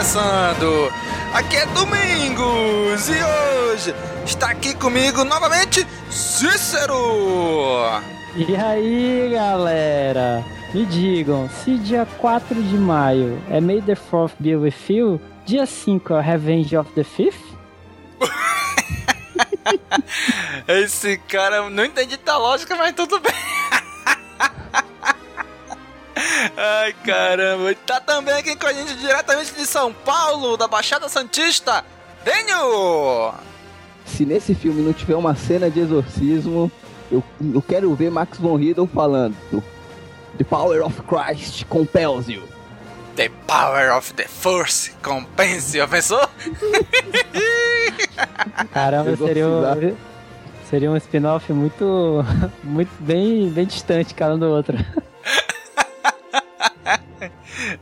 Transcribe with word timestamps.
começando. 0.00 0.90
Aqui 1.34 1.56
é 1.56 1.66
Domingos 1.66 3.06
e 3.10 3.22
hoje 3.22 3.94
está 4.24 4.48
aqui 4.48 4.74
comigo 4.74 5.24
novamente 5.24 5.86
Cícero. 6.10 8.00
E 8.34 8.56
aí, 8.56 9.28
galera? 9.30 10.42
Me 10.72 10.86
digam, 10.86 11.50
se 11.50 11.76
dia 11.76 12.08
4 12.16 12.62
de 12.62 12.78
maio 12.78 13.42
é 13.50 13.60
May 13.60 13.82
the 13.82 13.94
4th 13.94 14.32
be 14.38 14.56
with 14.56 14.72
you, 14.88 15.20
dia 15.44 15.66
5 15.66 16.14
é 16.14 16.20
Revenge 16.22 16.74
of 16.78 16.90
the 16.92 17.04
Fifth? 17.04 17.44
Esse 20.66 21.18
cara, 21.28 21.68
não 21.68 21.84
entendi 21.84 22.16
da 22.16 22.38
lógica, 22.38 22.74
mas 22.74 22.94
tudo 22.94 23.20
bem. 23.20 23.34
Ai, 26.56 26.92
caramba. 27.04 27.74
Tá 27.86 28.00
também 28.00 28.34
aqui 28.34 28.56
com 28.56 28.66
a 28.66 28.72
gente 28.72 28.94
diretamente 28.96 29.54
de 29.54 29.66
São 29.66 29.92
Paulo, 29.92 30.56
da 30.56 30.68
Baixada 30.68 31.08
Santista, 31.08 31.84
Daniel! 32.24 33.34
Se 34.04 34.26
nesse 34.26 34.54
filme 34.54 34.82
não 34.82 34.92
tiver 34.92 35.16
uma 35.16 35.34
cena 35.34 35.70
de 35.70 35.80
exorcismo, 35.80 36.70
eu, 37.10 37.22
eu 37.54 37.62
quero 37.62 37.94
ver 37.94 38.10
Max 38.10 38.38
von 38.38 38.56
Riddle 38.56 38.86
falando. 38.86 39.36
The 40.36 40.44
power 40.44 40.84
of 40.84 41.00
Christ 41.02 41.64
compels 41.66 42.28
you. 42.28 42.42
The 43.16 43.30
power 43.46 43.92
of 43.92 44.14
the 44.14 44.24
force 44.24 44.92
compels 45.02 45.74
you. 45.74 45.86
Pensou? 45.88 46.28
Caramba, 48.72 49.16
seria 49.16 49.46
um, 49.46 49.96
seria 50.68 50.90
um 50.90 50.96
spin-off 50.96 51.52
muito, 51.52 52.24
muito 52.62 52.90
bem, 53.00 53.48
bem 53.50 53.66
distante 53.66 54.14
cada 54.14 54.34
um 54.34 54.38
do 54.38 54.46
outro. 54.46 54.76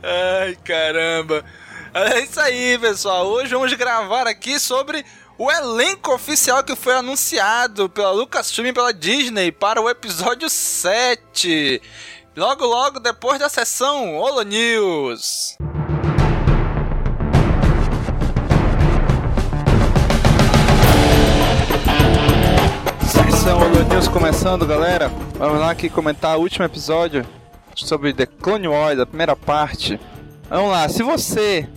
Ai, 0.03 0.55
caramba. 0.63 1.43
É 1.93 2.19
isso 2.19 2.39
aí, 2.39 2.77
pessoal. 2.77 3.25
Hoje 3.27 3.53
vamos 3.53 3.73
gravar 3.73 4.27
aqui 4.27 4.59
sobre 4.59 5.03
o 5.37 5.49
elenco 5.49 6.13
oficial 6.13 6.63
que 6.63 6.75
foi 6.75 6.93
anunciado 6.93 7.89
pela 7.89 8.11
Lucasfilm 8.11 8.67
e 8.67 8.73
pela 8.73 8.93
Disney 8.93 9.51
para 9.51 9.81
o 9.81 9.89
episódio 9.89 10.49
7. 10.49 11.81
Logo, 12.35 12.65
logo 12.65 12.99
depois 12.99 13.39
da 13.39 13.49
sessão 13.49 14.15
Holo 14.17 14.43
News. 14.43 15.55
Sessão 23.31 23.59
Holo 23.59 23.83
News 23.89 24.07
começando, 24.07 24.67
galera. 24.67 25.09
Vamos 25.37 25.59
lá 25.59 25.71
aqui 25.71 25.89
comentar 25.89 26.37
o 26.37 26.41
último 26.41 26.65
episódio 26.65 27.38
sobre 27.85 28.13
The 28.13 28.25
Clone 28.25 28.67
Wars, 28.67 28.99
a 28.99 29.05
primeira 29.05 29.35
parte. 29.35 29.99
Vamos 30.49 30.71
lá, 30.71 30.89
se 30.89 31.03
você 31.03 31.67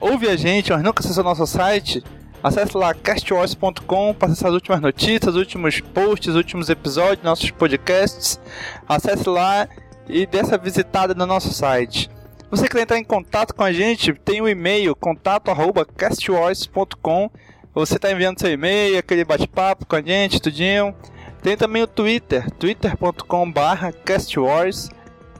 ouve 0.00 0.26
a 0.28 0.36
gente, 0.36 0.72
mas 0.72 0.82
nunca 0.82 1.00
acessou 1.00 1.22
nosso 1.22 1.46
site, 1.46 2.02
acesse 2.42 2.76
lá 2.76 2.92
castwars.com 2.92 4.14
para 4.14 4.26
acessar 4.28 4.48
as 4.48 4.54
últimas 4.54 4.80
notícias, 4.80 5.34
os 5.34 5.36
últimos 5.36 5.80
posts, 5.80 6.30
os 6.30 6.36
últimos 6.36 6.68
episódios, 6.68 7.22
nossos 7.22 7.48
podcasts. 7.50 8.40
Acesse 8.88 9.28
lá 9.28 9.68
e 10.08 10.26
dê 10.26 10.38
essa 10.38 10.58
visitada 10.58 11.14
no 11.14 11.24
nosso 11.24 11.52
site. 11.52 12.10
Você 12.50 12.68
quer 12.68 12.82
entrar 12.82 12.98
em 12.98 13.04
contato 13.04 13.54
com 13.54 13.62
a 13.62 13.72
gente, 13.72 14.12
tem 14.12 14.40
o 14.40 14.44
um 14.44 14.48
e-mail 14.48 14.96
contato@castwars.com. 14.96 17.30
Você 17.74 17.96
está 17.96 18.12
enviando 18.12 18.40
seu 18.40 18.50
e-mail, 18.50 18.98
aquele 18.98 19.24
bate-papo 19.24 19.86
com 19.86 19.96
a 19.96 20.02
gente, 20.02 20.42
tudinho. 20.42 20.94
Tem 21.42 21.56
também 21.56 21.82
o 21.82 21.86
Twitter, 21.86 22.50
twitter.com/castwars 22.52 24.90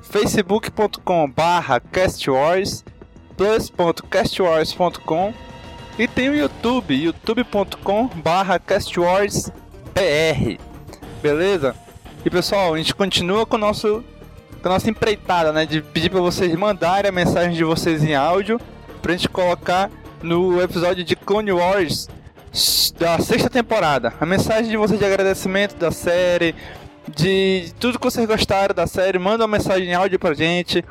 facebook.com 0.02 1.30
barra 1.30 1.80
castwars 1.80 2.84
plus.castwars.com 3.36 5.32
e 5.98 6.06
tem 6.06 6.28
o 6.28 6.34
YouTube, 6.34 6.94
youtube.com 6.94 8.08
barra 8.08 8.58
castwarsbr 8.58 9.52
beleza? 11.22 11.74
E 12.24 12.30
pessoal, 12.30 12.74
a 12.74 12.78
gente 12.78 12.94
continua 12.94 13.46
com, 13.46 13.56
nosso, 13.56 14.04
com 14.60 14.68
a 14.68 14.72
nossa 14.72 14.90
empreitada, 14.90 15.52
né, 15.52 15.64
de 15.64 15.80
pedir 15.80 16.10
para 16.10 16.20
vocês 16.20 16.54
mandarem 16.56 17.08
a 17.08 17.12
mensagem 17.12 17.52
de 17.52 17.64
vocês 17.64 18.02
em 18.02 18.14
áudio 18.14 18.60
pra 19.00 19.12
gente 19.12 19.28
colocar 19.28 19.90
no 20.20 20.60
episódio 20.60 21.04
de 21.04 21.14
Clone 21.16 21.52
Wars 21.52 22.08
da 22.98 23.18
sexta 23.18 23.48
temporada. 23.48 24.12
A 24.20 24.26
mensagem 24.26 24.70
de 24.70 24.76
vocês 24.76 24.98
de 24.98 25.06
agradecimento 25.06 25.76
da 25.76 25.90
série, 25.90 26.54
de 27.08 27.72
tudo 27.80 27.98
que 27.98 28.04
vocês 28.04 28.26
gostaram 28.26 28.74
da 28.74 28.86
série, 28.86 29.18
manda 29.18 29.44
uma 29.44 29.56
mensagem 29.56 29.88
em 29.88 29.94
áudio 29.94 30.18
pra 30.18 30.34
gente. 30.34 30.84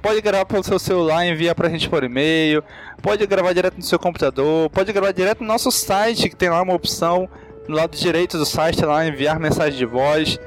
Pode 0.00 0.20
gravar 0.20 0.44
pelo 0.44 0.62
seu 0.62 0.78
celular 0.78 1.26
enviar 1.26 1.54
pra 1.54 1.68
gente 1.68 1.88
por 1.88 2.04
e-mail. 2.04 2.62
Pode 3.02 3.26
gravar 3.26 3.52
direto 3.52 3.76
no 3.76 3.82
seu 3.82 3.98
computador. 3.98 4.70
Pode 4.70 4.92
gravar 4.92 5.12
direto 5.12 5.40
no 5.40 5.46
nosso 5.46 5.70
site, 5.70 6.28
que 6.28 6.36
tem 6.36 6.48
lá 6.48 6.62
uma 6.62 6.74
opção 6.74 7.28
no 7.68 7.76
lado 7.76 7.96
direito 7.96 8.38
do 8.38 8.46
site 8.46 8.84
lá, 8.84 9.06
enviar 9.06 9.38
mensagem 9.38 9.78
de 9.78 9.84
voz. 9.84 10.38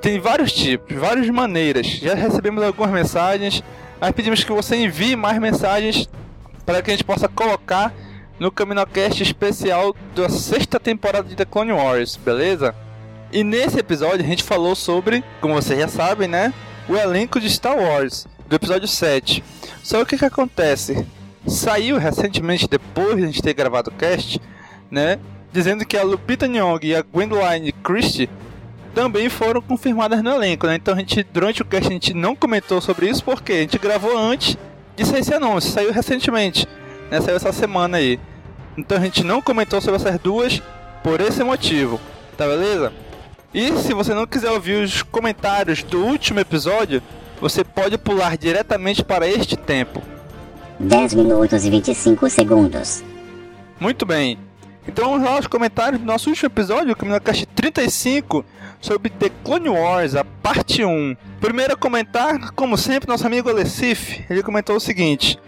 Tem 0.00 0.18
vários 0.18 0.52
tipos, 0.52 0.96
várias 0.96 1.28
maneiras. 1.28 1.86
Já 1.86 2.14
recebemos 2.14 2.62
algumas 2.62 2.90
mensagens. 2.90 3.62
Mas 4.00 4.12
pedimos 4.12 4.44
que 4.44 4.52
você 4.52 4.76
envie 4.76 5.16
mais 5.16 5.38
mensagens 5.38 6.08
para 6.64 6.80
que 6.82 6.90
a 6.90 6.94
gente 6.94 7.04
possa 7.04 7.28
colocar 7.28 7.92
no 8.38 8.52
CaminoCast 8.52 9.22
especial 9.22 9.94
da 10.14 10.28
sexta 10.28 10.78
temporada 10.78 11.28
de 11.28 11.34
The 11.34 11.44
Clone 11.44 11.72
Wars, 11.72 12.16
beleza? 12.16 12.74
E 13.30 13.44
nesse 13.44 13.78
episódio 13.78 14.24
a 14.24 14.28
gente 14.28 14.42
falou 14.42 14.74
sobre, 14.74 15.22
como 15.40 15.54
vocês 15.54 15.78
já 15.78 15.88
sabem, 15.88 16.26
né? 16.26 16.52
O 16.88 16.96
elenco 16.96 17.38
de 17.38 17.50
Star 17.50 17.76
Wars, 17.76 18.26
do 18.48 18.56
episódio 18.56 18.88
7. 18.88 19.44
Só 19.82 20.00
o 20.00 20.06
que 20.06 20.16
que 20.16 20.24
acontece? 20.24 21.06
Saiu 21.46 21.98
recentemente, 21.98 22.66
depois 22.66 23.16
de 23.16 23.24
a 23.24 23.26
gente 23.26 23.42
ter 23.42 23.52
gravado 23.52 23.90
o 23.90 23.92
cast, 23.92 24.40
né? 24.90 25.18
Dizendo 25.52 25.84
que 25.84 25.96
a 25.96 26.02
Lupita 26.02 26.48
Nyong'o 26.48 26.86
e 26.86 26.96
a 26.96 27.02
Gwendoline 27.02 27.72
Christie 27.72 28.30
também 28.94 29.28
foram 29.28 29.60
confirmadas 29.60 30.22
no 30.22 30.30
elenco, 30.30 30.66
né? 30.66 30.76
Então 30.76 30.94
a 30.94 30.98
gente, 30.98 31.22
durante 31.22 31.60
o 31.60 31.66
cast, 31.66 31.86
a 31.86 31.92
gente 31.92 32.14
não 32.14 32.34
comentou 32.34 32.80
sobre 32.80 33.10
isso 33.10 33.22
porque 33.22 33.52
a 33.52 33.60
gente 33.60 33.78
gravou 33.78 34.16
antes 34.16 34.56
de 34.96 35.04
sair 35.04 35.20
esse 35.20 35.34
anúncio, 35.34 35.70
saiu 35.70 35.92
recentemente, 35.92 36.66
né? 37.10 37.20
Saiu 37.20 37.36
essa 37.36 37.52
semana 37.52 37.98
aí. 37.98 38.18
Então 38.76 38.96
a 38.96 39.00
gente 39.00 39.22
não 39.22 39.42
comentou 39.42 39.82
sobre 39.82 40.00
essas 40.00 40.18
duas 40.18 40.62
por 41.02 41.20
esse 41.20 41.44
motivo, 41.44 42.00
tá 42.34 42.46
beleza? 42.46 42.90
E 43.52 43.72
se 43.78 43.94
você 43.94 44.12
não 44.12 44.26
quiser 44.26 44.50
ouvir 44.50 44.82
os 44.82 45.02
comentários 45.02 45.82
do 45.82 46.04
último 46.04 46.38
episódio, 46.38 47.02
você 47.40 47.64
pode 47.64 47.96
pular 47.96 48.36
diretamente 48.36 49.02
para 49.02 49.26
este 49.26 49.56
tempo. 49.56 50.02
10 50.78 51.14
minutos 51.14 51.64
e 51.64 51.70
25 51.70 52.28
segundos. 52.28 53.02
Muito 53.80 54.04
bem. 54.04 54.38
Então 54.86 55.10
vamos 55.10 55.24
lá 55.24 55.36
aos 55.36 55.46
comentários 55.46 56.00
do 56.00 56.06
nosso 56.06 56.30
último 56.30 56.46
episódio, 56.46 56.92
o 56.92 56.96
CaminoCast 56.96 57.46
35, 57.46 58.44
sobre 58.80 59.10
The 59.10 59.30
Clone 59.44 59.68
Wars, 59.68 60.14
a 60.14 60.24
parte 60.24 60.84
1. 60.84 61.16
Primeiro 61.40 61.74
a 61.74 61.76
comentar, 61.76 62.52
como 62.52 62.76
sempre, 62.76 63.08
nosso 63.08 63.26
amigo 63.26 63.50
Alessif, 63.50 64.24
ele 64.30 64.42
comentou 64.42 64.76
o 64.76 64.80
seguinte, 64.80 65.38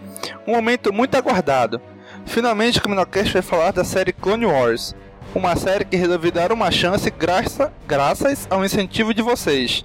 um 0.47 0.53
momento 0.53 0.93
muito 0.93 1.17
aguardado. 1.17 1.81
Finalmente 2.27 2.79
o 2.79 2.83
CaminoCast 2.83 3.33
vai 3.33 3.43
falar 3.43 3.73
da 3.73 3.83
série 3.83 4.13
Clone 4.13 4.47
Wars, 4.47 4.95
uma 5.35 5.55
série 5.55 5.85
que 5.85 5.97
resolvi 5.97 6.31
dar 6.31 6.53
uma 6.53 6.71
chance 6.71 7.09
graça, 7.11 7.73
graças 7.87 8.47
ao 8.51 8.65
incentivo 8.65 9.15
de 9.15 9.23
vocês. 9.23 9.85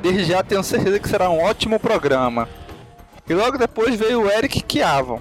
Desde 0.00 0.24
já 0.24 0.42
tenho 0.42 0.62
certeza 0.64 0.98
que 0.98 1.08
será 1.08 1.30
um 1.30 1.40
ótimo 1.40 1.78
programa. 1.78 2.48
E 3.28 3.34
logo 3.34 3.56
depois 3.56 3.94
veio 3.94 4.22
o 4.22 4.30
Eric 4.30 4.64
Chiavon. 4.68 5.20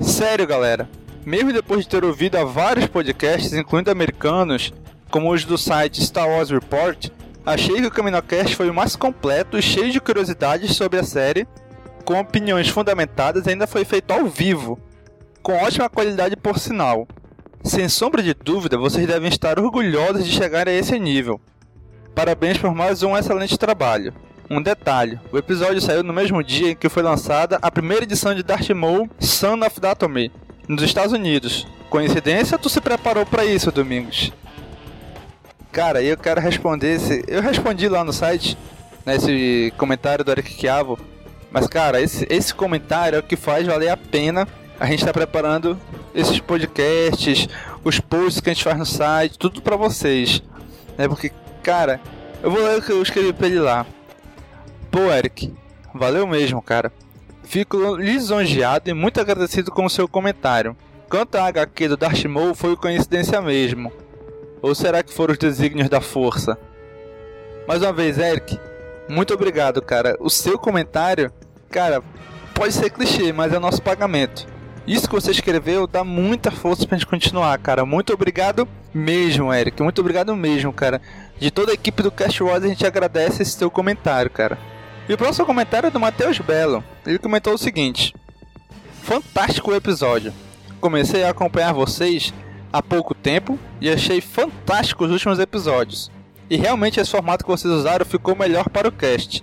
Sério, 0.00 0.46
galera. 0.46 0.88
Mesmo 1.24 1.52
depois 1.52 1.80
de 1.80 1.88
ter 1.88 2.04
ouvido 2.04 2.36
a 2.36 2.44
vários 2.44 2.86
podcasts, 2.86 3.54
incluindo 3.54 3.90
americanos, 3.90 4.72
como 5.10 5.32
os 5.32 5.44
do 5.44 5.56
site 5.56 6.04
Star 6.04 6.28
Wars 6.28 6.50
Report, 6.50 7.08
achei 7.46 7.76
que 7.76 7.86
o 7.86 7.90
CaminoCast 7.90 8.54
foi 8.54 8.68
o 8.68 8.74
mais 8.74 8.94
completo 8.94 9.56
e 9.58 9.62
cheio 9.62 9.90
de 9.90 10.00
curiosidades 10.00 10.76
sobre 10.76 10.98
a 10.98 11.02
série, 11.02 11.48
com 12.04 12.20
opiniões 12.20 12.68
fundamentadas 12.68 13.46
e 13.46 13.50
ainda 13.50 13.66
foi 13.66 13.86
feito 13.86 14.10
ao 14.10 14.26
vivo, 14.26 14.78
com 15.42 15.54
ótima 15.54 15.88
qualidade 15.88 16.36
por 16.36 16.58
sinal. 16.58 17.08
Sem 17.64 17.88
sombra 17.88 18.22
de 18.22 18.34
dúvida, 18.34 18.76
vocês 18.76 19.06
devem 19.06 19.30
estar 19.30 19.58
orgulhosos 19.58 20.26
de 20.26 20.32
chegar 20.32 20.68
a 20.68 20.72
esse 20.72 20.98
nível. 20.98 21.40
Parabéns 22.14 22.58
por 22.58 22.74
mais 22.74 23.02
um 23.02 23.16
excelente 23.16 23.56
trabalho. 23.56 24.12
Um 24.50 24.62
detalhe, 24.62 25.18
o 25.32 25.38
episódio 25.38 25.80
saiu 25.80 26.02
no 26.02 26.12
mesmo 26.12 26.44
dia 26.44 26.72
em 26.72 26.76
que 26.76 26.90
foi 26.90 27.02
lançada 27.02 27.58
a 27.62 27.70
primeira 27.70 28.04
edição 28.04 28.34
de 28.34 28.42
Darth 28.42 28.68
Maul 28.68 29.08
Son 29.18 29.64
of 29.64 29.80
Dathomir, 29.80 30.30
nos 30.68 30.82
Estados 30.82 31.14
Unidos. 31.14 31.66
Coincidência 31.88 32.58
tu 32.58 32.68
se 32.68 32.82
preparou 32.82 33.24
para 33.24 33.46
isso, 33.46 33.72
Domingos? 33.72 34.30
Cara, 35.72 36.02
eu 36.02 36.18
quero 36.18 36.42
responder 36.42 36.96
esse... 36.96 37.24
Eu 37.26 37.40
respondi 37.40 37.88
lá 37.88 38.04
no 38.04 38.12
site, 38.12 38.58
nesse 39.06 39.72
comentário 39.78 40.22
do 40.22 40.30
Eric 40.30 40.52
Chiavo, 40.52 40.98
mas 41.50 41.66
cara, 41.66 41.98
esse, 41.98 42.26
esse 42.28 42.54
comentário 42.54 43.16
é 43.16 43.20
o 43.20 43.22
que 43.22 43.36
faz 43.36 43.66
valer 43.66 43.88
a 43.88 43.96
pena 43.96 44.46
a 44.84 44.86
gente 44.90 45.00
estar 45.00 45.12
tá 45.12 45.18
preparando 45.18 45.78
esses 46.14 46.38
podcasts, 46.40 47.48
os 47.82 47.98
posts 48.00 48.40
que 48.40 48.50
a 48.50 48.52
gente 48.52 48.64
faz 48.64 48.78
no 48.78 48.84
site, 48.84 49.38
tudo 49.38 49.62
para 49.62 49.76
vocês. 49.76 50.42
Né? 50.96 51.08
Porque, 51.08 51.32
cara, 51.62 52.00
eu 52.42 52.50
vou 52.50 52.62
ler 52.62 52.78
o 52.78 52.82
que 52.82 52.92
eu 52.92 53.02
escrevi 53.02 53.32
pra 53.32 53.46
ele 53.46 53.60
lá. 53.60 53.86
Pô, 54.90 55.10
Eric, 55.10 55.52
valeu 55.94 56.26
mesmo, 56.26 56.60
cara. 56.60 56.92
Fico 57.44 57.96
lisonjeado 57.96 58.90
e 58.90 58.94
muito 58.94 59.20
agradecido 59.20 59.70
com 59.70 59.86
o 59.86 59.90
seu 59.90 60.06
comentário. 60.06 60.76
Quanto 61.08 61.36
à 61.36 61.46
HQ 61.46 61.88
do 61.88 61.96
Darth 61.96 62.24
Maul, 62.24 62.54
foi 62.54 62.76
coincidência 62.76 63.40
mesmo. 63.40 63.92
Ou 64.60 64.74
será 64.74 65.02
que 65.02 65.12
foram 65.12 65.32
os 65.32 65.38
desígnios 65.38 65.88
da 65.88 66.00
força? 66.00 66.58
Mais 67.66 67.82
uma 67.82 67.92
vez, 67.92 68.18
Eric, 68.18 68.58
muito 69.08 69.32
obrigado, 69.32 69.80
cara. 69.80 70.16
O 70.20 70.28
seu 70.28 70.58
comentário, 70.58 71.32
cara, 71.70 72.02
pode 72.54 72.72
ser 72.72 72.90
clichê, 72.90 73.32
mas 73.32 73.52
é 73.52 73.56
o 73.56 73.60
nosso 73.60 73.80
pagamento. 73.82 74.53
Isso 74.86 75.08
que 75.08 75.14
você 75.14 75.30
escreveu 75.30 75.86
dá 75.86 76.04
muita 76.04 76.50
força 76.50 76.86
pra 76.86 76.98
gente 76.98 77.06
continuar, 77.06 77.58
cara. 77.58 77.86
Muito 77.86 78.12
obrigado 78.12 78.68
mesmo, 78.92 79.52
Eric. 79.52 79.82
Muito 79.82 80.00
obrigado 80.00 80.36
mesmo, 80.36 80.72
cara. 80.72 81.00
De 81.38 81.50
toda 81.50 81.70
a 81.72 81.74
equipe 81.74 82.02
do 82.02 82.10
Cast 82.10 82.42
Wars, 82.42 82.64
a 82.64 82.68
gente 82.68 82.86
agradece 82.86 83.42
esse 83.42 83.52
seu 83.52 83.70
comentário, 83.70 84.30
cara. 84.30 84.58
E 85.08 85.14
o 85.14 85.18
próximo 85.18 85.46
comentário 85.46 85.86
é 85.86 85.90
do 85.90 85.98
Matheus 85.98 86.38
Belo. 86.38 86.84
Ele 87.06 87.18
comentou 87.18 87.54
o 87.54 87.58
seguinte: 87.58 88.14
Fantástico 89.02 89.70
o 89.70 89.74
episódio. 89.74 90.32
Comecei 90.80 91.24
a 91.24 91.30
acompanhar 91.30 91.72
vocês 91.72 92.32
há 92.70 92.82
pouco 92.82 93.14
tempo 93.14 93.58
e 93.80 93.88
achei 93.88 94.20
fantástico 94.20 95.04
os 95.04 95.10
últimos 95.10 95.38
episódios. 95.38 96.10
E 96.50 96.56
realmente 96.56 97.00
esse 97.00 97.10
formato 97.10 97.44
que 97.44 97.50
vocês 97.50 97.72
usaram 97.72 98.04
ficou 98.04 98.36
melhor 98.36 98.68
para 98.68 98.88
o 98.88 98.92
cast. 98.92 99.42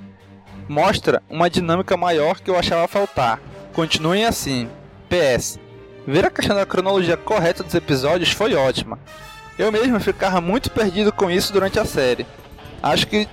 Mostra 0.69 1.21
uma 1.27 1.49
dinâmica 1.49 1.97
maior 1.97 2.39
que 2.39 2.49
eu 2.49 2.57
achava 2.57 2.87
faltar. 2.87 3.39
Continuem 3.73 4.25
assim. 4.25 4.69
PS. 5.11 5.59
Ver 6.07 6.25
a 6.25 6.31
questão 6.31 6.55
da 6.55 6.65
cronologia 6.65 7.17
correta 7.17 7.63
dos 7.63 7.75
episódios 7.75 8.31
foi 8.31 8.55
ótima. 8.55 8.97
Eu 9.59 9.69
mesmo 9.71 9.99
ficava 9.99 10.39
muito 10.39 10.71
perdido 10.71 11.11
com 11.11 11.29
isso 11.29 11.51
durante 11.51 11.77
a 11.77 11.85
série. 11.85 12.25
Acho 12.81 13.05
que 13.05 13.27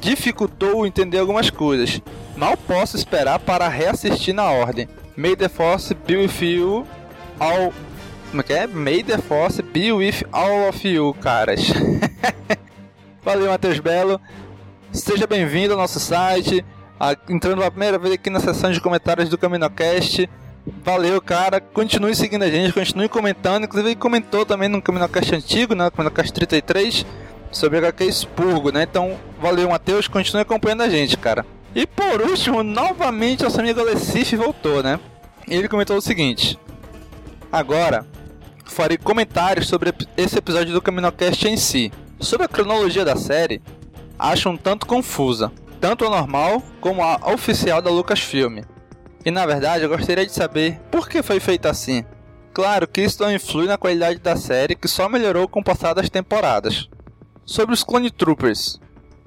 dificultou 0.00 0.86
entender 0.86 1.18
algumas 1.18 1.50
coisas. 1.50 2.00
Mal 2.36 2.56
posso 2.56 2.96
esperar 2.96 3.40
para 3.40 3.68
reassistir 3.68 4.32
na 4.32 4.44
ordem. 4.50 4.88
May 5.16 5.34
the 5.34 5.48
Force 5.48 5.92
be 5.92 6.16
with 6.16 6.40
you 6.40 6.86
all. 7.40 7.72
Como 8.30 8.40
é 8.40 8.44
que 8.44 8.52
é? 8.52 8.66
May 8.66 9.02
the 9.02 9.18
Force 9.18 9.60
be 9.60 9.92
with 9.92 10.24
all 10.32 10.68
of 10.68 10.88
you, 10.88 11.14
caras. 11.14 11.60
Valeu, 13.22 13.50
Matheus 13.50 13.80
Belo. 13.80 14.20
Seja 14.92 15.26
bem-vindo 15.26 15.74
ao 15.74 15.78
nosso 15.78 15.98
site. 15.98 16.64
Entrando 17.28 17.58
pela 17.58 17.70
primeira 17.70 17.98
vez 17.98 18.14
aqui 18.14 18.30
na 18.30 18.40
seção 18.40 18.70
de 18.70 18.80
comentários 18.80 19.28
do 19.28 19.36
CaminoCast. 19.36 20.28
Valeu, 20.66 21.20
cara. 21.20 21.60
Continue 21.60 22.14
seguindo 22.14 22.42
a 22.42 22.50
gente, 22.50 22.72
continue 22.72 23.08
comentando. 23.08 23.64
Inclusive, 23.64 23.90
ele 23.90 23.96
comentou 23.96 24.46
também 24.46 24.68
no 24.68 24.80
CaminoCast 24.80 25.34
antigo, 25.34 25.74
né? 25.74 25.84
No 25.84 25.90
CaminoCast 25.90 26.32
33 26.32 27.04
sobre 27.50 27.78
HQ 27.78 28.04
Expurgo, 28.04 28.72
né? 28.72 28.82
Então, 28.82 29.18
valeu, 29.40 29.68
Matheus, 29.68 30.08
continue 30.08 30.42
acompanhando 30.42 30.82
a 30.82 30.88
gente, 30.88 31.16
cara. 31.16 31.44
E 31.74 31.86
por 31.86 32.22
último, 32.22 32.62
novamente, 32.62 33.42
nosso 33.42 33.60
amigo 33.60 33.80
Alessif 33.80 34.36
voltou, 34.36 34.82
né? 34.82 34.98
Ele 35.46 35.68
comentou 35.68 35.96
o 35.96 36.00
seguinte: 36.00 36.58
Agora, 37.52 38.06
farei 38.64 38.96
comentários 38.96 39.68
sobre 39.68 39.92
esse 40.16 40.38
episódio 40.38 40.72
do 40.72 40.82
CaminoCast 40.82 41.46
em 41.46 41.56
si. 41.56 41.92
Sobre 42.20 42.46
a 42.46 42.48
cronologia 42.48 43.04
da 43.04 43.16
série, 43.16 43.60
acho 44.18 44.48
um 44.48 44.56
tanto 44.56 44.86
confusa, 44.86 45.52
tanto 45.80 46.06
a 46.06 46.10
normal 46.10 46.62
como 46.80 47.02
a 47.02 47.18
oficial 47.32 47.82
da 47.82 47.90
Lucasfilm. 47.90 48.62
E 49.24 49.30
na 49.30 49.46
verdade, 49.46 49.84
eu 49.84 49.88
gostaria 49.88 50.26
de 50.26 50.32
saber 50.32 50.78
por 50.90 51.08
que 51.08 51.22
foi 51.22 51.40
feita 51.40 51.70
assim. 51.70 52.04
Claro 52.52 52.86
que 52.86 53.00
isso 53.00 53.22
não 53.22 53.32
influi 53.32 53.66
na 53.66 53.78
qualidade 53.78 54.18
da 54.18 54.36
série, 54.36 54.76
que 54.76 54.86
só 54.86 55.08
melhorou 55.08 55.48
com 55.48 55.60
o 55.60 55.64
passar 55.64 55.94
das 55.94 56.10
temporadas. 56.10 56.88
Sobre 57.44 57.74
os 57.74 57.82
Clone 57.82 58.10
Troopers. 58.10 58.78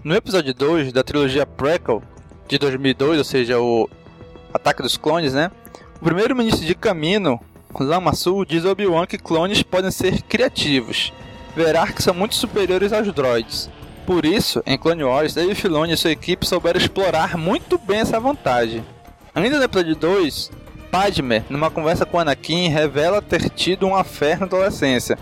No 0.04 0.16
episódio 0.16 0.54
2 0.54 0.94
da 0.94 1.04
trilogia 1.04 1.46
Prequel 1.46 2.02
de 2.48 2.58
2002, 2.58 3.18
ou 3.18 3.24
seja, 3.24 3.60
o 3.60 3.90
Ataque 4.54 4.82
dos 4.82 4.98
Clones, 4.98 5.34
né? 5.34 5.52
O 6.00 6.06
primeiro-ministro 6.06 6.66
de 6.66 6.76
Camino, 6.76 7.40
Lama 7.78 8.14
Sul, 8.14 8.46
diz 8.46 8.66
a 8.66 8.72
Obi-Wan 8.72 9.06
que 9.08 9.18
clones 9.18 9.64
podem 9.64 9.92
ser 9.92 10.22
criativos. 10.22 11.12
Verá 11.56 11.92
que 11.92 12.04
são 12.04 12.14
muito 12.14 12.36
superiores 12.36 12.94
aos 12.94 13.12
droids. 13.12 13.70
Por 14.06 14.26
isso, 14.26 14.64
em 14.66 14.78
Clone 14.78 15.04
Wars, 15.04 15.34
Dave 15.34 15.56
Filoni 15.56 15.94
e 15.94 15.98
sua 15.98 16.12
equipe 16.12 16.48
souberam 16.48 16.80
explorar 16.80 17.36
muito 17.36 17.78
bem 17.78 18.00
essa 18.00 18.20
vantagem. 18.20 18.86
Ainda 19.38 19.60
no 19.60 19.66
episódio 19.66 19.96
2, 19.96 20.50
Padme, 20.90 21.46
numa 21.48 21.70
conversa 21.70 22.08
com 22.08 22.18
Anakin, 22.18 22.70
revela 22.70 23.22
ter 23.22 23.52
tido 23.52 23.86
uma 23.86 24.04
fé 24.04 24.36
na 24.36 24.48
adolescência, 24.48 25.16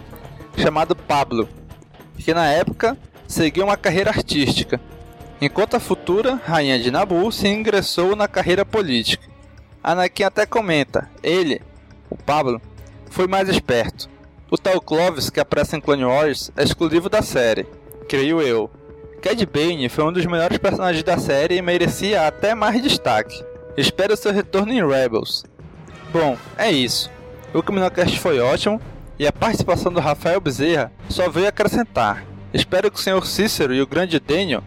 chamado 0.56 0.96
Pablo, 0.96 1.50
que 2.18 2.34
na 2.34 2.50
época 2.50 2.98
seguiu 3.28 3.66
uma 3.66 3.76
carreira 3.76 4.12
artística, 4.12 4.80
enquanto 5.42 5.76
a 5.76 5.82
futura 5.82 6.36
rainha 6.36 6.80
de 6.80 6.90
Nabu 6.90 7.30
se 7.30 7.50
ingressou 7.50 8.16
na 8.16 8.26
carreira 8.26 8.64
política. 8.64 9.28
Anakin 9.84 10.24
até 10.24 10.46
comenta, 10.46 11.10
ele, 11.22 11.62
o 12.10 12.16
Pablo, 12.16 12.62
foi 13.10 13.28
mais 13.28 13.50
esperto. 13.50 14.10
O 14.50 14.58
tal 14.58 14.80
Clovis 14.80 15.30
que 15.30 15.42
aparece 15.42 15.76
em 15.76 15.82
Clone 15.82 16.06
Wars 16.06 16.54
é 16.56 16.64
exclusivo 16.64 17.10
da 17.10 17.22
série, 17.22 17.68
creio 18.08 18.42
eu. 18.42 18.72
Cad 19.22 19.46
Bane 19.46 19.90
foi 19.90 20.06
um 20.06 20.14
dos 20.14 20.26
melhores 20.26 20.58
personagens 20.58 21.04
da 21.04 21.18
série 21.18 21.58
e 21.58 21.62
merecia 21.62 22.26
até 22.26 22.56
mais 22.56 22.82
destaque. 22.82 23.44
Espero 23.78 24.16
seu 24.16 24.32
retorno 24.32 24.72
em 24.72 24.86
Rebels. 24.86 25.44
Bom, 26.12 26.38
é 26.58 26.72
isso. 26.72 27.10
O 27.54 27.62
Caminocast 27.62 28.20
foi 28.20 28.40
ótimo 28.40 28.80
e 29.20 29.28
a 29.28 29.34
participação 29.34 29.92
do 29.92 30.00
Rafael 30.00 30.40
Bezerra 30.40 30.92
só 31.10 31.30
veio 31.30 31.48
acrescentar. 31.48 32.26
Espero 32.54 32.90
que 32.90 32.98
o 32.98 33.02
Sr. 33.02 33.26
Cícero 33.26 33.74
e 33.74 33.82
o 33.82 33.88
grande 33.88 34.20
Daniel 34.20 34.64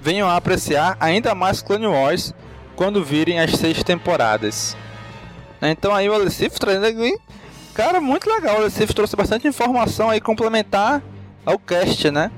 venham 0.00 0.28
a 0.28 0.36
apreciar 0.36 0.96
ainda 1.00 1.34
mais 1.34 1.62
Clone 1.62 1.86
Wars 1.86 2.34
quando 2.76 3.04
virem 3.04 3.40
as 3.40 3.52
seis 3.52 3.82
temporadas. 3.82 4.76
Então 5.62 5.94
aí 5.94 6.08
o 6.08 6.14
Alecif 6.14 6.58
trazendo 6.58 6.86
aqui, 6.86 7.18
cara, 7.74 8.00
muito 8.00 8.28
legal. 8.28 8.56
O 8.56 8.58
Alecif 8.60 8.92
trouxe 8.94 9.16
bastante 9.16 9.48
informação 9.48 10.10
aí 10.10 10.20
complementar 10.20 11.02
ao 11.44 11.58
cast, 11.58 12.10
né? 12.10 12.30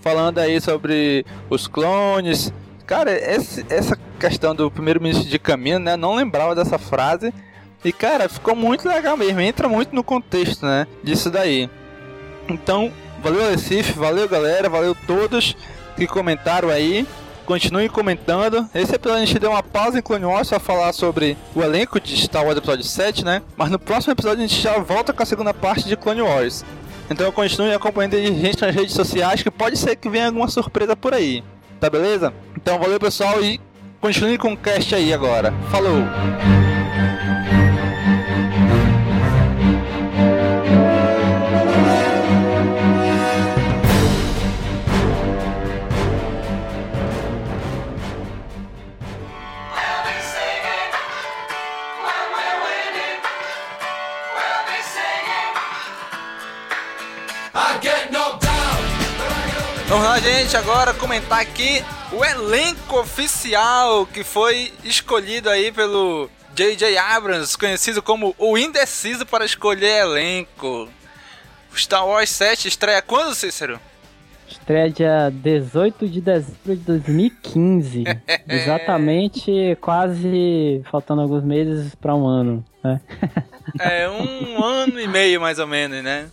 Falando 0.00 0.38
aí 0.38 0.60
sobre 0.60 1.24
os 1.50 1.66
clones. 1.66 2.52
Cara, 2.86 3.12
esse, 3.12 3.64
essa 3.70 3.98
questão 4.18 4.54
do 4.54 4.70
primeiro-ministro 4.70 5.28
de 5.28 5.38
caminho, 5.38 5.78
né? 5.78 5.96
Não 5.96 6.14
lembrava 6.14 6.54
dessa 6.54 6.78
frase. 6.78 7.32
E 7.84 7.92
cara, 7.92 8.28
ficou 8.30 8.56
muito 8.56 8.88
legal 8.88 9.14
mesmo, 9.14 9.40
entra 9.40 9.68
muito 9.68 9.94
no 9.94 10.02
contexto, 10.02 10.64
né, 10.64 10.86
disso 11.02 11.30
daí. 11.30 11.68
Então, 12.48 12.90
valeu 13.22 13.50
Recife, 13.50 13.92
valeu 13.92 14.26
galera, 14.26 14.70
valeu 14.70 14.96
todos 15.06 15.54
que 15.94 16.06
comentaram 16.06 16.70
aí. 16.70 17.06
Continuem 17.44 17.90
comentando. 17.90 18.66
Esse 18.74 18.94
episódio 18.94 19.22
a 19.22 19.26
gente 19.26 19.38
deu 19.38 19.50
uma 19.50 19.62
pausa 19.62 19.98
em 19.98 20.02
Clone 20.02 20.24
Wars 20.24 20.48
pra 20.48 20.58
falar 20.58 20.94
sobre 20.94 21.36
o 21.54 21.62
elenco 21.62 22.00
de 22.00 22.16
Star 22.16 22.42
Wars 22.42 22.56
Episódio 22.56 22.84
7, 22.84 23.22
né? 23.22 23.42
Mas 23.54 23.70
no 23.70 23.78
próximo 23.78 24.14
episódio 24.14 24.42
a 24.42 24.46
gente 24.46 24.62
já 24.62 24.78
volta 24.78 25.12
com 25.12 25.22
a 25.22 25.26
segunda 25.26 25.52
parte 25.52 25.86
de 25.86 25.94
Clone 25.94 26.22
Wars. 26.22 26.64
Então 27.10 27.30
continue 27.32 27.74
acompanhando 27.74 28.14
a 28.14 28.18
gente 28.18 28.62
nas 28.62 28.74
redes 28.74 28.94
sociais 28.94 29.42
que 29.42 29.50
pode 29.50 29.76
ser 29.76 29.94
que 29.96 30.08
venha 30.08 30.28
alguma 30.28 30.48
surpresa 30.48 30.96
por 30.96 31.12
aí. 31.12 31.44
Tá 31.84 31.90
beleza? 31.90 32.32
Então 32.56 32.78
valeu 32.78 32.98
pessoal 32.98 33.44
e 33.44 33.60
continue 34.00 34.38
com 34.38 34.54
o 34.54 34.56
cast 34.56 34.94
aí 34.94 35.12
agora. 35.12 35.52
Falou! 35.70 36.02
Vamos 59.94 60.08
lá, 60.08 60.18
gente, 60.18 60.56
agora 60.56 60.92
comentar 60.92 61.38
aqui 61.38 61.80
o 62.10 62.24
elenco 62.24 62.98
oficial 62.98 64.04
que 64.04 64.24
foi 64.24 64.72
escolhido 64.82 65.48
aí 65.48 65.70
pelo 65.70 66.28
J.J. 66.52 66.98
Abrams, 66.98 67.56
conhecido 67.56 68.02
como 68.02 68.34
o 68.36 68.58
indeciso 68.58 69.24
para 69.24 69.44
escolher 69.44 70.00
elenco. 70.00 70.88
Star 71.76 72.04
Wars 72.04 72.28
7 72.30 72.66
estreia 72.66 73.00
quando, 73.00 73.36
Cícero? 73.36 73.78
Estreia 74.48 74.90
dia 74.90 75.30
18 75.32 76.08
de 76.08 76.20
dezembro 76.20 76.74
de 76.74 76.82
2015. 76.82 78.02
Exatamente, 78.50 79.78
quase 79.80 80.82
faltando 80.90 81.22
alguns 81.22 81.44
meses 81.44 81.94
para 81.94 82.16
um 82.16 82.26
ano, 82.26 82.64
né? 82.82 83.00
é, 83.78 84.08
um 84.08 84.60
ano 84.60 85.00
e 85.00 85.06
meio 85.06 85.40
mais 85.40 85.60
ou 85.60 85.68
menos, 85.68 86.02
né? 86.02 86.26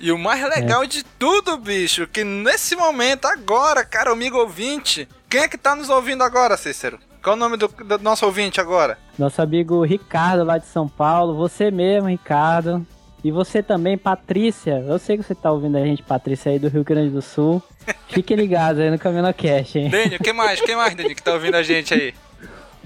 E 0.00 0.12
o 0.12 0.18
mais 0.18 0.40
legal 0.48 0.84
é. 0.84 0.86
de 0.86 1.02
tudo, 1.02 1.56
bicho, 1.56 2.06
que 2.06 2.22
nesse 2.22 2.76
momento, 2.76 3.26
agora, 3.26 3.84
cara, 3.84 4.12
amigo 4.12 4.38
ouvinte, 4.38 5.08
quem 5.28 5.40
é 5.40 5.48
que 5.48 5.58
tá 5.58 5.74
nos 5.74 5.90
ouvindo 5.90 6.22
agora, 6.22 6.56
Cícero? 6.56 7.00
Qual 7.22 7.34
o 7.34 7.38
nome 7.38 7.56
do, 7.56 7.66
do, 7.66 7.98
nosso 7.98 8.24
ouvinte 8.24 8.60
agora? 8.60 8.96
Nosso 9.18 9.42
amigo 9.42 9.84
Ricardo, 9.84 10.44
lá 10.44 10.56
de 10.56 10.66
São 10.66 10.88
Paulo. 10.88 11.36
Você 11.36 11.70
mesmo, 11.70 12.08
Ricardo. 12.08 12.86
E 13.24 13.32
você 13.32 13.62
também, 13.62 13.98
Patrícia. 13.98 14.84
Eu 14.86 14.98
sei 15.00 15.16
que 15.16 15.24
você 15.24 15.34
tá 15.34 15.50
ouvindo 15.50 15.76
a 15.76 15.84
gente, 15.84 16.02
Patrícia, 16.02 16.52
aí 16.52 16.58
do 16.58 16.68
Rio 16.68 16.84
Grande 16.84 17.10
do 17.10 17.20
Sul. 17.20 17.60
Fiquem 18.08 18.36
ligados 18.36 18.80
aí 18.80 18.90
no 18.90 18.98
CaminoCast, 18.98 19.78
hein? 19.78 19.90
Daniel, 19.90 20.20
quem 20.22 20.32
mais? 20.32 20.60
Quem 20.60 20.76
mais, 20.76 20.94
Daniel, 20.94 21.16
que 21.16 21.22
tá 21.22 21.32
ouvindo 21.32 21.56
a 21.56 21.62
gente 21.62 21.92
aí? 21.92 22.14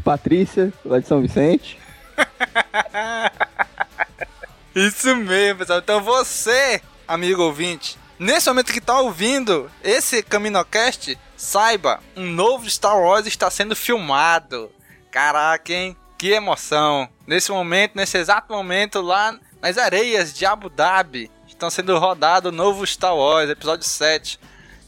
Patrícia, 0.02 0.72
lá 0.84 0.98
de 0.98 1.06
São 1.06 1.20
Vicente. 1.20 1.78
Isso 4.74 5.14
mesmo, 5.14 5.58
pessoal. 5.58 5.80
Então 5.80 6.00
você 6.00 6.80
amigo 7.06 7.42
ouvinte, 7.42 7.98
nesse 8.18 8.48
momento 8.48 8.72
que 8.72 8.78
está 8.78 8.98
ouvindo 9.00 9.70
esse 9.82 10.22
CaminoCast, 10.22 11.18
saiba, 11.36 12.00
um 12.16 12.26
novo 12.26 12.68
Star 12.68 12.98
Wars 12.98 13.26
está 13.26 13.50
sendo 13.50 13.76
filmado. 13.76 14.70
Caraca, 15.10 15.72
hein? 15.72 15.96
Que 16.18 16.30
emoção! 16.30 17.08
Nesse 17.26 17.50
momento, 17.50 17.96
nesse 17.96 18.16
exato 18.16 18.52
momento, 18.52 19.00
lá 19.00 19.38
nas 19.60 19.76
areias 19.78 20.32
de 20.32 20.46
Abu 20.46 20.68
Dhabi, 20.68 21.30
estão 21.46 21.70
sendo 21.70 21.98
rodado 21.98 22.48
o 22.48 22.52
novo 22.52 22.86
Star 22.86 23.14
Wars, 23.14 23.50
episódio 23.50 23.84
7. 23.84 24.38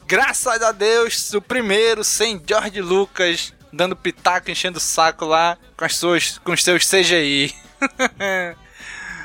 Graças 0.06 0.62
a 0.62 0.73
Deus, 0.73 1.33
o 1.33 1.40
primeiro 1.40 2.04
sem 2.04 2.40
George 2.47 2.80
Lucas 2.80 3.52
dando 3.73 3.97
pitaco, 3.97 4.50
enchendo 4.50 4.78
o 4.78 4.80
saco 4.80 5.25
lá 5.25 5.59
com, 5.76 5.85
as 5.85 5.97
suas, 5.97 6.38
com 6.38 6.52
os 6.52 6.62
seus 6.62 6.88
CGI. 6.88 7.54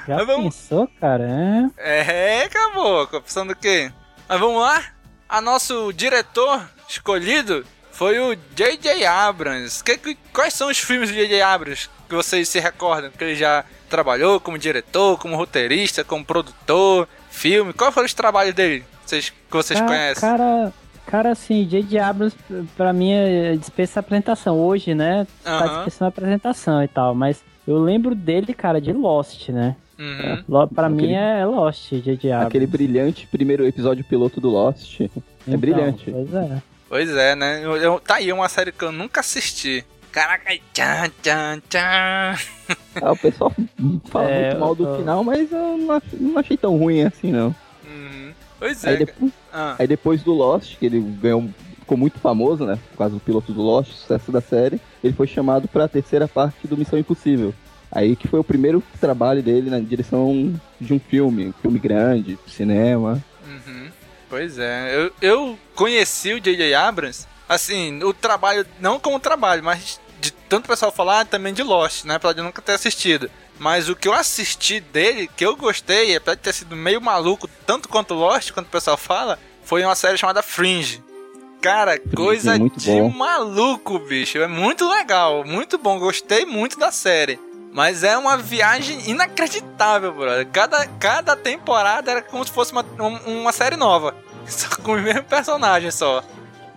Já 0.10 0.16
Mas 0.16 0.26
vamos... 0.26 0.56
pensou, 0.56 0.90
cara? 1.00 1.70
É, 1.78 2.40
é 2.40 2.44
acabou. 2.46 3.06
Pensando 3.06 3.52
o 3.52 3.56
quê? 3.56 3.92
Mas 4.28 4.40
vamos 4.40 4.60
lá? 4.60 4.84
A 5.30 5.40
nosso 5.40 5.94
diretor 5.94 6.68
escolhido 6.88 7.64
foi 7.92 8.20
o 8.20 8.36
J.J. 8.56 9.06
Abrams. 9.06 9.84
Que, 9.84 9.98
que, 10.00 10.18
quais 10.34 10.56
são 10.56 10.68
os 10.68 10.80
filmes 10.80 11.12
do 11.12 11.16
J.J. 11.16 11.44
Abrams 11.44 11.88
que 12.10 12.16
vocês 12.16 12.50
se 12.50 12.60
recordam? 12.60 13.12
Que 13.12 13.24
ele 13.24 13.36
já 13.36 13.64
trabalhou 13.88 14.40
como 14.40 14.58
diretor, 14.58 15.20
como 15.20 15.36
roteirista, 15.36 16.04
como 16.04 16.26
produtor, 16.26 17.08
filme. 17.30 17.72
Qual 17.72 17.92
foram 17.92 18.08
os 18.08 18.14
trabalhos 18.16 18.56
dele 18.56 18.84
vocês, 19.06 19.30
que 19.30 19.56
vocês 19.56 19.80
cara, 19.80 19.92
conhecem? 19.92 20.22
Cara, 20.22 20.74
cara, 21.06 21.32
assim, 21.34 21.68
J.J. 21.68 22.00
Abrams 22.00 22.36
pra 22.76 22.92
mim 22.92 23.12
é 23.12 23.56
dispensa 23.56 24.00
apresentação. 24.00 24.58
Hoje, 24.58 24.96
né? 24.96 25.28
Tá 25.44 25.68
dispensando 25.68 26.10
apresentação 26.10 26.84
e 26.84 26.88
tal. 26.88 27.14
Mas 27.14 27.44
eu 27.68 27.78
lembro 27.78 28.16
dele, 28.16 28.56
cara, 28.56 28.82
de 28.82 28.92
Lost, 28.92 29.50
né? 29.50 29.76
Uhum. 30.00 30.68
Pra 30.70 30.88
Aquele... 30.88 31.08
mim 31.08 31.14
é 31.14 31.46
Lost, 31.46 31.92
Diablo. 31.92 32.48
Aquele 32.48 32.66
brilhante 32.66 33.28
primeiro 33.28 33.68
episódio 33.68 34.04
piloto 34.06 34.40
do 34.40 34.50
Lost. 34.50 35.02
É 35.02 35.10
então, 35.46 35.60
brilhante. 35.60 36.10
Pois 36.10 36.34
é. 36.34 36.62
Pois 36.88 37.10
é, 37.10 37.36
né? 37.36 37.64
Eu, 37.64 37.76
eu, 37.76 38.00
tá 38.00 38.16
aí 38.16 38.32
uma 38.32 38.48
série 38.48 38.72
que 38.72 38.84
eu 38.84 38.92
nunca 38.92 39.20
assisti. 39.20 39.86
Caraca, 40.12 40.52
tchan, 40.74 41.12
tchan, 41.22 41.62
tchan. 41.70 42.36
Ah, 43.02 43.12
o 43.12 43.18
pessoal 43.18 43.54
fala 44.10 44.30
é, 44.30 44.50
muito 44.50 44.60
mal 44.60 44.74
do 44.74 44.86
tô... 44.86 44.98
final, 44.98 45.24
mas 45.24 45.52
eu 45.52 45.78
não, 45.78 46.02
não, 46.14 46.38
achei 46.40 46.58
tão 46.58 46.78
ruim 46.78 47.04
assim, 47.04 47.32
não. 47.32 47.56
Uhum. 47.88 48.32
Pois 48.58 48.84
é. 48.84 48.90
Aí 48.90 48.98
depois, 48.98 49.32
ah. 49.54 49.76
aí 49.78 49.88
depois, 49.88 50.24
do 50.24 50.34
Lost, 50.34 50.78
que 50.78 50.86
ele 50.86 51.00
ganhou, 51.00 51.48
ficou 51.80 51.98
muito 51.98 52.20
famoso, 52.20 52.66
né? 52.66 52.80
Por 52.92 52.98
causa 52.98 53.14
do 53.14 53.20
piloto 53.20 53.54
do 53.54 53.62
Lost, 53.62 53.92
sucesso 53.92 54.32
da 54.32 54.42
série, 54.42 54.82
ele 55.04 55.14
foi 55.14 55.28
chamado 55.28 55.68
pra 55.68 55.88
terceira 55.88 56.28
parte 56.28 56.68
do 56.68 56.78
Missão 56.78 56.98
Impossível. 56.98 57.54
Aí 57.92 58.16
que 58.16 58.28
foi 58.28 58.40
o 58.40 58.44
primeiro 58.44 58.84
trabalho 59.00 59.42
dele 59.42 59.70
na 59.70 59.80
direção 59.80 60.54
de 60.80 60.94
um 60.94 61.00
filme, 61.00 61.48
um 61.48 61.54
filme 61.54 61.80
grande, 61.80 62.38
cinema. 62.48 63.24
Uhum. 63.46 63.90
Pois 64.30 64.60
é, 64.60 64.96
eu, 64.96 65.12
eu 65.22 65.60
conheci 65.74 66.34
o 66.34 66.40
J.J. 66.40 66.74
Abrams, 66.76 67.26
assim, 67.48 68.04
o 68.04 68.14
trabalho, 68.14 68.66
não 68.80 69.00
como 69.00 69.20
trabalho, 69.20 69.64
mas 69.64 70.00
de 70.22 70.32
tanto 70.32 70.68
pessoal 70.68 70.92
falar 70.92 71.26
também 71.26 71.54
de 71.54 71.64
Lost, 71.64 72.06
né? 72.06 72.16
Apesar 72.16 72.34
de 72.34 72.42
nunca 72.42 72.62
ter 72.62 72.74
assistido. 72.74 73.30
Mas 73.58 73.90
o 73.90 73.96
que 73.96 74.08
eu 74.08 74.14
assisti 74.14 74.80
dele, 74.80 75.30
que 75.36 75.46
eu 75.46 75.56
gostei, 75.56 76.16
apesar 76.16 76.36
de 76.36 76.42
ter 76.42 76.54
sido 76.54 76.76
meio 76.76 77.02
maluco, 77.02 77.50
tanto 77.66 77.90
quanto 77.90 78.14
Lost, 78.14 78.52
quanto 78.52 78.68
o 78.68 78.72
pessoal 78.72 78.98
fala, 78.98 79.40
foi 79.64 79.84
uma 79.84 79.96
série 79.96 80.18
chamada 80.18 80.44
Fringe. 80.44 81.04
Cara, 81.62 81.94
Fringe, 81.94 82.16
coisa 82.16 82.56
é 82.56 82.60
de 82.60 82.92
bom. 82.92 83.10
maluco, 83.10 84.00
bicho. 84.00 84.38
É 84.38 84.48
muito 84.48 84.88
legal, 84.88 85.44
muito 85.44 85.78
bom. 85.78 86.00
Gostei 86.00 86.46
muito 86.46 86.80
da 86.80 86.92
série. 86.92 87.40
Mas 87.72 88.04
é 88.04 88.18
uma 88.18 88.38
viagem 88.38 89.10
inacreditável, 89.10 90.14
brother. 90.14 90.48
Cada, 90.48 90.88
cada 91.00 91.36
temporada 91.36 92.12
era 92.12 92.22
como 92.22 92.44
se 92.44 92.52
fosse 92.52 92.72
uma, 92.72 92.84
uma 93.26 93.52
série 93.52 93.76
nova. 93.76 94.16
Só 94.46 94.82
com 94.82 94.94
o 94.94 95.02
mesmo 95.02 95.24
personagem 95.24 95.92
só. 95.92 96.24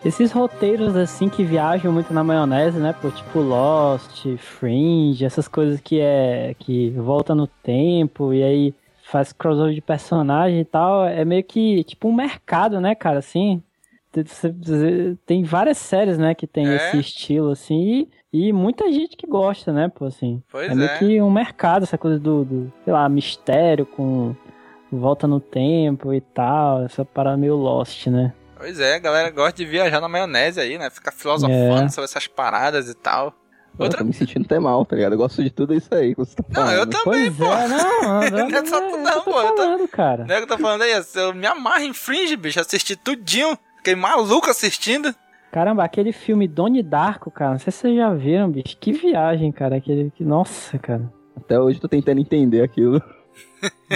Esses 0.04 0.32
roteiros 0.32 0.96
assim 0.96 1.28
que 1.28 1.44
viajam 1.44 1.92
muito 1.92 2.12
na 2.12 2.24
maionese, 2.24 2.78
né? 2.78 2.92
Por 2.92 3.12
tipo 3.12 3.38
Lost, 3.38 4.26
Fringe, 4.36 5.24
essas 5.24 5.46
coisas 5.46 5.80
que 5.80 6.00
é. 6.00 6.54
que 6.58 6.90
volta 6.90 7.34
no 7.34 7.46
tempo 7.46 8.34
e 8.34 8.42
aí 8.42 8.74
faz 9.04 9.32
crossover 9.32 9.72
de 9.72 9.80
personagem 9.80 10.60
e 10.60 10.64
tal. 10.64 11.06
É 11.06 11.24
meio 11.24 11.44
que 11.44 11.84
tipo 11.84 12.08
um 12.08 12.14
mercado, 12.14 12.80
né, 12.80 12.94
cara? 12.94 13.18
Assim. 13.18 13.62
Tem 15.24 15.42
várias 15.42 15.78
séries, 15.78 16.18
né, 16.18 16.34
que 16.34 16.46
tem 16.46 16.68
é. 16.68 16.76
esse 16.76 16.98
estilo 16.98 17.50
assim. 17.50 18.00
E 18.00 18.08
e 18.32 18.52
muita 18.52 18.90
gente 18.90 19.16
que 19.16 19.26
gosta, 19.26 19.72
né, 19.72 19.90
pô, 19.94 20.06
assim. 20.06 20.42
Pois 20.50 20.70
é. 20.70 20.74
meio 20.74 20.90
é. 20.90 20.98
que 20.98 21.20
um 21.20 21.30
mercado, 21.30 21.82
essa 21.82 21.98
coisa 21.98 22.18
do, 22.18 22.44
do, 22.44 22.72
sei 22.84 22.92
lá, 22.92 23.08
mistério 23.08 23.84
com 23.84 24.34
volta 24.90 25.26
no 25.26 25.40
tempo 25.40 26.12
e 26.12 26.20
tal, 26.20 26.84
essa 26.84 27.04
parada 27.04 27.36
meio 27.36 27.56
lost, 27.56 28.06
né? 28.06 28.32
Pois 28.56 28.78
é, 28.78 28.94
a 28.94 28.98
galera 28.98 29.30
gosta 29.30 29.56
de 29.56 29.64
viajar 29.64 30.00
na 30.00 30.08
maionese 30.08 30.60
aí, 30.60 30.78
né? 30.78 30.88
Ficar 30.88 31.12
filosofando 31.12 31.86
é. 31.86 31.88
sobre 31.88 32.04
essas 32.04 32.26
paradas 32.26 32.88
e 32.88 32.94
tal. 32.94 33.34
Outra... 33.78 33.98
Eu 33.98 33.98
tô 33.98 34.04
me 34.04 34.12
sentindo 34.12 34.44
até 34.44 34.58
mal, 34.58 34.84
tá 34.84 34.94
ligado? 34.96 35.12
Eu 35.12 35.18
gosto 35.18 35.42
de 35.42 35.50
tudo 35.50 35.74
isso 35.74 35.92
aí 35.94 36.14
que 36.14 36.18
você 36.18 36.36
tá 36.36 36.44
falando. 36.52 36.70
Não, 36.70 36.76
eu 36.76 36.86
também, 36.86 37.32
pois 37.32 37.36
pô. 37.36 37.44
É, 37.44 37.68
não, 37.68 37.78
não, 37.78 38.30
não, 38.30 38.48
não 38.48 38.58
é 38.58 38.66
só 38.66 38.80
tu 38.80 38.96
não, 38.98 39.22
pô. 39.22 39.40
Eu 39.40 39.54
tô 39.54 39.56
falando, 39.56 39.88
cara. 39.88 40.24
Não 40.26 40.34
é 40.34 40.38
que 40.38 40.44
eu 40.44 40.48
tô 40.48 40.58
falando 40.58 40.82
aí, 40.82 40.92
eu 41.14 41.34
me 41.34 41.46
amarro 41.46 41.82
em 41.82 41.94
Fringe, 41.94 42.36
bicho. 42.36 42.60
Assisti 42.60 42.96
tudinho. 42.96 43.58
Fiquei 43.78 43.94
maluco 43.94 44.48
assistindo. 44.48 45.14
Caramba, 45.52 45.84
aquele 45.84 46.12
filme 46.12 46.48
Doni 46.48 46.82
Darko, 46.82 47.30
cara, 47.30 47.50
não 47.50 47.58
sei 47.58 47.70
se 47.70 47.80
vocês 47.80 47.94
já 47.94 48.14
viram, 48.14 48.50
bicho. 48.50 48.74
Que 48.80 48.90
viagem, 48.90 49.52
cara. 49.52 49.76
Aquele. 49.76 50.10
Nossa, 50.18 50.78
cara. 50.78 51.12
Até 51.36 51.60
hoje 51.60 51.78
tô 51.78 51.86
tentando 51.86 52.22
entender 52.22 52.62
aquilo. 52.62 53.02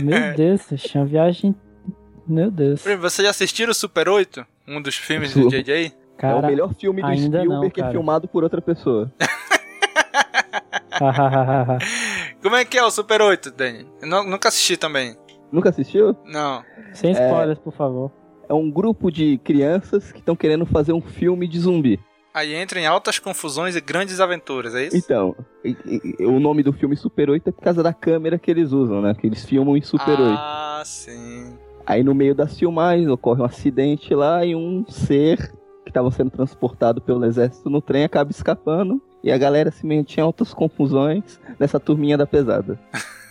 Meu 0.02 0.32
Deus, 0.36 0.66
tinha 0.76 1.02
uma 1.02 1.08
viagem. 1.08 1.56
Meu 2.26 2.50
Deus. 2.50 2.84
Você 3.00 3.22
já 3.22 3.30
assistiu 3.30 3.70
o 3.70 3.74
Super 3.74 4.06
8? 4.06 4.46
Um 4.68 4.82
dos 4.82 4.96
filmes 4.96 5.32
do 5.32 5.48
JJ? 5.48 5.94
Cara, 6.18 6.36
é 6.36 6.40
o 6.40 6.46
melhor 6.46 6.74
filme 6.74 7.00
do 7.00 7.08
Spielberg 7.08 7.48
não, 7.48 7.70
que 7.70 7.80
é 7.80 7.90
filmado 7.90 8.28
por 8.28 8.44
outra 8.44 8.60
pessoa. 8.60 9.10
Como 12.42 12.54
é 12.54 12.66
que 12.66 12.76
é 12.76 12.84
o 12.84 12.90
Super 12.90 13.22
8, 13.22 13.50
Dani? 13.52 13.86
Eu 14.02 14.24
nunca 14.24 14.48
assisti 14.48 14.76
também. 14.76 15.16
Nunca 15.50 15.70
assistiu? 15.70 16.14
Não. 16.26 16.62
Sem 16.92 17.12
spoilers, 17.12 17.58
é... 17.58 17.62
por 17.62 17.72
favor 17.72 18.12
é 18.48 18.54
um 18.54 18.70
grupo 18.70 19.10
de 19.10 19.38
crianças 19.38 20.12
que 20.12 20.18
estão 20.18 20.36
querendo 20.36 20.64
fazer 20.66 20.92
um 20.92 21.00
filme 21.00 21.46
de 21.48 21.60
zumbi. 21.60 22.00
Aí 22.34 22.54
entra 22.54 22.78
em 22.78 22.86
altas 22.86 23.18
confusões 23.18 23.74
e 23.76 23.80
grandes 23.80 24.20
aventuras, 24.20 24.74
é 24.74 24.86
isso? 24.88 24.96
Então, 24.96 25.34
e- 25.64 25.74
e- 26.20 26.24
o 26.26 26.38
nome 26.38 26.62
do 26.62 26.70
filme 26.72 26.94
Super 26.94 27.30
8 27.30 27.48
é 27.48 27.52
por 27.52 27.62
causa 27.62 27.82
da 27.82 27.94
câmera 27.94 28.38
que 28.38 28.50
eles 28.50 28.72
usam, 28.72 29.00
né? 29.00 29.14
Que 29.18 29.26
eles 29.26 29.42
filmam 29.44 29.74
em 29.76 29.80
Super 29.80 30.20
8. 30.20 30.36
Ah, 30.38 30.82
sim. 30.84 31.56
Aí 31.86 32.02
no 32.02 32.14
meio 32.14 32.34
das 32.34 32.58
filmagens 32.58 33.08
ocorre 33.08 33.40
um 33.40 33.44
acidente 33.46 34.14
lá 34.14 34.44
e 34.44 34.54
um 34.54 34.84
ser 34.86 35.50
que 35.82 35.88
estava 35.90 36.10
sendo 36.10 36.30
transportado 36.30 37.00
pelo 37.00 37.24
exército 37.24 37.70
no 37.70 37.80
trem 37.80 38.04
acaba 38.04 38.30
escapando 38.30 39.00
e 39.24 39.32
a 39.32 39.38
galera 39.38 39.70
se 39.70 39.86
mete 39.86 40.18
em 40.18 40.20
altas 40.20 40.52
confusões 40.52 41.40
nessa 41.58 41.80
turminha 41.80 42.18
da 42.18 42.26
pesada. 42.26 42.78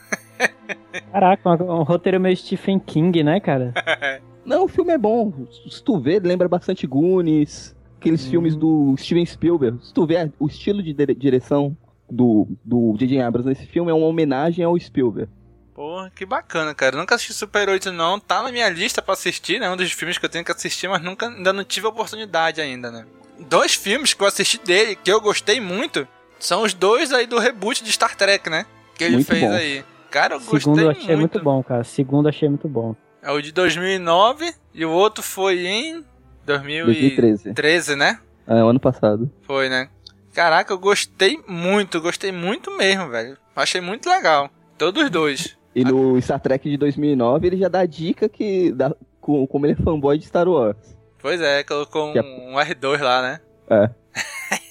Caraca, 1.11 1.49
um, 1.63 1.79
um 1.79 1.83
roteiro 1.83 2.19
meio 2.19 2.35
Stephen 2.37 2.79
King, 2.79 3.23
né, 3.23 3.39
cara? 3.39 3.73
Não, 4.45 4.65
o 4.65 4.67
filme 4.67 4.93
é 4.93 4.97
bom. 4.97 5.33
Se 5.69 5.83
tu 5.83 5.99
vê, 5.99 6.19
lembra 6.19 6.47
bastante 6.47 6.85
Goonies, 6.85 7.75
aqueles 7.99 8.25
filmes 8.25 8.55
do 8.55 8.95
Steven 8.97 9.25
Spielberg. 9.25 9.83
Se 9.83 9.93
tu 9.93 10.05
vê 10.05 10.31
o 10.39 10.47
estilo 10.47 10.83
de 10.83 10.93
dire- 10.93 11.15
direção 11.15 11.75
do, 12.09 12.47
do 12.63 12.95
J.J. 12.97 13.21
Abrams 13.21 13.47
nesse 13.49 13.65
filme 13.65 13.89
é 13.89 13.93
uma 13.93 14.05
homenagem 14.05 14.63
ao 14.63 14.77
Spielberg. 14.79 15.29
Porra, 15.73 16.11
que 16.15 16.25
bacana, 16.25 16.73
cara. 16.75 16.95
Eu 16.95 16.99
nunca 16.99 17.15
assisti 17.15 17.33
Super 17.33 17.67
8 17.67 17.91
não. 17.91 18.19
Tá 18.19 18.43
na 18.43 18.51
minha 18.51 18.69
lista 18.69 19.01
pra 19.01 19.13
assistir, 19.13 19.59
né? 19.59 19.69
Um 19.69 19.75
dos 19.75 19.91
filmes 19.91 20.17
que 20.17 20.25
eu 20.25 20.29
tenho 20.29 20.45
que 20.45 20.51
assistir, 20.51 20.87
mas 20.87 21.01
nunca 21.01 21.27
ainda 21.27 21.51
não 21.51 21.63
tive 21.63 21.87
a 21.87 21.89
oportunidade 21.89 22.61
ainda, 22.61 22.91
né? 22.91 23.05
Dois 23.49 23.73
filmes 23.73 24.13
que 24.13 24.21
eu 24.23 24.27
assisti 24.27 24.57
dele, 24.63 24.95
que 24.95 25.11
eu 25.11 25.19
gostei 25.19 25.59
muito, 25.59 26.07
são 26.39 26.61
os 26.63 26.73
dois 26.73 27.11
aí 27.11 27.25
do 27.27 27.39
reboot 27.39 27.83
de 27.83 27.91
Star 27.91 28.15
Trek, 28.15 28.49
né? 28.49 28.65
Que 28.97 29.03
ele 29.03 29.15
Muito 29.15 29.27
fez 29.27 29.41
bom. 29.41 29.51
aí. 29.51 29.83
Cara, 30.15 30.35
eu 30.35 30.39
Segundo 30.39 30.63
gostei 30.63 30.85
eu 30.85 30.89
achei 30.91 31.05
muito. 31.17 31.19
muito 31.33 31.43
bom, 31.43 31.61
cara. 31.61 31.83
Segundo 31.83 32.27
eu 32.27 32.29
achei 32.29 32.47
muito 32.47 32.69
bom. 32.69 32.95
É 33.21 33.29
o 33.31 33.41
de 33.41 33.51
2009 33.51 34.49
e 34.73 34.85
o 34.85 34.89
outro 34.89 35.21
foi 35.21 35.67
em 35.67 36.05
2013. 36.45 37.43
2013, 37.43 37.95
né? 37.97 38.17
É, 38.47 38.63
o 38.63 38.67
ano 38.69 38.79
passado. 38.79 39.29
Foi, 39.41 39.67
né? 39.67 39.89
Caraca, 40.33 40.71
eu 40.71 40.79
gostei 40.79 41.37
muito, 41.45 41.99
gostei 41.99 42.31
muito 42.31 42.71
mesmo, 42.77 43.09
velho. 43.09 43.37
Achei 43.53 43.81
muito 43.81 44.09
legal. 44.09 44.49
Todos 44.77 45.03
os 45.03 45.09
dois. 45.09 45.57
E 45.75 45.83
no 45.83 46.17
Star 46.21 46.39
Trek 46.39 46.69
de 46.69 46.77
2009 46.77 47.47
ele 47.47 47.57
já 47.57 47.67
dá 47.67 47.81
a 47.81 47.85
dica 47.85 48.29
que 48.29 48.71
dá, 48.71 48.95
com- 49.19 49.45
como 49.45 49.65
ele 49.65 49.73
é 49.73 49.83
fanboy 49.83 50.17
de 50.17 50.25
Star 50.27 50.47
Wars. 50.47 50.77
Pois 51.19 51.41
é, 51.41 51.61
colocou 51.65 52.15
é- 52.15 52.21
um, 52.21 52.53
um 52.53 52.57
R2 52.57 53.01
lá, 53.01 53.21
né? 53.21 53.39
É. 53.69 53.89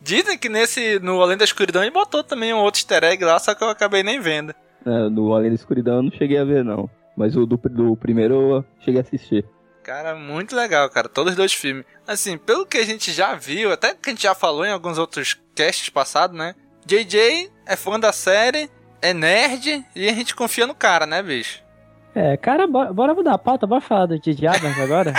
Dizem 0.00 0.38
que 0.38 0.48
nesse, 0.48 0.98
no 1.00 1.20
Além 1.20 1.36
da 1.36 1.44
Escuridão, 1.44 1.82
ele 1.82 1.90
botou 1.90 2.22
também 2.22 2.52
um 2.52 2.58
outro 2.58 2.80
easter 2.80 3.04
egg 3.04 3.24
lá, 3.24 3.38
só 3.38 3.54
que 3.54 3.64
eu 3.64 3.68
acabei 3.68 4.02
nem 4.02 4.20
vendo. 4.20 4.54
É, 4.84 5.08
no 5.08 5.32
Além 5.34 5.50
da 5.50 5.54
Escuridão 5.54 5.96
eu 5.96 6.02
não 6.02 6.10
cheguei 6.10 6.38
a 6.38 6.44
ver, 6.44 6.64
não. 6.64 6.88
Mas 7.16 7.36
o 7.36 7.46
do, 7.46 7.56
do 7.56 7.96
primeiro 7.96 8.34
eu 8.34 8.64
cheguei 8.80 9.00
a 9.00 9.04
assistir. 9.04 9.44
Cara, 9.82 10.14
muito 10.14 10.56
legal, 10.56 10.88
cara. 10.88 11.08
Todos 11.08 11.32
os 11.32 11.36
dois 11.36 11.52
filmes. 11.52 11.84
Assim, 12.06 12.38
pelo 12.38 12.66
que 12.66 12.78
a 12.78 12.84
gente 12.84 13.12
já 13.12 13.34
viu, 13.34 13.70
até 13.70 13.94
que 13.94 14.08
a 14.08 14.12
gente 14.12 14.22
já 14.22 14.34
falou 14.34 14.64
em 14.64 14.72
alguns 14.72 14.98
outros 14.98 15.38
casts 15.54 15.90
passados, 15.90 16.36
né? 16.36 16.54
JJ 16.86 17.50
é 17.66 17.76
fã 17.76 18.00
da 18.00 18.12
série, 18.12 18.70
é 19.00 19.12
nerd 19.12 19.84
e 19.94 20.08
a 20.08 20.12
gente 20.12 20.34
confia 20.34 20.66
no 20.66 20.74
cara, 20.74 21.06
né, 21.06 21.22
bicho? 21.22 21.63
É, 22.14 22.36
cara, 22.36 22.66
bora, 22.66 22.92
bora 22.92 23.14
mudar 23.14 23.34
a 23.34 23.38
pauta, 23.38 23.66
bora 23.66 23.80
falar 23.80 24.06
do 24.06 24.18
J.J. 24.18 24.46
Abrams 24.46 24.80
agora? 24.80 25.12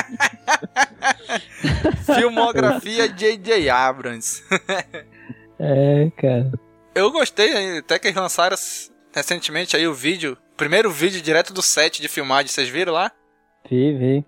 Filmografia 2.16 3.10
J.J. 3.10 3.70
Abrams. 3.70 4.44
é, 5.60 6.10
cara. 6.16 6.52
Eu 6.94 7.12
gostei, 7.12 7.80
até 7.80 8.00
que 8.00 8.08
eles 8.08 8.18
lançaram 8.18 8.56
recentemente 9.14 9.76
aí 9.76 9.86
o 9.86 9.94
vídeo, 9.94 10.38
primeiro 10.56 10.90
vídeo 10.90 11.22
direto 11.22 11.52
do 11.54 11.62
set 11.62 12.02
de 12.02 12.08
filmagem, 12.08 12.48
vocês 12.48 12.70
viram 12.70 12.94
lá? 12.94 13.12
Vi, 13.70 13.94
vi. 13.98 14.26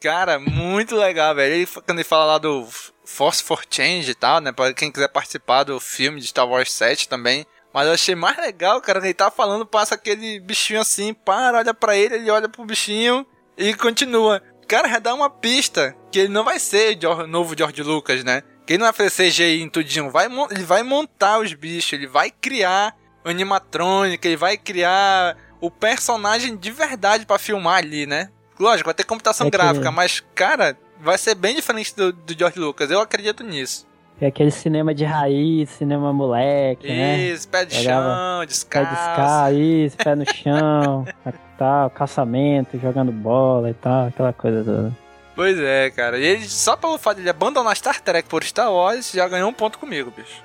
Cara, 0.00 0.38
muito 0.38 0.96
legal, 0.96 1.34
velho. 1.34 1.54
Ele, 1.54 1.66
quando 1.66 1.98
ele 1.98 2.04
fala 2.04 2.24
lá 2.24 2.38
do 2.38 2.66
Force 3.04 3.42
for 3.42 3.62
Change 3.68 4.10
e 4.10 4.14
tal, 4.14 4.40
né? 4.40 4.50
Pra 4.50 4.72
quem 4.72 4.90
quiser 4.90 5.08
participar 5.08 5.64
do 5.64 5.78
filme 5.78 6.20
de 6.20 6.26
Star 6.26 6.48
Wars 6.48 6.72
7 6.72 7.08
também. 7.08 7.44
Mas 7.72 7.86
eu 7.86 7.92
achei 7.94 8.14
mais 8.14 8.36
legal, 8.36 8.80
cara, 8.80 9.00
que 9.00 9.06
ele 9.06 9.14
tá 9.14 9.30
falando, 9.30 9.64
passa 9.64 9.94
aquele 9.94 10.40
bichinho 10.40 10.80
assim, 10.80 11.14
para, 11.14 11.58
olha 11.58 11.72
pra 11.72 11.96
ele, 11.96 12.16
ele 12.16 12.30
olha 12.30 12.48
pro 12.48 12.64
bichinho 12.64 13.24
e 13.56 13.72
continua. 13.74 14.42
Cara, 14.66 14.88
já 14.88 14.98
dá 14.98 15.14
uma 15.14 15.30
pista 15.30 15.96
que 16.10 16.18
ele 16.20 16.28
não 16.28 16.44
vai 16.44 16.58
ser 16.58 16.98
o 17.04 17.26
novo 17.26 17.54
George 17.56 17.82
Lucas, 17.82 18.24
né? 18.24 18.42
Que 18.66 18.72
ele 18.74 18.78
não 18.78 18.86
vai 18.86 18.92
fazer 19.08 19.30
CGI 19.30 19.62
em 19.62 19.68
tudinho, 19.68 20.10
vai, 20.10 20.26
ele 20.50 20.64
vai 20.64 20.82
montar 20.82 21.38
os 21.38 21.52
bichos, 21.54 21.92
ele 21.92 22.06
vai 22.06 22.30
criar 22.30 22.94
animatrônica, 23.24 24.26
ele 24.26 24.36
vai 24.36 24.56
criar 24.56 25.36
o 25.60 25.70
personagem 25.70 26.56
de 26.56 26.70
verdade 26.70 27.26
pra 27.26 27.38
filmar 27.38 27.78
ali, 27.78 28.06
né? 28.06 28.30
Lógico, 28.58 28.86
vai 28.88 28.94
ter 28.94 29.04
computação 29.04 29.46
É 29.46 29.50
que- 29.50 29.56
gráfica, 29.56 29.90
mas, 29.90 30.22
cara, 30.34 30.76
vai 31.00 31.16
ser 31.18 31.34
bem 31.34 31.54
diferente 31.54 31.94
do, 31.96 32.12
do 32.12 32.38
George 32.38 32.58
Lucas, 32.58 32.90
eu 32.90 33.00
acredito 33.00 33.42
nisso. 33.42 33.86
É 34.20 34.26
aquele 34.26 34.50
cinema 34.50 34.94
de 34.94 35.04
raiz, 35.04 35.70
cinema 35.70 36.12
moleque, 36.12 36.86
né? 36.86 37.18
Isso, 37.20 37.48
pé 37.48 37.64
de 37.64 37.74
Pegava 37.76 38.02
chão, 38.14 38.40
Pé 38.40 38.46
descalço. 38.46 38.90
descalço, 38.90 39.54
isso, 39.54 39.96
pé 39.96 40.14
no 40.14 40.24
chão, 40.34 41.06
tal, 41.56 41.88
caçamento, 41.90 42.78
jogando 42.78 43.10
bola 43.12 43.70
e 43.70 43.74
tal, 43.74 44.08
aquela 44.08 44.32
coisa 44.32 44.62
toda. 44.62 44.96
Pois 45.34 45.58
é, 45.58 45.90
cara. 45.90 46.18
E 46.18 46.24
ele, 46.24 46.46
só 46.46 46.76
pelo 46.76 46.98
fato 46.98 47.16
de 47.16 47.22
ele 47.22 47.30
abandonar 47.30 47.74
Star 47.74 47.98
Trek 48.00 48.28
por 48.28 48.44
Star 48.44 48.70
Wars, 48.70 49.10
já 49.10 49.26
ganhou 49.26 49.48
um 49.48 49.54
ponto 49.54 49.78
comigo, 49.78 50.12
bicho. 50.14 50.42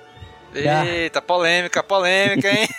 Eita, 0.54 1.22
polêmica, 1.22 1.84
polêmica, 1.84 2.50
hein? 2.50 2.70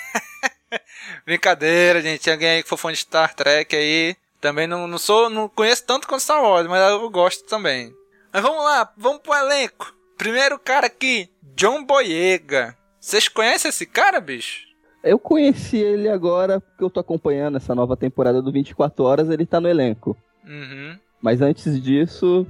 Brincadeira, 1.27 2.01
gente. 2.01 2.21
Tinha 2.23 2.35
alguém 2.35 2.49
aí 2.49 2.63
que 2.63 2.69
for 2.69 2.79
fã 2.79 2.91
de 2.91 2.99
Star 2.99 3.35
Trek 3.35 3.77
aí. 3.77 4.17
Também 4.41 4.67
não, 4.67 4.87
não 4.87 4.97
sou, 4.97 5.29
não 5.29 5.47
conheço 5.49 5.85
tanto 5.85 6.07
quanto 6.09 6.23
Star 6.23 6.43
Wars, 6.43 6.67
mas 6.67 6.81
eu 6.91 7.11
gosto 7.11 7.45
também. 7.45 7.93
Mas 8.33 8.43
vamos 8.43 8.65
lá, 8.65 8.91
vamos 8.97 9.21
pro 9.21 9.35
elenco. 9.35 9.95
Primeiro 10.17 10.59
cara 10.59 10.87
aqui, 10.87 11.29
John 11.55 11.85
Boyega. 11.85 12.77
Vocês 13.01 13.29
conhecem 13.29 13.69
esse 13.69 13.87
cara, 13.87 14.21
bicho? 14.21 14.67
Eu 15.05 15.19
conheci 15.19 15.77
ele 15.77 16.09
agora 16.09 16.61
porque 16.61 16.83
eu 16.83 16.91
tô 16.91 16.99
acompanhando 17.01 17.57
essa 17.57 17.75
nova 17.75 17.97
temporada 17.97 18.43
do 18.43 18.51
24 18.51 19.05
Horas, 19.05 19.31
ele 19.31 19.47
tá 19.47 19.61
no 19.61 19.69
elenco. 19.69 20.17
Uhum. 20.45 20.99
Mas 21.23 21.41
antes 21.41 21.81
disso, 21.81 22.47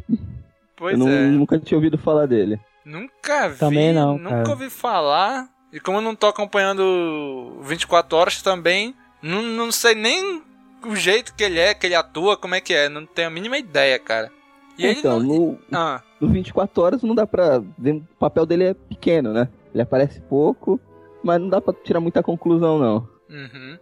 Pois 0.76 0.98
eu 0.98 1.04
não- 1.04 1.08
é. 1.12 1.26
nunca 1.26 1.58
tinha 1.58 1.76
ouvido 1.76 1.98
falar 1.98 2.26
dele. 2.26 2.58
Nunca 2.84 3.48
vi, 3.48 3.58
Também 3.58 3.92
não, 3.92 4.16
nunca 4.16 4.30
cara. 4.30 4.50
ouvi 4.50 4.70
falar. 4.70 5.48
E 5.72 5.80
como 5.80 5.98
eu 5.98 6.02
não 6.02 6.14
tô 6.14 6.26
acompanhando 6.28 7.58
24 7.62 8.16
horas 8.16 8.40
também, 8.40 8.94
não, 9.20 9.42
não 9.42 9.72
sei 9.72 9.94
nem 9.94 10.42
o 10.84 10.94
jeito 10.96 11.34
que 11.34 11.42
ele 11.44 11.58
é, 11.58 11.74
que 11.74 11.84
ele 11.86 11.94
atua, 11.94 12.36
como 12.36 12.54
é 12.54 12.60
que 12.60 12.72
é. 12.72 12.88
Não 12.88 13.04
tenho 13.04 13.28
a 13.28 13.30
mínima 13.30 13.58
ideia, 13.58 13.98
cara. 13.98 14.30
E 14.78 14.86
ele 14.86 15.00
então, 15.00 15.18
não... 15.20 15.26
no, 15.28 15.58
Ah, 15.72 16.00
no 16.20 16.28
24 16.28 16.82
Horas 16.82 17.02
não 17.02 17.14
dá 17.14 17.26
pra. 17.26 17.62
ver- 17.78 17.94
O 17.96 18.16
papel 18.18 18.46
dele 18.46 18.64
é 18.64 18.74
pequeno, 18.74 19.32
né? 19.32 19.48
Ele 19.72 19.82
aparece 19.82 20.20
pouco, 20.20 20.80
mas 21.22 21.40
não 21.40 21.48
dá 21.48 21.60
pra 21.60 21.74
tirar 21.74 22.00
muita 22.00 22.22
conclusão, 22.22 22.78
não. 22.78 23.08
uhum. 23.28 23.78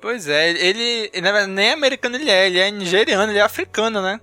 Pois 0.00 0.28
é, 0.28 0.50
ele, 0.50 1.10
ele 1.12 1.20
na 1.22 1.32
verdade, 1.32 1.52
nem 1.52 1.72
americano 1.72 2.16
ele 2.16 2.30
é, 2.30 2.46
ele 2.46 2.58
é 2.58 2.70
nigeriano, 2.70 3.32
ele 3.32 3.38
é 3.38 3.42
africano, 3.42 4.00
né? 4.02 4.20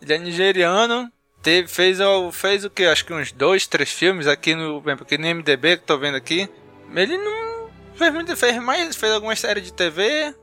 Ele 0.00 0.12
é 0.14 0.18
nigeriano, 0.18 1.10
teve, 1.42 1.68
fez, 1.68 2.00
o- 2.00 2.30
fez 2.30 2.64
o 2.64 2.70
que? 2.70 2.84
Acho 2.86 3.04
que 3.04 3.12
uns 3.12 3.32
dois, 3.32 3.66
três 3.66 3.90
filmes 3.90 4.26
aqui 4.26 4.54
no, 4.54 4.80
bem, 4.80 4.94
aqui 4.94 5.18
no 5.18 5.26
MDB 5.26 5.76
que 5.76 5.82
eu 5.82 5.86
tô 5.86 5.98
vendo 5.98 6.14
aqui. 6.16 6.48
Ele 6.94 7.18
não 7.18 7.66
fez 7.94 8.14
muito, 8.14 8.34
fez 8.36 8.62
mais, 8.62 8.94
fez 8.96 9.12
algumas 9.12 9.38
séries 9.40 9.64
de 9.64 9.72
TV, 9.72 10.34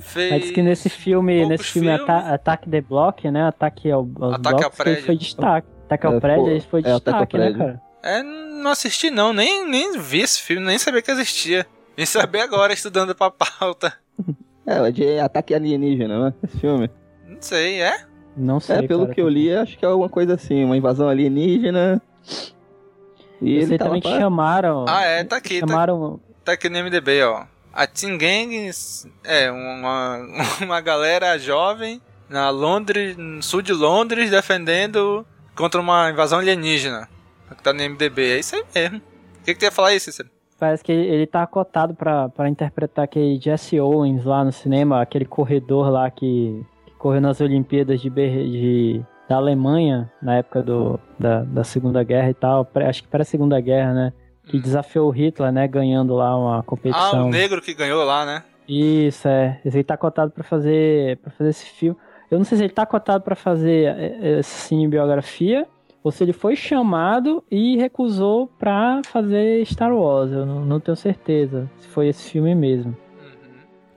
fez... 0.00 0.30
Mas 0.32 0.42
diz 0.42 0.50
que 0.50 0.62
nesse 0.62 0.88
filme, 0.88 1.46
nesse 1.46 1.64
filme. 1.64 1.90
Ata 1.90 2.34
Ataque 2.34 2.68
the 2.70 2.80
Block, 2.80 3.30
né? 3.30 3.44
Ataque 3.46 3.90
ao, 3.90 4.08
aos 4.18 4.34
Ataque 4.34 4.64
ao 4.64 4.70
que 4.70 4.76
ele 4.82 4.84
prédio. 4.84 5.04
foi 5.04 5.16
destaque. 5.16 5.68
Ataque 5.94 6.06
ao 6.06 6.14
É, 6.14 6.20
prédio, 6.20 6.44
pô, 6.44 6.50
ele 6.50 6.60
foi 6.60 6.80
é, 6.80 6.82
destaque, 6.84 7.38
né, 7.38 7.52
cara? 7.52 7.82
É, 8.02 8.22
não 8.22 8.70
assisti 8.70 9.10
não, 9.10 9.32
nem, 9.32 9.68
nem 9.68 9.98
vi 9.98 10.20
esse 10.20 10.40
filme, 10.40 10.66
nem 10.66 10.78
sabia 10.78 11.02
que 11.02 11.10
existia. 11.10 11.66
Vim 11.96 12.06
saber 12.06 12.40
agora, 12.40 12.72
estudando 12.72 13.14
pra 13.14 13.30
pauta. 13.30 13.92
É, 14.64 14.78
é 14.78 14.92
de 14.92 15.18
ataque 15.18 15.52
alienígena, 15.54 16.26
né? 16.26 16.34
Esse 16.44 16.58
filme. 16.60 16.88
Não 17.26 17.36
sei, 17.40 17.82
é? 17.82 18.04
Não 18.36 18.60
sei, 18.60 18.76
é, 18.76 18.82
pelo 18.86 19.02
cara. 19.02 19.14
que 19.16 19.20
eu 19.20 19.28
li, 19.28 19.52
acho 19.52 19.76
que 19.76 19.84
é 19.84 19.88
alguma 19.88 20.08
coisa 20.08 20.34
assim, 20.34 20.62
uma 20.64 20.76
invasão 20.76 21.08
alienígena. 21.08 22.00
E 23.40 23.56
Esse 23.56 23.64
ele 23.66 23.72
aí 23.72 23.78
tava 23.78 23.90
também 23.90 24.02
pra- 24.02 24.18
chamaram... 24.20 24.84
Ah, 24.88 25.02
é, 25.02 25.24
tá 25.24 25.36
aqui, 25.36 25.58
tá, 25.60 25.66
Chamaram... 25.66 26.20
tá 26.44 26.52
aqui 26.52 26.68
no 26.68 26.78
MDB, 26.78 27.24
ó. 27.24 27.44
A 27.72 27.86
Teen 27.88 28.16
Gang 28.16 28.70
é 29.24 29.50
uma, 29.50 30.18
uma 30.62 30.80
galera 30.80 31.36
jovem 31.38 32.00
na 32.28 32.48
Londres, 32.50 33.16
no 33.16 33.42
sul 33.42 33.62
de 33.62 33.72
Londres, 33.72 34.30
defendendo 34.30 35.26
contra 35.56 35.80
uma 35.80 36.10
invasão 36.10 36.38
alienígena. 36.38 37.08
Tá 37.62 37.72
no 37.72 37.82
MDB, 37.82 38.32
é 38.32 38.38
isso 38.38 38.54
aí 38.56 38.64
mesmo. 38.74 38.98
O 38.98 39.44
que, 39.44 39.52
que 39.54 39.60
tu 39.60 39.62
ia 39.64 39.70
falar 39.70 39.88
aí, 39.88 40.00
Cícero? 40.00 40.28
Parece 40.58 40.82
que 40.84 40.92
ele, 40.92 41.26
tá 41.26 41.46
cotado 41.46 41.92
pra, 41.94 42.28
pra 42.28 42.48
interpretar 42.48 43.04
aquele 43.04 43.38
Jesse 43.40 43.80
Owens 43.80 44.24
lá 44.24 44.44
no 44.44 44.52
cinema, 44.52 45.02
aquele 45.02 45.24
corredor 45.24 45.90
lá 45.90 46.08
que, 46.10 46.64
que 46.86 46.92
correu 46.92 47.20
nas 47.20 47.40
Olimpíadas 47.40 48.00
de, 48.00 48.08
de- 48.08 49.02
da 49.28 49.36
Alemanha, 49.36 50.10
na 50.22 50.36
época 50.36 50.62
do, 50.62 50.98
da, 51.18 51.42
da 51.42 51.64
Segunda 51.64 52.02
Guerra 52.04 52.30
e 52.30 52.34
tal. 52.34 52.68
acho 52.88 53.02
que 53.02 53.08
para 53.08 53.22
a 53.22 53.24
Segunda 53.24 53.60
Guerra, 53.60 53.92
né? 53.92 54.12
Que 54.46 54.58
desafiou 54.58 55.08
o 55.08 55.10
Hitler, 55.12 55.52
né? 55.52 55.66
Ganhando 55.68 56.14
lá 56.14 56.36
uma 56.36 56.56
Hum. 56.56 56.60
Ah, 56.60 56.62
competição. 56.62 57.26
o 57.26 57.30
negro 57.30 57.60
que 57.60 57.74
ganhou 57.74 58.04
lá, 58.04 58.24
né? 58.24 58.42
Isso, 58.68 59.26
é. 59.28 59.60
Esse 59.64 59.78
aí 59.78 59.84
tá 59.84 59.96
cotado 59.96 60.30
pra 60.30 60.44
fazer, 60.44 61.18
pra 61.18 61.30
fazer 61.32 61.50
esse 61.50 61.66
filme. 61.66 61.98
Eu 62.32 62.38
não 62.38 62.46
sei 62.46 62.56
se 62.56 62.64
ele 62.64 62.72
tá 62.72 62.86
cotado 62.86 63.22
pra 63.22 63.36
fazer 63.36 63.94
é, 63.94 64.18
é, 64.22 64.38
essa 64.38 64.66
cinebiografia 64.66 65.68
ou 66.02 66.10
se 66.10 66.24
ele 66.24 66.32
foi 66.32 66.56
chamado 66.56 67.44
e 67.50 67.76
recusou 67.76 68.46
pra 68.46 69.02
fazer 69.04 69.62
Star 69.66 69.94
Wars. 69.94 70.32
Eu 70.32 70.46
não, 70.46 70.64
não 70.64 70.80
tenho 70.80 70.96
certeza 70.96 71.70
se 71.78 71.88
foi 71.88 72.08
esse 72.08 72.30
filme 72.30 72.54
mesmo. 72.54 72.96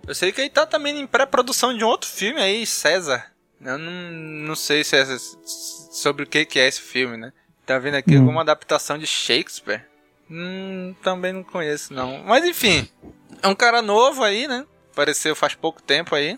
Eu 0.06 0.13
sei 0.13 0.34
que 0.34 0.41
ele 0.41 0.50
tá 0.50 0.65
também 0.65 1.00
em 1.00 1.08
pré-produção 1.08 1.74
de 1.76 1.84
um 1.84 1.88
outro 1.88 2.10
filme 2.10 2.41
aí, 2.41 2.65
César. 2.65 3.26
Eu 3.62 3.78
não, 3.78 4.12
não 4.48 4.56
sei 4.56 4.84
se 4.84 4.98
é 4.98 5.06
sobre 5.17 6.26
o 6.26 6.28
que, 6.28 6.43
que 6.45 6.60
é 6.60 6.67
esse 6.67 6.82
filme, 6.82 7.15
né? 7.15 7.32
Tá 7.65 7.80
vendo 7.80 7.95
aqui 7.95 8.15
Hum. 8.15 8.19
alguma 8.19 8.41
adaptação 8.41 8.98
de 8.98 9.08
Shakespeare? 9.08 9.86
Hum, 10.30 10.93
também 11.02 11.32
não 11.32 11.41
conheço, 11.41 11.93
não. 11.93 12.21
Mas 12.26 12.43
enfim, 12.43 12.86
é 13.41 13.48
um 13.48 13.56
cara 13.56 13.82
novo 13.82 14.24
aí, 14.26 14.45
né? 14.45 14.65
Apareceu 14.91 15.36
faz 15.38 15.56
pouco 15.56 15.82
tempo 15.82 16.13
aí. 16.13 16.38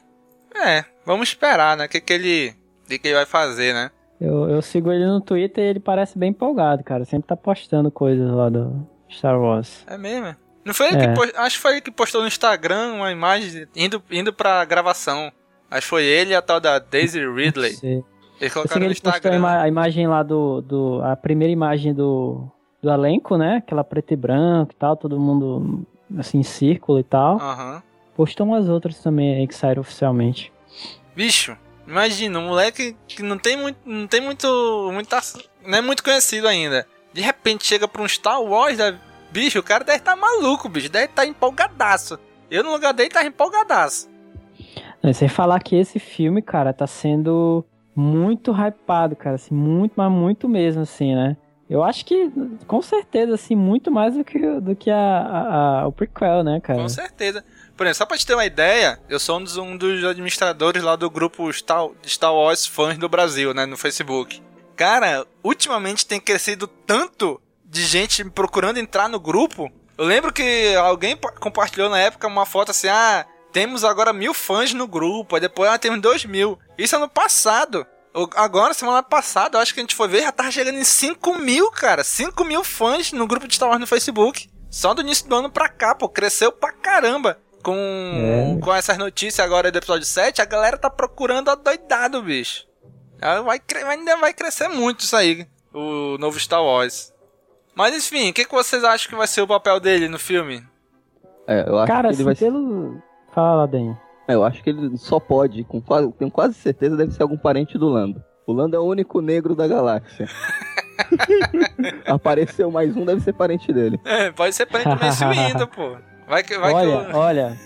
É, 0.65 0.85
vamos 1.05 1.29
esperar, 1.29 1.75
né? 1.77 1.85
O 1.85 1.89
que, 1.89 1.99
que 2.01 2.13
ele. 2.13 2.53
O 2.85 2.87
que, 2.89 2.99
que 2.99 3.07
ele 3.09 3.15
vai 3.15 3.25
fazer, 3.25 3.73
né? 3.73 3.91
Eu, 4.19 4.49
eu 4.49 4.61
sigo 4.61 4.91
ele 4.91 5.05
no 5.05 5.21
Twitter 5.21 5.63
e 5.63 5.67
ele 5.67 5.79
parece 5.79 6.17
bem 6.17 6.29
empolgado, 6.31 6.83
cara. 6.83 7.05
Sempre 7.05 7.27
tá 7.27 7.35
postando 7.35 7.91
coisas 7.91 8.29
lá 8.31 8.49
do 8.49 8.87
Star 9.11 9.39
Wars. 9.39 9.83
É 9.87 9.97
mesmo? 9.97 10.35
Não 10.65 10.73
foi 10.73 10.87
ele 10.87 10.97
É. 10.97 11.07
que 11.07 11.13
postou, 11.13 11.39
Acho 11.41 11.55
que 11.55 11.61
foi 11.61 11.71
ele 11.73 11.81
que 11.81 11.91
postou 11.91 12.21
no 12.21 12.27
Instagram 12.27 12.93
uma 12.93 13.11
imagem 13.11 13.67
indo, 13.75 14.01
indo 14.09 14.33
pra 14.33 14.65
gravação. 14.65 15.31
Acho 15.69 15.81
que 15.81 15.87
foi 15.87 16.03
ele 16.05 16.31
e 16.31 16.35
a 16.35 16.41
tal 16.41 16.59
da 16.59 16.79
Daisy 16.79 17.19
Ridley. 17.19 17.73
Sei. 17.73 18.03
Eles 18.41 18.53
colocaram 18.53 18.79
no 18.81 18.85
ele 18.87 18.93
postou 18.95 19.11
a, 19.11 19.15
Instagram. 19.17 19.37
ima- 19.37 19.61
a 19.61 19.67
imagem 19.67 20.07
lá 20.07 20.23
do, 20.23 20.61
do. 20.61 21.01
A 21.03 21.15
primeira 21.15 21.51
imagem 21.51 21.93
do, 21.93 22.47
do 22.81 22.89
elenco, 22.89 23.37
né? 23.37 23.57
Aquela 23.57 23.83
preto 23.83 24.13
e 24.13 24.17
branco 24.17 24.71
e 24.71 24.75
tal, 24.75 24.95
todo 24.97 25.19
mundo 25.19 25.85
assim 26.17 26.39
em 26.39 26.43
círculo 26.43 26.99
e 26.99 27.03
tal. 27.03 27.37
Aham. 27.39 27.83
Postou 28.17 28.45
umas 28.47 28.67
outras 28.67 28.97
também 28.99 29.35
aí 29.35 29.47
que 29.47 29.55
saíram 29.55 29.81
oficialmente. 29.81 30.51
Bicho, 31.15 31.55
imagina, 31.87 32.39
um 32.39 32.47
moleque 32.47 32.95
que 33.07 33.21
não 33.23 33.37
tem 33.37 33.55
muito. 33.55 33.77
Não 33.85 34.07
tem 34.07 34.19
muito. 34.19 34.89
Muita, 34.91 35.19
não 35.65 35.77
é 35.77 35.81
muito 35.81 36.03
conhecido 36.03 36.47
ainda. 36.47 36.85
De 37.13 37.21
repente 37.21 37.65
chega 37.65 37.87
pra 37.87 38.01
um 38.01 38.07
Star 38.07 38.41
Wars 38.41 38.77
da. 38.77 38.93
Bicho, 39.31 39.59
o 39.59 39.63
cara 39.63 39.83
deve 39.83 39.99
estar 39.99 40.15
maluco, 40.15 40.67
bicho. 40.67 40.89
Deve 40.89 41.05
estar 41.05 41.25
empolgadaço. 41.25 42.19
Eu 42.49 42.63
no 42.63 42.71
lugar 42.71 42.93
dele 42.93 43.09
tava 43.09 43.27
empolgadaço. 43.27 44.09
Não, 45.03 45.13
Sem 45.13 45.27
falar 45.29 45.59
que 45.61 45.75
esse 45.75 45.99
filme, 45.99 46.41
cara, 46.41 46.73
tá 46.73 46.87
sendo 46.87 47.63
muito 47.95 48.51
hypado, 48.51 49.15
cara, 49.15 49.35
assim, 49.35 49.53
muito, 49.53 49.93
mas 49.95 50.11
muito 50.11 50.47
mesmo, 50.49 50.81
assim, 50.81 51.13
né? 51.15 51.37
Eu 51.69 51.83
acho 51.83 52.05
que, 52.05 52.31
com 52.65 52.81
certeza, 52.81 53.33
assim, 53.35 53.53
muito 53.55 53.91
mais 53.91 54.15
do 54.15 54.23
que, 54.23 54.39
do 54.61 54.75
que 54.75 54.89
a, 54.89 54.97
a- 54.97 55.81
a- 55.81 55.87
o 55.87 55.91
prequel, 55.91 56.43
né, 56.43 56.59
cara? 56.61 56.79
Com 56.79 56.87
certeza. 56.87 57.43
Por 57.77 57.85
exemplo, 57.85 57.97
só 57.99 58.05
pra 58.07 58.17
te 58.17 58.25
ter 58.25 58.33
uma 58.33 58.45
ideia, 58.45 58.99
eu 59.07 59.19
sou 59.19 59.37
um 59.37 59.43
dos, 59.43 59.55
um 59.55 59.77
dos 59.77 60.03
administradores 60.03 60.81
lá 60.83 60.95
do 60.95 61.09
grupo 61.09 61.51
Star, 61.53 61.87
Star 62.05 62.33
Wars 62.33 62.65
Fãs 62.65 62.97
do 62.97 63.07
Brasil, 63.07 63.53
né, 63.53 63.65
no 63.67 63.77
Facebook. 63.77 64.41
Cara, 64.75 65.25
ultimamente 65.43 66.05
tem 66.05 66.19
crescido 66.19 66.67
tanto 66.67 67.39
de 67.63 67.85
gente 67.85 68.23
procurando 68.25 68.77
entrar 68.79 69.07
no 69.07 69.19
grupo. 69.19 69.71
Eu 69.97 70.05
lembro 70.05 70.33
que 70.33 70.75
alguém 70.75 71.15
pa- 71.15 71.31
compartilhou 71.31 71.89
na 71.89 71.99
época 71.99 72.27
uma 72.27 72.45
foto 72.45 72.71
assim, 72.71 72.87
ah, 72.87 73.25
temos 73.51 73.83
agora 73.83 74.11
mil 74.13 74.33
fãs 74.33 74.73
no 74.73 74.87
grupo, 74.87 75.35
aí 75.35 75.41
depois 75.41 75.69
ah, 75.69 75.77
temos 75.77 76.01
dois 76.01 76.25
mil. 76.25 76.57
Isso 76.77 76.95
ano 76.95 77.07
passado. 77.09 77.85
O- 78.13 78.27
Agora, 78.35 78.73
semana 78.73 79.03
passada, 79.03 79.57
eu 79.57 79.61
acho 79.61 79.73
que 79.73 79.79
a 79.79 79.83
gente 79.83 79.95
foi 79.95 80.07
ver, 80.07 80.21
já 80.21 80.31
tava 80.31 80.49
chegando 80.51 80.77
em 80.79 80.83
5 80.83 81.35
mil, 81.37 81.69
cara. 81.71 82.03
5 82.03 82.43
mil 82.43 82.63
fãs 82.63 83.11
no 83.11 83.27
grupo 83.27 83.47
de 83.47 83.55
Star 83.55 83.69
Wars 83.69 83.79
no 83.79 83.85
Facebook. 83.87 84.49
Só 84.69 84.93
do 84.93 85.01
início 85.01 85.27
do 85.27 85.35
ano 85.35 85.49
pra 85.49 85.69
cá, 85.69 85.95
pô, 85.95 86.09
cresceu 86.09 86.51
pra 86.51 86.71
caramba. 86.71 87.39
Com, 87.63 87.75
É. 87.75 88.59
com 88.61 88.73
essas 88.73 88.97
notícias 88.97 89.45
agora 89.45 89.71
do 89.71 89.77
episódio 89.77 90.05
7, 90.05 90.41
a 90.41 90.45
galera 90.45 90.77
tá 90.77 90.89
procurando 90.89 91.49
adoidado, 91.49 92.21
bicho. 92.21 92.65
Ah, 93.21 93.41
Vai, 93.41 93.59
ainda 93.89 94.15
vai 94.17 94.33
crescer 94.33 94.67
muito 94.67 95.01
isso 95.01 95.15
aí, 95.15 95.45
o 95.73 96.17
novo 96.19 96.39
Star 96.39 96.63
Wars. 96.63 97.13
Mas 97.75 97.95
enfim, 97.95 98.29
o 98.29 98.33
que, 98.33 98.45
que 98.45 98.51
vocês 98.53 98.83
acham 98.83 99.09
que 99.09 99.15
vai 99.15 99.27
ser 99.27 99.41
o 99.41 99.47
papel 99.47 99.79
dele 99.79 100.07
no 100.07 100.17
filme? 100.19 100.63
É, 101.47 101.67
eu 101.67 101.77
acho 101.79 101.87
Cara, 101.87 102.09
que 102.09 102.15
ele 102.15 102.23
vai 102.23 102.35
ser. 102.35 102.45
pelo... 102.45 103.01
Fala 103.33 103.55
lá, 103.61 103.65
Denho. 103.65 103.97
É, 104.27 104.33
eu 104.35 104.43
acho 104.43 104.61
que 104.63 104.69
ele 104.69 104.97
só 104.97 105.19
pode, 105.19 105.63
com 105.63 105.81
quase, 105.81 106.11
tenho 106.13 106.29
quase 106.31 106.53
certeza, 106.55 106.95
deve 106.97 107.11
ser 107.13 107.21
algum 107.23 107.37
parente 107.37 107.77
do 107.77 107.87
Lando. 107.87 108.23
O 108.45 108.53
Lando 108.53 108.75
é 108.75 108.79
o 108.79 108.83
único 108.83 109.19
negro 109.21 109.55
da 109.55 109.67
galáxia. 109.67 110.27
Apareceu 112.05 112.71
mais 112.71 112.95
um, 112.95 113.05
deve 113.05 113.21
ser 113.21 113.33
parente 113.33 113.71
dele. 113.71 113.99
É, 114.05 114.31
pode 114.31 114.55
ser 114.55 114.65
parente 114.65 114.89
do 114.89 114.99
Mace 115.05 115.23
Windu, 115.25 115.67
pô. 115.67 115.97
Vai 116.27 116.43
que, 116.43 116.57
vai 116.57 116.73
olha, 116.73 117.05
que 117.05 117.15
olha, 117.15 117.57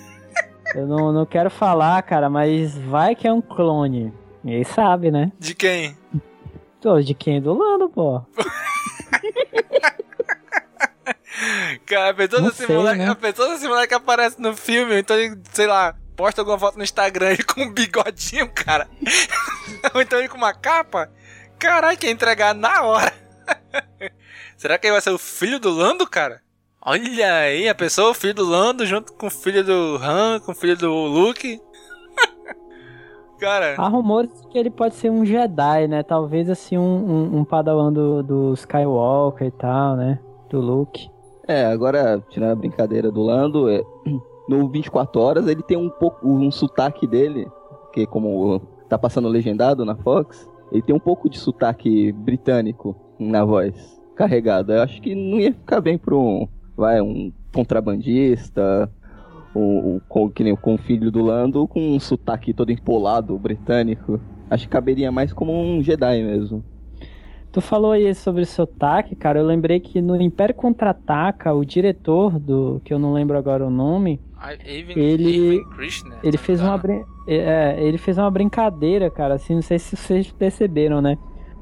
eu 0.76 0.86
não, 0.86 1.12
não 1.12 1.26
quero 1.26 1.50
falar, 1.50 2.02
cara, 2.04 2.30
mas 2.30 2.78
vai 2.78 3.16
que 3.16 3.28
é 3.28 3.34
um 3.34 3.42
clone. 3.42 4.14
Ninguém 4.44 4.64
sabe, 4.64 5.10
né? 5.10 5.32
De 5.40 5.56
quem? 5.56 5.98
Tô, 6.80 7.02
de 7.02 7.14
quem? 7.14 7.42
Do 7.42 7.54
Lando, 7.54 7.90
pô. 7.90 8.22
Cara, 11.86 12.16
Não 12.40 12.42
nesse 12.48 12.66
sei, 12.66 12.76
moleque, 12.76 13.00
né? 13.00 13.16
moleque 13.68 13.88
que 13.88 13.94
aparece 13.94 14.40
no 14.40 14.56
filme, 14.56 15.00
então 15.00 15.18
ele, 15.18 15.40
sei 15.52 15.66
lá, 15.66 15.96
posta 16.16 16.42
alguma 16.42 16.60
foto 16.60 16.78
no 16.78 16.84
Instagram 16.84 17.32
ele 17.32 17.44
com 17.44 17.62
um 17.62 17.74
bigodinho, 17.74 18.48
cara. 18.50 18.88
Ou 19.94 20.02
então 20.02 20.20
ele 20.20 20.30
com 20.30 20.38
uma 20.38 20.54
capa. 20.54 21.10
Caralho, 21.58 21.98
que 21.98 22.06
ia 22.06 22.12
entregar 22.12 22.54
na 22.54 22.84
hora. 22.84 23.12
Será 24.56 24.78
que 24.78 24.86
ele 24.88 24.94
vai 24.94 25.02
ser 25.02 25.10
o 25.10 25.18
filho 25.18 25.60
do 25.60 25.72
Lando, 25.72 26.08
cara? 26.08 26.42
Olha 26.84 27.36
aí, 27.36 27.70
a 27.70 27.76
pessoa, 27.76 28.10
o 28.10 28.14
filho 28.16 28.34
do 28.34 28.44
Lando, 28.44 28.88
junto 28.88 29.14
com 29.14 29.28
o 29.28 29.30
filho 29.30 29.64
do 29.64 30.00
Han, 30.02 30.40
com 30.40 30.52
o 30.52 30.56
filho 30.56 30.76
do 30.76 30.92
Luke. 30.92 31.62
cara, 33.40 33.76
Há 33.78 33.88
rumores 33.88 34.32
que 34.50 34.58
ele 34.58 34.72
pode 34.72 34.96
ser 34.96 35.12
um 35.12 35.24
Jedi, 35.24 35.88
né? 35.88 36.02
Talvez 36.02 36.50
assim 36.50 36.80
um, 36.80 36.82
um, 36.82 37.38
um 37.38 37.46
padawan 37.46 37.94
do, 37.94 38.24
do 38.24 38.54
Skywalker 38.56 39.46
e 39.46 39.52
tal, 39.52 39.96
né? 39.96 40.20
Do 40.50 40.60
Luke. 40.60 41.08
É, 41.48 41.66
agora, 41.66 42.20
tirando 42.32 42.54
a 42.54 42.56
brincadeira 42.56 43.12
do 43.12 43.22
Lando, 43.22 43.70
é, 43.70 43.84
no 44.50 44.68
24 44.68 45.22
horas 45.22 45.48
ele 45.48 45.62
tem 45.62 45.78
um 45.78 45.90
pouco, 45.90 46.28
um 46.28 46.50
sotaque 46.50 47.06
dele, 47.06 47.48
que 47.94 48.08
como 48.08 48.60
tá 48.90 48.98
passando 48.98 49.28
legendado 49.28 49.86
na 49.86 49.96
Fox, 49.96 50.50
ele 50.72 50.82
tem 50.82 50.96
um 50.96 51.00
pouco 51.00 51.30
de 51.30 51.38
sotaque 51.38 52.12
britânico 52.12 52.96
na 53.20 53.46
voz, 53.46 54.02
carregado. 54.16 54.74
Eu 54.74 54.82
acho 54.82 55.00
que 55.00 55.14
não 55.14 55.40
ia 55.40 55.54
ficar 55.54 55.80
bem 55.80 55.96
pra 55.96 56.16
um, 56.16 56.48
vai, 56.82 57.00
um 57.02 57.32
contrabandista, 57.54 58.90
o, 59.56 60.02
que 60.34 60.44
nem 60.44 60.56
com 60.56 60.76
o 60.76 60.78
filho 60.78 61.12
do 61.12 61.22
Lando, 61.22 61.68
com 61.68 61.96
um 61.96 62.00
sotaque 62.00 62.54
todo 62.54 62.72
empolado 62.72 63.38
britânico. 63.38 64.20
Acho 64.50 64.66
que 64.66 64.70
caberia 64.72 65.12
mais 65.12 65.32
como 65.32 65.54
um 65.54 65.82
Jedi 65.82 66.24
mesmo. 66.24 66.64
Tu 67.52 67.60
falou 67.62 67.92
aí 67.92 68.14
sobre 68.16 68.46
sotaque, 68.46 69.14
cara. 69.16 69.40
Eu 69.40 69.46
lembrei 69.46 69.80
que 69.80 70.02
no 70.02 70.20
Império 70.22 70.56
Contra-Ataca, 70.56 71.54
o 71.54 71.66
diretor 71.66 72.40
do. 72.40 72.82
que 72.84 72.94
eu 72.94 73.00
não 73.00 73.12
lembro 73.12 73.38
agora 73.38 73.66
o 73.66 73.70
nome. 73.70 74.22
Even, 74.66 74.98
Ele- 74.98 75.38
Even 75.58 75.70
Krishna, 75.72 76.16
Ele 76.24 76.38
se 76.38 76.44
fez 76.44 76.62
uma. 76.62 76.78
brin- 76.78 77.04
É, 77.28 77.76
ele 77.80 77.98
fez 77.98 78.18
uma 78.18 78.32
brincadeira, 78.32 79.10
cara. 79.12 79.34
Assim, 79.36 79.54
não 79.56 79.62
sei 79.62 79.78
se 79.80 79.96
vocês 79.98 80.32
perceberam, 80.32 81.02
né? 81.02 81.18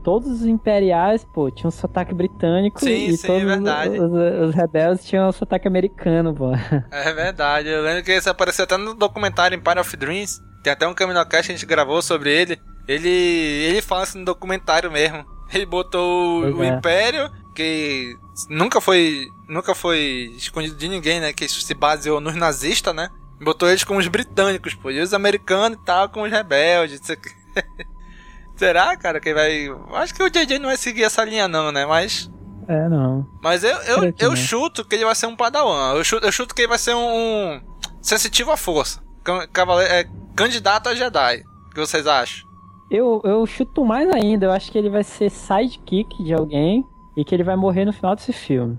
Todos 0.09 0.41
os 0.41 0.45
imperiais, 0.47 1.23
pô, 1.23 1.51
tinham 1.51 1.69
sotaque 1.69 2.15
britânico 2.15 2.79
Sim, 2.79 3.09
e 3.09 3.15
sim, 3.15 3.27
todos 3.27 3.43
é 3.43 3.45
verdade. 3.45 3.99
Os, 3.99 4.49
os 4.49 4.55
rebeldes 4.55 5.05
tinham 5.05 5.31
sotaque 5.31 5.67
americano, 5.67 6.33
pô. 6.33 6.49
É 6.89 7.13
verdade, 7.13 7.69
eu 7.69 7.83
lembro 7.83 8.03
que 8.03 8.11
isso 8.11 8.27
apareceu 8.27 8.63
até 8.63 8.75
no 8.75 8.95
documentário 8.95 9.55
Empire 9.55 9.77
of 9.77 9.95
Dreams. 9.95 10.41
Tem 10.63 10.73
até 10.73 10.87
um 10.87 10.95
Caminocast 10.95 11.45
que 11.45 11.51
a 11.51 11.55
gente 11.55 11.67
gravou 11.67 12.01
sobre 12.01 12.31
ele. 12.31 12.59
Ele 12.87 13.07
ele 13.07 13.83
fala 13.83 14.01
assim 14.01 14.17
no 14.17 14.25
documentário 14.25 14.91
mesmo. 14.91 15.23
Ele 15.53 15.65
botou 15.67 16.39
o, 16.39 16.41
Pois 16.41 16.55
o 16.55 16.63
é. 16.63 16.67
Império, 16.69 17.31
que 17.55 18.15
nunca 18.49 18.81
foi 18.81 19.27
nunca 19.47 19.75
foi 19.75 20.33
escondido 20.37 20.75
de 20.75 20.87
ninguém, 20.87 21.19
né? 21.19 21.33
Que 21.33 21.45
isso 21.45 21.61
se 21.61 21.73
baseou 21.75 22.19
nos 22.19 22.35
nazistas, 22.35 22.95
né? 22.95 23.09
Botou 23.39 23.69
eles 23.69 23.83
como 23.83 23.99
os 23.99 24.07
britânicos, 24.07 24.73
pô. 24.73 24.89
E 24.89 25.01
os 25.01 25.13
americanos 25.13 25.77
e 25.77 25.85
tal, 25.85 26.09
com 26.09 26.23
os 26.23 26.31
rebeldes. 26.31 26.99
isso 26.99 27.13
aqui. 27.13 27.29
Será, 28.59 28.97
cara, 28.97 29.21
que 29.21 29.33
vai... 29.33 29.69
Acho 29.93 30.13
que 30.13 30.21
o 30.21 30.29
JJ 30.29 30.59
não 30.59 30.67
vai 30.67 30.75
seguir 30.75 31.03
essa 31.03 31.23
linha 31.23 31.47
não, 31.47 31.71
né? 31.71 31.85
Mas... 31.85 32.29
É, 32.67 32.89
não. 32.89 33.25
Mas 33.41 33.63
eu, 33.63 33.77
eu, 33.83 34.13
eu 34.19 34.29
não. 34.31 34.35
chuto 34.35 34.83
que 34.83 34.95
ele 34.95 35.05
vai 35.05 35.15
ser 35.15 35.27
um 35.27 35.35
padawan. 35.35 35.93
Eu 35.95 36.03
chuto, 36.03 36.25
eu 36.25 36.31
chuto 36.31 36.53
que 36.53 36.63
ele 36.63 36.67
vai 36.67 36.77
ser 36.77 36.93
um, 36.93 37.61
sensitivo 38.01 38.51
à 38.51 38.57
força. 38.57 39.01
Cavaleiro, 39.53 39.93
é, 39.93 40.05
candidato 40.35 40.89
a 40.89 40.93
Jedi. 40.93 41.41
O 41.67 41.73
que 41.73 41.79
vocês 41.79 42.05
acham? 42.05 42.45
Eu, 42.91 43.21
eu 43.23 43.45
chuto 43.47 43.85
mais 43.85 44.11
ainda. 44.11 44.47
Eu 44.47 44.51
acho 44.51 44.69
que 44.69 44.77
ele 44.77 44.89
vai 44.89 45.05
ser 45.05 45.29
sidekick 45.29 46.21
de 46.21 46.33
alguém 46.33 46.85
e 47.15 47.23
que 47.23 47.33
ele 47.33 47.43
vai 47.43 47.55
morrer 47.55 47.85
no 47.85 47.93
final 47.93 48.13
desse 48.13 48.33
filme. 48.33 48.77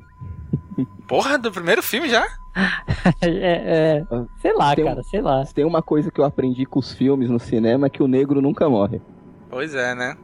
Porra, 1.08 1.38
do 1.38 1.50
primeiro 1.50 1.82
filme 1.82 2.08
já? 2.10 2.26
é, 3.22 3.28
é, 3.28 4.04
sei 4.42 4.52
lá, 4.52 4.76
Tem 4.76 4.84
cara, 4.84 5.02
sei 5.02 5.22
lá. 5.22 5.44
Se 5.46 5.54
tem 5.54 5.64
uma 5.64 5.80
coisa 5.80 6.10
que 6.10 6.20
eu 6.20 6.24
aprendi 6.26 6.66
com 6.66 6.78
os 6.78 6.92
filmes 6.92 7.30
no 7.30 7.40
cinema 7.40 7.86
é 7.86 7.90
que 7.90 8.02
o 8.02 8.08
negro 8.08 8.42
nunca 8.42 8.68
morre. 8.68 9.00
Pois 9.50 9.74
é, 9.74 9.94
né? 9.94 10.16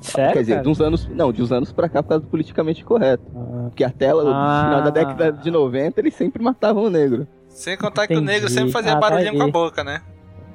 Sério, 0.00 0.32
Quer 0.34 0.40
dizer, 0.40 0.52
cara? 0.52 0.62
de 0.62 0.68
uns 0.68 0.80
anos. 0.80 1.08
Não, 1.08 1.32
de 1.32 1.42
uns 1.42 1.50
anos 1.50 1.72
pra 1.72 1.88
cá 1.88 2.02
por 2.02 2.10
causa 2.10 2.24
do 2.24 2.30
politicamente 2.30 2.84
correto. 2.84 3.24
Porque 3.68 3.82
até 3.82 4.14
o 4.14 4.20
Ah. 4.28 4.62
final 4.64 4.82
da 4.82 4.90
década 4.90 5.32
de 5.32 5.50
90 5.50 6.00
eles 6.00 6.14
sempre 6.14 6.42
matavam 6.42 6.84
o 6.84 6.90
negro. 6.90 7.26
Sem 7.48 7.76
contar 7.76 8.06
que 8.06 8.12
o 8.14 8.18
Entendi. 8.18 8.32
negro 8.32 8.48
sempre 8.48 8.70
fazia 8.70 8.92
Ah, 8.92 8.96
barulhinho 9.00 9.36
com 9.36 9.42
a 9.42 9.48
boca, 9.50 9.82
né? 9.82 10.00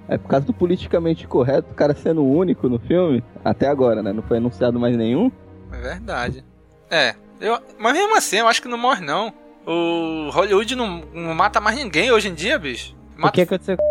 É 0.07 0.17
por 0.17 0.29
causa 0.29 0.45
do 0.45 0.53
politicamente 0.53 1.27
correto, 1.27 1.71
o 1.71 1.75
cara 1.75 1.93
sendo 1.93 2.21
o 2.23 2.31
único 2.37 2.67
no 2.69 2.79
filme, 2.79 3.23
até 3.43 3.67
agora, 3.67 4.01
né? 4.01 4.13
Não 4.13 4.23
foi 4.23 4.37
anunciado 4.37 4.79
mais 4.79 4.95
nenhum. 4.95 5.29
É 5.71 5.77
verdade. 5.77 6.45
É, 6.89 7.15
eu, 7.41 7.57
mas 7.79 7.93
mesmo 7.93 8.15
assim, 8.15 8.37
eu 8.37 8.47
acho 8.47 8.61
que 8.61 8.67
não 8.67 8.77
morre 8.77 9.05
não. 9.05 9.33
O 9.65 10.29
Hollywood 10.31 10.75
não, 10.75 11.01
não 11.13 11.33
mata 11.33 11.59
mais 11.59 11.77
ninguém 11.77 12.11
hoje 12.11 12.27
em 12.29 12.33
dia, 12.33 12.57
bicho. 12.59 12.95
O 13.21 13.31
que 13.31 13.41
aconteceu 13.41 13.77
com 13.77 13.83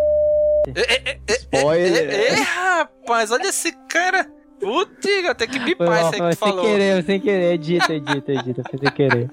Spoiler. 1.29 2.11
É, 2.11 2.29
é, 2.29 2.35
rapaz, 2.35 3.31
olha 3.31 3.49
esse 3.49 3.73
cara. 3.89 4.25
Putz, 4.61 5.05
eu 5.25 5.35
tenho 5.35 5.51
que 5.51 5.59
bipar 5.59 6.03
isso 6.03 6.15
aí 6.15 6.21
que 6.21 6.37
tu 6.37 6.39
sem 6.39 6.49
falou. 6.49 6.65
querer, 6.65 7.03
sem 7.05 7.21
querer, 7.21 7.53
edita, 7.55 7.93
edita, 7.93 8.33
edita, 8.33 8.63
foi 8.71 8.79
sem 8.79 8.91
querer. 8.93 9.29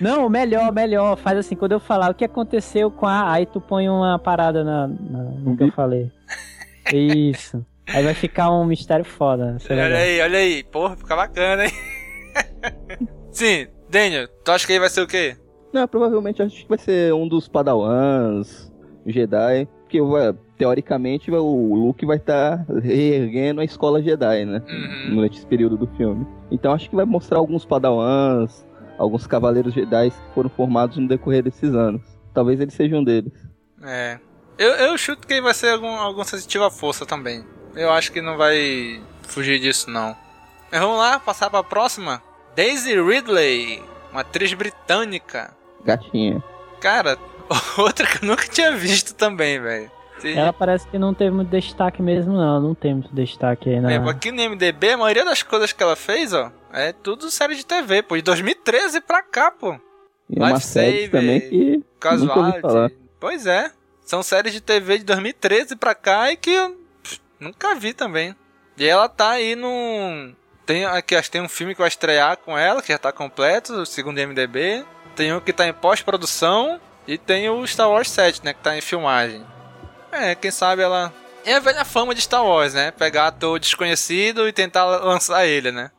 Não, 0.00 0.28
melhor, 0.28 0.70
melhor, 0.72 1.16
faz 1.16 1.38
assim, 1.38 1.56
quando 1.56 1.72
eu 1.72 1.80
falar 1.80 2.10
o 2.10 2.14
que 2.14 2.24
aconteceu 2.24 2.88
com 2.90 3.06
a... 3.06 3.32
Aí 3.32 3.46
tu 3.46 3.60
põe 3.60 3.88
uma 3.88 4.16
parada 4.20 4.62
na, 4.62 4.86
na- 4.86 5.22
no 5.40 5.56
que 5.56 5.64
eu 5.64 5.72
falei. 5.72 6.08
Isso. 6.92 7.64
Aí 7.88 8.04
vai 8.04 8.14
ficar 8.14 8.50
um 8.52 8.64
mistério 8.64 9.04
foda. 9.04 9.56
isso 9.58 9.72
é 9.72 9.74
Olha 9.74 9.84
legal. 9.88 10.00
aí, 10.02 10.20
olha 10.20 10.38
aí. 10.38 10.62
Porra, 10.64 10.96
fica 10.96 11.16
bacana, 11.16 11.64
hein? 11.64 11.72
Sim, 13.32 13.66
Daniel, 13.90 14.28
tu 14.44 14.52
acha 14.52 14.64
que 14.66 14.72
ele 14.72 14.80
vai 14.80 14.88
ser 14.88 15.00
o 15.00 15.06
quê? 15.06 15.36
Não, 15.72 15.88
provavelmente 15.88 16.40
acho 16.42 16.62
que 16.62 16.68
vai 16.68 16.78
ser 16.78 17.12
um 17.12 17.26
dos 17.26 17.48
Padawans, 17.48 18.70
Jedi, 19.06 19.66
porque 20.00 20.38
teoricamente 20.56 21.30
o 21.30 21.74
Luke 21.74 22.06
vai 22.06 22.16
estar 22.16 22.64
reerguendo 22.82 23.60
a 23.60 23.64
escola 23.64 24.02
Jedi, 24.02 24.44
né? 24.44 24.62
Durante 25.10 25.38
esse 25.38 25.46
período 25.46 25.76
do 25.76 25.86
filme. 25.96 26.26
Então 26.50 26.72
acho 26.72 26.88
que 26.88 26.96
vai 26.96 27.04
mostrar 27.04 27.38
alguns 27.38 27.64
Padawans, 27.64 28.64
alguns 28.98 29.26
Cavaleiros 29.26 29.74
Jedi 29.74 30.10
que 30.10 30.34
foram 30.34 30.48
formados 30.48 30.96
no 30.96 31.08
decorrer 31.08 31.42
desses 31.42 31.74
anos. 31.74 32.02
Talvez 32.32 32.60
ele 32.60 32.70
seja 32.70 32.96
um 32.96 33.04
deles. 33.04 33.32
É. 33.82 34.18
Eu, 34.56 34.70
eu 34.70 34.98
chuto 34.98 35.26
que 35.26 35.40
vai 35.40 35.54
ser 35.54 35.70
algum, 35.70 35.88
algum 35.88 36.24
sensitivo 36.24 36.64
à 36.64 36.70
força 36.70 37.04
também. 37.04 37.44
Eu 37.74 37.90
acho 37.90 38.12
que 38.12 38.20
não 38.20 38.36
vai 38.36 39.02
fugir 39.22 39.58
disso, 39.58 39.90
não. 39.90 40.14
Mas 40.70 40.80
vamos 40.80 40.98
lá, 40.98 41.18
passar 41.18 41.50
pra 41.50 41.62
próxima. 41.62 42.22
Daisy 42.54 42.94
Ridley, 43.00 43.82
uma 44.10 44.20
atriz 44.20 44.52
britânica. 44.54 45.54
Gatinha. 45.84 46.42
Cara, 46.80 47.16
outra 47.78 48.06
que 48.06 48.24
eu 48.24 48.28
nunca 48.28 48.46
tinha 48.46 48.72
visto 48.72 49.14
também, 49.14 49.60
velho. 49.60 49.90
Sim. 50.18 50.34
Ela 50.34 50.52
parece 50.52 50.86
que 50.86 50.98
não 50.98 51.12
teve 51.12 51.32
muito 51.32 51.48
destaque 51.50 52.00
mesmo, 52.00 52.34
não. 52.34 52.60
Não 52.60 52.74
tem 52.74 52.94
muito 52.94 53.12
destaque 53.12 53.68
aí 53.70 53.80
na. 53.80 53.92
É, 53.92 53.96
aqui 53.96 54.30
no 54.30 54.50
MDB, 54.50 54.90
a 54.92 54.96
maioria 54.96 55.24
das 55.24 55.42
coisas 55.42 55.72
que 55.72 55.82
ela 55.82 55.96
fez, 55.96 56.32
ó, 56.32 56.52
é 56.72 56.92
tudo 56.92 57.30
série 57.30 57.56
de 57.56 57.66
TV, 57.66 58.02
pô, 58.02 58.16
de 58.16 58.22
2013 58.22 59.00
pra 59.00 59.22
cá, 59.22 59.50
pô. 59.50 59.74
E 60.30 60.40
é 60.40 60.44
uma 60.44 60.60
série 60.60 61.08
também 61.08 61.40
que. 61.40 61.84
Casualty. 61.98 62.96
Pois 63.18 63.46
é. 63.46 63.70
São 64.04 64.22
séries 64.22 64.52
de 64.52 64.60
TV 64.60 64.98
de 64.98 65.04
2013 65.04 65.76
pra 65.76 65.94
cá 65.94 66.32
e 66.32 66.36
que 66.36 66.50
eu 66.50 66.76
pff, 67.02 67.20
nunca 67.40 67.74
vi 67.74 67.92
também. 67.92 68.34
E 68.76 68.86
ela 68.86 69.08
tá 69.08 69.30
aí 69.30 69.54
num. 69.54 70.34
Tem 70.64 70.84
aqui, 70.84 71.14
acho 71.16 71.28
que 71.28 71.32
tem 71.32 71.42
um 71.42 71.48
filme 71.48 71.74
que 71.74 71.80
vai 71.80 71.88
estrear 71.88 72.36
com 72.36 72.56
ela, 72.56 72.82
que 72.82 72.92
já 72.92 72.98
tá 72.98 73.12
completo, 73.12 73.84
segundo 73.84 74.18
o 74.18 74.28
MDB. 74.28 74.84
Tem 75.16 75.32
um 75.32 75.40
que 75.40 75.52
tá 75.52 75.66
em 75.66 75.72
pós-produção. 75.72 76.80
E 77.06 77.18
tem 77.18 77.48
o 77.50 77.66
Star 77.66 77.90
Wars 77.90 78.10
7, 78.10 78.44
né? 78.44 78.52
Que 78.54 78.60
tá 78.60 78.76
em 78.76 78.80
filmagem. 78.80 79.44
É, 80.10 80.34
quem 80.34 80.50
sabe 80.50 80.82
ela. 80.82 81.12
É 81.44 81.54
a 81.54 81.60
velha 81.60 81.84
fama 81.84 82.14
de 82.14 82.20
Star 82.20 82.44
Wars, 82.44 82.74
né? 82.74 82.90
Pegar 82.92 83.26
ator 83.28 83.58
desconhecido 83.58 84.46
e 84.46 84.52
tentar 84.52 84.84
lançar 84.84 85.44
ele, 85.46 85.72
né? 85.72 85.90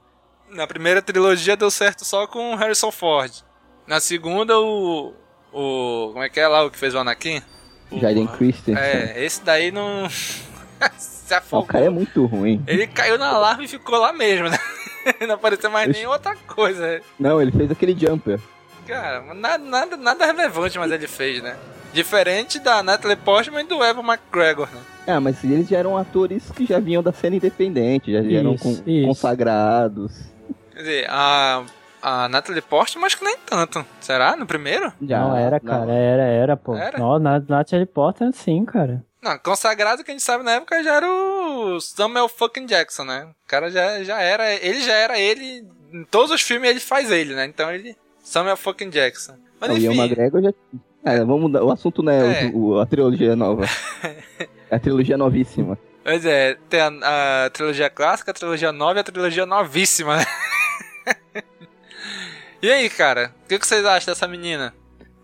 Na 0.50 0.66
primeira 0.68 1.02
trilogia 1.02 1.58
deu 1.58 1.70
certo 1.72 2.06
só 2.06 2.26
com 2.28 2.54
o 2.54 2.56
Harrison 2.56 2.92
Ford. 2.92 3.32
Na 3.88 4.00
segunda, 4.00 4.58
o. 4.60 5.14
O. 5.52 6.10
Como 6.14 6.24
é 6.24 6.30
que 6.30 6.40
é 6.40 6.48
lá 6.48 6.64
o 6.64 6.72
que 6.72 6.78
fez 6.78 6.94
o 6.96 7.00
Anakin? 7.00 7.42
O- 7.92 8.00
Jaden 8.00 8.28
Christensen. 8.28 8.82
É, 8.82 9.24
esse 9.26 9.44
daí 9.44 9.72
não. 9.72 10.08
Se 10.98 11.34
afogou. 11.34 11.66
O 11.66 11.68
cara 11.68 11.86
é 11.86 11.90
muito 11.90 12.26
ruim. 12.26 12.64
Ele 12.68 12.88
caiu 12.88 13.18
na 13.18 13.38
larva 13.38 13.64
e 13.64 13.68
ficou 13.68 13.98
lá 13.98 14.14
mesmo, 14.14 14.50
né? 14.50 14.58
Não 15.28 15.36
apareceu 15.36 15.70
mais 15.70 15.90
Oxi. 15.90 16.00
nem 16.00 16.08
outra 16.08 16.36
coisa. 16.48 17.02
Não, 17.20 17.42
ele 17.42 17.52
fez 17.52 17.70
aquele 17.72 17.98
jumper. 17.98 18.40
Cara, 18.88 19.22
nada, 19.34 19.64
nada, 19.64 19.98
nada 19.98 20.26
relevante, 20.26 20.78
mas 20.78 20.92
ele 20.92 21.08
fez, 21.08 21.42
né? 21.42 21.56
Diferente 21.94 22.60
da 22.60 22.82
Natalie 22.84 23.16
Portman 23.16 23.62
e 23.62 23.68
do 23.68 23.84
Evan 23.84 24.02
McGregor, 24.04 24.68
né? 24.74 24.82
Ah, 25.06 25.20
mas 25.20 25.44
eles 25.44 25.68
já 25.68 25.78
eram 25.78 25.98
atores 25.98 26.50
que 26.52 26.66
já 26.66 26.80
vinham 26.80 27.04
da 27.04 27.12
cena 27.14 27.36
independente, 27.36 28.12
já 28.12 28.20
eram 28.20 28.56
Isso, 28.56 28.64
con- 28.64 28.84
isso. 28.90 29.08
consagrados. 29.08 30.12
Quer 30.72 30.80
dizer, 30.80 31.08
a, 31.10 31.64
a 32.02 32.30
Natalie 32.30 32.62
Portman 32.62 33.06
acho 33.06 33.18
que 33.18 33.24
nem 33.26 33.38
tanto. 33.46 33.86
Será? 34.02 34.36
No 34.36 34.46
primeiro? 34.46 34.92
não 35.00 35.36
era, 35.38 35.60
cara, 35.60 35.92
era, 35.94 36.24
era, 36.24 36.58
pô. 36.58 36.76
Era? 36.76 36.98
Não, 36.98 37.20
na 37.20 37.40
Natalie 37.48 37.86
Portman 37.86 38.32
sim, 38.32 38.66
cara. 38.66 39.04
Não, 39.22 39.38
consagrado 39.40 40.04
que 40.04 40.12
a 40.12 40.14
gente 40.14 40.24
sabe 40.24 40.44
na 40.44 40.54
época 40.54 40.84
já 40.84 40.96
era 40.96 41.08
o 41.10 41.80
Samuel 41.80 42.28
fucking 42.28 42.66
Jackson, 42.66 43.06
né? 43.06 43.26
O 43.46 43.48
cara 43.48 43.70
já, 43.72 44.04
já 44.04 44.20
era. 44.22 44.52
Ele 44.56 44.82
já 44.82 44.94
era 44.94 45.18
ele. 45.18 45.66
Em 45.94 46.04
todos 46.06 46.32
os 46.32 46.42
filmes 46.42 46.70
ele 46.70 46.80
faz 46.82 47.10
ele, 47.12 47.34
né? 47.34 47.46
Então 47.46 47.72
ele. 47.72 47.96
Samuel 48.24 48.58
fucking 48.58 48.90
Jackson. 48.90 49.36
Mas 49.60 49.70
Não, 49.70 49.76
o 49.76 49.80
enfim. 49.80 50.00
McGregor 50.02 50.42
já. 50.42 50.54
É, 51.06 51.18
vamos 51.20 51.42
mudar. 51.42 51.64
O 51.64 51.72
assunto 51.72 52.02
não 52.02 52.12
é, 52.12 52.46
É. 52.46 52.52
o- 52.54 52.80
a 52.80 52.86
trilogia 52.86 53.36
nova. 53.36 53.66
é 54.72 54.76
a 54.76 54.80
trilogia 54.80 55.18
novíssima. 55.18 55.78
Pois 56.04 56.26
é, 56.26 56.58
tem 56.70 56.80
a, 56.82 57.46
a 57.46 57.50
trilogia 57.50 57.90
clássica, 57.90 58.32
a 58.32 58.34
trilogia 58.34 58.72
nova 58.72 59.00
e 59.00 59.02
a 59.02 59.04
trilogia 59.04 59.46
novíssima, 59.46 60.18
né? 60.18 60.26
e 62.62 62.70
aí, 62.72 62.90
cara? 62.90 63.34
O 63.44 63.48
que, 63.48 63.60
que 63.60 63.68
vocês 63.68 63.86
acham 63.86 64.12
dessa 64.14 64.28
menina? 64.28 64.74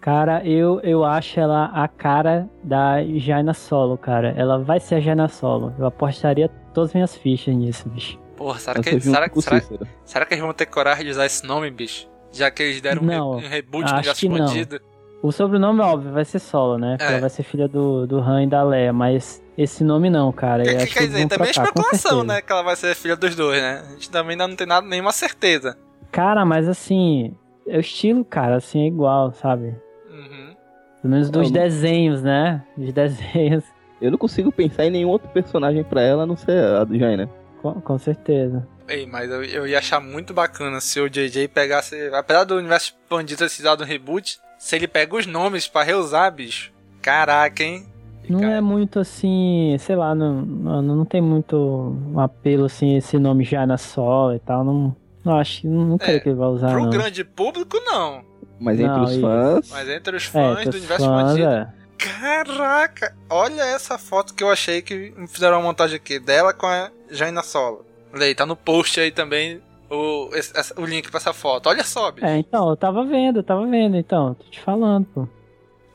Cara, 0.01 0.45
eu, 0.45 0.79
eu 0.81 1.03
acho 1.03 1.38
ela 1.39 1.65
a 1.73 1.88
cara 1.88 2.49
da 2.63 3.03
Jaina 3.17 3.53
Solo, 3.53 3.97
cara. 3.97 4.33
Ela 4.38 4.57
vai 4.59 4.79
ser 4.79 4.95
a 4.95 4.99
Jaina 5.01 5.27
Solo. 5.27 5.73
Eu 5.77 5.85
apostaria 5.85 6.47
todas 6.73 6.91
as 6.91 6.93
minhas 6.93 7.15
fichas 7.15 7.53
nisso, 7.53 7.89
bicho. 7.89 8.17
Porra, 8.38 8.57
será 8.59 8.81
que, 8.81 8.99
será, 9.01 9.29
será, 9.29 9.62
será 10.05 10.25
que 10.25 10.33
eles 10.33 10.43
vão 10.43 10.53
ter 10.53 10.65
coragem 10.67 11.03
de 11.03 11.12
usar 11.12 11.25
esse 11.25 11.45
nome, 11.45 11.69
bicho? 11.69 12.09
Já 12.32 12.50
que 12.52 12.63
eles 12.63 12.82
deram 12.82 13.02
um, 13.02 13.06
Não, 13.06 13.36
re- 13.38 13.46
um 13.46 13.50
reboot 13.50 13.94
no 13.94 14.02
que. 14.02 14.10
Expandido. 14.10 14.82
O 15.22 15.32
sobrenome, 15.34 15.82
óbvio, 15.82 16.13
vai 16.13 16.24
ser 16.24 16.39
Solo, 16.39 16.78
né? 16.78 16.96
É. 17.00 17.06
ela 17.08 17.20
vai 17.20 17.30
ser 17.30 17.44
filha 17.44 17.68
do, 17.68 18.08
do 18.08 18.20
Han 18.20 18.44
e 18.44 18.48
da 18.48 18.63
Leia, 18.63 18.94
mas 18.94 19.44
esse 19.58 19.84
nome 19.84 20.10
não, 20.10 20.32
cara. 20.32 20.63
Que, 20.63 20.70
Eu 20.70 20.78
que 20.78 20.86
quer 20.86 20.92
que 20.94 21.00
eles 21.00 21.10
dizer, 21.12 21.28
também 21.28 21.48
é 21.48 21.52
especulação, 21.52 22.24
né? 22.24 22.42
Que 22.42 22.52
ela 22.52 22.62
vai 22.63 22.76
ser 22.78 22.96
filha 22.96 23.18
dos 23.18 23.36
dois, 23.36 23.62
né? 23.62 23.84
A 23.86 23.92
gente 23.92 24.10
também 24.10 24.32
ainda 24.32 24.48
não 24.48 24.56
tem 24.56 24.65
nada, 24.65 24.88
nenhuma 24.88 25.12
certeza. 25.12 25.78
Cara, 26.12 26.46
mas 26.46 26.70
assim, 26.70 27.36
é 27.68 27.76
o 27.76 27.82
estilo, 27.82 28.24
cara, 28.24 28.56
assim, 28.56 28.84
é 28.84 28.88
igual, 28.88 29.34
sabe? 29.34 29.76
Uhum. 30.10 30.56
Pelo 31.02 31.13
menos 31.13 31.30
dos 31.30 31.48
Eu- 31.48 31.54
desenhos, 31.54 32.24
né? 32.24 32.63
Dos 32.78 32.94
desenhos, 32.94 33.63
Eu 34.02 34.12
não 34.12 34.18
consigo 34.18 34.50
pensar 34.54 34.86
em 34.86 34.89
nenhum 34.89 35.10
outro 35.10 35.28
personagem 35.30 35.84
pra 35.84 36.02
ela 36.02 36.24
a 36.24 36.26
não 36.26 36.38
ser 36.38 36.63
a 36.63 36.86
do 36.86 36.98
Jaina. 36.98 37.30
com, 37.62 37.74
com 37.82 37.98
certeza. 37.98 38.65
Ei, 38.89 39.06
mas 39.06 39.30
eu, 39.30 39.43
eu 39.43 39.67
ia 39.67 39.78
achar 39.80 39.99
muito 39.99 40.34
bacana 40.34 40.82
se 40.82 40.99
o 40.99 41.10
JJ 41.10 41.47
pegasse. 41.47 41.95
Apesar 42.13 42.43
do 42.43 42.56
universo 42.58 42.95
expandido 43.04 43.39
ter 43.39 43.49
sido 43.49 43.65
dado 43.65 43.84
um 43.84 43.88
reboot, 43.88 44.39
se 44.58 44.75
ele 44.75 44.88
pega 44.88 45.15
os 45.15 45.25
nomes 45.25 45.67
pra 45.67 45.84
reusar, 45.84 46.32
bicho. 46.34 46.71
Caraca, 47.02 47.63
hein? 47.63 47.86
Não 48.28 48.43
é 48.43 48.62
muito 48.62 48.99
assim, 48.99 49.75
sei 49.80 49.95
lá, 49.95 50.13
não, 50.13 50.41
não, 50.43 50.82
não 50.84 51.06
tem 51.06 51.19
muito 51.19 51.95
apelo 52.15 52.65
assim, 52.65 52.95
esse 52.97 53.17
nome 53.17 53.43
já 53.43 53.65
na 53.65 53.78
sola 53.78 54.36
e 54.36 54.39
tal. 54.39 54.63
Não, 54.63 54.95
não 55.25 55.39
acho, 55.39 55.67
não, 55.67 55.86
não 55.86 55.97
creio 55.97 56.21
que 56.21 56.30
ele 56.30 56.36
vai 56.36 56.47
usar. 56.49 56.69
Pro 56.71 56.84
não. 56.84 56.89
grande 56.91 57.23
público, 57.23 57.80
não. 57.86 58.23
Mas 58.60 58.80
entre 58.80 58.91
Não, 58.97 59.04
os 59.06 59.12
isso. 59.12 59.21
fãs. 59.21 59.69
Mas 59.71 59.89
entre 59.89 60.15
os 60.17 60.25
É, 60.25 60.30
fãs 60.30 60.60
entre 60.60 60.71
do 60.71 60.78
universo 60.78 61.06
fãs, 61.06 61.32
expandido. 61.38 61.47
é. 61.49 61.73
Caraca, 61.97 63.15
olha 63.30 63.62
essa 63.63 63.97
foto 63.97 64.34
que 64.34 64.43
eu 64.43 64.49
achei 64.52 64.82
que 64.82 65.13
fizeram 65.28 65.58
uma 65.58 65.63
montagem 65.63 65.95
aqui 65.95 66.19
dela 66.19 66.54
com 66.54 66.67
a 66.67 66.91
Jaina 67.10 67.41
Solo. 67.41 67.86
Olha 68.13 68.26
aí, 68.26 68.34
tá 68.36 68.45
no 68.45 68.56
post 68.56 69.00
aí 69.00 69.12
também 69.12 69.62
o, 69.89 70.30
o 70.78 70.86
link 70.86 71.10
pra 71.10 71.17
essa 71.19 71.34
foto. 71.34 71.67
Olha 71.69 71.84
só, 71.84 72.12
bicho. 72.12 72.26
É, 72.26 72.38
então, 72.38 72.69
eu 72.69 72.76
tava 72.78 73.04
vendo, 73.06 73.39
eu 73.39 73.43
tava 73.43 73.65
vendo, 73.67 73.95
então, 73.98 74.34
tô 74.34 74.45
te 74.50 74.60
falando, 74.60 75.06
pô. 75.06 75.28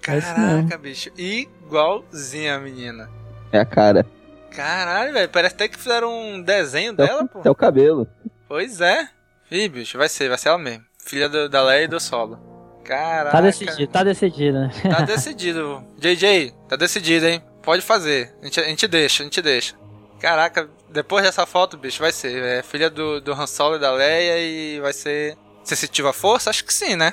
É. 0.06 0.20
Caraca, 0.20 0.78
bicho. 0.78 1.10
Igualzinha 1.16 2.56
a 2.56 2.58
menina. 2.58 3.08
É 3.52 3.58
a 3.58 3.64
cara. 3.64 4.06
Caralho, 4.50 5.12
velho. 5.12 5.28
Parece 5.28 5.54
até 5.54 5.68
que 5.68 5.78
fizeram 5.78 6.12
um 6.12 6.42
desenho 6.42 6.92
Até 6.92 7.06
dela, 7.06 7.22
o, 7.24 7.28
pô. 7.28 7.38
até 7.40 7.50
o 7.50 7.54
cabelo. 7.54 8.06
Pois 8.48 8.80
é. 8.80 9.08
Ih, 9.50 9.68
bicho, 9.68 9.98
vai 9.98 10.08
ser, 10.08 10.28
vai 10.28 10.38
ser 10.38 10.48
ela 10.50 10.58
mesmo. 10.58 10.84
Filha 10.98 11.28
do- 11.28 11.48
da 11.48 11.62
Leia 11.62 11.84
e 11.84 11.88
do 11.88 11.98
Solo. 12.00 12.38
Caraca. 12.84 13.30
Tá 13.30 13.40
decidido, 13.40 13.86
tá 13.92 14.04
decidido, 14.04 14.58
né? 14.60 14.70
Tá 14.82 15.00
decidido. 15.02 15.82
JJ, 15.98 16.52
tá 16.68 16.76
decidido, 16.76 17.26
hein? 17.26 17.42
Pode 17.62 17.82
fazer. 17.82 18.34
A 18.42 18.44
gente, 18.44 18.60
a 18.60 18.64
gente 18.64 18.86
deixa, 18.86 19.22
a 19.22 19.24
gente 19.24 19.40
deixa. 19.42 19.74
Caraca, 20.20 20.68
depois 20.94 21.24
dessa 21.24 21.44
foto, 21.44 21.76
bicho, 21.76 22.00
vai 22.00 22.12
ser. 22.12 22.42
É 22.42 22.62
filha 22.62 22.88
do, 22.88 23.20
do 23.20 23.32
Han 23.32 23.48
Solo 23.48 23.76
e 23.76 23.80
da 23.80 23.90
Leia 23.90 24.38
e 24.38 24.80
vai 24.80 24.92
ser 24.92 25.36
sensitiva 25.64 26.10
à 26.10 26.12
força? 26.12 26.50
Acho 26.50 26.64
que 26.64 26.72
sim, 26.72 26.94
né? 26.94 27.12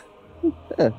É. 0.77 0.93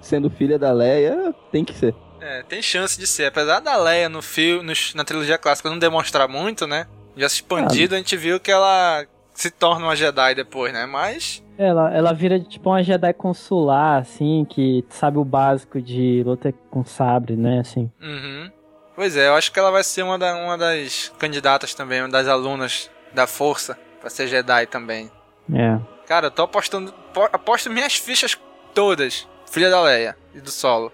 Sendo 0.00 0.30
filha 0.30 0.58
da 0.58 0.72
Leia, 0.72 1.34
tem 1.50 1.64
que 1.64 1.74
ser. 1.74 1.94
É, 2.20 2.42
tem 2.44 2.62
chance 2.62 2.98
de 2.98 3.06
ser. 3.06 3.26
Apesar 3.26 3.58
da 3.58 3.76
Leia 3.76 4.08
no 4.08 4.22
filme, 4.22 4.72
na 4.94 5.04
trilogia 5.04 5.36
clássica 5.36 5.68
não 5.68 5.78
demonstrar 5.78 6.28
muito, 6.28 6.66
né? 6.66 6.86
Já 7.16 7.28
se 7.28 7.36
expandido, 7.36 7.96
a 7.96 7.98
gente 7.98 8.16
viu 8.16 8.38
que 8.38 8.52
ela 8.52 9.04
se 9.34 9.50
torna 9.50 9.86
uma 9.86 9.96
Jedi 9.96 10.34
depois, 10.36 10.72
né? 10.72 10.86
Mas. 10.86 11.42
Ela, 11.58 11.92
ela 11.92 12.12
vira 12.12 12.38
tipo 12.38 12.70
uma 12.70 12.82
Jedi 12.82 13.12
consular, 13.12 13.98
assim, 13.98 14.46
que 14.48 14.84
sabe 14.88 15.18
o 15.18 15.24
básico 15.24 15.80
de 15.82 16.22
luta 16.24 16.54
com 16.70 16.84
sabre, 16.84 17.36
né, 17.36 17.58
assim. 17.58 17.90
Uhum. 18.00 18.50
Pois 19.00 19.16
é, 19.16 19.28
eu 19.28 19.34
acho 19.34 19.50
que 19.50 19.58
ela 19.58 19.70
vai 19.70 19.82
ser 19.82 20.02
uma, 20.02 20.18
da- 20.18 20.36
uma 20.36 20.58
das 20.58 21.10
candidatas 21.18 21.72
também, 21.72 22.02
uma 22.02 22.10
das 22.10 22.28
alunas 22.28 22.90
da 23.14 23.26
força 23.26 23.78
pra 23.98 24.10
ser 24.10 24.26
Jedi 24.26 24.66
também. 24.66 25.10
É. 25.54 25.78
Cara, 26.06 26.26
eu 26.26 26.30
tô 26.30 26.42
apostando. 26.42 26.92
po- 27.14 27.26
Aposto 27.32 27.70
minhas 27.70 27.94
fichas 27.96 28.38
todas. 28.74 29.26
Filha 29.50 29.70
da 29.70 29.80
Leia 29.80 30.18
e 30.34 30.40
do 30.42 30.50
Solo. 30.50 30.92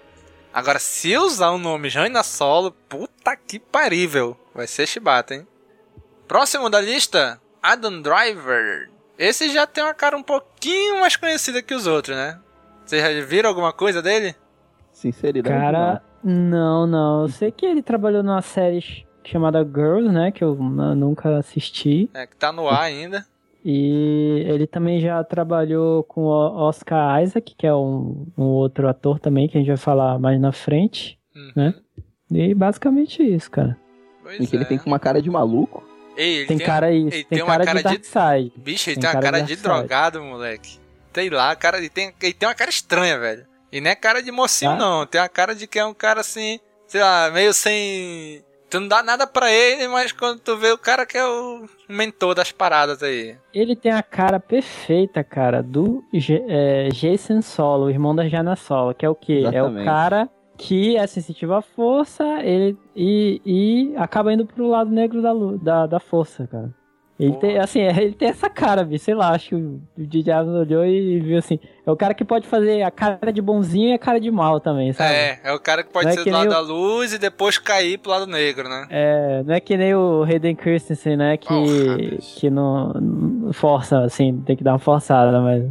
Agora, 0.55 0.79
se 0.79 1.11
eu 1.11 1.23
usar 1.23 1.51
o 1.51 1.59
nome 1.59 1.88
Jaina 1.90 2.23
Solo, 2.23 2.71
puta 2.88 3.35
que 3.37 3.59
parível. 3.59 4.37
Vai 4.55 4.69
ser 4.69 4.87
chibata, 4.87 5.35
hein? 5.35 5.45
Próximo 6.29 6.71
da 6.71 6.81
lista, 6.81 7.40
Adam 7.61 8.01
Driver. 8.03 8.88
Esse 9.19 9.49
já 9.53 9.66
tem 9.66 9.83
uma 9.83 9.92
cara 9.95 10.16
um 10.16 10.23
pouquinho 10.23 11.01
mais 11.01 11.16
conhecida 11.16 11.61
que 11.61 11.75
os 11.75 11.88
outros, 11.88 12.16
né? 12.16 12.38
Vocês 12.85 13.03
já 13.03 13.27
viram 13.27 13.49
alguma 13.49 13.73
coisa 13.73 14.01
dele? 14.01 14.37
Sinceridade. 14.92 15.59
Cara, 15.59 15.95
não, 15.95 16.01
não. 16.31 17.23
Eu 17.23 17.29
sei 17.29 17.51
que 17.53 17.65
ele 17.67 17.83
trabalhou 17.83 18.23
numa 18.23 18.43
série 18.43 18.81
ch- 18.81 19.07
chamada 19.25 19.62
Girls, 19.65 20.09
né? 20.12 20.33
Que 20.33 20.43
eu 20.43 20.55
nunca 20.57 21.37
assisti. 21.39 22.11
É, 22.15 22.27
que 22.27 22.35
tá 22.37 22.51
no 22.53 22.69
ar 22.69 22.83
ainda. 22.83 23.25
E 23.65 24.45
ele 24.47 24.67
também 24.67 25.01
já 25.01 25.23
trabalhou 25.25 26.05
com 26.05 26.23
o 26.23 26.29
Oscar 26.69 27.23
Isaac, 27.23 27.55
que 27.57 27.67
é 27.67 27.75
um, 27.75 28.27
um 28.39 28.45
outro 28.45 28.89
ator 28.89 29.19
também, 29.19 29.49
que 29.49 29.57
a 29.57 29.61
gente 29.61 29.69
vai 29.69 29.77
falar 29.77 30.19
mais 30.19 30.41
na 30.41 30.53
frente, 30.53 31.19
Uhum. 31.35 31.53
né? 31.55 31.75
E 32.31 32.55
basicamente 32.55 33.23
isso, 33.23 33.51
cara. 33.51 33.77
Pois 34.23 34.41
Em 34.41 34.47
que 34.47 34.57
ele 34.57 34.65
é. 34.65 34.67
tem 34.69 34.81
uma 34.87 34.99
cara 34.99 35.21
de 35.21 35.29
maluco. 35.31 35.85
Ei, 36.17 36.39
ele 36.39 36.47
Tem 36.47 36.59
cara 36.59 36.93
isso, 36.93 37.15
ele 37.15 37.25
tem 37.25 37.43
uma 37.43 37.53
cara 37.53 37.65
cara 37.65 37.79
de 37.79 37.85
Darkseid. 37.85 38.53
Bicho, 38.57 38.89
ele 38.91 38.95
Tem 38.97 39.03
tem, 39.03 39.11
uma 39.11 39.21
cara 39.23 39.37
cara 39.37 39.45
de 39.47 39.57
de 39.57 39.62
drogado, 39.62 40.23
moleque. 40.23 40.79
Sei 41.12 41.29
lá, 41.31 41.55
cara, 41.57 41.79
ele 41.79 41.89
tem, 41.91 42.12
ele 42.23 42.33
tem 42.35 42.49
uma 42.49 42.55
cara 42.55 42.71
estranha, 42.71 43.19
velho. 43.19 43.45
E 43.77 43.81
não 43.81 43.91
é 43.91 43.95
cara 43.95 44.23
de 44.23 44.31
mocinho, 44.33 44.71
Ah. 44.73 44.77
não. 44.77 45.07
Tem 45.07 45.21
uma 45.21 45.29
cara 45.29 45.55
de 45.55 45.67
que 45.67 45.79
é 45.79 45.85
um 45.85 45.93
cara 45.95 46.21
assim, 46.21 46.59
sei 46.87 47.01
lá, 47.03 47.31
meio 47.31 47.53
sem. 47.53 48.43
Tu 48.69 48.81
não 48.81 48.89
dá 48.89 49.03
nada 49.03 49.27
pra 49.27 49.53
ele, 49.53 49.87
mas 49.87 50.11
quando 50.12 50.41
tu 50.41 50.57
vê 50.57 50.73
o 50.73 50.79
cara 50.79 51.07
que 51.07 51.17
é 51.17 51.25
o 51.25 51.65
mentor 51.89 52.35
das 52.35 52.51
paradas 52.51 53.03
aí. 53.03 53.37
Ele 53.55 53.77
tem 53.77 53.93
a 53.93 54.03
cara 54.03 54.41
perfeita, 54.41 55.23
cara, 55.23 55.62
do 55.62 56.03
J- 56.12 56.43
é, 56.49 56.89
Jason 56.89 57.43
Solo, 57.43 57.85
o 57.87 57.91
irmão 57.91 58.15
da 58.15 58.27
Jana 58.29 58.57
Solo, 58.57 58.93
que 58.95 59.07
é 59.07 59.09
o 59.09 59.15
quê? 59.15 59.43
É 59.45 59.62
o 59.62 59.67
Exatamente. 59.67 59.85
cara 59.85 60.29
que 60.59 60.97
é 60.97 61.07
sensitivo 61.07 61.53
à 61.55 61.61
força 61.62 62.25
ele, 62.43 62.77
e, 62.97 63.41
e 63.45 63.97
acaba 63.99 64.33
indo 64.33 64.47
pro 64.47 64.67
lado 64.69 64.91
negro 64.91 65.21
da, 65.23 65.33
da, 65.62 65.87
da 65.87 66.01
força, 66.01 66.47
cara. 66.51 66.71
Ele 67.18 67.33
tem, 67.38 67.59
assim, 67.59 67.81
é, 67.81 67.96
ele 67.96 68.12
tem 68.12 68.29
essa 68.29 68.50
cara, 68.50 68.85
bicho, 68.85 69.05
sei 69.07 69.14
lá, 69.14 69.31
acho 69.31 69.48
que 69.48 69.55
o 69.55 69.81
o 69.96 70.07
DJ 70.07 70.33
Abrams 70.35 70.59
olhou 70.61 70.85
e 70.85 71.18
viu 71.20 71.38
assim, 71.38 71.59
é 71.87 71.90
o 71.90 71.96
cara 71.96 72.12
que 72.12 72.24
pode 72.26 72.46
fazer 72.46 72.83
a 72.83 72.90
cara 72.90 73.33
de 73.33 73.40
bonzinho 73.40 73.88
e 73.88 73.92
a 73.94 73.98
cara 73.98 74.20
de 74.20 74.31
mal 74.31 74.61
também, 74.61 74.92
sabe? 74.92 75.14
É, 75.14 75.40
é 75.44 75.52
o 75.55 75.59
cara 75.59 75.83
que 75.83 75.90
pode 75.90 76.05
Não 76.05 76.12
é 76.12 76.14
ser 76.14 76.24
que 76.24 76.31
do 76.31 76.35
lado 76.37 76.42
nem 76.44 76.52
da 76.52 76.61
o- 76.61 76.66
luz 76.66 77.14
e 77.14 77.18
depois 77.18 77.57
cair 77.57 77.96
pro 77.98 78.11
lado 78.11 78.26
negro, 78.26 78.68
né? 78.68 78.87
É, 78.90 79.42
não 79.44 79.55
é 79.55 79.61
que 79.61 79.76
nem 79.79 79.94
o 79.94 80.24
Hayden 80.24 80.55
Christensen, 80.55 81.16
né, 81.16 81.37
que, 81.38 81.48
Porra, 81.48 81.96
que 82.38 82.50
não, 82.50 83.50
força, 83.55 84.00
assim, 84.05 84.38
tem 84.44 84.55
que 84.55 84.62
dar 84.62 84.72
uma 84.72 84.79
forçada, 84.79 85.40
mas... 85.40 85.64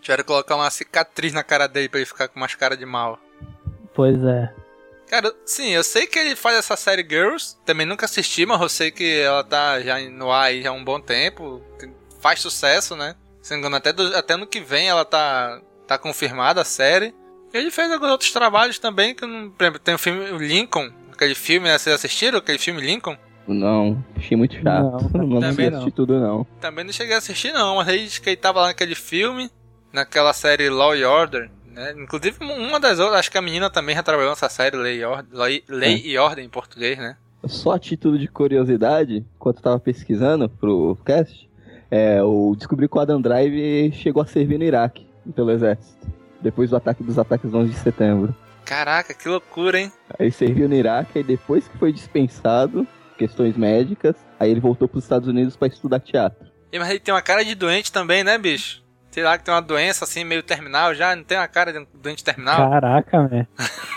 Tiveram 0.00 0.22
que 0.22 0.28
colocar 0.28 0.54
uma 0.54 0.70
cicatriz 0.70 1.32
na 1.32 1.42
cara 1.42 1.66
dele 1.66 1.88
pra 1.88 1.98
ele 1.98 2.06
ficar 2.06 2.28
com 2.28 2.38
umas 2.38 2.54
cara 2.54 2.76
de 2.76 2.86
mal. 2.86 3.18
Pois 3.92 4.22
é. 4.22 4.52
Cara, 5.08 5.32
sim, 5.44 5.68
eu 5.70 5.84
sei 5.84 6.06
que 6.06 6.18
ele 6.18 6.34
faz 6.34 6.56
essa 6.56 6.76
série 6.76 7.06
Girls. 7.08 7.56
Também 7.64 7.86
nunca 7.86 8.06
assisti, 8.06 8.44
mas 8.44 8.60
eu 8.60 8.68
sei 8.68 8.90
que 8.90 9.18
ela 9.20 9.44
tá 9.44 9.80
já 9.80 9.98
no 10.10 10.30
ar 10.32 10.44
aí 10.46 10.62
já 10.62 10.70
há 10.70 10.72
um 10.72 10.84
bom 10.84 11.00
tempo. 11.00 11.62
tem- 11.78 11.94
Faz 12.20 12.40
sucesso, 12.40 12.96
né? 12.96 13.14
Se 13.40 13.50
não 13.52 13.58
me 13.58 13.60
engano, 13.62 13.76
até, 13.76 13.92
do- 13.92 14.16
até 14.16 14.36
no 14.36 14.46
que 14.46 14.60
vem 14.60 14.88
ela 14.88 15.04
tá, 15.04 15.60
tá 15.86 15.96
confirmada 15.96 16.60
a 16.62 16.64
série. 16.64 17.14
E 17.54 17.56
ele 17.56 17.70
fez 17.70 17.90
alguns 17.92 18.10
outros 18.10 18.32
trabalhos 18.32 18.78
também, 18.80 19.14
que 19.14 19.22
eu 19.22 19.28
não. 19.28 19.48
Por 19.50 19.62
exemplo, 19.62 19.78
tem 19.78 19.94
o 19.94 19.98
filme 19.98 20.30
o 20.32 20.38
Lincoln, 20.38 20.90
aquele 21.12 21.34
filme, 21.36 21.68
né? 21.68 21.78
Vocês 21.78 21.94
assistiram 21.94 22.38
aquele 22.38 22.58
filme 22.58 22.80
Lincoln? 22.80 23.16
Não, 23.46 24.04
achei 24.16 24.36
muito 24.36 24.54
chato. 24.60 24.64
Não, 25.14 25.22
Não, 25.28 25.40
também 25.40 25.70
não. 25.70 25.88
tudo, 25.92 26.18
não. 26.18 26.44
Também 26.60 26.84
não 26.84 26.92
cheguei 26.92 27.14
a 27.14 27.18
assistir, 27.18 27.52
não, 27.52 27.76
mas 27.76 27.86
aí 27.86 28.04
diz 28.04 28.18
que 28.18 28.30
ele 28.30 28.36
tava 28.36 28.60
lá 28.62 28.66
naquele 28.66 28.96
filme, 28.96 29.48
naquela 29.92 30.32
série 30.32 30.68
Law 30.68 30.96
e 30.96 31.04
Order, 31.04 31.48
né? 31.76 31.94
Inclusive, 31.96 32.38
uma 32.40 32.80
das 32.80 32.98
outras, 32.98 33.20
acho 33.20 33.30
que 33.30 33.38
a 33.38 33.42
menina 33.42 33.68
também 33.68 33.94
já 33.94 34.02
trabalhou 34.02 34.30
nessa 34.30 34.48
série 34.48 34.76
Lei 34.76 35.00
e 35.00 35.04
Ordem, 35.04 35.38
Lei, 35.38 35.64
Lei 35.68 36.02
e 36.04 36.16
Ordem 36.16 36.46
em 36.46 36.48
português, 36.48 36.98
né? 36.98 37.16
Só 37.44 37.72
a 37.72 37.78
título 37.78 38.18
de 38.18 38.26
curiosidade, 38.26 39.24
enquanto 39.36 39.58
eu 39.58 39.62
tava 39.62 39.78
pesquisando 39.78 40.48
pro 40.48 40.98
cast, 41.04 41.48
é, 41.90 42.18
eu 42.18 42.54
descobri 42.56 42.88
que 42.88 42.96
o 42.96 43.00
Adam 43.00 43.20
Drive 43.20 43.92
chegou 43.92 44.22
a 44.22 44.26
servir 44.26 44.58
no 44.58 44.64
Iraque, 44.64 45.06
pelo 45.34 45.50
exército. 45.50 46.06
Depois 46.40 46.70
do 46.70 46.76
ataque 46.76 47.02
dos 47.02 47.18
ataques 47.18 47.50
do 47.50 47.58
11 47.58 47.70
de 47.70 47.78
setembro. 47.78 48.34
Caraca, 48.64 49.14
que 49.14 49.28
loucura, 49.28 49.78
hein? 49.78 49.92
Aí 50.18 50.32
serviu 50.32 50.68
no 50.68 50.74
Iraque, 50.74 51.20
e 51.20 51.22
depois 51.22 51.68
que 51.68 51.78
foi 51.78 51.92
dispensado, 51.92 52.86
questões 53.16 53.56
médicas, 53.56 54.16
aí 54.40 54.50
ele 54.50 54.60
voltou 54.60 54.88
pros 54.88 55.04
Estados 55.04 55.28
Unidos 55.28 55.56
pra 55.56 55.68
estudar 55.68 56.00
teatro. 56.00 56.46
E, 56.72 56.78
mas 56.78 56.90
ele 56.90 57.00
tem 57.00 57.14
uma 57.14 57.22
cara 57.22 57.44
de 57.44 57.54
doente 57.54 57.92
também, 57.92 58.24
né, 58.24 58.36
bicho? 58.38 58.82
Sei 59.16 59.22
lá, 59.22 59.38
que 59.38 59.44
tem 59.44 59.54
uma 59.54 59.62
doença 59.62 60.04
assim, 60.04 60.24
meio 60.24 60.42
terminal 60.42 60.94
já, 60.94 61.16
não 61.16 61.24
tem 61.24 61.38
uma 61.38 61.48
cara 61.48 61.72
de 61.72 61.86
doente 61.94 62.22
terminal? 62.22 62.68
Caraca, 62.68 63.26
velho. 63.26 63.48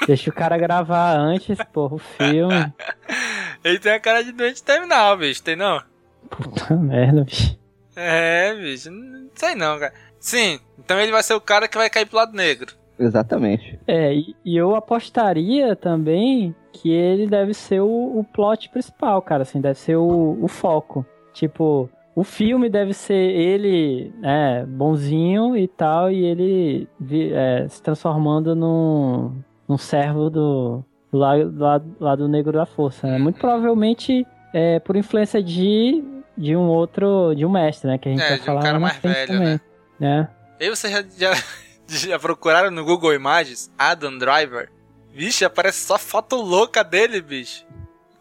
Deixa 0.08 0.30
o 0.30 0.34
cara 0.34 0.58
gravar 0.58 1.12
antes, 1.14 1.58
porra, 1.74 1.96
o 1.96 2.00
filme. 2.00 2.74
Ele 3.62 3.80
tem 3.80 3.92
a 3.92 4.00
cara 4.00 4.24
de 4.24 4.32
doente 4.32 4.64
terminal, 4.64 5.18
bicho, 5.18 5.44
tem 5.44 5.58
não? 5.58 5.84
Puta 6.30 6.74
merda, 6.78 7.26
bicho. 7.26 7.60
É, 7.98 8.56
bicho, 8.56 8.90
não 8.92 9.30
sei 9.36 9.56
não, 9.56 9.78
cara. 9.78 9.94
Sim, 10.22 10.58
então 10.78 10.98
ele 10.98 11.12
vai 11.12 11.22
ser 11.22 11.34
o 11.34 11.42
cara 11.42 11.68
que 11.68 11.78
vai 11.78 11.90
cair 11.90 12.06
pro 12.06 12.16
lado 12.16 12.32
negro. 12.32 12.74
Exatamente. 12.98 13.78
É, 13.86 14.14
e, 14.14 14.34
e 14.46 14.56
eu 14.56 14.74
apostaria 14.74 15.76
também 15.76 16.56
que 16.72 16.90
ele 16.90 17.28
deve 17.28 17.54
ser 17.54 17.82
o, 17.82 18.20
o 18.20 18.24
plot 18.24 18.70
principal, 18.70 19.22
cara, 19.22 19.42
assim, 19.42 19.60
deve 19.60 19.80
ser 19.80 19.98
o, 19.98 20.38
o 20.42 20.48
foco. 20.48 21.06
Tipo, 21.34 21.90
o 22.20 22.24
filme 22.26 22.70
deve 22.70 22.94
ser 22.94 23.14
ele, 23.14 24.14
né, 24.20 24.66
bonzinho 24.66 25.56
e 25.56 25.70
tal, 25.70 26.12
e 26.12 26.26
ele 26.26 26.86
é, 27.32 27.66
se 27.70 27.82
transformando 27.82 28.54
num, 28.54 29.42
num 29.66 29.78
servo 29.78 30.30
do, 30.30 30.84
do 31.10 31.18
lado, 31.18 31.50
do 31.50 32.04
lado, 32.04 32.28
negro 32.28 32.52
da 32.52 32.66
força, 32.66 33.08
né? 33.08 33.18
Muito 33.18 33.40
provavelmente 33.40 34.28
é, 34.54 34.80
por 34.82 34.98
influência 34.98 35.42
de, 35.42 36.04
de 36.38 36.58
um 36.58 36.68
outro, 36.68 37.34
de 37.36 37.46
um 37.46 37.50
mestre, 37.50 37.90
né, 37.90 37.98
que 37.98 38.10
a 38.10 38.12
gente 38.12 38.22
É, 38.22 38.28
vai 38.28 38.36
de 38.36 38.42
um 38.42 38.46
falar 38.46 38.62
cara 38.64 38.74
lá 38.74 38.80
na 38.80 38.86
mais 38.88 38.98
velho, 38.98 39.28
também, 39.28 39.62
né? 39.98 40.28
E 40.60 40.70
vocês 40.70 40.92
já, 40.92 41.02
já, 41.18 41.44
já 42.10 42.20
procuraram 42.20 42.70
no 42.70 42.84
Google 42.84 43.14
Imagens 43.14 43.72
Adam 43.78 44.18
Driver? 44.18 44.70
Vixe, 45.14 45.46
aparece 45.46 45.88
só 45.88 45.98
foto 45.98 46.36
louca 46.36 46.84
dele, 46.84 47.22
bicho. 47.22 47.66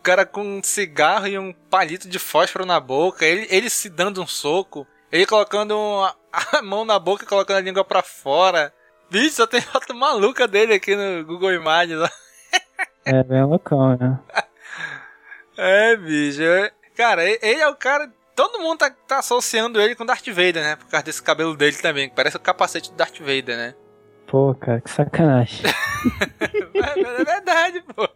Cara 0.08 0.24
com 0.24 0.40
um 0.42 0.62
cigarro 0.62 1.26
e 1.26 1.38
um 1.38 1.52
palito 1.52 2.08
de 2.08 2.18
fósforo 2.18 2.64
na 2.64 2.80
boca, 2.80 3.26
ele, 3.26 3.46
ele 3.50 3.68
se 3.68 3.90
dando 3.90 4.22
um 4.22 4.26
soco, 4.26 4.86
ele 5.12 5.26
colocando 5.26 5.72
uma- 5.78 6.16
a 6.32 6.62
mão 6.62 6.82
na 6.86 6.98
boca 6.98 7.24
e 7.24 7.28
colocando 7.28 7.58
a 7.58 7.60
língua 7.60 7.84
pra 7.84 8.02
fora. 8.02 8.72
Bicho, 9.10 9.36
só 9.36 9.46
tem 9.46 9.60
foto 9.60 9.94
maluca 9.94 10.48
dele 10.48 10.72
aqui 10.72 10.96
no 10.96 11.22
Google 11.26 11.52
Imagens. 11.52 12.00
É 13.04 13.22
bem 13.22 13.42
loucão, 13.44 13.98
né? 13.98 14.18
É, 15.58 15.94
bicho. 15.96 16.40
é- 16.42 16.72
Cara, 16.96 17.22
ele 17.22 17.60
é 17.60 17.68
o 17.68 17.76
cara. 17.76 18.10
Todo 18.34 18.60
mundo 18.60 18.78
tá, 18.78 18.90
tá 18.90 19.18
associando 19.18 19.78
ele 19.78 19.94
com 19.94 20.06
Darth 20.06 20.26
Vader, 20.28 20.62
né? 20.62 20.76
Por 20.76 20.86
causa 20.88 21.04
desse 21.04 21.22
cabelo 21.22 21.54
dele 21.54 21.76
também, 21.76 22.08
que 22.08 22.14
parece 22.16 22.36
o 22.38 22.40
capacete 22.40 22.90
do 22.90 22.96
Darth 22.96 23.18
Vader, 23.18 23.58
né? 23.58 23.74
Pô, 24.26 24.54
cara, 24.54 24.80
que 24.80 24.90
sacanagem. 24.90 25.66
É, 26.40 27.00
é 27.20 27.24
verdade, 27.24 27.82
pô. 27.94 28.08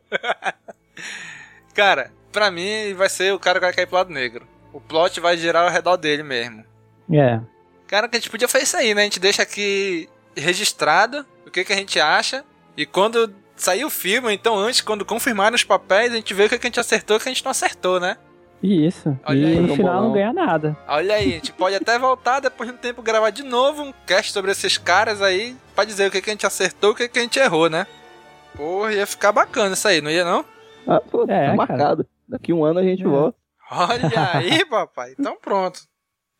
Cara, 1.74 2.10
pra 2.30 2.50
mim 2.50 2.94
vai 2.94 3.08
ser 3.08 3.32
o 3.32 3.38
cara 3.38 3.58
que 3.58 3.66
vai 3.66 3.74
cair 3.74 3.86
pro 3.86 3.96
lado 3.96 4.12
negro. 4.12 4.46
O 4.72 4.80
plot 4.80 5.20
vai 5.20 5.36
girar 5.36 5.64
ao 5.64 5.70
redor 5.70 5.96
dele 5.96 6.22
mesmo. 6.22 6.64
É. 7.12 7.40
Cara, 7.86 8.08
que 8.08 8.16
a 8.16 8.20
gente 8.20 8.30
podia 8.30 8.48
fazer 8.48 8.64
isso 8.64 8.76
aí, 8.76 8.94
né? 8.94 9.02
A 9.02 9.04
gente 9.04 9.20
deixa 9.20 9.42
aqui 9.42 10.08
registrado 10.34 11.26
o 11.46 11.50
que, 11.50 11.64
que 11.64 11.72
a 11.72 11.76
gente 11.76 12.00
acha. 12.00 12.44
E 12.76 12.86
quando 12.86 13.34
sair 13.54 13.84
o 13.84 13.90
filme, 13.90 14.32
então 14.32 14.56
antes, 14.56 14.80
quando 14.80 15.04
confirmarem 15.04 15.54
os 15.54 15.64
papéis, 15.64 16.12
a 16.12 16.16
gente 16.16 16.32
vê 16.32 16.44
o 16.44 16.48
que, 16.48 16.58
que 16.58 16.66
a 16.66 16.70
gente 16.70 16.80
acertou 16.80 17.16
e 17.16 17.18
o 17.18 17.20
que 17.20 17.28
a 17.28 17.32
gente 17.32 17.44
não 17.44 17.50
acertou, 17.50 18.00
né? 18.00 18.16
Isso. 18.62 19.18
Olha 19.24 19.38
e 19.38 19.46
aí. 19.46 19.60
no 19.60 19.74
final 19.74 19.94
bolão. 19.94 20.08
não 20.08 20.12
ganha 20.12 20.32
nada. 20.32 20.76
Olha 20.86 21.16
aí, 21.16 21.32
a 21.32 21.34
gente 21.34 21.52
pode 21.52 21.74
até 21.74 21.98
voltar 21.98 22.40
depois 22.40 22.68
de 22.68 22.74
um 22.76 22.78
tempo 22.78 23.02
gravar 23.02 23.30
de 23.30 23.42
novo 23.42 23.82
um 23.82 23.92
cast 24.06 24.32
sobre 24.32 24.52
esses 24.52 24.78
caras 24.78 25.20
aí 25.20 25.56
pra 25.74 25.84
dizer 25.84 26.06
o 26.06 26.10
que, 26.10 26.22
que 26.22 26.30
a 26.30 26.32
gente 26.32 26.46
acertou 26.46 26.90
e 26.90 26.92
o 26.92 26.96
que, 26.96 27.08
que 27.08 27.18
a 27.18 27.22
gente 27.22 27.38
errou, 27.38 27.68
né? 27.68 27.86
Porra, 28.54 28.92
ia 28.92 29.06
ficar 29.06 29.32
bacana 29.32 29.74
isso 29.74 29.88
aí, 29.88 30.00
não 30.00 30.10
ia 30.10 30.24
não? 30.24 30.44
Ah, 30.86 31.00
pô, 31.00 31.22
É, 31.24 31.26
tá 31.26 31.34
cara. 31.34 31.56
marcado. 31.56 32.06
Daqui 32.28 32.52
um 32.52 32.64
ano 32.64 32.80
a 32.80 32.82
gente 32.82 33.02
É. 33.02 33.06
volta. 33.06 33.36
Olha 33.70 34.10
aí, 34.34 34.64
papai. 34.66 35.14
Então 35.18 35.36
pronto. 35.40 35.80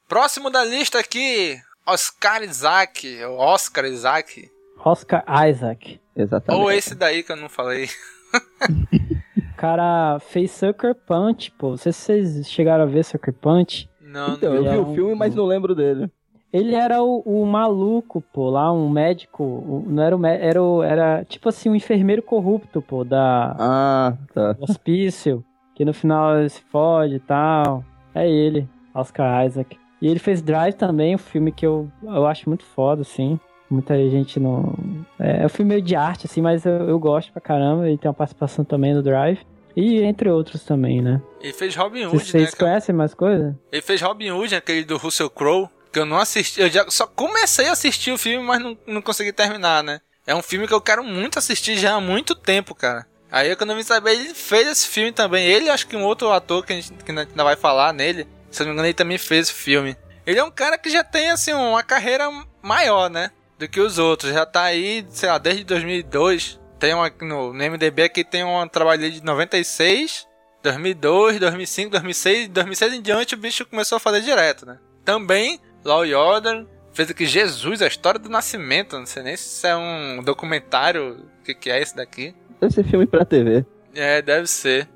Próximo 0.09 0.51
da 0.51 0.64
lista 0.64 0.99
aqui, 0.99 1.59
Oscar 1.86 2.43
Isaac, 2.43 3.24
ou 3.24 3.38
Oscar 3.38 3.84
Isaac. 3.86 4.51
Oscar 4.84 5.24
Isaac. 5.49 6.01
Exatamente. 6.14 6.62
Ou 6.62 6.70
esse 6.70 6.95
daí 6.95 7.22
que 7.22 7.32
eu 7.32 7.36
não 7.36 7.49
falei. 7.49 7.88
O 8.34 9.57
cara 9.57 10.18
fez 10.20 10.51
Sucker 10.51 10.95
Punch, 10.95 11.51
pô. 11.53 11.70
Não 11.70 11.76
sei 11.76 11.93
se 11.93 12.01
vocês 12.01 12.51
chegaram 12.51 12.84
a 12.84 12.86
ver 12.86 13.05
Sucker 13.05 13.32
Punch. 13.32 13.88
Não, 14.01 14.34
Então, 14.34 14.51
não. 14.53 14.57
eu 14.57 14.62
vi 14.64 14.68
é 14.68 14.76
o 14.78 14.86
um- 14.88 14.95
filme, 14.95 15.14
mas 15.14 15.34
não 15.34 15.47
lembro 15.47 15.74
dele. 15.74 16.11
Ele 16.53 16.74
era 16.74 17.03
o, 17.03 17.20
o 17.24 17.46
maluco, 17.46 18.20
pô, 18.32 18.50
lá, 18.50 18.70
um 18.72 18.88
médico. 18.90 19.42
o- 19.42 19.84
Não 19.86 20.03
era 20.03 20.14
o 20.14 20.18
médico, 20.18 20.44
era, 20.46 20.62
o- 20.62 20.82
era 20.82 21.24
tipo 21.24 21.48
assim, 21.48 21.70
um 21.70 21.74
enfermeiro 21.74 22.22
corrupto, 22.22 22.82
pô, 22.82 23.05
da 23.05 23.57
Ah, 23.59 24.14
tá. 24.34 24.53
do 24.53 24.64
hospício. 24.64 25.44
Que 25.74 25.84
no 25.84 25.94
final 25.94 26.38
ele 26.38 26.48
se 26.50 26.61
fode 26.70 27.14
e 27.14 27.20
tal. 27.20 27.82
É 28.14 28.28
ele, 28.28 28.68
Oscar 28.94 29.46
Isaac. 29.46 29.78
E 30.03 30.07
ele 30.09 30.18
fez 30.18 30.42
Drive 30.42 30.74
também, 30.74 31.14
um 31.14 31.18
filme 31.18 31.50
que 31.50 31.64
eu, 31.64 31.88
eu 32.03 32.26
acho 32.26 32.48
muito 32.48 32.64
foda, 32.64 33.00
assim. 33.03 33.40
Muita 33.70 33.96
gente 34.11 34.38
não. 34.38 34.74
É, 35.18 35.42
é 35.42 35.46
um 35.46 35.48
filme 35.48 35.70
meio 35.70 35.80
de 35.82 35.96
arte, 35.96 36.26
assim, 36.26 36.42
mas 36.42 36.66
eu, 36.66 36.72
eu 36.88 36.98
gosto 36.98 37.32
pra 37.32 37.40
caramba. 37.40 37.88
Ele 37.88 37.96
tem 37.96 38.09
uma 38.11 38.14
participação 38.14 38.62
também 38.66 38.92
no 38.92 39.03
Drive. 39.03 39.40
E 39.74 40.03
entre 40.03 40.28
outros 40.28 40.62
também, 40.64 41.00
né? 41.00 41.22
Ele 41.40 41.55
fez 41.55 41.74
Robin 41.74 42.05
Hood, 42.05 42.18
Vocês 42.18 42.50
né? 42.50 42.57
conhecem 42.59 42.94
mais 42.94 43.14
coisa? 43.14 43.59
Ele 43.72 43.80
fez 43.80 44.03
Robin 44.03 44.30
Hood, 44.30 44.55
aquele 44.55 44.84
do 44.84 44.98
Russell 44.98 45.30
Crowe, 45.30 45.66
que 45.93 45.99
eu 45.99 46.07
não 46.07 46.18
assisti. 46.18 46.61
Eu 46.61 46.70
já 46.70 46.88
só 46.88 47.07
comecei 47.07 47.68
a 47.68 47.72
assistir 47.72 48.11
o 48.11 48.18
filme, 48.18 48.45
mas 48.45 48.61
não, 48.61 48.76
não 48.86 49.03
consegui 49.03 49.32
terminar, 49.32 49.82
né? 49.82 50.01
É 50.26 50.34
um 50.34 50.43
filme 50.43 50.66
que 50.66 50.74
eu 50.74 50.80
quero 50.80 51.05
muito 51.05 51.38
assistir 51.38 51.76
já 51.76 51.95
há 51.95 52.01
muito 52.01 52.34
tempo, 52.34 52.74
cara. 52.74 53.07
Aí 53.30 53.55
quando 53.57 53.70
eu 53.70 53.76
vim 53.76 53.82
saber, 53.82 54.12
ele 54.12 54.34
fez 54.34 54.68
esse 54.68 54.88
filme 54.88 55.12
também. 55.12 55.47
Ele, 55.47 55.70
acho 55.70 55.86
que 55.86 55.97
um 55.97 56.05
outro 56.05 56.30
ator 56.30 56.64
que 56.64 56.72
a 56.72 56.76
gente, 56.76 56.93
que 56.93 57.11
a 57.11 57.14
gente 57.14 57.30
ainda 57.30 57.45
vai 57.45 57.57
falar 57.57 57.93
nele, 57.93 58.26
se 58.51 58.62
eu 58.62 58.66
não 58.66 58.72
me 58.72 58.74
engano, 58.74 58.88
ele 58.88 58.95
também 58.95 59.18
fez 59.18 59.49
esse 59.49 59.55
filme. 59.55 59.97
Ele 60.26 60.38
é 60.38 60.45
um 60.45 60.51
cara 60.51 60.78
que 60.78 60.90
já 60.90 61.03
tem, 61.03 61.30
assim, 61.30 61.53
uma 61.53 61.82
carreira 61.82 62.30
maior, 62.62 63.11
né? 63.11 63.30
Do 63.59 63.68
que 63.68 63.80
os 63.80 63.99
outros. 63.99 64.32
Já 64.32 64.47
tá 64.47 64.62
aí, 64.62 65.05
sei 65.11 65.28
lá, 65.28 65.38
desde 65.38 65.64
2002. 65.64 66.61
Tem 66.78 66.95
uma, 66.95 67.11
no, 67.20 67.53
no 67.53 67.70
MDB 67.70 68.03
aqui 68.05 68.24
tem 68.24 68.45
um 68.45 68.66
trabalho 68.68 69.11
de 69.11 69.22
96, 69.24 70.26
2002, 70.62 71.40
2005, 71.40 71.90
2006. 71.90 72.49
2006 72.49 72.93
em 72.93 73.03
diante 73.03 73.34
o 73.34 73.38
bicho 73.38 73.66
começou 73.66 73.97
a 73.97 74.01
fazer 74.01 74.20
direto, 74.20 74.66
né? 74.66 74.78
Também, 75.05 75.61
Law 75.85 76.03
and 76.03 76.18
Order. 76.18 76.66
Fez 76.93 77.11
aqui 77.11 77.24
Jesus, 77.24 77.80
a 77.80 77.87
história 77.87 78.20
do 78.20 78.28
nascimento. 78.28 78.99
Não 78.99 79.07
sei 79.07 79.22
nem 79.22 79.37
se 79.37 79.45
isso 79.45 79.66
é 79.66 79.76
um 79.76 80.22
documentário. 80.22 81.26
O 81.41 81.45
que, 81.45 81.55
que 81.55 81.70
é 81.70 81.80
esse 81.80 81.97
daqui? 81.97 82.35
Deve 82.61 82.74
ser 82.74 82.85
filme 82.85 83.07
pra 83.07 83.24
TV. 83.24 83.64
É, 83.95 84.20
deve 84.22 84.47
ser. 84.47 84.89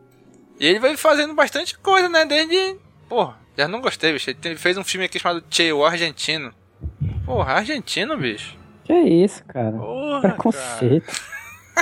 E 0.61 0.67
ele 0.67 0.79
vai 0.79 0.97
fazendo 0.97 1.35
bastante 1.35 1.79
coisa, 1.79 2.09
né? 2.09 2.25
Desde. 2.25 2.77
Pô, 3.09 3.33
já 3.57 3.67
não 3.67 3.81
gostei, 3.81 4.13
bicho. 4.13 4.31
Ele 4.31 4.57
fez 4.57 4.77
um 4.77 4.85
filme 4.85 5.07
aqui 5.07 5.19
chamado 5.19 5.43
Che, 5.51 5.73
o 5.73 5.85
Argentino. 5.85 6.53
Porra, 7.25 7.55
argentino, 7.55 8.17
bicho. 8.17 8.57
Que 8.85 8.95
isso, 8.95 9.45
cara? 9.47 9.73
Porra, 9.73 10.21
Preconceito. 10.21 11.13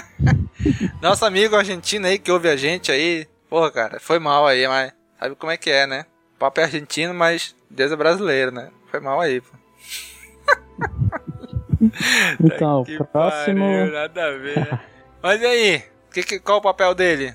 Nosso 1.03 1.25
amigo 1.27 1.55
argentino 1.55 2.07
aí 2.07 2.19
que 2.19 2.33
ouve 2.33 2.49
a 2.49 2.57
gente 2.57 2.91
aí. 2.91 3.27
Porra, 3.49 3.71
cara, 3.71 4.01
foi 4.01 4.19
mal 4.19 4.47
aí, 4.47 4.67
mas 4.67 4.93
sabe 5.21 5.35
como 5.35 5.53
é 5.53 5.57
que 5.57 5.71
é, 5.71 5.87
né? 5.87 6.07
O 6.35 6.39
papo 6.39 6.61
é 6.61 6.65
argentino, 6.65 7.13
mas 7.13 7.55
Deus 7.69 7.93
é 7.93 7.97
brasileiro, 7.97 8.51
né? 8.51 8.71
Foi 8.95 9.01
mal 9.01 9.21
aí, 9.21 9.41
pô. 9.41 9.49
Então, 12.41 12.85
Que 12.85 12.97
próximo. 13.05 13.59
pariu, 13.59 13.93
nada 13.93 14.25
a 14.25 14.31
ver. 14.39 14.79
Mas 15.21 15.41
e 15.43 15.47
aí? 15.47 15.83
Que, 16.13 16.23
que, 16.23 16.39
qual 16.39 16.59
o 16.59 16.63
papel 16.63 16.95
dele? 16.95 17.31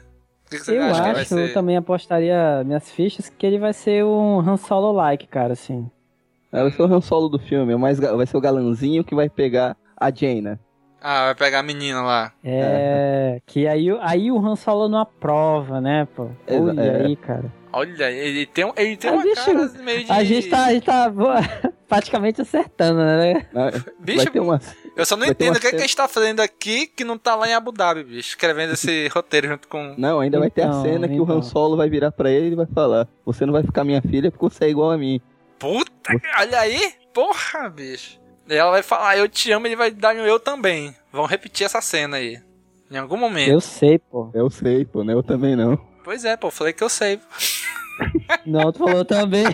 O 0.45 0.49
que, 0.49 0.57
que 0.57 0.64
você 0.64 0.78
Eu 0.78 0.84
acha 0.84 1.03
que 1.03 1.12
vai 1.12 1.22
acho, 1.22 1.34
eu 1.49 1.53
também 1.53 1.76
apostaria 1.76 2.64
minhas 2.64 2.89
fichas 2.89 3.28
que 3.30 3.45
ele 3.45 3.60
vai 3.60 3.74
ser 3.74 4.05
um 4.05 4.39
Han 4.39 4.55
Solo-like, 4.55 5.28
cara, 5.28 5.51
assim. 5.51 5.91
É, 6.49 6.62
vai 6.62 6.72
ser 6.72 6.82
o 6.82 6.86
Han 6.86 7.01
Solo 7.01 7.28
do 7.28 7.38
filme, 7.39 7.74
é 7.74 7.76
ga- 7.99 8.16
vai 8.16 8.26
ser 8.26 8.38
o 8.38 8.41
galanzinho 8.41 9.03
que 9.03 9.14
vai 9.14 9.30
pegar 9.30 9.76
a 9.97 10.10
Jane, 10.10 10.41
né? 10.41 10.60
Ah, 11.02 11.26
vai 11.26 11.36
pegar 11.36 11.60
a 11.60 11.64
menina 11.64 12.02
lá. 12.02 12.32
É, 12.43 13.41
que 13.45 13.68
aí, 13.68 13.91
o- 13.91 14.00
aí 14.02 14.32
o 14.32 14.38
Han 14.45 14.56
Solo 14.56 14.89
não 14.89 15.00
aprova, 15.00 15.80
né, 15.80 16.08
pô? 16.16 16.30
Olha 16.50 16.82
é. 16.82 17.06
aí, 17.06 17.16
cara. 17.16 17.45
Olha, 17.72 18.12
ele 18.12 18.45
tem, 18.47 18.66
um- 18.66 18.74
ele 18.76 18.97
tem 18.97 19.12
Ah, 19.12 19.14
uma 19.14 19.24
bicho, 19.24 19.36
cara 19.45 19.70
meio 19.84 20.04
de... 20.04 20.12
A 20.12 20.24
gente 20.24 20.50
tá, 20.50 20.66
a 20.66 20.74
gente 20.74 20.86
tá 20.86 21.12
praticamente 21.88 22.41
acertando, 22.41 23.00
né? 23.00 23.45
Bicho, 24.00 24.18
vai 24.18 24.26
ter 24.28 24.39
uma... 24.39 24.60
Eu 24.95 25.06
só 25.06 25.16
não 25.16 25.26
entendo 25.28 25.56
o 25.56 25.60
que, 25.60 25.68
é 25.68 25.70
que 25.70 25.76
a 25.78 25.80
gente 25.82 25.95
tá 25.95 26.08
fazendo 26.08 26.39
aqui 26.41 26.88
que 26.88 27.04
não 27.06 27.18
tá 27.18 27.36
lá 27.36 27.47
em 27.47 27.54
Abu 27.54 27.72
Dhabi, 27.72 28.04
bicho. 28.04 28.30
Escrevendo 28.30 28.74
esse 28.74 29.08
roteiro 29.14 29.47
junto 29.47 29.68
com... 29.68 29.93
Não, 29.97 30.20
ainda 30.20 30.39
vai 30.39 30.50
ter 30.50 30.64
a 30.64 30.66
Então, 30.66 30.82
cena 30.82 31.08
que 31.08 31.20
o 31.20 31.24
então. 31.24 31.38
Han 31.38 31.41
Solo 31.43 31.78
vai 31.78 31.89
virar 31.89 32.12
pra 32.12 32.30
ele 32.32 32.47
e 32.54 32.56
vai 32.56 32.66
falar: 32.66 33.08
Você 33.24 33.45
não 33.45 33.54
vai 33.54 33.64
ficar 33.64 33.84
minha 33.86 34.02
filha 34.02 34.30
porque 34.32 34.43
você 34.54 34.66
é 34.66 34.70
igual 34.70 34.91
a 34.91 34.97
mim. 34.97 35.22
Puta, 35.58 36.12
olha 36.39 36.60
aí. 36.60 36.91
Porra, 37.14 37.70
bicho. 37.70 38.20
E 38.50 38.56
ela 38.56 38.72
vai 38.72 38.82
falar, 38.84 39.18
eu 39.18 39.30
te 39.30 39.52
amo, 39.52 39.68
ele 39.68 39.76
vai 39.76 39.91
dar 39.91 40.16
um 40.16 40.26
eu 40.26 40.39
também. 40.39 40.95
Vão 41.12 41.26
repetir 41.26 41.66
essa 41.66 41.82
cena 41.82 42.18
aí. 42.18 42.41
Em 42.91 42.97
algum 42.97 43.18
momento. 43.18 43.52
Eu 43.52 43.62
sei, 43.62 44.00
pô. 44.00 44.32
Eu 44.34 44.50
sei, 44.50 44.84
pô, 44.84 45.04
né? 45.04 45.14
Eu 45.14 45.22
também 45.22 45.56
não. 45.56 45.78
Pois 46.04 46.26
é, 46.26 46.36
pô, 46.36 46.50
falei 46.50 46.74
que 46.74 46.84
eu 46.84 46.89
sei. 46.89 47.20
Não, 48.45 48.72
tu 48.72 48.80
falou 48.80 49.04
também. 49.06 49.43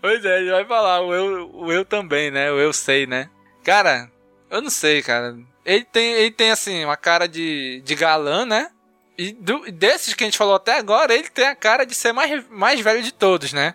Pois 0.00 0.22
é, 0.24 0.38
ele 0.40 0.50
vai 0.50 0.64
falar 0.66 1.00
o 1.00 1.14
eu, 1.14 1.50
o 1.54 1.72
eu 1.72 1.82
também, 1.84 2.30
né? 2.30 2.52
O 2.52 2.58
eu 2.58 2.72
sei, 2.74 3.06
né? 3.06 3.30
Cara, 3.64 4.10
eu 4.50 4.60
não 4.60 4.68
sei, 4.68 5.02
cara. 5.02 5.34
Ele 5.64 5.82
tem, 5.84 6.12
ele 6.12 6.30
tem 6.30 6.50
assim, 6.50 6.84
uma 6.84 6.96
cara 6.96 7.26
de, 7.26 7.80
de 7.82 7.94
galã, 7.94 8.44
né? 8.44 8.68
E 9.16 9.32
do- 9.32 9.64
desses 9.72 10.12
que 10.12 10.22
a 10.22 10.26
gente 10.26 10.36
falou 10.36 10.54
até 10.56 10.76
agora, 10.76 11.14
ele 11.14 11.30
tem 11.30 11.46
a 11.46 11.54
cara 11.56 11.86
de 11.86 11.94
ser 11.94 12.12
mais, 12.12 12.46
mais 12.50 12.78
velho 12.80 13.02
de 13.02 13.12
todos, 13.14 13.54
né? 13.54 13.74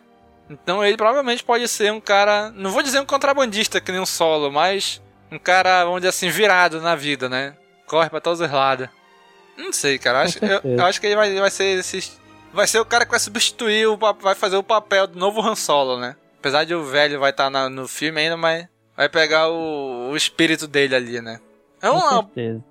Então 0.49 0.83
ele 0.83 0.97
provavelmente 0.97 1.43
pode 1.43 1.67
ser 1.67 1.91
um 1.91 2.01
cara. 2.01 2.51
Não 2.51 2.71
vou 2.71 2.81
dizer 2.81 2.99
um 2.99 3.05
contrabandista 3.05 3.79
que 3.79 3.91
nem 3.91 4.01
um 4.01 4.05
solo, 4.05 4.51
mas 4.51 5.01
um 5.31 5.37
cara, 5.37 5.83
vamos 5.85 6.01
dizer 6.01 6.09
assim, 6.09 6.29
virado 6.29 6.81
na 6.81 6.95
vida, 6.95 7.29
né? 7.29 7.55
Corre 7.85 8.09
pra 8.09 8.19
todos 8.19 8.39
os 8.39 8.51
lados. 8.51 8.89
Não 9.57 9.71
sei, 9.71 9.99
cara. 9.99 10.19
Eu 10.19 10.23
acho, 10.23 10.45
eu, 10.45 10.61
eu 10.77 10.85
acho 10.85 10.99
que 10.99 11.07
ele 11.07 11.15
vai, 11.15 11.33
vai 11.35 11.51
ser 11.51 11.77
esse. 11.77 12.17
Vai 12.51 12.65
ser 12.65 12.79
o 12.79 12.85
cara 12.85 13.05
que 13.05 13.11
vai 13.11 13.19
substituir, 13.19 13.85
o, 13.85 13.95
vai 13.95 14.33
fazer 14.33 14.57
o 14.57 14.63
papel 14.63 15.05
do 15.05 15.19
novo 15.19 15.41
Han 15.41 15.55
Solo, 15.55 15.99
né? 15.99 16.15
Apesar 16.39 16.63
de 16.63 16.73
o 16.73 16.83
velho 16.83 17.19
vai 17.19 17.29
estar 17.29 17.49
no 17.49 17.87
filme 17.87 18.21
ainda, 18.21 18.35
mas 18.35 18.67
vai 18.95 19.07
pegar 19.07 19.49
o, 19.49 20.09
o 20.09 20.17
espírito 20.17 20.67
dele 20.67 20.95
ali, 20.95 21.21
né? 21.21 21.39
É 21.81 21.91
um, 21.91 22.27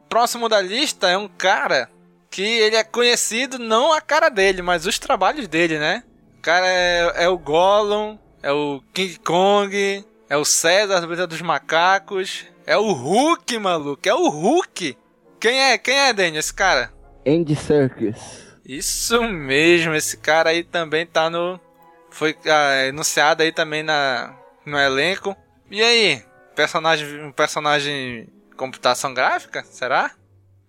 próximo 0.08 0.48
da 0.48 0.60
lista 0.60 1.08
é 1.08 1.16
um 1.16 1.28
cara 1.28 1.88
que 2.30 2.42
ele 2.42 2.76
é 2.76 2.84
conhecido 2.84 3.58
não 3.58 3.92
a 3.92 4.00
cara 4.00 4.28
dele, 4.28 4.60
mas 4.62 4.86
os 4.86 4.98
trabalhos 4.98 5.46
dele, 5.48 5.78
né? 5.78 6.02
O 6.38 6.40
cara 6.40 6.66
é, 6.66 7.24
é 7.24 7.28
o 7.28 7.36
Gollum, 7.36 8.16
é 8.42 8.52
o 8.52 8.80
King 8.94 9.18
Kong, 9.18 10.04
é 10.30 10.36
o 10.36 10.44
César 10.44 11.00
do 11.00 11.26
dos 11.26 11.42
Macacos, 11.42 12.46
é 12.64 12.76
o 12.76 12.92
Hulk, 12.92 13.58
maluco, 13.58 14.08
é 14.08 14.14
o 14.14 14.28
Hulk. 14.28 14.96
Quem 15.40 15.60
é, 15.60 15.76
quem 15.76 15.98
é, 15.98 16.12
Daniel, 16.12 16.38
esse 16.38 16.54
cara? 16.54 16.92
Andy 17.26 17.56
Serkis. 17.56 18.46
Isso 18.64 19.20
mesmo, 19.22 19.94
esse 19.94 20.16
cara 20.16 20.50
aí 20.50 20.62
também 20.62 21.06
tá 21.06 21.28
no. 21.28 21.58
Foi 22.10 22.36
ah, 22.46 22.88
anunciado 22.88 23.42
aí 23.42 23.50
também 23.50 23.82
na, 23.82 24.34
no 24.64 24.78
elenco. 24.78 25.36
E 25.70 25.82
aí? 25.82 26.22
Personagem, 26.54 27.24
um 27.24 27.32
personagem 27.32 28.28
computação 28.56 29.12
gráfica? 29.12 29.64
Será? 29.64 30.12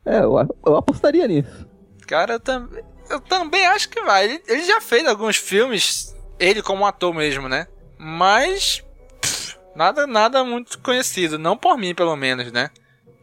É, 0.05 0.19
eu, 0.19 0.35
eu 0.65 0.77
apostaria 0.77 1.27
nisso. 1.27 1.67
Cara, 2.07 2.33
eu, 2.33 2.39
tam, 2.39 2.69
eu 3.09 3.19
também 3.19 3.65
acho 3.67 3.89
que 3.89 4.01
vai. 4.01 4.25
Ele, 4.25 4.43
ele 4.47 4.63
já 4.63 4.79
fez 4.81 5.07
alguns 5.07 5.35
filmes, 5.37 6.15
ele 6.39 6.61
como 6.61 6.85
ator 6.85 7.13
mesmo, 7.13 7.47
né? 7.49 7.67
Mas. 7.97 8.83
pff, 9.21 9.57
nada, 9.75 10.07
nada 10.07 10.43
muito 10.43 10.79
conhecido. 10.79 11.37
Não 11.37 11.57
por 11.57 11.77
mim, 11.77 11.93
pelo 11.95 12.15
menos, 12.15 12.51
né? 12.51 12.69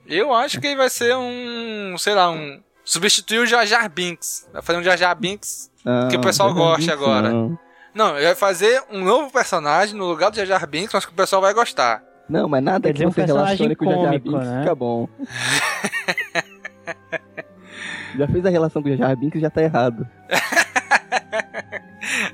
Eu 0.07 0.33
acho 0.33 0.61
que 0.61 0.67
ele 0.67 0.77
vai 0.77 0.91
ser 0.91 1.17
um. 1.17 1.97
Sei 1.99 2.15
lá, 2.15 2.31
um. 2.31 2.63
Substituir 2.85 3.41
o 3.41 3.47
Jar 3.47 3.67
Jar 3.67 3.89
Binks. 3.89 4.49
Vai 4.53 4.63
fazer 4.63 4.79
um 4.79 4.83
Jar 4.83 4.97
Jar 4.97 5.15
Binks 5.17 5.71
Ah, 5.85 6.07
que 6.09 6.17
o 6.17 6.21
pessoal 6.21 6.55
goste 6.55 6.91
agora. 6.91 7.31
Não. 7.31 7.59
Não, 7.93 8.17
ele 8.17 8.27
vai 8.27 8.35
fazer 8.35 8.83
um 8.91 9.03
novo 9.03 9.33
personagem 9.33 9.97
no 9.97 10.05
lugar 10.05 10.31
do 10.31 10.37
Jar 10.37 10.47
Jar 10.47 10.67
Binks, 10.67 10.93
mas 10.93 11.05
que 11.07 11.13
o 11.13 11.15
pessoal 11.17 11.41
vai 11.43 11.55
gostar. 11.55 12.05
Não, 12.29 12.49
mas 12.49 12.63
nada 12.63 12.93
Quer 12.93 12.99
que 12.99 13.07
um 13.07 13.11
você 13.11 13.23
personagem 13.23 13.57
relacione 13.69 13.75
com 13.77 13.87
o 13.87 13.91
Jar 13.91 13.97
Jar 14.03 14.07
cômico, 14.09 14.31
Binks 14.31 14.49
né? 14.49 14.61
fica 14.61 14.75
bom. 14.75 15.09
já 18.17 18.27
fez 18.29 18.45
a 18.47 18.51
relação 18.51 18.83
com 18.83 18.89
o 18.89 18.97
Jar 18.97 19.17
Binks 19.17 19.41
já 19.41 19.51
tá 19.51 19.63
errado. 19.63 20.07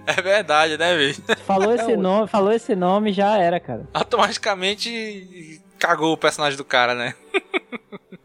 É 0.06 0.20
verdade, 0.20 0.76
né, 0.76 0.96
bicho? 0.96 1.22
Falou 1.46 1.72
esse 1.74 1.96
nome, 1.96 2.28
falou 2.28 2.52
esse 2.52 2.74
nome 2.76 3.12
já 3.12 3.38
era, 3.38 3.58
cara. 3.58 3.84
Automaticamente 3.94 5.60
cagou 5.78 6.12
o 6.12 6.16
personagem 6.16 6.56
do 6.58 6.64
cara, 6.64 6.94
né? 6.94 7.14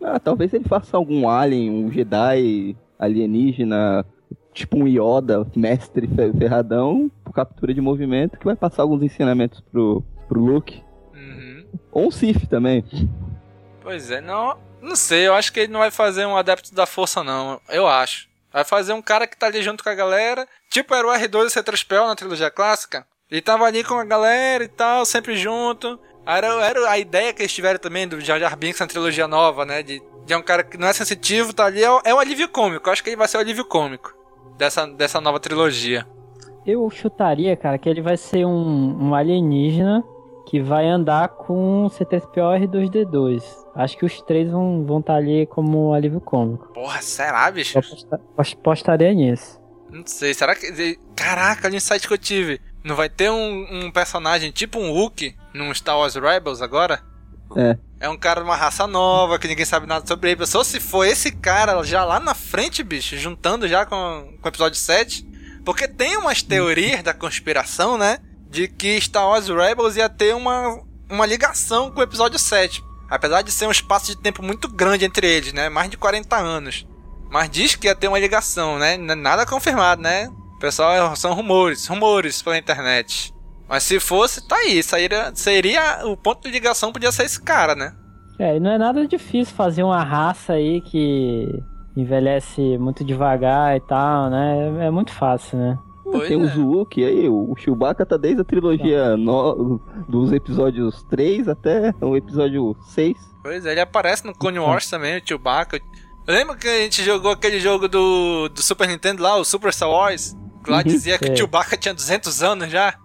Ah, 0.03 0.19
talvez 0.19 0.53
ele 0.53 0.65
faça 0.65 0.97
algum 0.97 1.29
alien, 1.29 1.69
um 1.71 1.91
Jedi 1.91 2.75
alienígena, 2.99 4.05
tipo 4.53 4.77
um 4.77 4.87
Yoda, 4.87 5.47
mestre 5.55 6.07
fe- 6.07 6.33
ferradão, 6.37 7.09
por 7.23 7.33
captura 7.33 7.73
de 7.73 7.79
movimento, 7.81 8.37
que 8.37 8.45
vai 8.45 8.55
passar 8.55 8.81
alguns 8.83 9.01
ensinamentos 9.01 9.61
pro, 9.71 10.03
pro 10.27 10.39
Luke. 10.41 10.83
Uhum. 11.13 11.63
Ou 11.91 12.07
um 12.07 12.11
Sith 12.11 12.45
também. 12.47 12.83
Pois 13.81 14.11
é, 14.11 14.19
não. 14.19 14.57
Não 14.87 14.95
sei, 14.95 15.27
eu 15.27 15.33
acho 15.33 15.51
que 15.51 15.59
ele 15.59 15.73
não 15.73 15.81
vai 15.81 15.91
fazer 15.91 16.25
um 16.25 16.37
adepto 16.37 16.73
da 16.73 16.85
força, 16.85 17.21
não. 17.21 17.59
Eu 17.67 17.85
acho. 17.85 18.29
Vai 18.53 18.63
fazer 18.63 18.93
um 18.93 19.01
cara 19.01 19.27
que 19.27 19.35
tá 19.35 19.47
ali 19.47 19.61
junto 19.61 19.83
com 19.83 19.89
a 19.89 19.93
galera. 19.93 20.47
Tipo 20.69 20.95
era 20.95 21.05
o 21.05 21.11
R2 21.11 21.43
e 21.43 21.59
o 21.59 21.63
C3PO 21.63 22.07
na 22.07 22.15
trilogia 22.15 22.49
clássica. 22.49 23.05
Ele 23.29 23.41
tava 23.41 23.65
ali 23.65 23.83
com 23.83 23.95
a 23.95 24.05
galera 24.05 24.63
e 24.63 24.67
tal, 24.69 25.05
sempre 25.05 25.35
junto. 25.35 25.99
Era, 26.25 26.47
era 26.65 26.89
a 26.89 26.97
ideia 26.97 27.33
que 27.33 27.41
eles 27.41 27.53
tiveram 27.53 27.77
também 27.77 28.07
do 28.07 28.21
Jar 28.21 28.39
Jar 28.39 28.55
Binks 28.55 28.79
na 28.79 28.87
trilogia 28.87 29.27
nova, 29.27 29.65
né? 29.65 29.83
De, 29.83 30.01
de 30.25 30.35
um 30.35 30.41
cara 30.41 30.63
que 30.63 30.77
não 30.77 30.87
é 30.87 30.93
sensitivo, 30.93 31.51
tá 31.51 31.65
ali. 31.65 31.83
É, 31.83 31.89
é 32.05 32.13
o 32.13 32.19
alívio 32.19 32.47
cômico. 32.47 32.87
Eu 32.87 32.93
acho 32.93 33.03
que 33.03 33.09
ele 33.09 33.17
vai 33.17 33.27
ser 33.27 33.35
o 33.35 33.41
alívio 33.41 33.65
cômico 33.65 34.15
dessa, 34.57 34.87
dessa 34.87 35.19
nova 35.19 35.37
trilogia. 35.37 36.07
Eu 36.65 36.89
chutaria, 36.89 37.57
cara, 37.57 37.77
que 37.77 37.89
ele 37.89 38.01
vai 38.01 38.15
ser 38.15 38.45
um, 38.45 39.09
um 39.09 39.13
alienígena 39.13 40.01
que 40.49 40.61
vai 40.61 40.87
andar 40.87 41.27
com 41.27 41.85
o 41.85 41.89
C3PO 41.89 42.61
e 42.61 42.67
R2D2. 42.67 43.43
Acho 43.75 43.97
que 43.97 44.05
os 44.05 44.21
três 44.21 44.49
vão 44.49 44.79
estar 44.79 44.87
vão 44.87 45.01
tá 45.01 45.15
ali 45.15 45.45
como 45.45 45.93
alívio 45.93 46.21
cômico. 46.21 46.71
Porra, 46.73 47.01
será, 47.01 47.51
bicho? 47.51 47.77
Eu 47.77 47.81
aposta- 47.81 48.21
apostaria 48.55 49.13
nisso. 49.13 49.59
Não 49.91 50.03
sei, 50.05 50.33
será 50.33 50.55
que. 50.55 50.97
Caraca, 51.15 51.67
olha 51.67 51.73
o 51.73 51.77
insight 51.77 52.07
que 52.07 52.13
eu 52.13 52.17
tive. 52.17 52.61
Não 52.81 52.95
vai 52.95 53.09
ter 53.09 53.29
um, 53.29 53.85
um 53.85 53.91
personagem 53.91 54.49
tipo 54.51 54.79
um 54.79 54.91
Hulk 54.91 55.35
num 55.53 55.73
Star 55.73 55.97
Wars 55.97 56.15
Rebels 56.15 56.61
agora? 56.61 57.01
É. 57.55 57.77
É 57.99 58.09
um 58.09 58.17
cara 58.17 58.39
de 58.41 58.45
uma 58.47 58.55
raça 58.55 58.87
nova, 58.87 59.37
que 59.37 59.47
ninguém 59.47 59.65
sabe 59.65 59.85
nada 59.85 60.07
sobre 60.07 60.31
ele. 60.31 60.45
Só 60.45 60.63
se 60.63 60.79
for 60.79 61.03
esse 61.03 61.31
cara 61.31 61.83
já 61.83 62.05
lá 62.05 62.19
na 62.21 62.33
frente, 62.33 62.83
bicho, 62.83 63.17
juntando 63.17 63.67
já 63.67 63.85
com, 63.85 64.33
com 64.41 64.45
o 64.45 64.49
episódio 64.49 64.77
7. 64.77 65.27
Porque 65.65 65.87
tem 65.87 66.15
umas 66.15 66.41
teorias 66.41 67.03
da 67.03 67.13
conspiração, 67.13 67.97
né? 67.97 68.19
De 68.49 68.67
que 68.67 68.99
Star 69.01 69.27
Wars 69.27 69.47
Rebels 69.47 69.95
ia 69.95 70.09
ter 70.09 70.35
uma, 70.35 70.81
uma 71.09 71.25
ligação 71.25 71.91
com 71.91 71.99
o 71.99 72.03
episódio 72.03 72.39
7. 72.39 72.83
Apesar 73.09 73.41
de 73.41 73.51
ser 73.51 73.67
um 73.67 73.71
espaço 73.71 74.07
de 74.07 74.17
tempo 74.17 74.43
muito 74.43 74.67
grande 74.67 75.05
entre 75.05 75.27
eles, 75.27 75.53
né? 75.53 75.69
Mais 75.69 75.89
de 75.89 75.97
40 75.97 76.35
anos. 76.35 76.87
Mas 77.29 77.49
diz 77.49 77.75
que 77.75 77.87
ia 77.87 77.95
ter 77.95 78.07
uma 78.07 78.19
ligação, 78.19 78.77
né? 78.77 78.97
Nada 78.97 79.45
confirmado, 79.45 80.01
né? 80.01 80.29
Pessoal, 80.59 81.15
são 81.15 81.33
rumores, 81.33 81.85
rumores 81.87 82.41
pela 82.41 82.57
internet. 82.57 83.33
Mas 83.67 83.83
se 83.83 83.99
fosse, 83.99 84.47
tá 84.47 84.55
aí. 84.55 84.81
Seria, 84.81 85.31
seria 85.35 86.05
o 86.05 86.15
ponto 86.15 86.41
de 86.41 86.49
ligação 86.49 86.91
podia 86.91 87.11
ser 87.11 87.23
esse 87.23 87.41
cara, 87.41 87.75
né? 87.75 87.93
É, 88.39 88.55
e 88.55 88.59
não 88.59 88.71
é 88.71 88.77
nada 88.77 89.07
difícil 89.07 89.55
fazer 89.55 89.83
uma 89.83 90.03
raça 90.03 90.53
aí 90.53 90.81
que 90.81 91.47
envelhece 91.95 92.77
muito 92.77 93.03
devagar 93.03 93.75
e 93.75 93.79
tal, 93.81 94.29
né? 94.29 94.83
É, 94.83 94.85
é 94.85 94.91
muito 94.91 95.11
fácil, 95.11 95.57
né? 95.57 95.77
Pois 96.11 96.27
tem 96.29 96.39
é. 96.39 96.43
o 96.43 96.47
Zuuk 96.47 97.03
aí, 97.03 97.27
o 97.27 97.53
Chewbacca 97.57 98.05
tá 98.05 98.15
desde 98.15 98.41
a 98.41 98.45
trilogia 98.45 99.17
no, 99.17 99.79
dos 100.07 100.31
episódios 100.31 101.03
3 101.09 101.49
até 101.49 101.93
o 101.99 102.15
episódio 102.15 102.75
6. 102.93 103.17
Pois 103.43 103.65
é, 103.65 103.71
ele 103.71 103.81
aparece 103.81 104.25
no 104.25 104.33
Clone 104.33 104.59
Wars 104.59 104.89
também, 104.89 105.17
o 105.17 105.21
Chewbacca. 105.25 105.81
Lembra 106.25 106.55
que 106.55 106.67
a 106.67 106.81
gente 106.81 107.03
jogou 107.03 107.31
aquele 107.31 107.59
jogo 107.59 107.87
do, 107.87 108.49
do 108.49 108.61
Super 108.61 108.87
Nintendo 108.87 109.21
lá, 109.21 109.35
o 109.35 109.45
Super 109.45 109.73
Star 109.73 109.89
Wars? 109.89 110.35
Que 110.63 110.71
lá 110.71 110.77
uhum, 110.77 110.83
dizia 110.83 111.17
que 111.17 111.31
o 111.31 111.37
Chewbacca 111.37 111.77
tinha 111.77 111.93
200 111.93 112.43
anos 112.43 112.69
já. 112.69 112.97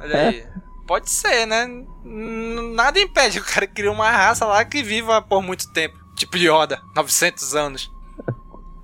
Olha 0.00 0.12
é. 0.12 0.28
aí. 0.28 0.46
Pode 0.86 1.10
ser, 1.10 1.46
né? 1.46 1.66
Nada 2.74 3.00
impede 3.00 3.38
o 3.40 3.44
cara 3.44 3.66
criar 3.66 3.92
uma 3.92 4.10
raça 4.10 4.44
lá 4.44 4.64
que 4.64 4.82
viva 4.82 5.22
por 5.22 5.42
muito 5.42 5.72
tempo. 5.72 5.98
Tipo 6.16 6.36
Yoda, 6.36 6.80
900 6.94 7.54
anos. 7.54 7.92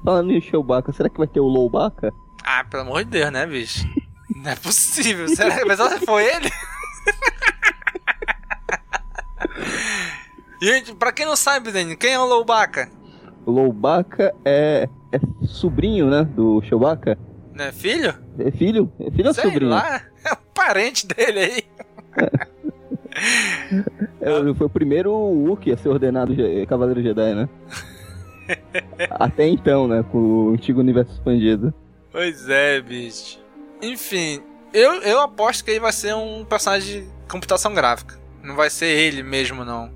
Falando 0.05 0.33
em 0.33 0.41
Chewbacca, 0.41 0.93
será 0.93 1.09
que 1.09 1.19
vai 1.19 1.27
ter 1.27 1.41
o 1.41 1.47
Lowbacca? 1.47 2.13
Ah, 2.51 2.65
pelo 2.65 2.85
amor 2.85 3.05
de 3.05 3.11
Deus, 3.11 3.31
né, 3.31 3.45
bicho? 3.45 3.87
Não 4.35 4.51
é 4.51 4.57
possível. 4.57 5.29
Será 5.29 5.55
que 5.55 5.77
se 5.77 6.07
foi 6.07 6.25
ele? 6.25 6.49
Gente, 10.63 10.95
pra 10.95 11.13
quem 11.13 11.27
não 11.27 11.37
sabe, 11.37 11.71
Dani, 11.71 11.95
quem 11.95 12.15
é 12.15 12.19
o 12.19 12.25
Lowbacca? 12.25 12.89
O 13.45 13.51
Lowbacca 13.51 14.35
é, 14.47 14.89
é 15.13 15.21
sobrinho, 15.45 16.09
né, 16.09 16.25
do 16.25 16.63
Chewbacca. 16.63 17.19
Não 17.53 17.67
é 17.67 17.73
filho? 17.73 18.15
É 18.39 18.51
filho? 18.51 18.91
É 18.99 19.11
filho 19.11 19.35
Sei 19.35 19.45
ou 19.45 19.51
sobrinho? 19.51 19.71
lá, 19.71 20.01
é 20.25 20.33
o 20.33 20.37
parente 20.55 21.07
dele 21.07 21.41
aí. 21.41 21.63
é, 24.23 24.55
foi 24.55 24.67
o 24.67 24.71
primeiro 24.71 25.13
Wookiee 25.13 25.75
a 25.75 25.77
ser 25.77 25.91
ordenado 25.91 26.35
Cavaleiro 26.67 27.03
Jedi, 27.03 27.35
né? 27.35 27.47
Até 29.11 29.47
então, 29.47 29.87
né, 29.87 30.03
com 30.11 30.19
o 30.19 30.55
antigo 30.55 30.81
universo 30.81 31.13
expandido. 31.13 31.75
Pois 32.19 32.49
é, 32.49 32.81
bicho. 32.81 33.39
Enfim, 33.81 34.43
eu, 34.75 34.95
eu 35.03 35.21
aposto 35.21 35.65
que 35.65 35.71
ele 35.71 35.79
vai 35.79 35.93
ser 35.93 36.17
um 36.17 36.45
personagem 36.45 37.03
de 37.03 37.09
computação 37.31 37.73
gráfica. 37.73 38.19
Não 38.43 38.57
vai 38.57 38.69
ser 38.71 38.87
ele 38.87 39.23
mesmo, 39.23 39.65
não. 39.65 39.89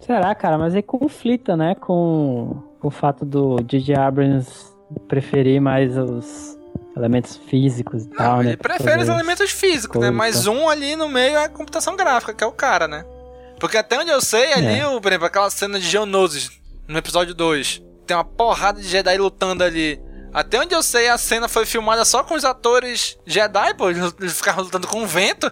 Será, 0.00 0.34
cara? 0.34 0.56
Mas 0.56 0.74
aí 0.74 0.82
conflita, 0.82 1.58
né? 1.58 1.74
Com, 1.74 2.62
com 2.80 2.88
o 2.88 2.90
fato 2.90 3.26
do 3.26 3.58
J.J. 3.60 3.96
Abrams 3.96 4.72
preferir 5.08 5.60
mais 5.60 5.94
os 5.98 6.58
elementos 6.96 7.36
físicos 7.36 8.06
e 8.06 8.08
não, 8.08 8.16
tal, 8.16 8.40
ele 8.40 8.52
né? 8.52 8.56
prefere 8.56 9.02
os 9.02 9.08
elementos 9.10 9.50
físicos, 9.50 10.00
né? 10.00 10.10
Mas 10.10 10.46
um 10.46 10.70
ali 10.70 10.96
no 10.96 11.06
meio 11.06 11.36
é 11.36 11.50
computação 11.50 11.96
gráfica, 11.96 12.32
que 12.32 12.42
é 12.42 12.46
o 12.46 12.52
cara, 12.52 12.88
né? 12.88 13.04
Porque 13.58 13.76
até 13.76 13.98
onde 13.98 14.10
eu 14.10 14.22
sei, 14.22 14.54
ali, 14.54 14.78
é. 14.78 14.88
o, 14.88 14.98
por 14.98 15.12
exemplo, 15.12 15.26
aquela 15.26 15.50
cena 15.50 15.78
de 15.78 15.86
Geonosis 15.86 16.50
no 16.88 16.96
episódio 16.96 17.34
2. 17.34 17.82
Tem 18.06 18.16
uma 18.16 18.24
porrada 18.24 18.80
de 18.80 18.88
Jedi 18.88 19.18
lutando 19.18 19.62
ali. 19.62 20.00
Até 20.32 20.60
onde 20.60 20.74
eu 20.74 20.82
sei, 20.82 21.08
a 21.08 21.18
cena 21.18 21.48
foi 21.48 21.66
filmada 21.66 22.04
só 22.04 22.22
com 22.22 22.34
os 22.34 22.44
atores 22.44 23.18
Jedi, 23.26 23.74
pô. 23.74 23.90
Eles 23.90 24.36
ficaram 24.36 24.62
lutando 24.62 24.86
com 24.86 25.02
o 25.02 25.06
vento. 25.06 25.50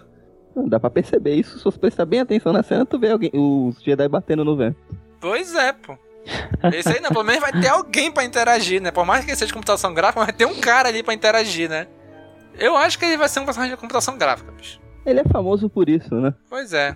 Dá 0.55 0.79
pra 0.79 0.89
perceber 0.89 1.35
isso. 1.35 1.57
Se 1.57 1.63
você 1.63 1.77
prestar 1.77 2.05
bem 2.05 2.21
atenção 2.21 2.53
na 2.53 2.63
cena, 2.63 2.85
tu 2.85 2.99
vê 2.99 3.11
alguém, 3.11 3.31
os 3.33 3.81
Jedi 3.83 4.07
batendo 4.07 4.43
no 4.45 4.55
vento. 4.55 4.77
Pois 5.19 5.53
é, 5.55 5.73
pô. 5.73 5.97
Esse 6.73 6.89
aí, 6.89 7.01
né? 7.01 7.09
Pelo 7.09 7.23
menos 7.23 7.41
vai 7.41 7.51
ter 7.51 7.69
alguém 7.69 8.11
pra 8.11 8.23
interagir, 8.23 8.81
né? 8.81 8.91
Por 8.91 9.05
mais 9.05 9.25
que 9.25 9.35
seja 9.35 9.53
computação 9.53 9.93
gráfica, 9.93 10.23
vai 10.23 10.33
ter 10.33 10.45
um 10.45 10.59
cara 10.59 10.89
ali 10.89 11.01
pra 11.01 11.13
interagir, 11.13 11.69
né? 11.69 11.87
Eu 12.57 12.75
acho 12.75 12.99
que 12.99 13.05
ele 13.05 13.17
vai 13.17 13.29
ser 13.29 13.39
um 13.39 13.45
personagem 13.45 13.75
de 13.75 13.81
computação 13.81 14.17
gráfica, 14.17 14.51
bicho. 14.51 14.79
Ele 15.05 15.21
é 15.21 15.23
famoso 15.23 15.69
por 15.69 15.89
isso, 15.89 16.13
né? 16.15 16.33
Pois 16.49 16.73
é. 16.73 16.95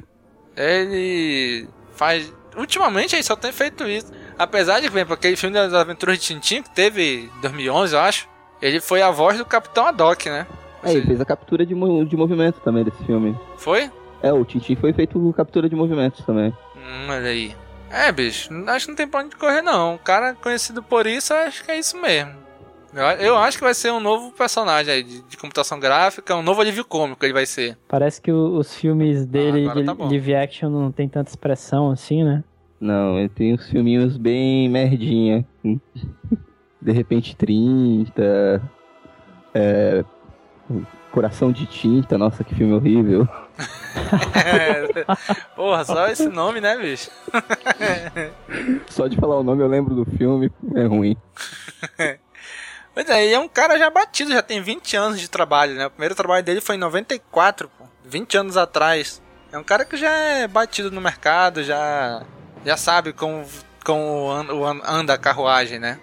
Ele 0.56 1.68
faz. 1.92 2.32
Ultimamente 2.56 3.16
ele 3.16 3.24
só 3.24 3.36
tem 3.36 3.52
feito 3.52 3.88
isso. 3.88 4.12
Apesar 4.38 4.80
de, 4.80 4.90
por 4.90 4.98
exemplo, 4.98 5.14
aquele 5.14 5.36
filme 5.36 5.54
das 5.54 5.74
aventuras 5.74 6.18
de 6.18 6.24
Tintin 6.24 6.62
que 6.62 6.70
teve 6.70 7.30
em 7.36 7.42
2011, 7.42 7.94
eu 7.94 8.00
acho, 8.00 8.28
ele 8.62 8.80
foi 8.80 9.02
a 9.02 9.12
voz 9.12 9.38
do 9.38 9.46
Capitão 9.46 9.88
Haddock, 9.88 10.30
né? 10.30 10.48
É, 10.84 10.92
ele 10.92 11.06
fez 11.06 11.22
a 11.22 11.26
captura 11.26 11.66
de, 11.66 11.74
de 11.74 12.18
movimento 12.18 12.60
também 12.60 12.84
desse 12.84 13.04
filme. 13.06 13.38
Foi? 13.58 13.90
É, 14.22 14.32
o 14.32 14.44
Tintin 14.44 14.76
foi 14.76 14.94
feito 14.94 15.34
captura 15.36 15.70
de 15.70 15.76
movimentos 15.76 16.26
também. 16.26 16.54
Hum, 16.76 17.08
olha 17.10 17.30
aí. 17.30 17.56
É, 17.90 18.12
bicho, 18.12 18.50
acho 18.68 18.86
que 18.86 18.92
não 18.92 18.96
tem 18.96 19.08
pra 19.08 19.22
onde 19.22 19.36
correr, 19.36 19.62
não. 19.62 19.96
O 19.96 20.00
cara 20.00 20.34
conhecido 20.34 20.82
por 20.82 21.06
isso, 21.06 21.34
acho 21.34 21.64
que 21.64 21.72
é 21.72 21.78
isso 21.78 21.96
mesmo. 22.02 22.44
Eu, 22.94 23.04
eu 23.04 23.38
acho 23.38 23.58
que 23.58 23.64
vai 23.64 23.74
ser 23.74 23.92
um 23.92 24.00
novo 24.00 24.32
personagem 24.32 24.94
aí 24.94 25.04
de, 25.04 25.22
de, 25.24 25.38
computação 25.38 25.80
gráfica, 25.80 26.36
um 26.36 26.44
novo 26.44 26.62
alívio 26.62 26.86
cômico 26.86 27.26
ele 27.26 27.34
vai 27.34 27.46
ser. 27.46 27.78
Parece 27.88 28.22
que 28.22 28.32
os 28.32 28.76
filmes 28.76 29.26
dele 29.26 29.68
ah, 29.68 29.74
de 29.74 29.84
tá 29.84 29.94
live 29.94 30.36
action 30.36 30.70
não 30.70 30.92
tem 30.92 31.10
tanta 31.10 31.30
expressão 31.30 31.92
assim, 31.92 32.24
né? 32.24 32.44
Não, 32.84 33.18
ele 33.18 33.30
tem 33.30 33.54
uns 33.54 33.70
filminhos 33.70 34.18
bem 34.18 34.68
merdinha. 34.68 35.46
De 35.64 36.92
repente 36.92 37.34
30. 37.34 38.62
É, 39.54 40.04
Coração 41.10 41.50
de 41.50 41.66
Tinta, 41.66 42.18
nossa, 42.18 42.44
que 42.44 42.54
filme 42.54 42.74
horrível. 42.74 43.26
porra, 45.56 45.86
só 45.86 46.10
esse 46.10 46.28
nome, 46.28 46.60
né, 46.60 46.76
bicho? 46.76 47.10
só 48.90 49.08
de 49.08 49.16
falar 49.16 49.40
o 49.40 49.44
nome 49.44 49.64
eu 49.64 49.68
lembro 49.68 49.96
do 49.96 50.04
filme, 50.04 50.52
é 50.76 50.84
ruim. 50.84 51.16
Pois 52.94 53.08
é, 53.08 53.24
ele 53.24 53.34
é 53.34 53.40
um 53.40 53.48
cara 53.48 53.78
já 53.78 53.90
batido, 53.90 54.34
já 54.34 54.42
tem 54.42 54.62
20 54.62 54.98
anos 54.98 55.22
de 55.22 55.30
trabalho, 55.30 55.74
né? 55.76 55.88
O 55.88 55.90
primeiro 55.90 56.16
trabalho 56.16 56.44
dele 56.44 56.60
foi 56.60 56.76
em 56.76 56.80
94, 56.80 57.70
pô, 57.70 57.86
20 58.04 58.38
anos 58.38 58.58
atrás. 58.58 59.22
É 59.54 59.58
um 59.58 59.64
cara 59.64 59.86
que 59.86 59.96
já 59.96 60.12
é 60.12 60.48
batido 60.50 60.92
no 60.92 61.00
mercado, 61.00 61.64
já 61.64 62.24
já 62.66 62.78
sabe 62.78 63.14
como, 63.14 63.46
como 63.84 64.32
anda 64.86 65.14
a 65.14 65.18
carruagem, 65.18 65.80
né? 65.80 66.00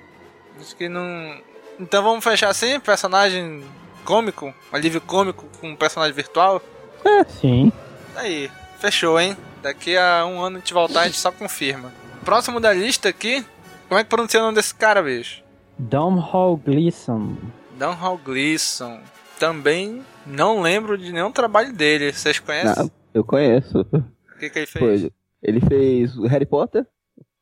Acho 0.60 0.76
que 0.76 0.88
não. 0.88 1.40
Então 1.78 2.02
vamos 2.02 2.22
fechar 2.22 2.48
assim, 2.48 2.78
personagem 2.78 3.64
cômico, 4.04 4.46
um 4.46 4.76
alívio 4.76 5.00
cômico 5.00 5.46
com 5.60 5.70
um 5.70 5.76
personagem 5.76 6.14
virtual? 6.14 6.62
É, 7.04 7.24
sim. 7.24 7.72
Aí, 8.16 8.50
fechou, 8.78 9.18
hein? 9.18 9.36
Daqui 9.62 9.96
a 9.96 10.24
um 10.26 10.40
ano 10.42 10.56
a 10.56 10.58
gente 10.60 10.74
voltar, 10.74 11.02
a 11.02 11.06
gente 11.06 11.18
só 11.18 11.32
confirma. 11.32 11.92
Próximo 12.24 12.60
da 12.60 12.72
lista 12.72 13.08
aqui, 13.08 13.44
como 13.88 13.98
é 13.98 14.04
que 14.04 14.10
pronuncia 14.10 14.40
o 14.40 14.42
nome 14.42 14.56
desse 14.56 14.74
cara, 14.74 15.02
bicho? 15.02 15.42
Domhnall 15.78 16.56
Gleeson. 16.56 17.36
Domhnall 17.78 18.18
Gleeson. 18.18 19.00
Também 19.38 20.04
não 20.26 20.60
lembro 20.60 20.98
de 20.98 21.10
nenhum 21.12 21.32
trabalho 21.32 21.72
dele. 21.72 22.12
Vocês 22.12 22.38
conhecem? 22.38 22.84
Não, 22.84 22.90
eu 23.14 23.24
conheço. 23.24 23.80
O 23.80 24.38
que, 24.38 24.50
que 24.50 24.58
ele 24.58 24.66
fez? 24.66 25.00
Foi, 25.00 25.12
ele 25.42 25.60
fez 25.60 26.16
Harry 26.28 26.46
Potter, 26.46 26.86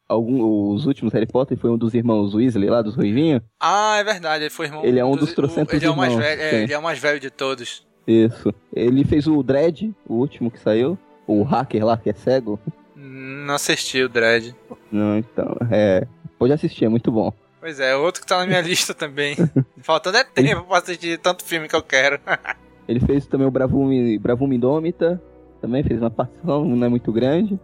algum, 0.08 0.72
os 0.72 0.86
últimos 0.86 1.12
Harry 1.12 1.26
Potter 1.26 1.58
foi 1.58 1.70
um 1.70 1.76
dos 1.76 1.94
irmãos 1.94 2.34
Weasley 2.34 2.70
lá, 2.70 2.80
dos 2.80 2.96
Ruivinhos. 2.96 3.42
Ah, 3.60 3.96
é 3.98 4.04
verdade, 4.04 4.44
ele 4.44 4.50
foi 4.50 4.66
irmão. 4.66 4.84
Ele 4.84 4.98
é 4.98 5.04
um 5.04 5.12
dos, 5.12 5.20
dos 5.20 5.34
trocentos 5.34 5.74
ele 5.74 5.84
é 5.84 5.90
o 5.90 5.96
mais 5.96 6.14
velho, 6.14 6.40
é, 6.40 6.62
ele 6.62 6.72
é 6.72 6.78
o 6.78 6.82
mais 6.82 6.98
velho 6.98 7.20
de 7.20 7.30
todos. 7.30 7.86
Isso. 8.06 8.54
Ele 8.74 9.04
fez 9.04 9.26
o 9.26 9.42
Dread, 9.42 9.94
o 10.08 10.14
último 10.14 10.50
que 10.50 10.58
saiu. 10.58 10.98
O 11.26 11.42
hacker 11.42 11.84
lá, 11.84 11.98
que 11.98 12.08
é 12.08 12.14
cego. 12.14 12.58
Não 12.96 13.54
assisti 13.54 14.02
o 14.02 14.08
Dread. 14.08 14.56
Não, 14.90 15.18
então, 15.18 15.54
é... 15.70 16.06
Pode 16.38 16.54
assistir, 16.54 16.86
é 16.86 16.88
muito 16.88 17.12
bom. 17.12 17.30
Pois 17.60 17.80
é, 17.80 17.94
outro 17.94 18.22
que 18.22 18.26
tá 18.26 18.38
na 18.38 18.46
minha 18.46 18.60
lista 18.62 18.94
também. 18.94 19.36
Faltando 19.82 20.16
é 20.16 20.24
tempo 20.24 20.62
pra 20.62 20.78
assistir 20.78 21.18
tanto 21.18 21.44
filme 21.44 21.68
que 21.68 21.76
eu 21.76 21.82
quero. 21.82 22.18
ele 22.88 23.00
fez 23.00 23.26
também 23.26 23.46
o 23.46 23.50
Bravume 23.50 24.56
Indômita. 24.56 25.22
Também 25.60 25.82
fez 25.82 26.00
uma 26.00 26.10
participação, 26.10 26.64
não 26.64 26.86
é 26.86 26.88
muito 26.88 27.12
grande. 27.12 27.58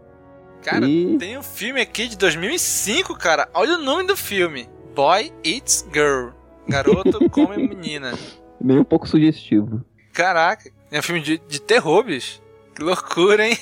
Cara, 0.65 0.89
e... 0.89 1.19
tem 1.19 1.37
um 1.37 1.43
filme 1.43 1.79
aqui 1.79 2.09
de 2.09 2.17
2005, 2.17 3.15
cara. 3.19 3.47
Olha 3.53 3.75
o 3.75 3.83
nome 3.83 4.07
do 4.07 4.17
filme: 4.17 4.67
Boy 4.95 5.31
Eats 5.45 5.87
Girl. 5.93 6.31
Garoto 6.67 7.29
come 7.29 7.69
menina. 7.69 8.15
Meio 8.59 8.81
um 8.81 8.85
pouco 8.85 9.07
sugestivo. 9.07 9.85
Caraca, 10.11 10.71
é 10.91 10.99
um 10.99 11.03
filme 11.03 11.21
de, 11.21 11.39
de 11.39 11.61
terror, 11.61 12.03
bicho. 12.03 12.41
Que 12.75 12.83
loucura, 12.83 13.47
hein? 13.47 13.59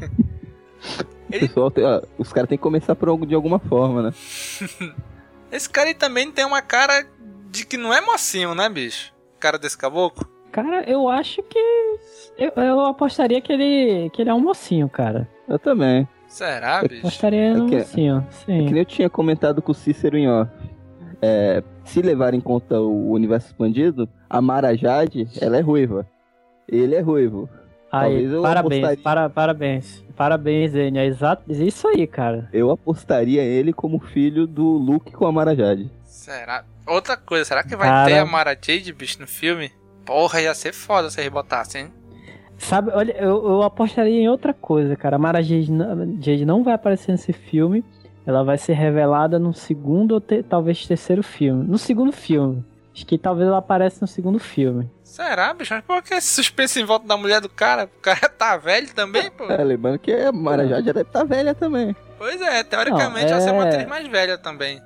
Ele... 1.30 1.46
Pessoal, 1.46 1.70
os 2.16 2.32
caras 2.32 2.48
têm 2.48 2.56
que 2.56 2.62
começar 2.62 2.94
por 2.94 3.08
algo 3.08 3.26
de 3.26 3.34
alguma 3.34 3.58
forma, 3.58 4.02
né? 4.02 4.14
Esse 5.52 5.68
cara 5.68 5.88
aí 5.88 5.94
também 5.94 6.30
tem 6.30 6.44
uma 6.44 6.62
cara 6.62 7.06
de 7.50 7.66
que 7.66 7.76
não 7.76 7.92
é 7.92 8.00
mocinho, 8.00 8.54
né, 8.54 8.68
bicho? 8.68 9.12
Cara 9.38 9.58
desse 9.58 9.76
caboclo. 9.76 10.26
Cara, 10.52 10.88
eu 10.88 11.08
acho 11.08 11.42
que. 11.42 11.58
Eu, 12.38 12.52
eu 12.56 12.80
apostaria 12.80 13.42
que 13.42 13.52
ele, 13.52 14.08
que 14.10 14.22
ele 14.22 14.30
é 14.30 14.34
um 14.34 14.40
mocinho, 14.40 14.88
cara. 14.88 15.28
Eu 15.46 15.58
também. 15.58 16.08
Será, 16.28 16.80
Eu 16.82 16.88
bicho? 16.88 17.00
apostaria 17.06 17.54
no 17.54 17.66
É 17.66 17.70
que- 17.70 17.76
mocinho, 17.78 18.26
É 18.28 18.32
sim. 18.32 18.66
que 18.66 18.72
nem 18.72 18.78
eu 18.78 18.84
tinha 18.84 19.08
comentado 19.10 19.62
com 19.62 19.72
o 19.72 19.74
Cícero 19.74 20.16
em 20.16 20.28
off. 20.28 20.50
É, 21.22 21.62
se 21.84 22.02
levar 22.02 22.34
em 22.34 22.40
conta 22.40 22.78
o 22.80 23.10
universo 23.12 23.46
expandido, 23.48 24.08
a 24.28 24.40
Mara 24.40 24.76
Jade, 24.76 25.28
ela 25.40 25.56
é 25.56 25.60
ruiva. 25.60 26.06
Ele 26.68 26.94
é 26.94 27.00
ruivo. 27.00 27.48
Aí, 27.90 28.24
eu 28.24 28.42
parabéns, 28.42 28.80
apostaria- 28.84 29.02
para, 29.02 29.30
parabéns. 29.30 30.04
Parabéns, 30.16 30.74
Enio. 30.74 31.00
É 31.00 31.06
exato, 31.06 31.42
isso 31.50 31.86
aí, 31.88 32.06
cara. 32.06 32.48
Eu 32.52 32.70
apostaria 32.70 33.42
ele 33.42 33.72
como 33.72 33.98
filho 34.00 34.46
do 34.46 34.64
Luke 34.64 35.12
com 35.12 35.26
a 35.26 35.32
Mara 35.32 35.54
Jade. 35.54 35.90
Será? 36.04 36.64
Outra 36.86 37.16
coisa, 37.16 37.44
será 37.44 37.62
que 37.62 37.76
vai 37.76 37.88
Cara. 37.88 38.06
ter 38.10 38.18
a 38.18 38.26
Mara 38.26 38.50
Jade, 38.60 38.92
bicho, 38.92 39.20
no 39.20 39.26
filme? 39.26 39.70
Porra, 40.04 40.40
ia 40.40 40.54
ser 40.54 40.72
foda 40.72 41.08
se 41.10 41.20
eles 41.20 41.32
botassem, 41.32 41.82
hein? 41.84 41.92
Sabe, 42.58 42.90
olha, 42.94 43.12
eu, 43.18 43.46
eu 43.46 43.62
apostaria 43.62 44.20
em 44.20 44.28
outra 44.28 44.52
coisa, 44.54 44.96
cara. 44.96 45.16
A 45.16 45.18
Mara 45.18 45.42
Jade 45.42 45.70
não, 45.70 46.16
Jade 46.20 46.44
não 46.46 46.62
vai 46.64 46.74
aparecer 46.74 47.12
nesse 47.12 47.32
filme. 47.32 47.84
Ela 48.26 48.42
vai 48.42 48.58
ser 48.58 48.72
revelada 48.72 49.38
no 49.38 49.54
segundo 49.54 50.12
ou 50.12 50.20
te- 50.20 50.42
talvez 50.42 50.84
terceiro 50.86 51.22
filme. 51.22 51.64
No 51.66 51.78
segundo 51.78 52.10
filme. 52.12 52.64
Acho 52.94 53.06
que 53.06 53.18
talvez 53.18 53.46
ela 53.46 53.58
apareça 53.58 53.98
no 54.00 54.08
segundo 54.08 54.38
filme. 54.38 54.90
Será, 55.04 55.52
bicho? 55.54 55.74
Mas 55.74 55.84
por 55.84 56.02
que 56.02 56.14
esse 56.14 56.28
suspense 56.28 56.80
em 56.80 56.84
volta 56.84 57.06
da 57.06 57.16
mulher 57.16 57.40
do 57.40 57.48
cara? 57.48 57.84
O 57.84 58.00
cara 58.00 58.26
tá 58.36 58.56
velho 58.56 58.92
também, 58.94 59.30
pô? 59.30 59.44
É, 59.44 59.62
lembrando 59.62 59.98
que 59.98 60.10
a 60.12 60.32
Mara 60.32 60.66
Jade 60.66 60.86
já 60.86 60.92
deve 60.92 61.08
estar 61.08 61.24
velha 61.24 61.54
também. 61.54 61.94
Pois 62.18 62.40
é, 62.40 62.64
teoricamente 62.64 63.30
Não, 63.30 63.38
ela 63.38 63.48
é 63.48 63.52
uma 63.52 63.64
é- 63.66 63.68
atriz 63.68 63.86
mais 63.86 64.08
velha 64.08 64.38
também. 64.38 64.80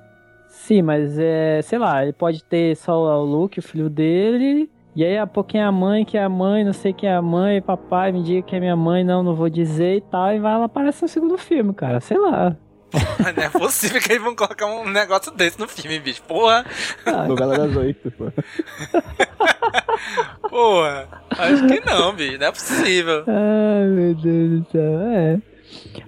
Sim, 0.49 0.81
mas 0.83 1.17
é, 1.17 1.61
sei 1.63 1.79
lá, 1.79 2.03
ele 2.03 2.13
pode 2.13 2.43
ter 2.43 2.75
só 2.75 3.21
o 3.21 3.25
Luke, 3.25 3.57
o 3.59 3.63
filho 3.63 3.89
dele, 3.89 4.69
e 4.95 5.03
aí 5.03 5.17
a 5.17 5.25
pouquinho 5.25 5.65
a 5.65 5.71
mãe, 5.71 6.03
que 6.03 6.17
é 6.17 6.23
a 6.23 6.29
mãe, 6.29 6.63
não 6.63 6.73
sei 6.73 6.91
quem 6.91 7.09
é 7.09 7.15
a 7.15 7.21
mãe, 7.21 7.61
papai, 7.61 8.11
me 8.11 8.21
diga 8.21 8.41
que 8.41 8.55
é 8.55 8.59
minha 8.59 8.75
mãe, 8.75 9.03
não, 9.03 9.23
não 9.23 9.33
vou 9.33 9.49
dizer 9.49 9.97
e 9.97 10.01
tal, 10.01 10.33
e 10.33 10.39
vai 10.39 10.53
ela 10.53 10.65
aparece 10.65 11.01
no 11.01 11.07
segundo 11.07 11.37
filme, 11.37 11.73
cara, 11.73 12.01
sei 12.01 12.17
lá. 12.17 12.55
Mas 13.19 13.33
não 13.35 13.43
é 13.43 13.49
possível 13.49 14.01
que 14.01 14.11
eles 14.11 14.23
vão 14.23 14.35
colocar 14.35 14.65
um 14.65 14.89
negócio 14.89 15.31
desse 15.31 15.59
no 15.59 15.67
filme, 15.67 15.99
bicho. 15.99 16.21
Porra, 16.23 16.65
Novela 17.27 17.57
das 17.57 17.75
oito, 17.77 18.11
pô. 18.11 18.25
porra. 20.49 21.07
Acho 21.29 21.67
que 21.67 21.79
não, 21.85 22.13
bicho. 22.13 22.37
Não 22.37 22.47
é 22.47 22.51
possível. 22.51 23.23
Ai, 23.27 23.87
meu 23.87 24.13
Deus 24.13 24.59
do 24.59 24.71
céu, 24.71 25.01
é. 25.01 25.39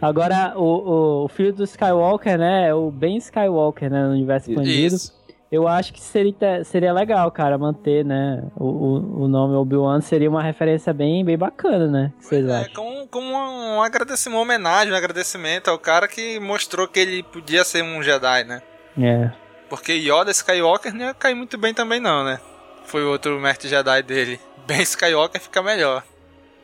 Agora, 0.01 0.53
o, 0.57 0.61
o, 0.61 1.25
o 1.25 1.27
filho 1.29 1.53
do 1.53 1.63
Skywalker, 1.63 2.37
né, 2.37 2.67
é 2.67 2.73
o 2.73 2.91
Ben 2.91 3.15
Skywalker, 3.17 3.89
né, 3.89 4.05
no 4.05 4.11
universo 4.11 4.51
expandido. 4.51 4.95
Isso. 4.95 5.22
Eu 5.53 5.67
acho 5.67 5.93
que 5.93 6.01
seria, 6.01 6.63
seria 6.63 6.91
legal, 6.91 7.29
cara, 7.29 7.59
manter, 7.59 8.03
né, 8.03 8.43
o, 8.55 8.65
o, 8.65 9.23
o 9.25 9.27
nome 9.27 9.53
Obi-Wan 9.55 10.01
seria 10.01 10.27
uma 10.27 10.41
referência 10.41 10.91
bem, 10.91 11.23
bem 11.23 11.37
bacana, 11.37 11.85
né, 11.85 12.13
que 12.17 12.25
vocês 12.25 12.47
É, 12.47 12.61
acham? 12.61 12.73
como, 12.73 13.07
como 13.07 13.27
um, 13.35 13.79
agradecimento, 13.79 14.35
uma 14.35 14.41
homenagem, 14.41 14.91
um 14.91 14.95
agradecimento 14.97 15.69
ao 15.69 15.77
cara 15.77 16.07
que 16.07 16.39
mostrou 16.39 16.87
que 16.87 16.99
ele 16.99 17.21
podia 17.21 17.63
ser 17.63 17.83
um 17.83 18.01
Jedi, 18.01 18.43
né? 18.45 18.63
É. 18.99 19.31
Porque 19.69 19.93
Yoda 19.93 20.31
Skywalker 20.31 20.91
não 20.91 21.05
ia 21.05 21.13
cair 21.13 21.35
muito 21.35 21.55
bem 21.55 21.71
também 21.71 21.99
não, 21.99 22.23
né? 22.23 22.39
Foi 22.85 23.03
o 23.03 23.11
outro 23.11 23.39
mestre 23.39 23.69
Jedi 23.69 24.01
dele. 24.01 24.39
Ben 24.65 24.81
Skywalker 24.81 25.39
fica 25.39 25.61
melhor. 25.61 26.03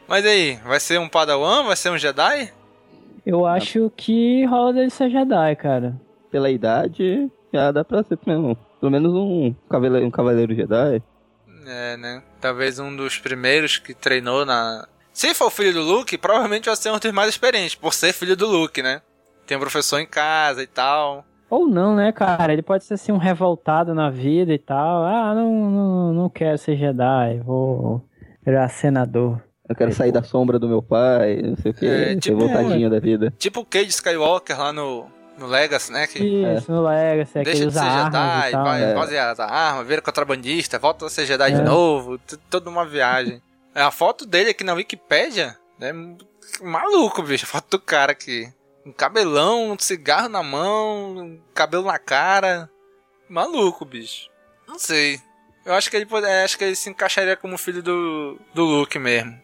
Mas 0.08 0.26
aí, 0.26 0.56
vai 0.66 0.80
ser 0.80 1.00
um 1.00 1.08
Padawan? 1.08 1.64
Vai 1.64 1.76
ser 1.76 1.92
um 1.92 1.98
Jedi? 1.98 2.52
Eu 3.24 3.46
acho 3.46 3.92
que 3.96 4.46
rola 4.46 4.74
dele 4.74 4.90
ser 4.90 5.12
Jedi, 5.12 5.56
cara. 5.58 5.94
Pela 6.32 6.50
idade, 6.50 7.30
já 7.54 7.72
dá 7.72 7.84
pra 7.84 8.02
ser 8.04 8.18
pelo, 8.18 8.58
pelo 8.80 8.92
menos 8.92 9.14
um 9.14 9.54
cavaleiro, 9.70 10.06
um 10.08 10.12
cavaleiro 10.12 10.56
Jedi. 10.56 11.02
É, 11.68 11.98
né? 11.98 12.24
Talvez 12.42 12.80
um 12.80 12.96
dos 12.96 13.18
primeiros 13.18 13.78
que 13.78 13.94
treinou 13.94 14.46
na. 14.46 14.88
Se 15.14 15.34
for 15.34 15.48
o 15.48 15.52
filho 15.52 15.74
do 15.74 15.82
Luke, 15.82 16.18
provavelmente 16.18 16.66
vai 16.68 16.76
ser 16.76 16.92
um 16.92 16.98
dos 16.98 17.12
mais 17.12 17.30
experientes, 17.30 17.76
por 17.76 17.94
ser 17.94 18.14
filho 18.14 18.36
do 18.36 18.48
Luke, 18.48 18.82
né? 18.82 19.02
Tem 19.46 19.58
um 19.58 19.60
professor 19.60 20.00
em 20.00 20.06
casa 20.06 20.64
e 20.64 20.68
tal. 20.68 21.26
Ou 21.50 21.68
não, 21.68 21.96
né, 21.96 22.12
cara? 22.12 22.54
Ele 22.54 22.62
pode 22.62 22.84
ser 22.84 22.94
assim 22.94 23.12
um 23.12 23.18
revoltado 23.18 23.94
na 23.96 24.10
vida 24.10 24.54
e 24.54 24.60
tal. 24.60 25.04
Ah, 25.04 25.34
não, 25.34 25.52
não, 25.72 26.14
não 26.14 26.30
quero 26.30 26.58
ser 26.58 26.78
Jedi, 26.78 27.40
vou 27.44 28.04
virar 28.46 28.70
senador. 28.70 29.42
Eu 29.68 29.76
quero 29.76 29.92
sair 29.94 30.12
da 30.12 30.24
sombra 30.24 30.58
do 30.58 30.68
meu 30.68 30.82
pai, 30.82 31.42
não 31.44 31.56
sei 31.58 31.72
o 31.72 31.74
que, 31.74 31.86
É, 31.86 32.06
ser 32.10 32.20
tipo- 32.20 32.40
voltadinho 32.40 32.90
da 32.90 33.00
vida. 33.00 33.34
Tipo 33.38 33.60
o 33.62 33.66
Cade 33.66 33.90
Skywalker 33.90 34.58
lá 34.60 34.72
no, 34.74 35.06
no 35.40 35.48
Legacy, 35.48 35.92
né? 35.92 36.06
Que 36.08 36.20
Isso, 36.20 36.72
no 36.72 36.84
Legacy, 36.84 37.40
é 37.40 37.44
deixa 37.44 37.66
de 37.68 37.74
ser 37.74 37.80
Jedi, 37.80 38.12
tal. 38.52 38.64
vai, 38.64 38.84
É. 38.84 38.94
vai 38.94 39.18
as 39.18 39.40
armas, 39.40 39.88
vira 39.88 40.02
contrabandista, 40.02 40.78
volta 40.78 41.06
a 41.06 41.10
ser 41.10 41.26
Jedi 41.26 41.52
É. 41.52 41.56
de 41.56 41.62
novo, 41.62 42.20
toda 42.50 42.70
uma 42.70 42.86
viagem. 42.86 43.42
É, 43.74 43.82
A 43.82 43.92
foto 43.92 44.26
dele 44.26 44.50
aqui 44.52 44.64
na 44.64 44.74
Wikipédia 44.74 45.58
é 45.80 45.92
maluco, 46.62 47.22
bicho. 47.24 47.46
A 47.46 47.48
foto 47.48 47.78
do 47.78 47.80
cara 47.80 48.12
aqui. 48.12 48.52
Um 48.86 48.92
cabelão, 48.92 49.72
um 49.72 49.80
cigarro 49.80 50.30
na 50.30 50.42
mão, 50.44 51.12
um 51.18 51.40
cabelo 51.54 51.86
na 51.86 52.00
cara. 52.00 52.70
Maluco, 53.30 53.86
bicho. 53.86 54.30
Não 54.68 54.80
sei. 54.80 55.20
Eu 55.66 55.74
acho 55.74 55.90
que 55.90 55.96
ele 55.96 56.06
pode, 56.06 56.26
é, 56.26 56.44
acho 56.44 56.58
que 56.58 56.64
ele 56.64 56.76
se 56.76 56.90
encaixaria 56.90 57.36
como 57.36 57.58
filho 57.58 57.84
do, 57.84 58.40
do 58.54 58.64
Luke 58.64 58.98
mesmo. 58.98 59.40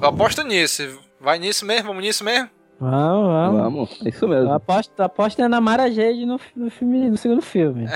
Eu 0.00 0.08
aposto 0.08 0.42
nisso. 0.42 1.00
Vai 1.20 1.38
nisso 1.38 1.64
mesmo? 1.64 1.88
Vamos 1.88 2.02
nisso 2.02 2.22
mesmo? 2.22 2.50
Vamos, 2.80 3.28
vamos. 3.28 3.60
Vamos, 3.60 4.00
é 4.04 4.08
isso 4.08 4.26
mesmo. 4.28 4.50
Eu 4.50 4.54
aposto, 4.54 5.00
aposto 5.00 5.48
na 5.48 5.60
Mara 5.60 5.90
Jade 5.90 6.26
no, 6.26 6.40
no, 6.56 6.70
filme, 6.70 7.10
no 7.10 7.16
segundo 7.16 7.42
filme. 7.42 7.86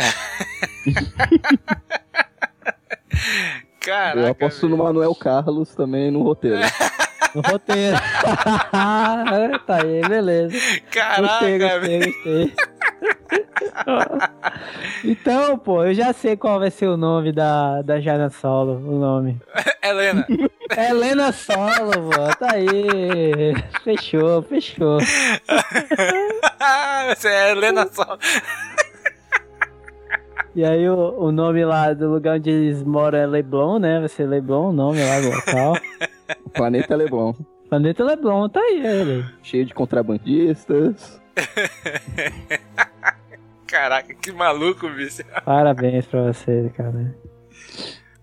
Caraca. 3.80 4.20
Eu 4.20 4.26
aposto 4.28 4.68
no 4.68 4.76
Manuel 4.76 5.14
Carlos 5.14 5.74
também 5.74 6.10
no 6.10 6.22
roteiro. 6.22 6.58
No 7.34 7.42
roteiro. 7.42 7.94
tá 8.72 9.82
aí, 9.82 10.00
beleza. 10.08 10.56
Caraca, 10.90 11.20
Gostei, 11.20 11.58
gostei, 11.58 11.98
gostei. 11.98 12.54
então, 15.04 15.58
pô, 15.58 15.84
eu 15.84 15.94
já 15.94 16.12
sei 16.12 16.36
qual 16.36 16.58
vai 16.58 16.70
ser 16.70 16.88
o 16.88 16.96
nome 16.96 17.32
da, 17.32 17.82
da 17.82 18.00
Jana 18.00 18.30
Solo, 18.30 18.74
o 18.74 18.98
nome. 18.98 19.40
Helena. 19.82 20.26
Helena 20.76 21.32
Solo, 21.32 22.10
pô, 22.10 22.36
tá 22.38 22.54
aí. 22.54 23.54
Fechou, 23.82 24.42
fechou. 24.42 24.98
Você 27.08 27.28
é 27.28 27.52
Helena 27.52 27.88
só. 27.90 28.18
E 30.54 30.64
aí 30.64 30.88
o, 30.88 31.14
o 31.18 31.30
nome 31.30 31.64
lá 31.64 31.92
do 31.92 32.10
lugar 32.10 32.36
onde 32.36 32.50
eles 32.50 32.82
moram 32.82 33.18
é 33.18 33.26
Leblon, 33.26 33.78
né? 33.78 34.00
Vai 34.00 34.08
ser 34.08 34.26
Leblon 34.26 34.70
o 34.70 34.72
nome 34.72 35.04
lá 35.04 35.20
do 35.20 35.30
local. 35.30 35.76
Planeta 36.52 36.96
Leblon. 36.96 37.32
Planeta 37.68 38.02
Leblon, 38.02 38.48
tá 38.48 38.60
aí 38.60 38.84
ele. 38.84 39.24
Cheio 39.42 39.64
de 39.64 39.74
contrabandistas. 39.74 41.20
Caraca, 43.68 44.12
que 44.14 44.32
maluco, 44.32 44.88
bicho. 44.88 45.22
Parabéns 45.44 46.06
pra 46.06 46.22
você, 46.32 46.72
cara. 46.76 47.14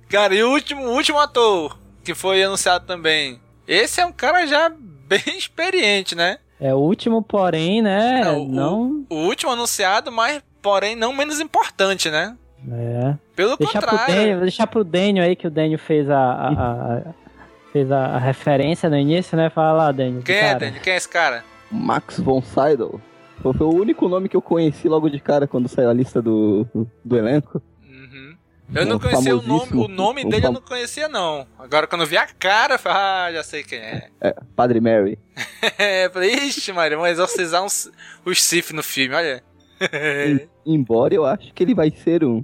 Cara, 0.09 0.35
e 0.35 0.43
o 0.43 0.51
último, 0.51 0.81
o 0.85 0.93
último 0.95 1.19
ator 1.19 1.77
que 2.03 2.13
foi 2.13 2.43
anunciado 2.43 2.85
também. 2.85 3.39
Esse 3.67 4.01
é 4.01 4.05
um 4.05 4.11
cara 4.11 4.45
já 4.45 4.69
bem 5.07 5.37
experiente, 5.37 6.15
né? 6.15 6.37
É 6.59 6.73
o 6.73 6.77
último, 6.77 7.21
porém, 7.21 7.81
né? 7.81 8.21
Não, 8.23 8.45
Não. 8.47 9.05
O 9.09 9.15
último 9.25 9.51
anunciado, 9.51 10.11
mas 10.11 10.41
porém 10.61 10.95
não 10.95 11.13
menos 11.13 11.39
importante, 11.39 12.09
né? 12.09 12.35
É. 12.71 13.15
Pelo 13.35 13.55
Deixa 13.57 13.79
pro, 13.79 13.89
contrário. 13.91 14.15
Daniel, 14.15 14.39
deixar 14.39 14.65
pro 14.67 14.83
Daniel 14.83 15.25
aí, 15.25 15.35
que 15.35 15.45
o 15.47 15.51
Daniel 15.51 15.77
fez 15.77 16.09
a, 16.09 16.17
a- 16.17 16.49
a- 16.97 17.01
fez 17.71 17.91
a, 17.91 18.05
a 18.05 18.17
referência 18.17 18.89
no 18.89 18.97
início, 18.97 19.37
né? 19.37 19.49
Fala 19.49 19.73
lá, 19.73 19.91
Daniel. 19.91 20.23
Quem 20.23 20.35
é. 20.35 20.55
Daniel? 20.55 20.81
Quem 20.81 20.93
é 20.93 20.95
esse 20.95 21.09
cara? 21.09 21.43
Max 21.69 22.19
von 22.19 22.41
Sydow. 22.41 22.99
Foi 23.45 23.53
foi 23.53 23.67
o 23.67 23.73
único 23.75 24.09
nome 24.09 24.27
que 24.27 24.35
eu 24.35 24.41
conheci 24.41 24.87
logo 24.89 25.07
de 25.07 25.19
cara 25.19 25.45
quando 25.47 25.67
saiu 25.69 25.89
a 25.89 25.93
lista 25.93 26.19
do, 26.19 26.65
do 27.03 27.15
elenco. 27.15 27.61
Eu 28.73 28.83
não 28.87 28.97
conhecia 28.97 29.35
o 29.37 29.41
nome, 29.43 29.71
o 29.73 29.87
nome 29.87 30.23
dele 30.25 30.37
eu 30.37 30.41
fam- 30.41 30.53
não 30.53 30.61
conhecia 30.61 31.07
não. 31.07 31.45
Agora 31.59 31.85
quando 31.85 32.01
eu 32.01 32.07
vi 32.07 32.17
a 32.17 32.25
cara, 32.25 32.73
eu 32.73 32.79
falei, 32.79 32.97
ah, 32.97 33.29
já 33.33 33.43
sei 33.43 33.63
quem 33.63 33.77
é. 33.77 34.09
É, 34.19 34.35
Padre 34.55 34.81
Mary. 34.81 35.19
É, 35.77 36.05
eu 36.07 36.11
falei, 36.11 36.33
ixi, 36.33 36.73
Maria, 36.73 36.97
vão 36.97 37.05
exorcizar 37.05 37.63
uns, 37.63 37.91
os 38.25 38.41
Sith 38.41 38.71
no 38.71 38.81
filme, 38.81 39.13
olha. 39.13 39.43
Em- 40.27 40.49
Embora 40.65 41.13
eu 41.13 41.23
acho 41.25 41.53
que 41.53 41.61
ele 41.63 41.75
vai 41.75 41.91
ser 41.91 42.23
um. 42.23 42.43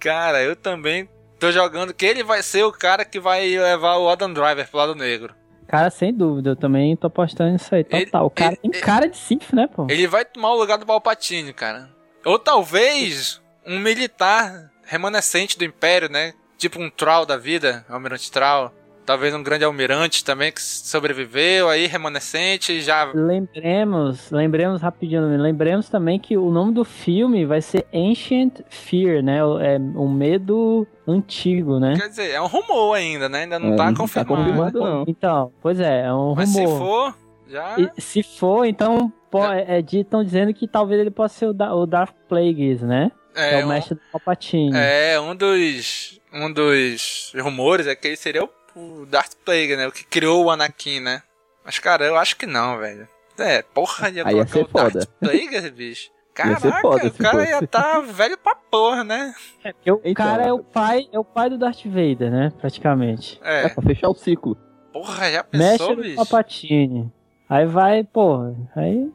Cara, 0.00 0.42
eu 0.42 0.56
também 0.56 1.08
tô 1.38 1.52
jogando 1.52 1.94
que 1.94 2.04
ele 2.04 2.24
vai 2.24 2.42
ser 2.42 2.64
o 2.64 2.72
cara 2.72 3.04
que 3.04 3.20
vai 3.20 3.46
levar 3.56 3.98
o 3.98 4.08
Adam 4.08 4.32
Driver 4.32 4.68
pro 4.68 4.78
lado 4.78 4.94
negro. 4.96 5.32
Cara, 5.74 5.90
sem 5.90 6.14
dúvida, 6.14 6.50
eu 6.50 6.56
também 6.56 6.94
tô 6.94 7.08
apostando 7.08 7.50
nisso 7.50 7.74
aí, 7.74 7.82
total. 7.82 8.26
o 8.26 8.30
cara 8.30 8.54
tem 8.54 8.70
cara 8.70 9.08
de 9.08 9.16
Sith, 9.16 9.52
né, 9.52 9.66
pô? 9.66 9.88
Ele 9.90 10.06
vai 10.06 10.24
tomar 10.24 10.52
o 10.52 10.56
lugar 10.56 10.78
do 10.78 10.86
Palpatine, 10.86 11.52
cara. 11.52 11.90
Ou 12.24 12.38
talvez 12.38 13.42
um 13.66 13.80
militar 13.80 14.70
remanescente 14.84 15.58
do 15.58 15.64
Império, 15.64 16.08
né? 16.08 16.32
Tipo 16.56 16.80
um 16.80 16.88
Troll 16.88 17.26
da 17.26 17.36
vida, 17.36 17.84
Almirante 17.88 18.30
Troll. 18.30 18.72
Talvez 19.04 19.34
um 19.34 19.42
grande 19.42 19.64
almirante 19.64 20.24
também 20.24 20.50
que 20.52 20.62
sobreviveu 20.62 21.68
aí, 21.68 21.86
remanescente, 21.86 22.80
já... 22.80 23.04
Lembremos, 23.14 24.30
lembremos 24.30 24.80
rapidinho, 24.82 25.26
lembremos 25.40 25.88
também 25.88 26.18
que 26.18 26.36
o 26.36 26.50
nome 26.50 26.72
do 26.72 26.84
filme 26.84 27.44
vai 27.44 27.60
ser 27.60 27.86
Ancient 27.92 28.60
Fear, 28.68 29.22
né? 29.22 29.38
É 29.38 29.78
um 29.78 30.08
medo 30.12 30.86
antigo, 31.06 31.78
né? 31.78 31.94
Quer 31.98 32.08
dizer, 32.08 32.30
é 32.30 32.40
um 32.40 32.46
rumor 32.46 32.94
ainda, 32.94 33.28
né? 33.28 33.42
Ainda 33.42 33.58
não 33.58 33.74
É, 33.74 33.76
tá 33.76 33.84
não 33.86 33.92
tá 33.94 34.00
confirmado. 34.00 34.36
confirmado, 34.36 34.80
não. 34.80 35.04
Então, 35.06 35.52
pois 35.60 35.78
é, 35.80 36.06
é 36.06 36.12
um 36.12 36.34
Mas 36.34 36.48
se 36.50 36.64
rumor. 36.64 36.78
for, 36.78 37.18
já... 37.48 37.76
E 37.78 38.00
se 38.00 38.22
for, 38.22 38.64
então, 38.64 39.12
pô, 39.30 39.44
é, 39.44 39.80
estão 39.92 40.24
dizendo 40.24 40.52
que 40.54 40.66
talvez 40.66 41.00
ele 41.00 41.10
possa 41.10 41.34
ser 41.38 41.46
o, 41.46 41.52
da, 41.52 41.74
o 41.74 41.86
Darth 41.86 42.14
Plagueis, 42.28 42.80
né? 42.82 43.10
que 43.34 43.40
é 43.40 43.62
o 43.62 43.66
um- 43.66 43.68
mestre 43.68 43.96
do 43.96 44.00
Palpatine. 44.12 44.70
É, 44.76 45.18
um 45.20 45.34
dos. 45.34 46.20
Um 46.32 46.52
dos 46.52 47.32
rumores 47.40 47.86
é 47.86 47.94
que 47.94 48.08
ele 48.08 48.16
seria 48.16 48.42
o, 48.44 48.48
o 48.76 49.06
Darth 49.06 49.34
Plague, 49.44 49.76
né? 49.76 49.86
O 49.86 49.92
que 49.92 50.04
criou 50.04 50.44
o 50.44 50.50
Anakin, 50.50 51.00
né? 51.00 51.22
Mas, 51.64 51.78
cara, 51.78 52.04
eu 52.04 52.16
acho 52.16 52.36
que 52.36 52.46
não, 52.46 52.78
velho. 52.78 53.08
É, 53.38 53.62
porra, 53.62 54.08
ia 54.10 54.26
Aí 54.26 54.36
ia 54.36 54.46
colocar 54.46 54.86
o 54.86 54.90
Darth 54.90 54.92
foda. 54.92 55.08
Plague, 55.20 55.70
bicho. 55.70 56.10
Caraca, 56.34 56.80
foda 56.80 57.06
o 57.06 57.12
cara 57.12 57.48
ia 57.48 57.64
tá 57.64 58.00
velho 58.00 58.36
pra 58.36 58.56
porra, 58.56 59.04
né? 59.04 59.32
É, 59.62 59.70
o 59.92 60.00
Então. 60.04 60.14
cara 60.14 60.42
é 60.44 60.52
o 60.52 60.58
pai, 60.58 61.08
é 61.12 61.18
o 61.18 61.24
pai 61.24 61.48
do 61.48 61.56
Darth 61.56 61.84
Vader, 61.84 62.28
né? 62.30 62.52
Praticamente. 62.58 63.40
É 63.42 63.66
É, 63.66 63.68
pra 63.68 63.82
fechar 63.84 64.08
o 64.08 64.14
ciclo. 64.14 64.56
porra, 64.92 65.30
já 65.30 65.44
pensou, 65.44 65.94
do 65.94 66.02
bicho? 66.02 66.16
Palpatine. 66.16 67.12
Aí 67.48 67.66
vai, 67.66 68.02
porra, 68.02 68.52
aí 68.74 69.12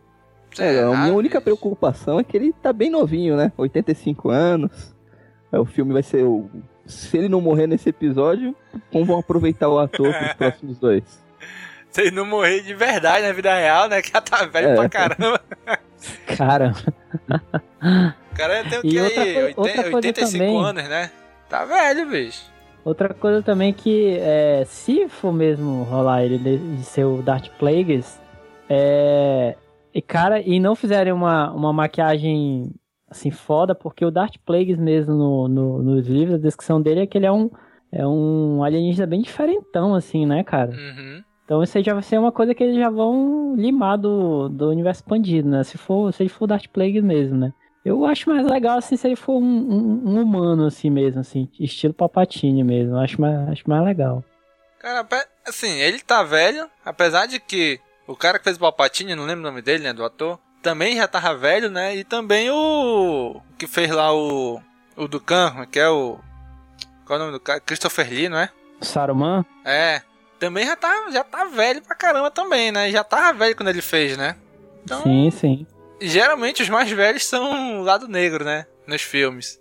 É, 0.57 0.82
a 0.82 0.95
minha 0.95 1.14
única 1.14 1.41
preocupação 1.41 2.20
é 2.22 2.24
que 2.24 2.38
ele 2.38 2.53
tá 2.53 2.72
bem 2.72 2.89
novinho, 2.89 3.36
né? 3.36 3.51
85 3.57 4.30
anos. 4.30 4.95
É, 5.51 5.60
o 5.60 5.66
filme 5.66 5.91
vai 5.91 6.03
ser 6.03 6.24
o. 6.24 6.49
Se 6.90 7.18
ele 7.18 7.30
não 7.30 7.40
morrer 7.40 7.68
nesse 7.68 7.88
episódio, 7.90 8.56
como 8.92 9.06
vão 9.06 9.20
aproveitar 9.20 9.70
o 9.70 9.78
ator 9.80 10.14
pros 10.14 10.34
próximos 10.34 10.78
dois? 10.80 11.04
Se 11.92 12.02
ele 12.02 12.12
não 12.12 12.26
morrer 12.26 12.62
de 12.62 12.74
verdade 12.76 13.26
na 13.26 13.32
vida 13.34 13.54
real, 13.56 13.88
né? 13.90 14.02
Que 14.02 14.12
já 14.12 14.22
tá 14.22 14.46
velho 14.46 14.68
É. 14.70 14.76
pra 14.76 14.90
caramba. 14.90 15.42
Cara, 16.38 16.72
O 18.32 18.36
cara 18.36 18.64
tem 18.70 18.80
o 18.80 18.82
que 18.82 19.02
outra 19.02 19.24
aí? 19.24 19.34
coi- 19.34 19.44
80, 19.44 19.60
outra 19.62 19.84
coisa 19.84 19.96
85 19.98 20.32
também. 20.32 20.64
anos, 20.66 20.84
né? 20.90 21.12
Tá 21.50 21.66
velho, 21.66 22.10
bicho. 22.10 22.44
outra 22.86 23.14
coisa 23.14 23.42
também 23.42 23.74
que 23.74 24.18
é, 24.20 24.64
se 24.68 25.08
for 25.10 25.34
mesmo 25.34 25.84
rolar 25.84 26.24
ele 26.24 26.38
de 26.38 26.58
de 26.58 26.84
ser 26.84 27.04
o 27.06 27.22
Darth 27.22 27.50
Plagueis, 27.60 28.20
é, 28.70 29.56
e 29.94 30.02
cara, 30.02 30.40
e 30.40 30.60
não 30.60 30.76
fizerem 30.76 31.12
uma, 31.12 31.52
uma 31.52 31.74
maquiagem 31.74 32.72
assim 33.10 33.32
foda, 33.32 33.74
porque 33.74 34.05
o 34.05 34.12
Darth 34.12 34.36
Plagueis 34.45 34.78
mesmo 34.78 35.14
no, 35.16 35.47
no, 35.47 35.82
nos 35.84 36.07
livros, 36.07 36.36
a 36.36 36.41
descrição 36.41 36.82
dele 36.82 37.01
é 37.01 37.07
que 37.07 37.18
ele 37.18 37.26
é 37.26 37.32
um 37.32 37.49
é 37.91 38.05
um 38.05 38.64
alienígena 38.64 39.07
bem 39.07 39.22
diferentão 39.22 39.95
assim, 39.95 40.26
né, 40.26 40.43
cara? 40.43 40.72
Uhum. 40.72 41.24
Então 41.43 41.64
isso 41.64 41.76
aí 41.78 41.84
já 41.84 41.93
vai 41.93 42.03
ser 42.03 42.20
uma 42.20 42.32
coisa 42.32 42.53
que 42.53 42.64
eles 42.64 42.76
já 42.76 42.89
vão 42.89 43.55
limar 43.57 43.97
do, 43.97 44.47
do 44.49 44.70
universo 44.70 45.01
expandido, 45.01 45.49
né? 45.49 45.64
Se 45.64 45.78
for, 45.78 46.14
se 46.14 46.22
ele 46.22 46.30
for 46.30 46.45
Darth 46.45 46.68
Plagueis 46.68 47.03
mesmo, 47.03 47.36
né? 47.36 47.51
Eu 47.84 48.05
acho 48.05 48.30
mais 48.30 48.45
legal, 48.45 48.78
assim, 48.78 48.95
se 48.95 49.07
ele 49.07 49.16
for 49.16 49.38
um, 49.38 49.41
um- 49.43 50.01
um 50.10 50.22
humano, 50.22 50.66
assim 50.66 50.89
mesmo, 50.91 51.22
assim, 51.22 51.49
estilo 51.60 51.93
Palpatine 51.93 52.64
mesmo. 52.64 52.97
Acho 52.97 53.20
mais, 53.20 53.49
acho 53.49 53.68
mais 53.68 53.84
legal. 53.84 54.24
Cara, 54.80 55.07
assim, 55.47 55.80
ele 55.80 55.99
tá 55.99 56.22
velho, 56.22 56.70
apesar 56.86 57.26
de 57.26 57.39
que 57.39 57.80
o 58.07 58.16
cara 58.16 58.38
que 58.38 58.43
fez 58.43 58.57
o 58.57 58.60
Palpatine, 58.60 59.16
não 59.16 59.26
lembro 59.26 59.41
o 59.41 59.47
nome 59.49 59.62
dele, 59.64 59.84
né, 59.84 59.93
do 59.93 60.03
ator, 60.03 60.38
também 60.62 60.95
já 60.97 61.07
tava 61.07 61.36
velho, 61.36 61.70
né, 61.70 61.95
e 61.95 62.03
também 62.03 62.49
o 62.51 63.41
que 63.57 63.68
fez 63.68 63.89
lá 63.89 64.14
o 64.14 64.62
o 64.95 65.07
Dukan, 65.07 65.66
que 65.72 65.80
é 65.80 65.88
o 65.89 66.20
qual 67.05 67.18
é 67.18 67.22
o 67.22 67.26
nome 67.26 67.32
do 67.38 67.39
cara? 67.39 67.60
Christopher 67.60 68.10
Lee, 68.10 68.30
não 68.30 68.38
é? 68.38 68.49
Saruman? 68.82 69.45
É, 69.66 70.01
também 70.39 70.66
já 70.66 70.76
tá, 70.76 71.10
já 71.12 71.24
tá 71.24 71.45
velho 71.45 71.82
pra 71.82 71.95
caramba 71.95 72.30
também, 72.32 72.72
né, 72.72 72.91
já 72.91 73.03
tava 73.03 73.38
velho 73.38 73.55
quando 73.55 73.70
ele 73.70 73.82
fez, 73.82 74.18
né. 74.18 74.36
Então, 74.84 75.01
Sim, 75.03 75.30
sim. 75.32 75.68
geralmente 76.01 76.62
os 76.64 76.70
mais 76.70 76.89
velhos 76.91 77.26
são 77.26 77.80
o 77.80 77.84
lado 77.84 78.07
negro, 78.07 78.43
né, 78.43 78.66
nos 78.88 79.01
filmes. 79.01 79.60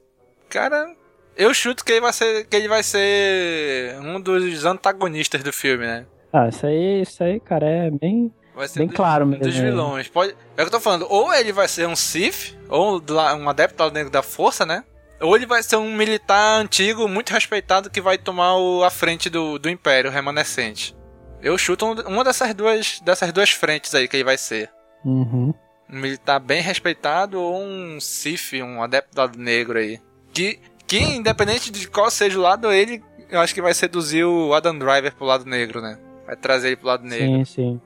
Cara, 0.49 0.94
eu 1.36 1.53
chuto 1.55 1.84
que 1.84 1.92
ele 1.92 2.01
vai 2.01 2.12
ser 2.12 2.46
que 2.46 2.57
ele 2.57 2.68
vai 2.68 2.82
ser 2.82 3.96
um 4.01 4.20
dos 4.20 4.64
antagonistas 4.64 5.42
do 5.42 5.53
filme, 5.53 5.86
né. 5.86 6.07
Ah, 6.32 6.49
isso 6.49 6.66
aí, 6.66 7.03
isso 7.03 7.22
aí, 7.24 7.40
cara, 7.40 7.66
é 7.66 7.90
bem, 7.90 8.32
Vai 8.59 8.69
ser 8.69 8.81
bem 8.81 8.89
dos- 8.89 8.97
claro 8.97 9.25
mesmo. 9.25 9.45
dos 9.45 9.55
vilões. 9.57 10.09
Pode... 10.09 10.33
É 10.33 10.35
o 10.35 10.57
que 10.57 10.63
eu 10.63 10.71
tô 10.71 10.81
falando. 10.81 11.07
Ou 11.09 11.33
ele 11.33 11.53
vai 11.53 11.69
ser 11.69 11.87
um 11.87 11.95
Sith, 11.97 12.57
ou 12.69 13.01
um 13.01 13.49
adepto 13.49 13.83
ao 13.83 13.91
negro 13.91 14.11
da 14.11 14.23
força, 14.23 14.67
né? 14.67 14.83
Ou 15.21 15.35
ele 15.37 15.47
vai 15.47 15.63
ser 15.63 15.77
um 15.77 15.95
militar 15.97 16.61
antigo, 16.61 17.09
muito 17.09 17.31
respeitado, 17.31 17.89
que 17.91 18.01
vai 18.01 18.19
tomar 18.19 18.57
o- 18.57 18.85
a 18.85 18.91
frente 18.91 19.31
do, 19.31 19.59
do 19.59 19.69
Império 19.71 20.11
remanescente. 20.11 20.95
Eu 21.41 21.57
chuto 21.57 21.87
um- 21.87 22.09
uma 22.09 22.25
dessas 22.25 22.53
duas, 22.53 23.01
dessas 23.01 23.33
duas 23.33 23.51
frentes 23.51 23.95
aí 23.95 24.07
que 24.09 24.17
ele 24.17 24.25
vai 24.25 24.37
ser. 24.37 24.71
Uhum. 25.05 25.55
Um 25.91 25.97
militar 26.01 26.39
bem 26.41 26.61
respeitado 26.61 27.41
ou 27.41 27.63
um 27.63 28.01
Sith, 28.01 28.53
um 28.63 28.83
adepto 28.83 29.15
do 29.15 29.19
lado 29.21 29.39
negro 29.39 29.79
aí. 29.79 29.99
Que, 30.33 30.59
que, 30.87 30.99
independente 30.99 31.71
de 31.71 31.89
qual 31.89 32.11
seja 32.11 32.39
o 32.39 32.43
lado, 32.43 32.71
ele, 32.73 33.03
eu 33.31 33.41
acho 33.41 33.55
que 33.55 33.63
vai 33.63 33.73
seduzir 33.73 34.25
o 34.25 34.53
Adam 34.53 34.77
Driver 34.79 35.15
pro 35.15 35.25
lado 35.27 35.45
negro, 35.47 35.81
né? 35.81 35.97
Vai 36.27 36.37
trazer 36.37 36.69
ele 36.69 36.77
pro 36.77 36.89
lado 36.89 37.05
negro. 37.05 37.27
Sim, 37.27 37.45
sim. 37.45 37.81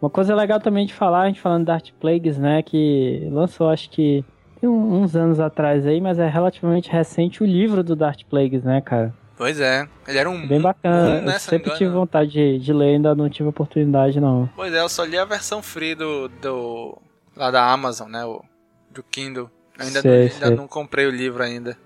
Uma 0.00 0.10
coisa 0.10 0.34
legal 0.34 0.60
também 0.60 0.86
de 0.86 0.94
falar, 0.94 1.22
a 1.22 1.26
gente 1.26 1.40
falando 1.40 1.60
de 1.60 1.66
Darth 1.66 1.88
Plagueis, 2.00 2.38
né, 2.38 2.62
que 2.62 3.28
lançou 3.32 3.68
acho 3.68 3.90
que 3.90 4.24
tem 4.60 4.68
uns 4.68 5.14
anos 5.16 5.40
atrás 5.40 5.86
aí, 5.86 6.00
mas 6.00 6.18
é 6.18 6.28
relativamente 6.28 6.90
recente 6.90 7.42
o 7.42 7.46
livro 7.46 7.82
do 7.82 7.96
Darth 7.96 8.22
Plagueis, 8.30 8.62
né, 8.64 8.80
cara? 8.80 9.12
Pois 9.36 9.60
é. 9.60 9.86
Ele 10.06 10.18
era 10.18 10.28
um 10.28 10.46
Bem 10.48 10.60
bacana. 10.60 11.20
um, 11.20 11.24
né, 11.24 11.34
Eu 11.36 11.40
sempre 11.40 11.72
tive 11.76 11.90
vontade 11.90 12.30
de, 12.32 12.58
de 12.58 12.72
ler, 12.72 12.96
ainda 12.96 13.14
não 13.14 13.28
tive 13.28 13.48
oportunidade, 13.48 14.20
não. 14.20 14.48
Pois 14.56 14.72
é, 14.74 14.80
eu 14.80 14.88
só 14.88 15.04
li 15.04 15.16
a 15.16 15.24
versão 15.24 15.62
free 15.62 15.94
do. 15.94 16.28
do 16.42 16.98
lá 17.36 17.48
da 17.52 17.64
Amazon, 17.70 18.10
né? 18.10 18.24
O, 18.24 18.42
do 18.90 19.00
Kindle. 19.04 19.48
Ainda, 19.78 20.00
Sei, 20.00 20.10
não, 20.10 20.18
ainda 20.34 20.46
sei. 20.48 20.56
não 20.56 20.66
comprei 20.66 21.06
o 21.06 21.10
livro 21.10 21.40
ainda. 21.40 21.78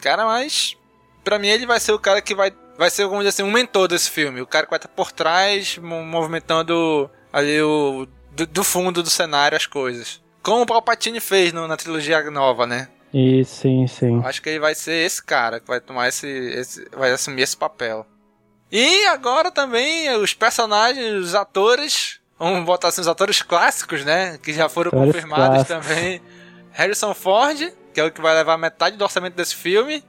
Cara, 0.00 0.24
mas. 0.24 0.78
Pra 1.22 1.38
mim 1.38 1.48
ele 1.48 1.66
vai 1.66 1.78
ser 1.78 1.92
o 1.92 1.98
cara 1.98 2.22
que 2.22 2.34
vai. 2.34 2.50
Vai 2.78 2.88
ser, 2.88 3.04
vamos 3.04 3.18
dizer 3.18 3.28
assim, 3.28 3.42
um 3.42 3.52
mentor 3.52 3.86
desse 3.86 4.10
filme. 4.10 4.40
O 4.40 4.46
cara 4.46 4.64
que 4.64 4.70
vai 4.70 4.78
estar 4.78 4.88
por 4.88 5.12
trás, 5.12 5.76
mo- 5.76 6.02
movimentando 6.02 7.10
ali 7.34 7.60
o. 7.62 8.06
Do, 8.32 8.46
do 8.46 8.64
fundo 8.64 9.02
do 9.02 9.10
cenário 9.10 9.56
as 9.56 9.66
coisas. 9.66 10.20
Como 10.42 10.62
o 10.62 10.66
Palpatine 10.66 11.20
fez 11.20 11.52
no- 11.52 11.68
na 11.68 11.76
trilogia 11.76 12.20
nova, 12.30 12.66
né? 12.66 12.88
Isso, 13.12 13.60
sim, 13.62 13.86
sim. 13.86 14.20
Acho 14.24 14.42
que 14.42 14.48
ele 14.48 14.58
vai 14.58 14.74
ser 14.74 15.06
esse 15.06 15.22
cara 15.22 15.60
que 15.60 15.68
vai 15.68 15.80
tomar 15.80 16.08
esse, 16.08 16.26
esse 16.26 16.88
vai 16.96 17.12
assumir 17.12 17.42
esse 17.42 17.56
papel. 17.56 18.04
E 18.72 19.06
agora 19.06 19.52
também 19.52 20.10
os 20.16 20.34
personagens, 20.34 21.06
os 21.14 21.34
atores, 21.34 22.18
vamos 22.36 22.64
botar 22.64 22.88
assim, 22.88 23.00
os 23.02 23.06
atores 23.08 23.40
clássicos, 23.40 24.04
né, 24.04 24.36
que 24.42 24.52
já 24.52 24.68
foram 24.68 24.88
Atores 24.88 25.12
confirmados 25.14 25.64
clássicos. 25.64 25.86
também. 25.94 26.20
Harrison 26.72 27.14
Ford, 27.14 27.72
que 27.94 28.00
é 28.00 28.04
o 28.04 28.10
que 28.10 28.20
vai 28.20 28.34
levar 28.34 28.58
metade 28.58 28.96
do 28.96 29.04
orçamento 29.04 29.34
desse 29.36 29.54
filme. 29.54 30.02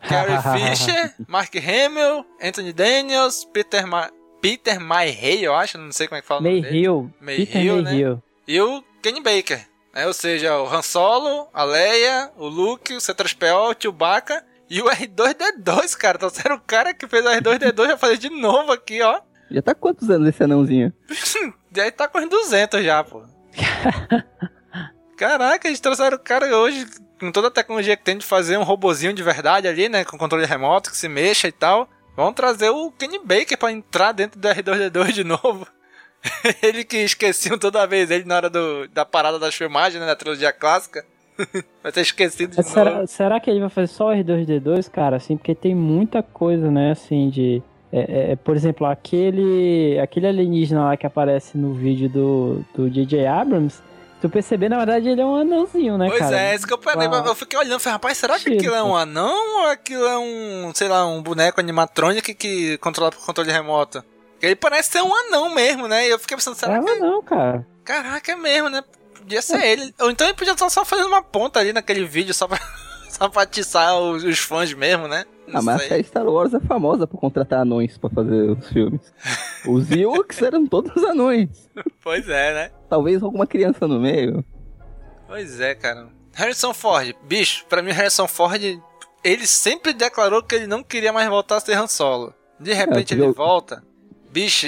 Carrie 0.06 0.36
Fisher, 0.76 1.14
Mark 1.26 1.54
Hamill, 1.56 2.26
Anthony 2.42 2.74
Daniels, 2.74 3.44
Peter 3.46 3.86
Ma 3.86 4.10
Peter 4.40 4.80
Mayhew, 4.80 5.42
eu 5.42 5.54
acho, 5.54 5.78
não 5.78 5.92
sei 5.92 6.08
como 6.08 6.18
é 6.18 6.22
que 6.22 6.26
fala. 6.26 6.40
Mayhew. 6.40 7.12
Mayhew, 7.20 7.82
né? 7.82 7.90
Mayhew. 7.90 8.22
E 8.48 8.60
o 8.60 8.82
Kenny 9.02 9.20
Baker, 9.22 9.66
né? 9.94 10.06
Ou 10.06 10.12
seja, 10.12 10.58
o 10.58 10.68
Han 10.68 10.82
Solo, 10.82 11.48
a 11.52 11.64
Leia, 11.64 12.30
o 12.36 12.46
Luke, 12.46 12.94
o 12.94 13.00
C-3PO, 13.00 13.70
o 13.70 13.76
Chewbacca 13.78 14.44
e 14.68 14.80
o 14.80 14.86
R2-D2, 14.86 15.96
cara. 15.96 16.16
Então, 16.16 16.30
era 16.44 16.54
o 16.54 16.60
cara 16.60 16.94
que 16.94 17.06
fez 17.06 17.24
o 17.24 17.28
R2-D2 17.28 17.86
vai 17.86 17.96
fazer 17.96 18.18
de 18.18 18.30
novo 18.30 18.72
aqui, 18.72 19.02
ó. 19.02 19.20
Já 19.50 19.60
tá 19.60 19.74
quantos 19.74 20.08
anos 20.08 20.28
esse 20.28 20.42
anãozinho? 20.42 20.92
E 21.72 21.80
aí 21.80 21.92
tá 21.92 22.08
com 22.08 22.18
os 22.18 22.28
200 22.28 22.84
já, 22.84 23.04
pô. 23.04 23.22
Caraca, 25.16 25.68
eles 25.68 25.78
trouxeram 25.78 26.16
o 26.16 26.20
cara 26.20 26.46
hoje 26.56 26.84
com 27.20 27.30
toda 27.30 27.46
a 27.46 27.50
tecnologia 27.50 27.96
que 27.96 28.02
tem 28.02 28.18
de 28.18 28.26
fazer 28.26 28.56
um 28.56 28.64
robozinho 28.64 29.12
de 29.12 29.22
verdade 29.22 29.68
ali, 29.68 29.88
né? 29.88 30.04
Com 30.04 30.18
controle 30.18 30.46
remoto, 30.46 30.90
que 30.90 30.96
se 30.96 31.08
mexa 31.08 31.46
e 31.46 31.52
tal. 31.52 31.88
Vão 32.16 32.32
trazer 32.32 32.70
o 32.70 32.90
Kenny 32.92 33.18
Baker 33.18 33.56
pra 33.58 33.72
entrar 33.72 34.12
dentro 34.12 34.38
do 34.40 34.48
R2D2 34.48 35.12
de 35.12 35.24
novo. 35.24 35.66
ele 36.62 36.84
que 36.84 36.98
esqueciam 36.98 37.58
toda 37.58 37.86
vez 37.86 38.10
ele 38.10 38.24
na 38.24 38.36
hora 38.36 38.50
do, 38.50 38.86
da 38.88 39.04
parada 39.04 39.38
das 39.38 39.54
filmagens, 39.54 40.00
né? 40.00 40.06
Da 40.06 40.16
trilogia 40.16 40.52
clássica. 40.52 41.04
Vai 41.82 41.90
ter 41.92 42.02
esquecido 42.02 42.50
de 42.50 42.56
Mas 42.58 42.66
novo. 42.66 42.74
será, 42.90 43.06
será 43.06 43.40
que 43.40 43.48
ele 43.48 43.60
vai 43.60 43.70
fazer 43.70 43.86
só 43.86 44.08
o 44.10 44.14
R2D2, 44.14 44.90
cara? 44.90 45.16
Assim, 45.16 45.38
porque 45.38 45.54
tem 45.54 45.74
muita 45.74 46.22
coisa, 46.22 46.70
né, 46.70 46.90
assim, 46.90 47.30
de. 47.30 47.62
é, 47.90 48.32
é, 48.32 48.36
por 48.36 48.54
exemplo, 48.54 48.86
aquele. 48.86 49.98
aquele 49.98 50.26
alienígena 50.26 50.84
lá 50.84 50.96
que 50.98 51.06
aparece 51.06 51.56
no 51.56 51.72
vídeo 51.72 52.10
do, 52.10 52.64
do 52.74 52.90
J.J. 52.90 53.26
Abrams. 53.26 53.80
Tu 54.20 54.28
perceber, 54.28 54.68
na 54.68 54.76
verdade, 54.76 55.08
ele 55.08 55.20
é 55.20 55.24
um 55.24 55.34
anãozinho, 55.36 55.96
né, 55.96 56.06
Pois 56.08 56.18
cara? 56.20 56.38
é, 56.38 56.54
isso 56.54 56.66
que 56.66 56.72
eu 56.72 56.78
parei. 56.78 57.06
Eu 57.08 57.34
fiquei 57.34 57.58
olhando, 57.58 57.80
falei, 57.80 57.94
rapaz, 57.94 58.18
será 58.18 58.38
que 58.38 58.52
aquilo 58.52 58.74
é 58.74 58.82
um 58.82 58.94
anão 58.94 59.60
ou 59.62 59.66
aquilo 59.68 60.04
é 60.06 60.18
um, 60.18 60.72
sei 60.74 60.88
lá, 60.88 61.06
um 61.06 61.22
boneco 61.22 61.58
animatrônico 61.58 62.34
que 62.34 62.76
controla 62.78 63.10
por 63.10 63.24
controle 63.24 63.50
remoto? 63.50 64.04
Porque 64.32 64.46
Ele 64.46 64.56
parece 64.56 64.90
ser 64.92 65.02
um 65.02 65.14
anão 65.14 65.54
mesmo, 65.54 65.88
né? 65.88 66.06
E 66.06 66.10
eu 66.10 66.18
fiquei 66.18 66.36
pensando, 66.36 66.54
será 66.54 66.76
É 66.76 66.80
que. 66.82 66.90
um 66.90 66.94
anão, 66.96 67.22
cara. 67.22 67.66
Caraca, 67.84 68.32
é 68.32 68.36
mesmo, 68.36 68.68
né? 68.68 68.82
Podia 69.16 69.40
ser 69.42 69.62
ele. 69.64 69.94
Ou 70.00 70.10
então 70.10 70.26
ele 70.26 70.36
podia 70.36 70.52
estar 70.52 70.68
só 70.68 70.84
fazendo 70.84 71.08
uma 71.08 71.22
ponta 71.22 71.58
ali 71.60 71.72
naquele 71.72 72.04
vídeo 72.04 72.34
só 72.34 72.46
pra, 72.46 72.58
só 73.08 73.28
pra 73.28 73.42
atiçar 73.42 73.98
os, 73.98 74.22
os 74.22 74.38
fãs 74.38 74.72
mesmo, 74.74 75.08
né? 75.08 75.24
Ah, 75.58 75.62
mas 75.62 75.82
a 75.82 75.88
série 75.88 76.02
Star 76.04 76.26
Wars 76.26 76.52
é 76.54 76.60
famosa 76.60 77.06
por 77.06 77.18
contratar 77.18 77.60
anões 77.60 77.96
pra 77.98 78.10
fazer 78.10 78.50
os 78.50 78.68
filmes. 78.68 79.00
Os 79.68 79.90
Ewoks 79.90 80.40
eram 80.42 80.66
todos 80.66 80.96
anões. 81.04 81.68
Pois 82.02 82.28
é, 82.28 82.54
né? 82.54 82.70
Talvez 82.88 83.22
alguma 83.22 83.46
criança 83.46 83.86
no 83.88 84.00
meio. 84.00 84.44
Pois 85.26 85.60
é, 85.60 85.74
cara. 85.74 86.08
Harrison 86.34 86.72
Ford, 86.74 87.14
bicho, 87.24 87.64
pra 87.68 87.82
mim 87.82 87.90
Harrison 87.92 88.26
Ford, 88.28 88.62
ele 89.24 89.46
sempre 89.46 89.92
declarou 89.92 90.42
que 90.42 90.54
ele 90.54 90.66
não 90.66 90.82
queria 90.82 91.12
mais 91.12 91.28
voltar 91.28 91.56
a 91.56 91.60
ser 91.60 91.76
Han 91.76 91.86
Solo. 91.86 92.32
De 92.58 92.72
repente 92.72 93.14
É, 93.14 93.16
ele 93.16 93.26
eu- 93.26 93.32
volta. 93.34 93.82
Bicho, 94.32 94.66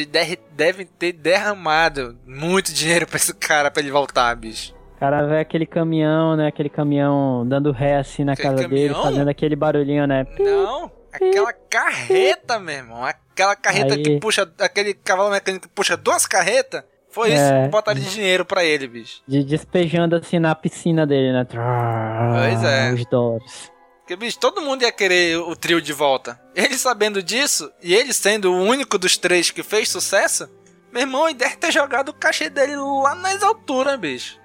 deve 0.56 0.84
ter 0.84 1.12
derramado 1.12 2.18
muito 2.26 2.72
dinheiro 2.72 3.06
pra 3.06 3.16
esse 3.16 3.32
cara 3.32 3.70
pra 3.70 3.80
ele 3.80 3.92
voltar, 3.92 4.34
bicho. 4.34 4.74
O 5.02 5.04
cara 5.04 5.26
vê 5.26 5.40
aquele 5.40 5.66
caminhão, 5.66 6.36
né? 6.36 6.46
Aquele 6.46 6.68
caminhão 6.68 7.44
dando 7.44 7.72
ré 7.72 7.96
assim 7.96 8.22
na 8.22 8.34
Aquele 8.34 8.48
casa 8.50 8.68
dele, 8.68 8.88
caminhão? 8.90 9.02
fazendo 9.02 9.28
aquele 9.28 9.56
barulhinho, 9.56 10.06
né? 10.06 10.24
Não, 10.38 10.88
aquela 11.12 11.52
carreta, 11.52 12.60
meu 12.60 12.72
irmão. 12.76 13.04
Aquela 13.04 13.56
carreta 13.56 13.94
Aí- 13.94 14.02
que 14.04 14.20
puxa, 14.20 14.48
aquele 14.60 14.94
cavalo 14.94 15.28
mecânico 15.30 15.66
que 15.66 15.74
puxa 15.74 15.96
duas 15.96 16.24
carretas. 16.24 16.84
Foi 17.10 17.32
isso 17.32 17.42
É. 17.42 17.64
que 17.64 17.68
botaram 17.70 18.00
de 18.00 18.08
dinheiro 18.12 18.44
pra 18.44 18.62
ele, 18.64 18.86
bicho. 18.86 19.22
De 19.26 19.42
despejando 19.42 20.14
assim 20.14 20.38
na 20.38 20.54
piscina 20.54 21.04
dele, 21.04 21.32
né? 21.32 21.48
Pois 21.50 22.62
é. 22.62 22.92
Os 22.92 23.04
dólares. 23.06 23.72
Porque, 24.02 24.14
bicho, 24.14 24.38
todo 24.38 24.62
mundo 24.62 24.82
ia 24.82 24.92
querer 24.92 25.36
o 25.36 25.56
trio 25.56 25.82
de 25.82 25.92
volta. 25.92 26.40
Ele 26.54 26.78
sabendo 26.78 27.20
disso, 27.20 27.68
e 27.82 27.92
ele 27.92 28.12
sendo 28.12 28.52
o 28.52 28.62
único 28.62 28.96
dos 28.98 29.16
três 29.18 29.50
que 29.50 29.64
fez 29.64 29.88
sucesso, 29.88 30.48
meu 30.92 31.02
irmão, 31.02 31.28
ele 31.28 31.38
deve 31.38 31.56
ter 31.56 31.72
jogado 31.72 32.10
o 32.10 32.14
cachê 32.14 32.48
dele 32.48 32.76
lá 32.76 33.16
nas 33.16 33.42
alturas, 33.42 33.98
bicho. 33.98 34.40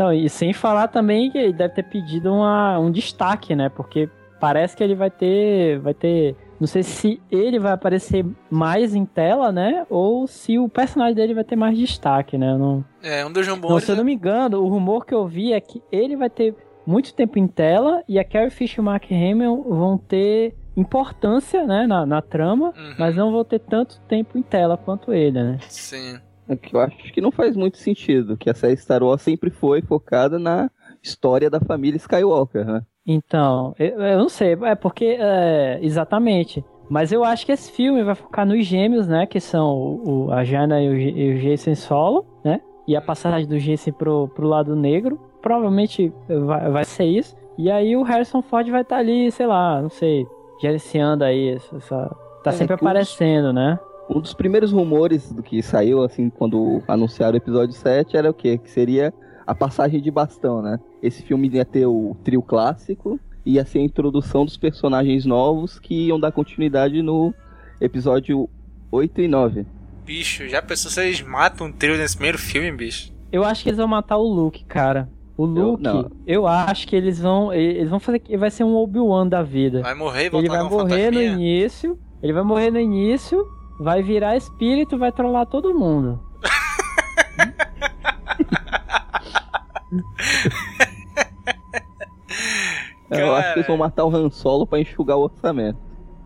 Não, 0.00 0.12
e 0.12 0.28
sem 0.30 0.52
falar 0.52 0.88
também 0.88 1.30
que 1.30 1.36
ele 1.38 1.52
deve 1.52 1.74
ter 1.74 1.82
pedido 1.82 2.32
uma, 2.32 2.78
um 2.78 2.90
destaque, 2.90 3.54
né? 3.54 3.68
Porque 3.68 4.08
parece 4.40 4.74
que 4.76 4.82
ele 4.82 4.94
vai 4.94 5.10
ter. 5.10 5.78
Vai 5.80 5.92
ter. 5.94 6.34
Não 6.58 6.66
sei 6.66 6.82
se 6.82 7.20
ele 7.30 7.58
vai 7.58 7.72
aparecer 7.72 8.24
mais 8.50 8.94
em 8.94 9.04
tela, 9.04 9.52
né? 9.52 9.86
Ou 9.90 10.26
se 10.26 10.58
o 10.58 10.68
personagem 10.68 11.14
dele 11.14 11.34
vai 11.34 11.44
ter 11.44 11.56
mais 11.56 11.76
destaque, 11.76 12.36
né? 12.38 12.52
Eu 12.52 12.58
Não, 12.58 12.84
É, 13.02 13.24
um 13.26 13.32
dos 13.32 13.46
não, 13.46 13.54
rumores. 13.56 13.84
se 13.84 13.92
eu 13.92 13.96
não 13.96 14.04
me 14.04 14.14
engano, 14.14 14.58
o 14.62 14.68
rumor 14.68 15.04
que 15.06 15.14
eu 15.14 15.26
vi 15.26 15.52
é 15.52 15.60
que 15.60 15.82
ele 15.92 16.16
vai 16.16 16.28
ter 16.30 16.54
muito 16.86 17.14
tempo 17.14 17.38
em 17.38 17.46
tela 17.46 18.02
e 18.08 18.18
a 18.18 18.24
Carrie 18.24 18.50
Fisher 18.50 18.78
e 18.78 18.80
o 18.80 18.84
Mark 18.84 19.04
Hamill 19.10 19.64
vão 19.68 19.96
ter 19.98 20.54
importância, 20.76 21.66
né, 21.66 21.86
na, 21.86 22.04
na 22.06 22.20
trama, 22.22 22.68
Uhum. 22.76 22.94
mas 22.98 23.14
não 23.16 23.30
vão 23.32 23.44
ter 23.44 23.58
tanto 23.60 24.00
tempo 24.08 24.36
em 24.36 24.42
tela 24.42 24.76
quanto 24.76 25.12
ele, 25.12 25.42
né? 25.42 25.58
Sim. 25.68 26.18
É 26.50 26.56
que 26.56 26.74
eu 26.74 26.80
acho 26.80 26.96
que 27.12 27.20
não 27.20 27.30
faz 27.30 27.56
muito 27.56 27.76
sentido, 27.78 28.36
que 28.36 28.50
a 28.50 28.54
série 28.54 28.76
Star 28.76 29.02
Wars 29.04 29.22
sempre 29.22 29.50
foi 29.50 29.80
focada 29.82 30.36
na 30.38 30.68
história 31.02 31.48
da 31.48 31.60
família 31.60 31.96
Skywalker, 31.96 32.64
né? 32.66 32.82
Então, 33.06 33.72
eu, 33.78 34.00
eu 34.02 34.18
não 34.18 34.28
sei, 34.28 34.56
é 34.64 34.74
porque, 34.74 35.16
é, 35.18 35.78
exatamente, 35.80 36.64
mas 36.88 37.12
eu 37.12 37.22
acho 37.24 37.46
que 37.46 37.52
esse 37.52 37.70
filme 37.70 38.02
vai 38.02 38.14
focar 38.16 38.44
nos 38.44 38.66
gêmeos, 38.66 39.06
né, 39.06 39.26
que 39.26 39.40
são 39.40 39.68
o, 39.76 40.26
o- 40.26 40.32
a 40.32 40.42
Jana 40.44 40.82
e 40.82 40.88
o, 40.88 40.96
e 40.96 41.34
o 41.34 41.38
Jason 41.38 41.74
solo, 41.76 42.26
né, 42.44 42.60
e 42.86 42.96
a 42.96 43.00
passagem 43.00 43.48
do 43.48 43.58
Jason 43.58 43.92
pro, 43.92 44.28
pro 44.28 44.46
lado 44.48 44.74
negro, 44.76 45.18
provavelmente 45.40 46.12
vai, 46.28 46.70
vai 46.70 46.84
ser 46.84 47.04
isso, 47.04 47.36
e 47.56 47.70
aí 47.70 47.96
o 47.96 48.02
Harrison 48.02 48.42
Ford 48.42 48.68
vai 48.68 48.82
estar 48.82 48.96
ali, 48.98 49.30
sei 49.30 49.46
lá, 49.46 49.80
não 49.80 49.88
sei, 49.90 50.26
gerenciando 50.60 51.24
aí, 51.24 51.50
essa, 51.54 51.76
essa- 51.76 52.16
tá 52.42 52.50
É, 52.50 52.52
sempre 52.52 52.76
que 52.76 52.84
os- 52.84 52.90
aparecendo, 52.90 53.52
né. 53.52 53.78
Um 54.12 54.20
dos 54.20 54.34
primeiros 54.34 54.72
rumores 54.72 55.30
do 55.32 55.40
que 55.42 55.62
saiu, 55.62 56.02
assim, 56.02 56.28
quando 56.28 56.82
anunciaram 56.88 57.34
o 57.34 57.36
episódio 57.36 57.72
7, 57.74 58.16
era 58.16 58.28
o 58.28 58.34
quê? 58.34 58.58
Que 58.58 58.68
seria 58.68 59.14
a 59.46 59.54
passagem 59.54 60.00
de 60.00 60.10
bastão, 60.10 60.60
né? 60.60 60.80
Esse 61.00 61.22
filme 61.22 61.48
ia 61.48 61.64
ter 61.64 61.86
o 61.86 62.16
trio 62.24 62.42
clássico, 62.42 63.20
ia 63.46 63.64
ser 63.64 63.78
a 63.78 63.82
introdução 63.82 64.44
dos 64.44 64.56
personagens 64.56 65.24
novos 65.24 65.78
que 65.78 66.08
iam 66.08 66.18
dar 66.18 66.32
continuidade 66.32 67.00
no 67.02 67.32
episódio 67.80 68.48
8 68.90 69.20
e 69.22 69.28
9. 69.28 69.66
Bicho, 70.04 70.48
já 70.48 70.60
pensou 70.60 70.90
se 70.90 71.00
eles 71.00 71.22
matam 71.22 71.68
um 71.68 71.72
trio 71.72 71.96
nesse 71.96 72.16
primeiro 72.16 72.38
filme, 72.38 72.72
bicho? 72.72 73.12
Eu 73.30 73.44
acho 73.44 73.62
que 73.62 73.68
eles 73.68 73.78
vão 73.78 73.86
matar 73.86 74.16
o 74.16 74.26
Luke, 74.26 74.64
cara. 74.64 75.08
O 75.36 75.44
Luke, 75.46 75.82
eu, 76.26 76.42
não. 76.42 76.46
acho 76.48 76.86
que 76.86 76.94
eles 76.94 77.18
vão. 77.20 77.52
Eles 77.52 77.88
vão 77.88 78.00
fazer 78.00 78.18
que 78.18 78.36
vai 78.36 78.50
ser 78.50 78.64
um 78.64 78.74
Obi-Wan 78.74 79.26
da 79.26 79.42
vida. 79.42 79.80
Vai 79.82 79.94
morrer 79.94 80.26
e 80.26 80.28
voltar 80.30 80.46
Ele 80.46 80.48
vai 80.48 80.62
morrer 80.68 80.82
no 80.82 81.16
fantasminha? 81.16 81.32
início. 81.32 81.98
Ele 82.22 82.32
vai 82.34 82.42
morrer 82.42 82.70
no 82.70 82.78
início, 82.78 83.46
vai 83.80 84.02
virar 84.02 84.36
espírito, 84.36 84.98
vai 84.98 85.10
trollar 85.10 85.46
todo 85.46 85.74
mundo. 85.74 86.20
Eu 93.10 93.34
acho 93.34 93.52
que 93.52 93.58
eles 93.60 93.66
vão 93.66 93.76
matar 93.76 94.04
o 94.04 94.14
Han 94.14 94.30
Solo 94.30 94.66
pra 94.66 94.78
enxugar 94.80 95.16
o 95.16 95.22
orçamento. 95.22 95.78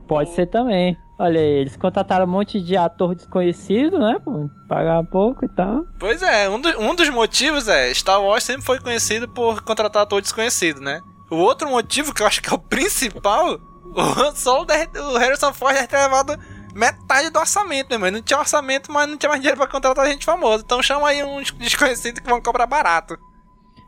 Pode 0.07 0.31
ser 0.35 0.47
também. 0.47 0.97
Olha 1.19 1.41
aí, 1.41 1.47
eles 1.47 1.77
contrataram 1.77 2.25
um 2.27 2.29
monte 2.29 2.61
de 2.61 2.77
ator 2.77 3.15
desconhecido, 3.15 3.99
né? 3.99 4.19
Pô, 4.23 4.51
pagar 4.69 5.03
pouco 5.05 5.45
e 5.45 5.49
tal. 5.49 5.85
Pois 5.99 6.21
é, 6.23 6.49
um, 6.51 6.61
do- 6.61 6.81
um 6.81 6.95
dos 6.95 7.09
motivos 7.09 7.69
é 7.69 7.93
Star 7.95 8.21
Wars 8.21 8.43
sempre 8.45 8.63
foi 8.63 8.81
conhecido 8.81 9.29
por 9.29 9.63
contratar 9.63 10.03
ator 10.03 10.21
desconhecido, 10.21 10.81
né? 10.81 11.01
O 11.31 11.37
outro 11.37 11.71
motivo, 11.71 12.13
que 12.13 12.21
eu 12.21 12.27
acho 12.27 12.43
que 12.43 12.51
é 12.51 12.53
o 12.55 12.59
principal, 12.59 13.55
o 13.95 14.01
Han 14.01 14.33
Solo, 14.35 14.67
deve- 14.67 14.99
o 14.99 15.17
Harrison 15.17 15.53
Ford 15.55 15.73
deve 15.75 15.87
ter 15.87 15.97
levado 15.99 16.37
metade 16.75 17.31
do 17.31 17.39
orçamento, 17.39 17.89
meu 17.91 17.97
irmão. 17.97 18.11
Não 18.11 18.22
tinha 18.22 18.39
orçamento, 18.39 18.91
mas 18.93 19.09
não 19.09 19.16
tinha 19.16 19.31
mais 19.31 19.41
dinheiro 19.41 19.59
pra 19.59 19.68
contratar 19.70 20.07
gente 20.07 20.25
famosa. 20.25 20.62
Então 20.64 20.83
chama 20.83 21.09
aí 21.09 21.22
uns 21.22 21.51
desconhecidos 21.53 22.20
que 22.20 22.29
vão 22.29 22.43
cobrar 22.43 22.66
barato. 22.66 23.16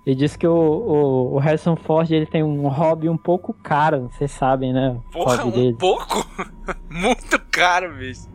Ele 0.06 0.14
disse 0.14 0.38
que 0.38 0.46
o, 0.46 0.52
o, 0.54 1.34
o 1.34 1.38
Harrison 1.38 1.74
Ford 1.74 2.08
ele 2.12 2.26
tem 2.26 2.40
um 2.40 2.68
hobby 2.68 3.08
um 3.08 3.16
pouco 3.16 3.52
caro, 3.52 4.08
vocês 4.12 4.30
sabem, 4.30 4.72
né? 4.72 4.96
Porra, 5.10 5.44
um 5.44 5.50
dele. 5.50 5.76
pouco? 5.76 6.24
Muito 6.88 7.40
caro, 7.50 7.92
bicho. 7.96 8.28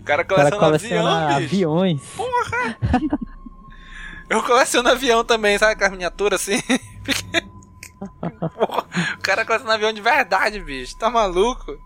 O 0.00 0.04
cara 0.04 0.22
O 0.22 0.26
cara 0.26 0.50
coleciona, 0.50 0.58
coleciona 0.58 1.36
avião, 1.36 1.38
bicho. 1.38 1.44
aviões. 1.44 2.02
Eu 4.30 4.42
coleciono 4.42 4.88
avião 4.88 5.22
também, 5.22 5.58
sabe? 5.58 5.76
Com 5.76 5.84
as 5.84 5.90
miniaturas 5.90 6.40
assim. 6.40 6.62
Porra, 8.56 8.86
o 9.18 9.22
cara 9.22 9.44
coleciona 9.44 9.74
avião 9.74 9.92
de 9.92 10.00
verdade, 10.00 10.60
bicho. 10.60 10.96
Tá 10.96 11.10
maluco? 11.10 11.76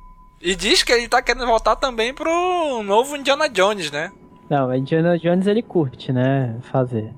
E 0.42 0.54
diz 0.56 0.82
que 0.82 0.92
ele 0.92 1.08
tá 1.08 1.22
querendo 1.22 1.46
voltar 1.46 1.76
também 1.76 2.12
pro 2.12 2.82
novo 2.82 3.16
Indiana 3.16 3.48
Jones, 3.48 3.90
né? 3.90 4.10
Não, 4.50 4.68
o 4.68 4.74
Indiana 4.74 5.16
Jones 5.18 5.46
ele 5.46 5.62
curte, 5.62 6.12
né? 6.12 6.56
Fazer. 6.70 7.12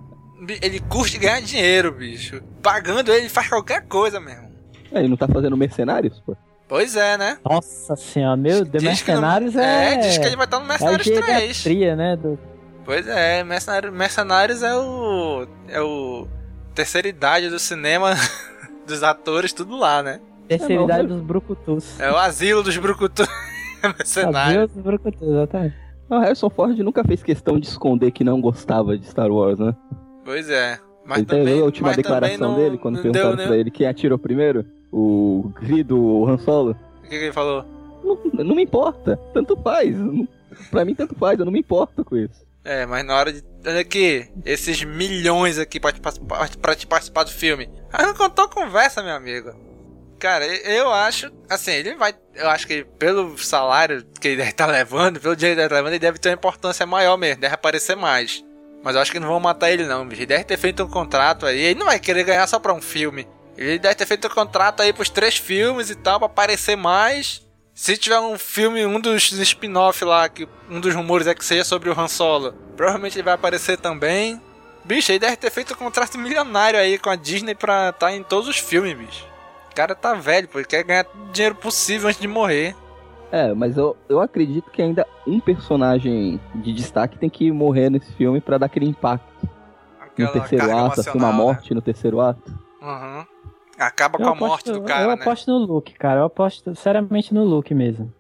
Ele 0.61 0.79
curte 0.81 1.17
ganhar 1.19 1.41
dinheiro, 1.41 1.91
bicho. 1.93 2.43
Pagando 2.63 3.11
ele, 3.13 3.29
faz 3.31 3.49
qualquer 3.49 3.87
coisa 3.87 4.21
mesmo. 4.21 4.53
É, 4.93 4.99
Ele 5.01 5.09
não 5.09 5.17
tá 5.17 5.27
fazendo 5.27 5.57
mercenários, 5.57 6.21
pô? 6.21 6.37
Pois 6.69 6.95
é, 6.97 7.17
né? 7.17 7.39
Nossa 7.45 7.97
senhora, 7.97 8.37
meu 8.37 8.65
Deus, 8.65 8.83
Diz 8.85 9.03
que 9.03 9.13
não- 9.13 9.21
Mercenários 9.23 9.57
é, 9.57 9.95
é. 9.95 9.97
diz 9.97 10.19
que 10.19 10.27
ele 10.27 10.37
vai 10.37 10.45
estar 10.45 10.61
no 10.61 10.67
Mercenários 10.67 11.07
é 11.09 11.19
a 11.19 11.23
3. 11.23 11.57
geriatria, 11.57 11.97
né? 11.97 12.17
Do... 12.17 12.39
Pois 12.85 13.07
é, 13.09 13.43
Mercenários, 13.43 13.93
Mercenários 13.95 14.63
é 14.63 14.75
o. 14.77 15.47
É 15.69 15.81
o. 15.81 16.29
Terceira 16.75 17.09
idade 17.09 17.49
do 17.49 17.59
cinema, 17.59 18.15
dos 18.87 19.03
atores, 19.03 19.53
tudo 19.53 19.77
lá, 19.77 20.03
né? 20.03 20.21
Terceira 20.49 20.83
É, 20.83 20.85
idade 20.85 21.09
dos 21.09 21.21
brucutus. 21.21 21.99
É 22.01 22.11
o 22.11 22.17
asilo 22.17 22.63
dos 22.63 22.77
brucutus. 22.77 23.27
Mercenários. 23.83 24.55
Adeus 24.55 24.71
dos 24.73 24.83
brucutus, 24.83 25.29
exatamente. 25.29 25.77
O 26.09 26.19
Harrison 26.19 26.51
Ford 26.51 26.79
nunca 26.79 27.03
fez 27.05 27.23
questão 27.23 27.59
de 27.59 27.67
esconder 27.67 28.11
que 28.11 28.23
não 28.25 28.41
gostava 28.41 28.97
de 28.97 29.07
Star 29.07 29.31
Wars, 29.31 29.59
né? 29.59 29.75
Pois 30.25 30.49
é. 30.49 30.79
Mas 31.05 31.19
Ele 31.19 31.27
também, 31.27 31.61
a 31.61 31.65
última 31.65 31.89
mas 31.89 31.97
declaração 31.97 32.51
não- 32.53 32.57
dele, 32.57 32.79
quando 32.79 32.97
perguntaram 33.01 33.37
deu, 33.37 33.47
pra 33.47 33.55
né? 33.55 33.61
ele 33.61 33.71
quem 33.71 33.87
atirou 33.87 34.19
primeiro? 34.19 34.65
O 34.93 35.51
querido 35.61 36.25
Han 36.27 36.39
Solo? 36.39 36.71
O 36.99 37.03
que, 37.03 37.09
que 37.11 37.15
ele 37.17 37.33
falou? 37.33 37.65
Não, 38.03 38.45
não 38.45 38.55
me 38.55 38.63
importa, 38.63 39.19
tanto 39.35 39.57
faz. 39.57 39.99
Não- 39.99 40.27
Pra 40.71 40.85
mim, 40.85 40.95
tanto 40.95 41.15
faz, 41.17 41.37
eu 41.39 41.45
não 41.45 41.53
me 41.53 41.59
importo 41.59 42.05
com 42.05 42.17
isso. 42.17 42.45
É, 42.65 42.87
mas 42.87 43.05
na 43.05 43.17
hora 43.17 43.33
de. 43.33 43.43
Olha 43.67 43.81
aqui, 43.81 44.29
esses 44.47 44.85
milhões 44.85 45.59
aqui 45.59 45.81
pra 45.81 45.91
te, 45.93 46.01
participar- 46.01 46.49
pra 46.59 46.75
te 46.77 46.87
participar 46.87 47.25
do 47.25 47.31
filme. 47.31 47.69
Ah, 47.93 48.07
não 48.07 48.15
contou 48.15 48.49
conversa, 48.49 49.03
meu 49.03 49.15
amigo. 49.17 49.51
Cara, 50.25 50.47
eu 50.47 50.91
acho. 50.91 51.31
Assim, 51.51 51.73
ele 51.73 51.97
vai. 51.97 52.15
Eu 52.35 52.49
acho 52.49 52.67
que 52.67 52.83
pelo 52.99 53.37
salário 53.37 54.03
que 54.19 54.29
ele 54.29 54.39
deve 54.39 54.53
estar 54.53 54.65
levando, 54.65 55.21
pelo 55.21 55.37
dinheiro 55.37 55.55
que 55.55 55.61
ele 55.61 55.69
deve 55.69 55.75
estar 55.75 55.77
levando, 55.77 55.93
ele 55.93 55.99
deve 55.99 56.19
ter 56.19 56.31
uma 56.31 56.37
importância 56.37 56.87
maior 56.87 57.19
mesmo, 57.19 57.43
deve 57.43 57.55
aparecer 57.55 57.95
mais. 57.95 58.43
Mas 58.83 58.97
eu 58.97 59.03
acho 59.03 59.13
que 59.13 59.21
não 59.21 59.29
vão 59.29 59.39
matar 59.39 59.71
ele, 59.71 59.85
não, 59.85 60.09
bicho. 60.09 60.23
Ele 60.23 60.27
deve 60.29 60.45
ter 60.45 60.57
feito 60.57 60.83
um 60.83 60.89
contrato 60.89 61.45
aí. 61.45 61.61
Ele 61.61 61.79
não 61.79 61.85
vai 61.85 62.01
querer 62.01 62.25
ganhar 62.25 62.47
só 62.47 62.59
pra 62.59 62.73
um 62.73 62.81
filme. 62.81 63.29
Ele 63.55 63.79
deve 63.79 63.97
ter 63.97 64.07
feito 64.07 64.27
um 64.27 64.31
contrato 64.31 64.81
aí 64.81 64.95
pros 64.95 65.11
três 65.11 65.37
filmes 65.37 65.91
e 65.91 65.95
tal, 65.95 66.19
pra 66.19 66.25
aparecer 66.25 66.75
mais. 66.75 67.43
Se 67.75 67.95
tiver 67.95 68.19
um 68.19 68.39
filme, 68.39 68.87
um 68.87 68.99
dos 68.99 69.31
spin-off 69.31 70.07
lá, 70.07 70.27
que 70.31 70.49
um 70.71 70.81
dos 70.81 70.95
rumores 70.95 71.27
é 71.27 71.35
que 71.35 71.45
seja 71.45 71.65
sobre 71.65 71.91
o 71.91 72.01
Han 72.01 72.09
Solo, 72.09 72.53
provavelmente 72.79 73.17
ele 73.17 73.25
vai 73.25 73.35
aparecer 73.35 73.77
também. 73.77 74.41
Bicho, 74.87 75.13
ele 75.13 75.19
deve 75.19 75.37
ter 75.37 75.51
feito 75.51 75.75
um 75.75 75.77
contrato 75.77 76.17
milionário 76.17 76.81
aí 76.81 76.97
com 76.97 77.11
a 77.11 77.15
Disney 77.15 77.55
pra 77.55 77.91
estar 77.91 78.11
em 78.11 78.23
todos 78.23 78.49
os 78.49 78.57
filmes, 78.57 78.97
bicho. 78.97 79.34
O 79.75 79.77
cara 79.77 79.93
tá 79.95 80.15
velho, 80.15 80.47
pô, 80.47 80.59
ele 80.61 80.67
quer 80.69 80.85
ganhar 80.85 81.03
todo 81.03 81.29
o 81.29 81.33
dinheiro 81.33 81.57
possível 81.57 82.09
antes 82.09 82.21
de 82.21 82.29
morrer. 82.29 82.77
É, 83.33 83.53
mas 83.53 83.77
eu, 83.77 83.97
eu 84.09 84.21
acredito 84.21 84.71
que 84.71 84.81
ainda 84.81 85.05
um 85.27 85.41
personagem 85.41 86.41
de 86.55 86.73
destaque 86.73 87.19
tem 87.19 87.29
que 87.29 87.51
morrer 87.51 87.91
nesse 87.91 88.13
filme 88.13 88.41
pra 88.41 88.57
dar 88.57 88.67
aquele 88.67 88.87
impacto. 88.87 89.27
Aquela 90.01 90.29
no 90.29 90.33
terceiro 90.33 90.77
ato, 90.79 91.01
assim, 91.01 91.11
uma 91.19 91.33
né? 91.33 91.37
morte 91.37 91.75
no 91.75 91.83
terceiro 91.83 92.21
ato. 92.21 92.53
Uhum. 92.81 93.25
Acaba 93.77 94.17
com 94.19 94.23
Eu 94.25 94.29
a 94.29 94.35
morte 94.37 94.71
aposto- 94.71 94.73
do 94.81 94.83
cara, 94.87 95.03
Eu 95.03 95.09
né? 95.09 95.15
aposto 95.15 95.51
no 95.51 95.59
Luke, 95.67 95.93
cara. 95.95 96.21
Eu 96.21 96.25
aposto 96.27 96.77
seriamente 96.77 97.35
no 97.35 97.43
Luke 97.43 97.75
mesmo. 97.75 98.13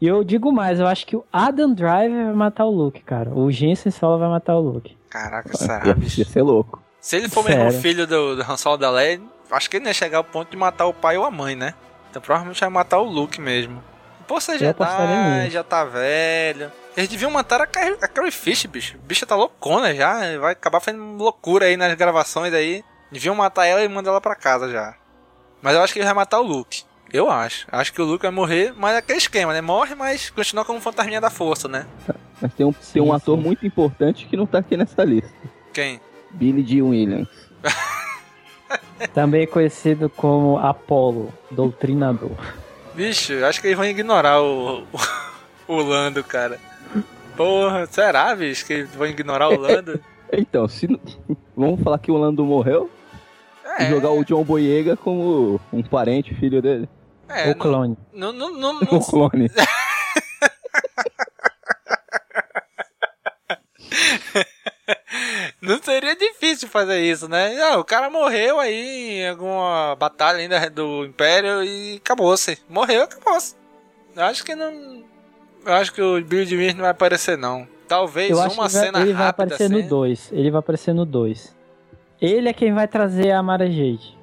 E 0.00 0.08
eu 0.08 0.24
digo 0.24 0.50
mais, 0.50 0.80
eu 0.80 0.88
acho 0.88 1.06
que 1.06 1.14
o 1.16 1.24
Adam 1.32 1.72
Driver 1.72 2.24
vai 2.26 2.34
matar 2.34 2.64
o 2.64 2.70
Luke, 2.70 3.00
cara. 3.04 3.30
O 3.32 3.48
Jensen 3.52 3.92
Solo 3.92 4.18
vai 4.18 4.28
matar 4.28 4.56
o 4.56 4.60
Luke. 4.60 4.96
Caraca, 5.08 5.56
será, 5.56 5.86
Ia, 5.86 5.94
bicho? 5.94 6.18
ia 6.18 6.26
ser 6.26 6.42
louco. 6.42 6.82
Se 7.00 7.14
ele 7.16 7.28
for 7.28 7.44
mesmo 7.44 7.62
Sério. 7.70 7.80
filho 7.80 8.06
do, 8.08 8.34
do 8.34 8.42
Han 8.42 8.56
Solo 8.56 8.76
da 8.76 8.90
Leia, 8.90 9.20
acho 9.50 9.70
que 9.70 9.76
ele 9.76 9.84
não 9.84 9.90
ia 9.90 9.94
chegar 9.94 10.18
ao 10.18 10.24
ponto 10.24 10.50
de 10.50 10.56
matar 10.56 10.86
o 10.86 10.94
pai 10.94 11.16
ou 11.16 11.24
a 11.24 11.30
mãe, 11.30 11.54
né? 11.54 11.74
Então 12.10 12.22
provavelmente 12.22 12.60
vai 12.60 12.68
matar 12.68 12.98
o 12.98 13.04
Luke 13.04 13.40
mesmo. 13.40 13.82
Pô, 14.26 14.40
você 14.40 14.58
já 14.58 14.72
tá, 14.72 15.48
já 15.50 15.62
tá 15.62 15.84
velho. 15.84 16.72
Eles 16.96 17.10
deviam 17.10 17.30
matar 17.30 17.60
a 17.60 17.66
Carrie, 17.66 17.96
a 18.00 18.08
Carrie 18.08 18.30
Fisher, 18.30 18.70
bicho. 18.70 18.96
A 18.96 19.06
bicha 19.06 19.26
tá 19.26 19.34
loucona 19.34 19.94
já. 19.94 20.38
Vai 20.38 20.52
acabar 20.52 20.80
fazendo 20.80 21.16
loucura 21.16 21.66
aí 21.66 21.76
nas 21.76 21.92
gravações 21.94 22.54
aí. 22.54 22.82
Deviam 23.10 23.34
matar 23.34 23.66
ela 23.66 23.82
e 23.82 23.88
mandar 23.88 24.10
ela 24.10 24.20
pra 24.20 24.34
casa 24.34 24.70
já. 24.70 24.94
Mas 25.60 25.74
eu 25.74 25.82
acho 25.82 25.92
que 25.92 25.98
ele 25.98 26.06
vai 26.06 26.14
matar 26.14 26.40
o 26.40 26.42
Luke. 26.42 26.84
Eu 27.12 27.30
acho. 27.30 27.66
Acho 27.70 27.92
que 27.92 28.00
o 28.00 28.04
Luke 28.04 28.22
vai 28.22 28.30
morrer, 28.30 28.72
mas 28.76 28.94
é 28.94 28.98
aquele 28.98 29.18
esquema, 29.18 29.52
né? 29.52 29.60
Morre, 29.60 29.94
mas 29.94 30.30
continua 30.30 30.64
como 30.64 30.80
fantasminha 30.80 31.20
da 31.20 31.30
força, 31.30 31.68
né? 31.68 31.86
Mas 32.40 32.52
tem 32.54 32.66
um, 32.66 32.72
tem 32.72 33.02
um 33.02 33.12
ator 33.12 33.36
muito 33.36 33.66
importante 33.66 34.26
que 34.26 34.36
não 34.36 34.46
tá 34.46 34.58
aqui 34.58 34.76
nessa 34.76 35.04
lista. 35.04 35.32
Quem? 35.72 36.00
Billy 36.30 36.62
D. 36.62 36.82
Williams. 36.82 37.28
Também 39.12 39.46
conhecido 39.46 40.08
como 40.08 40.58
Apollo, 40.58 41.32
Doutrinador. 41.50 42.30
Bicho, 42.94 43.32
eu 43.32 43.46
acho 43.46 43.60
que 43.60 43.66
eles 43.68 43.76
vão 43.76 43.86
ignorar 43.86 44.40
o, 44.40 44.82
o, 44.82 45.74
o 45.74 45.82
Lando, 45.82 46.22
cara. 46.22 46.58
Porra, 47.36 47.86
será, 47.86 48.34
bicho, 48.36 48.64
que 48.64 48.72
eles 48.72 48.94
vão 48.94 49.06
ignorar 49.06 49.48
o 49.48 49.58
Lando? 49.58 50.00
Então, 50.36 50.66
se 50.66 50.88
não- 50.88 50.98
vamos 51.56 51.80
falar 51.80 51.96
que 51.98 52.10
o 52.10 52.16
Lando 52.16 52.44
morreu 52.44 52.90
É. 53.78 53.84
e 53.84 53.88
jogar 53.90 54.10
o 54.10 54.24
John 54.24 54.42
Boyega 54.42 54.96
como 54.96 55.60
um 55.72 55.80
parente, 55.80 56.34
filho 56.34 56.60
dele. 56.60 56.88
É, 57.28 57.50
o 57.50 57.54
clone. 57.54 57.96
Não, 58.12 58.32
não, 58.32 58.52
não, 58.52 58.78
O 58.90 58.94
não, 58.94 59.00
clone. 59.00 59.48
não 65.64 65.82
seria 65.82 66.14
difícil 66.14 66.68
fazer 66.68 67.00
isso, 67.00 67.28
né? 67.28 67.60
Ah, 67.62 67.78
o 67.78 67.84
cara 67.84 68.08
morreu 68.10 68.60
aí 68.60 69.20
em 69.20 69.28
alguma 69.28 69.96
batalha 69.98 70.38
ainda 70.38 70.70
do 70.70 71.04
Império 71.04 71.62
e 71.64 71.96
acabou-se. 71.96 72.58
Morreu, 72.68 73.02
acabou-se. 73.04 73.54
Eu 74.14 74.24
acho 74.24 74.44
que 74.44 74.54
não. 74.54 75.02
Eu 75.66 75.72
acho 75.74 75.92
que 75.92 76.00
o 76.02 76.22
Billy 76.22 76.44
de 76.46 76.72
não 76.74 76.82
vai 76.82 76.90
aparecer, 76.90 77.36
não. 77.38 77.66
Talvez 77.88 78.30
Eu 78.30 78.40
acho 78.40 78.54
uma 78.54 78.66
que 78.68 78.72
vai- 78.74 78.84
cena 78.86 79.00
ele 79.00 79.12
vai 79.12 79.26
rápida 79.26 79.44
aparecer 79.44 79.64
assim. 79.64 79.82
no 79.82 79.88
2. 79.88 80.28
Ele 80.32 80.50
vai 80.50 80.58
aparecer 80.60 80.94
no 80.94 81.04
2. 81.04 81.54
Ele 82.20 82.48
é 82.48 82.52
quem 82.52 82.72
vai 82.72 82.86
trazer 82.88 83.30
a 83.32 83.42
Mara 83.42 83.66
Jade. 83.70 84.16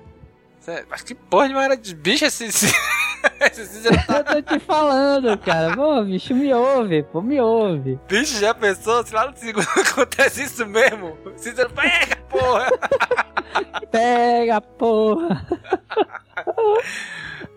Mas 0.90 1.02
que 1.02 1.14
porra 1.16 1.48
de 1.48 1.54
mara 1.56 1.76
de 1.76 1.94
bicho 1.96 2.24
esse. 2.26 2.48
Eu 3.42 4.24
tô 4.24 4.42
te 4.42 4.60
falando, 4.60 5.38
cara. 5.40 5.76
Pô, 5.76 6.04
bicho, 6.04 6.34
me 6.34 6.54
ouve, 6.54 7.04
pô, 7.04 7.22
me 7.22 7.40
ouve. 7.42 8.00
bicho 8.08 8.40
já 8.40 8.54
pensou? 8.54 9.06
Se 9.06 9.14
lá 9.14 9.30
no 9.30 9.36
segundo 9.36 9.68
acontece 9.90 10.44
isso 10.44 10.66
mesmo? 10.66 11.18
Cícero, 11.36 11.70
pega, 11.72 12.16
porra! 12.30 12.70
Pega, 13.92 14.62
porra. 14.62 15.46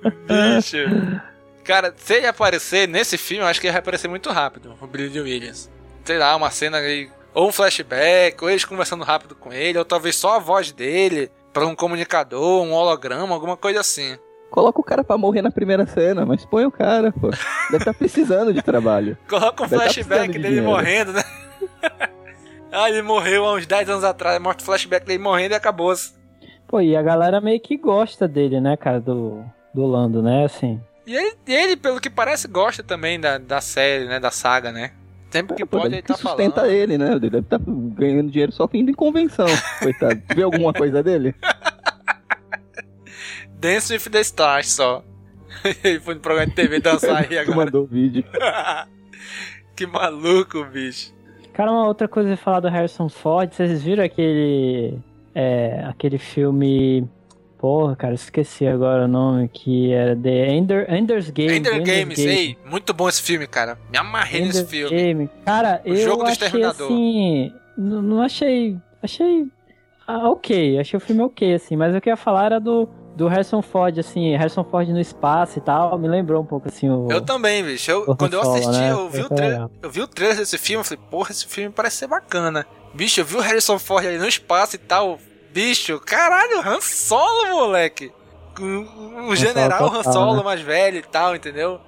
Bicho. 0.02 1.20
Cara, 1.62 1.94
se 1.96 2.14
ele 2.14 2.26
aparecer 2.26 2.88
nesse 2.88 3.16
filme, 3.16 3.42
eu 3.42 3.46
acho 3.46 3.60
que 3.60 3.66
ele 3.66 3.72
vai 3.72 3.80
aparecer 3.80 4.08
muito 4.08 4.30
rápido, 4.30 4.74
o 4.80 4.86
Billy 4.86 5.20
Williams. 5.20 5.70
Sei 6.04 6.18
lá, 6.18 6.34
uma 6.36 6.50
cena 6.50 6.78
aí, 6.78 7.08
ou 7.32 7.48
um 7.48 7.52
flashback, 7.52 8.42
ou 8.42 8.50
eles 8.50 8.64
conversando 8.64 9.04
rápido 9.04 9.34
com 9.34 9.52
ele, 9.52 9.78
ou 9.78 9.84
talvez 9.84 10.16
só 10.16 10.36
a 10.36 10.38
voz 10.38 10.72
dele, 10.72 11.30
pra 11.52 11.66
um 11.66 11.74
comunicador, 11.74 12.62
um 12.62 12.72
holograma, 12.72 13.32
alguma 13.34 13.56
coisa 13.56 13.80
assim. 13.80 14.18
Coloca 14.54 14.80
o 14.80 14.84
cara 14.84 15.02
pra 15.02 15.18
morrer 15.18 15.42
na 15.42 15.50
primeira 15.50 15.84
cena, 15.84 16.24
mas 16.24 16.44
põe 16.44 16.64
o 16.64 16.70
cara, 16.70 17.10
pô. 17.10 17.28
Deve 17.72 17.78
estar 17.78 17.92
precisando 17.92 18.54
de 18.54 18.62
trabalho. 18.62 19.18
Coloca 19.28 19.64
um 19.64 19.66
Deve 19.66 19.82
tá 19.82 19.90
flashback 19.90 20.06
precisando 20.06 20.32
de 20.32 20.38
dele 20.38 20.48
dinheiro. 20.48 20.70
morrendo, 20.70 21.12
né? 21.12 21.24
ah, 22.70 22.88
ele 22.88 23.02
morreu 23.02 23.44
há 23.46 23.54
uns 23.54 23.66
10 23.66 23.90
anos 23.90 24.04
atrás, 24.04 24.40
mostra 24.40 24.62
o 24.62 24.66
flashback 24.66 25.04
dele 25.04 25.20
morrendo 25.20 25.54
e 25.54 25.56
acabou-se. 25.56 26.14
Pô, 26.68 26.80
e 26.80 26.94
a 26.94 27.02
galera 27.02 27.40
meio 27.40 27.58
que 27.58 27.76
gosta 27.76 28.28
dele, 28.28 28.60
né, 28.60 28.76
cara, 28.76 29.00
do, 29.00 29.44
do 29.74 29.86
Lando, 29.86 30.22
né, 30.22 30.44
assim. 30.44 30.80
E 31.04 31.16
ele, 31.16 31.36
ele, 31.48 31.76
pelo 31.76 32.00
que 32.00 32.08
parece, 32.08 32.46
gosta 32.46 32.80
também 32.80 33.18
da, 33.18 33.38
da 33.38 33.60
série, 33.60 34.04
né? 34.04 34.20
Da 34.20 34.30
saga, 34.30 34.70
né? 34.70 34.92
Sempre 35.32 35.56
que 35.56 35.66
Pô, 35.66 35.80
pode, 35.80 35.94
ele 35.96 36.02
que 36.02 36.06
tá 36.06 36.16
falando. 36.16 36.38
sustenta 36.38 36.68
ele, 36.68 36.96
né? 36.96 37.10
Ele 37.10 37.28
deve 37.28 37.38
estar 37.40 37.58
ganhando 37.58 38.30
dinheiro 38.30 38.52
só 38.52 38.68
indo 38.72 38.92
em 38.92 38.94
convenção. 38.94 39.46
Coitado. 39.82 40.22
Vê 40.32 40.44
alguma 40.44 40.72
coisa 40.72 41.02
dele? 41.02 41.34
Dance 43.64 43.92
with 43.92 44.10
the 44.10 44.20
Stars 44.20 44.70
só. 44.72 45.02
ele 45.82 46.00
foi 46.00 46.14
no 46.14 46.20
programa 46.20 46.46
de 46.48 46.54
TV 46.54 46.80
dançar 46.80 47.16
aí 47.22 47.28
Tu 47.28 47.38
agora. 47.38 47.56
mandou 47.66 47.82
o 47.84 47.86
vídeo. 47.86 48.24
que 49.74 49.86
maluco, 49.86 50.64
bicho. 50.64 51.12
Cara, 51.52 51.70
uma 51.70 51.86
outra 51.86 52.06
coisa 52.08 52.34
a 52.34 52.36
falar 52.36 52.60
do 52.60 52.68
Harrison 52.68 53.08
Ford, 53.08 53.52
vocês 53.52 53.82
viram 53.82 54.04
aquele. 54.04 54.98
É, 55.34 55.84
aquele 55.88 56.18
filme. 56.18 57.08
Porra, 57.58 57.96
cara, 57.96 58.12
esqueci 58.12 58.66
agora 58.66 59.06
o 59.06 59.08
nome, 59.08 59.48
que 59.48 59.90
era 59.90 60.14
The 60.14 60.48
Ender, 60.54 60.92
Ender's 60.92 61.30
Game. 61.30 61.54
Ender 61.56 61.76
Ender's 61.76 61.88
Games, 61.98 62.18
Game. 62.18 62.30
ei, 62.30 62.58
muito 62.66 62.92
bom 62.92 63.08
esse 63.08 63.22
filme, 63.22 63.46
cara. 63.46 63.78
Me 63.90 63.96
amarrei 63.96 64.42
nesse 64.44 64.66
filme. 64.66 64.94
Game. 64.94 65.30
Cara, 65.46 65.80
O 65.82 65.88
eu 65.88 65.96
jogo 65.96 66.24
do 66.24 66.28
achei 66.30 66.46
Exterminador. 66.46 66.86
assim. 66.86 67.52
Não, 67.78 68.02
não 68.02 68.20
achei. 68.20 68.76
Achei. 69.02 69.46
ah, 70.06 70.28
ok, 70.28 70.78
achei 70.78 70.96
o 70.98 71.00
filme 71.00 71.22
ok, 71.22 71.54
assim, 71.54 71.74
mas 71.74 71.94
o 71.96 72.00
que 72.02 72.10
eu 72.10 72.12
ia 72.12 72.16
falar 72.18 72.44
era 72.46 72.60
do, 72.60 72.86
do 73.14 73.28
Harrison 73.28 73.62
Ford, 73.62 73.98
assim, 73.98 74.36
Harrison 74.36 74.64
Ford 74.64 74.88
no 74.88 75.00
espaço 75.00 75.58
e 75.58 75.60
tal, 75.62 75.96
me 75.98 76.08
lembrou 76.08 76.42
um 76.42 76.46
pouco 76.46 76.68
assim 76.68 76.88
o. 76.90 77.08
Eu 77.10 77.20
também, 77.20 77.62
bicho. 77.64 77.90
Eu- 77.90 78.02
o 78.08 78.16
quando 78.16 78.34
eu 78.34 78.40
Han 78.42 78.50
assisti, 78.54 78.80
né? 78.80 78.92
eu, 78.92 79.08
vi 79.08 79.20
o 79.22 79.28
Foi 79.28 79.36
tra- 79.36 79.46
legal. 79.48 79.70
eu 79.82 79.90
vi 79.90 80.00
o 80.02 80.06
trailer 80.08 80.36
desse 80.38 80.58
filme, 80.58 80.80
eu 80.80 80.84
falei, 80.84 81.02
porra, 81.10 81.30
esse 81.30 81.46
filme 81.46 81.70
parece 81.70 81.96
ser 81.98 82.06
bacana. 82.08 82.66
Bicho, 82.92 83.20
eu 83.20 83.24
vi 83.24 83.36
o 83.36 83.40
Harrison 83.40 83.78
Ford 83.78 84.04
ali 84.06 84.18
no 84.18 84.26
espaço 84.28 84.76
e 84.76 84.78
tal. 84.78 85.18
Bicho, 85.52 86.00
caralho, 86.00 86.60
Han 86.68 86.80
Solo, 86.80 87.48
moleque. 87.56 88.12
O, 88.58 89.30
o 89.30 89.36
general 89.36 89.86
Han 89.88 89.90
total, 89.92 90.12
Solo 90.12 90.36
né? 90.36 90.42
mais 90.42 90.60
velho 90.60 90.98
e 90.98 91.02
tal, 91.02 91.34
entendeu? 91.36 91.80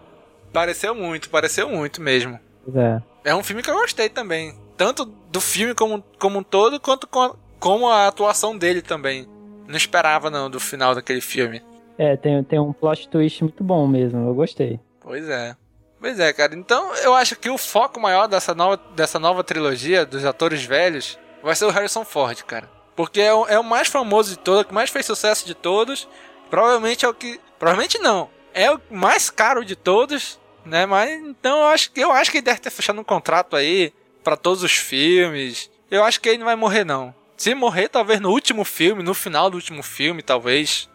Pareceu 0.53 0.95
muito, 0.95 1.29
pareceu 1.31 1.69
muito 1.69 2.01
mesmo. 2.01 2.39
É. 2.75 3.01
É 3.25 3.35
um 3.35 3.43
filme 3.43 3.63
que 3.63 3.71
eu 3.71 3.75
gostei 3.79 4.09
também. 4.09 4.55
Tanto 4.77 5.05
do 5.05 5.41
filme 5.41 5.75
como, 5.75 6.03
como 6.19 6.39
um 6.39 6.43
todo, 6.43 6.79
quanto 6.81 7.07
com- 7.07 7.35
como 7.59 7.89
a 7.89 8.07
atuação 8.09 8.57
dele 8.57 8.83
também. 8.83 9.27
Não 9.67 9.77
esperava, 9.77 10.31
não, 10.31 10.49
do 10.51 10.61
final 10.61 10.95
daquele 10.95 11.21
filme. 11.21 11.63
É, 11.99 12.17
tem, 12.17 12.43
tem 12.45 12.59
um 12.59 12.73
plot 12.73 13.09
twist 13.09 13.43
muito 13.43 13.65
bom 13.65 13.87
mesmo, 13.87 14.29
eu 14.29 14.35
gostei. 14.35 14.79
Pois 15.01 15.29
é. 15.29 15.57
Pois 16.01 16.21
é, 16.21 16.33
cara. 16.33 16.55
Então 16.55 16.95
eu 16.97 17.15
acho 17.15 17.37
que 17.37 17.49
o 17.49 17.57
foco 17.57 17.99
maior 17.99 18.27
dessa 18.29 18.55
nova, 18.55 18.77
dessa 18.95 19.19
nova 19.19 19.43
trilogia 19.43 20.05
dos 20.05 20.25
atores 20.25 20.63
velhos 20.65 21.19
vai 21.43 21.55
ser 21.57 21.65
o 21.65 21.71
Harrison 21.71 22.05
Ford, 22.05 22.43
cara. 22.45 22.69
Porque 22.95 23.21
é 23.21 23.33
o, 23.33 23.47
é 23.47 23.59
o 23.59 23.65
mais 23.65 23.89
famoso 23.89 24.31
de 24.31 24.39
todos, 24.39 24.63
o 24.63 24.65
que 24.65 24.75
mais 24.75 24.91
fez 24.91 25.07
sucesso 25.07 25.47
de 25.47 25.55
todos. 25.55 26.07
Provavelmente 26.51 27.05
é 27.05 27.09
o 27.09 27.15
que. 27.15 27.41
Provavelmente 27.59 27.99
não. 27.99 28.29
É 28.55 28.71
o 28.71 28.81
mais 28.91 29.31
caro 29.31 29.65
de 29.65 29.75
todos, 29.75 30.39
né? 30.65 30.85
Mas 30.87 31.11
então 31.23 31.59
eu 31.61 31.67
acho, 31.67 31.91
que- 31.91 32.01
eu 32.01 32.13
acho 32.13 32.31
que 32.31 32.39
ele 32.39 32.45
deve 32.45 32.61
ter 32.61 32.71
fechado 32.71 33.01
um 33.01 33.05
contrato 33.05 33.57
aí 33.57 33.93
pra 34.23 34.37
todos 34.37 34.63
os 34.63 34.73
filmes. 34.73 35.71
Eu 35.91 36.05
acho 36.05 36.21
que 36.21 36.29
ele 36.29 36.39
não 36.39 36.47
vai 36.47 36.57
morrer, 36.57 36.85
não. 36.85 37.15
Se 37.37 37.55
morrer, 37.55 37.89
talvez 37.89 38.21
no 38.21 38.31
último 38.31 38.65
filme, 38.65 39.03
no 39.03 39.15
final 39.15 39.51
do 39.51 39.57
último 39.57 39.83
filme, 39.83 40.23
talvez. 40.23 40.89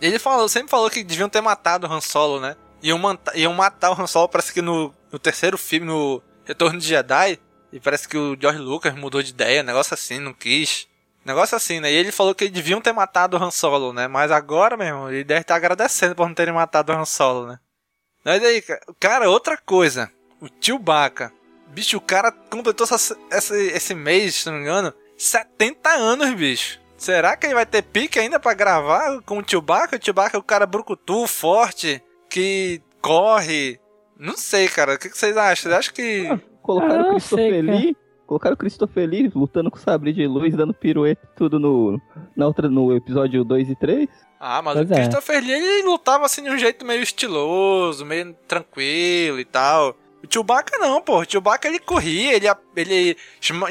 Ele 0.00 0.18
falou, 0.18 0.48
sempre 0.48 0.70
falou 0.70 0.90
que 0.90 1.04
deviam 1.04 1.28
ter 1.28 1.40
matado 1.40 1.86
o 1.86 1.92
Han 1.92 2.00
Solo, 2.00 2.40
né? 2.40 2.56
Iam, 2.82 3.00
iam 3.34 3.52
matar 3.54 3.90
o 3.90 4.00
Han 4.00 4.06
Solo, 4.06 4.28
parece 4.28 4.52
que 4.52 4.62
no, 4.62 4.92
no 5.12 5.18
terceiro 5.18 5.56
filme, 5.58 5.86
no 5.86 6.22
Retorno 6.44 6.78
de 6.78 6.86
Jedi. 6.86 7.38
E 7.72 7.78
parece 7.80 8.08
que 8.08 8.16
o 8.18 8.36
George 8.38 8.58
Lucas 8.58 8.94
mudou 8.94 9.22
de 9.22 9.30
ideia, 9.30 9.62
negócio 9.62 9.94
assim, 9.94 10.18
não 10.18 10.32
quis. 10.34 10.88
Negócio 11.24 11.56
assim, 11.56 11.78
né? 11.78 11.90
E 11.92 11.94
ele 11.94 12.10
falou 12.10 12.34
que 12.34 12.48
deviam 12.48 12.80
ter 12.80 12.92
matado 12.92 13.36
o 13.36 13.42
Han 13.42 13.50
Solo, 13.50 13.92
né? 13.92 14.08
Mas 14.08 14.30
agora, 14.30 14.76
meu 14.76 14.86
irmão, 14.86 15.10
ele 15.10 15.22
deve 15.24 15.42
estar 15.42 15.54
agradecendo 15.54 16.14
por 16.14 16.26
não 16.26 16.34
terem 16.34 16.52
matado 16.52 16.92
o 16.92 16.96
Han 16.96 17.04
Solo, 17.04 17.46
né? 17.46 17.58
Mas 18.24 18.42
aí, 18.42 18.60
ca- 18.60 18.80
cara, 18.98 19.30
outra 19.30 19.56
coisa. 19.56 20.10
O 20.40 20.48
tio 20.48 20.78
Baca. 20.78 21.32
Bicho, 21.68 21.96
o 21.96 22.00
cara 22.00 22.32
completou 22.32 22.86
essa- 22.90 23.16
esse 23.30 23.94
mês, 23.94 24.34
se 24.34 24.46
não 24.46 24.54
me 24.54 24.62
engano, 24.62 24.92
70 25.22 25.88
anos, 25.88 26.34
bicho. 26.34 26.80
Será 26.96 27.36
que 27.36 27.46
ele 27.46 27.54
vai 27.54 27.64
ter 27.66 27.82
pique 27.82 28.18
ainda 28.18 28.38
pra 28.40 28.54
gravar 28.54 29.20
com 29.22 29.38
o 29.38 29.44
Chewbacca? 29.46 29.96
O 29.96 30.04
Chewbacca 30.04 30.36
é 30.36 30.40
o 30.40 30.42
cara 30.42 30.66
brucutu, 30.66 31.26
forte, 31.26 32.02
que 32.28 32.80
corre. 33.00 33.78
Não 34.18 34.36
sei, 34.36 34.68
cara. 34.68 34.94
O 34.94 34.98
que 34.98 35.08
vocês 35.08 35.36
acham? 35.36 35.62
Vocês 35.62 35.74
acham 35.74 35.94
que... 35.94 36.40
Colocaram 36.62 37.04
Ah, 37.06 37.08
o 37.08 37.12
não 37.12 37.18
sei, 37.20 37.50
Christopher. 37.50 37.62
Lee. 37.80 37.96
Colocaram 38.26 38.54
o 38.54 38.56
Christopher 38.56 39.08
Lee 39.08 39.32
lutando 39.34 39.70
com 39.70 39.76
o 39.76 39.80
sabre 39.80 40.12
de 40.12 40.26
luz, 40.26 40.54
dando 40.56 40.72
pirueta 40.74 41.20
e 41.24 41.36
tudo 41.36 41.58
no, 41.58 42.00
na 42.36 42.46
outra, 42.46 42.68
no 42.68 42.94
episódio 42.96 43.44
2 43.44 43.70
e 43.70 43.76
3. 43.76 44.08
Ah, 44.40 44.60
mas 44.62 44.74
Pois 44.74 44.90
o 44.90 44.92
é. 44.92 44.96
Christopher 44.96 45.40
Lee, 45.42 45.52
ele 45.52 45.82
lutava 45.88 46.24
assim 46.24 46.42
de 46.42 46.50
um 46.50 46.58
jeito 46.58 46.84
meio 46.84 47.02
estiloso, 47.02 48.04
meio 48.04 48.32
tranquilo 48.46 49.38
e 49.40 49.44
tal. 49.44 49.96
O 50.22 50.32
Chewbacca 50.32 50.78
não, 50.78 51.00
pô. 51.00 51.20
O 51.20 51.24
Chewbacca 51.28 51.68
ele 51.68 51.78
corria, 51.78 52.34
ele, 52.34 52.46
ele 52.76 53.16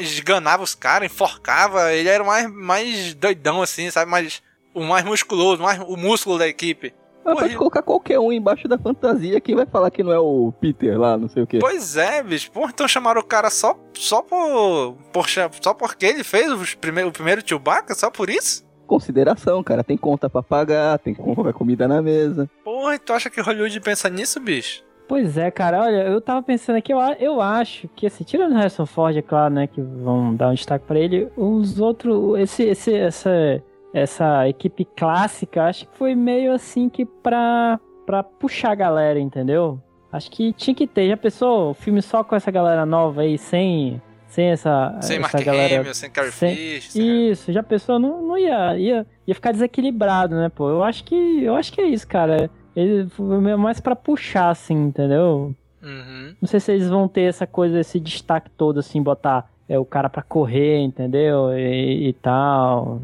esganava 0.00 0.62
os 0.62 0.74
caras, 0.74 1.10
enforcava. 1.10 1.92
Ele 1.92 2.08
era 2.08 2.22
mais, 2.22 2.50
mais 2.50 3.14
doidão 3.14 3.62
assim, 3.62 3.90
sabe? 3.90 4.10
Mais, 4.10 4.42
o 4.74 4.82
mais 4.84 5.04
musculoso, 5.04 5.62
o, 5.62 5.64
mais, 5.64 5.80
o 5.80 5.96
músculo 5.96 6.38
da 6.38 6.46
equipe. 6.46 6.94
Ah, 7.24 7.34
pode 7.34 7.54
colocar 7.56 7.82
qualquer 7.82 8.18
um 8.18 8.32
embaixo 8.32 8.66
da 8.66 8.76
fantasia, 8.76 9.40
quem 9.40 9.54
vai 9.54 9.64
falar 9.64 9.92
que 9.92 10.02
não 10.02 10.12
é 10.12 10.18
o 10.18 10.52
Peter 10.60 10.98
lá, 10.98 11.16
não 11.16 11.28
sei 11.28 11.44
o 11.44 11.46
quê. 11.46 11.58
Pois 11.60 11.96
é, 11.96 12.20
bicho. 12.22 12.50
Porra, 12.50 12.72
então 12.74 12.88
chamaram 12.88 13.20
o 13.20 13.24
cara 13.24 13.48
só, 13.48 13.78
só 13.94 14.22
por, 14.22 14.96
por. 15.12 15.26
Só 15.28 15.72
porque 15.72 16.04
ele 16.04 16.24
fez 16.24 16.50
o 16.50 16.78
primeiro, 16.78 17.10
o 17.10 17.12
primeiro 17.12 17.42
Chewbacca? 17.46 17.94
Só 17.94 18.10
por 18.10 18.28
isso? 18.28 18.64
Consideração, 18.88 19.62
cara. 19.62 19.84
Tem 19.84 19.96
conta 19.96 20.28
pra 20.28 20.42
pagar, 20.42 20.98
tem 20.98 21.14
que 21.14 21.22
comida 21.52 21.86
na 21.86 22.02
mesa. 22.02 22.50
Porra, 22.64 22.96
e 22.96 22.98
tu 22.98 23.12
acha 23.12 23.30
que 23.30 23.40
Hollywood 23.40 23.80
pensa 23.80 24.10
nisso, 24.10 24.40
bicho? 24.40 24.82
Pois 25.12 25.36
é, 25.36 25.50
cara, 25.50 25.82
olha, 25.82 26.04
eu 26.04 26.22
tava 26.22 26.42
pensando 26.42 26.76
aqui, 26.76 26.90
eu, 26.90 26.98
eu 27.20 27.38
acho 27.38 27.86
que, 27.88 28.06
assim, 28.06 28.24
tirando 28.24 28.52
o 28.52 28.54
Harrison 28.54 28.86
Ford, 28.86 29.14
é 29.14 29.20
claro, 29.20 29.52
né, 29.52 29.66
que 29.66 29.78
vão 29.78 30.34
dar 30.34 30.48
um 30.48 30.54
destaque 30.54 30.86
pra 30.86 30.98
ele, 30.98 31.28
os 31.36 31.78
outros, 31.78 32.38
esse, 32.38 32.62
esse, 32.62 32.94
essa, 32.94 33.62
essa 33.92 34.48
equipe 34.48 34.86
clássica, 34.96 35.64
acho 35.64 35.86
que 35.86 35.98
foi 35.98 36.14
meio 36.14 36.50
assim 36.54 36.88
que 36.88 37.04
pra, 37.04 37.78
pra 38.06 38.22
puxar 38.22 38.70
a 38.70 38.74
galera, 38.74 39.20
entendeu? 39.20 39.78
Acho 40.10 40.30
que 40.30 40.50
tinha 40.54 40.74
que 40.74 40.86
ter, 40.86 41.10
já 41.10 41.16
pensou, 41.18 41.72
o 41.72 41.74
filme 41.74 42.00
só 42.00 42.24
com 42.24 42.34
essa 42.34 42.50
galera 42.50 42.86
nova 42.86 43.20
aí, 43.20 43.36
sem, 43.36 44.00
sem 44.26 44.46
essa, 44.46 44.96
sem 45.02 45.18
essa 45.18 45.20
Mark 45.20 45.44
galera... 45.44 45.80
Hamill, 45.80 45.94
sem 45.94 46.10
Carrie 46.10 46.32
sem, 46.32 46.56
Fish. 46.56 46.90
Sem... 46.92 47.30
Isso, 47.30 47.52
já 47.52 47.62
pensou, 47.62 47.98
não, 47.98 48.22
não 48.22 48.38
ia, 48.38 48.78
ia, 48.78 49.06
ia 49.26 49.34
ficar 49.34 49.52
desequilibrado, 49.52 50.34
né, 50.36 50.48
pô? 50.48 50.70
Eu 50.70 50.82
acho 50.82 51.04
que, 51.04 51.44
eu 51.44 51.54
acho 51.54 51.70
que 51.70 51.82
é 51.82 51.84
isso, 51.84 52.08
cara. 52.08 52.50
Ele 52.74 53.08
foi 53.10 53.40
mais 53.56 53.80
pra 53.80 53.94
puxar, 53.94 54.50
assim, 54.50 54.74
entendeu? 54.74 55.54
Uhum. 55.82 56.34
Não 56.40 56.48
sei 56.48 56.60
se 56.60 56.72
eles 56.72 56.88
vão 56.88 57.08
ter 57.08 57.22
essa 57.22 57.46
coisa, 57.46 57.80
esse 57.80 57.98
destaque 57.98 58.50
todo, 58.50 58.80
assim, 58.80 59.02
botar 59.02 59.50
é, 59.68 59.78
o 59.78 59.84
cara 59.84 60.08
pra 60.08 60.22
correr, 60.22 60.78
entendeu? 60.78 61.52
E, 61.56 62.08
e 62.08 62.12
tal. 62.14 63.00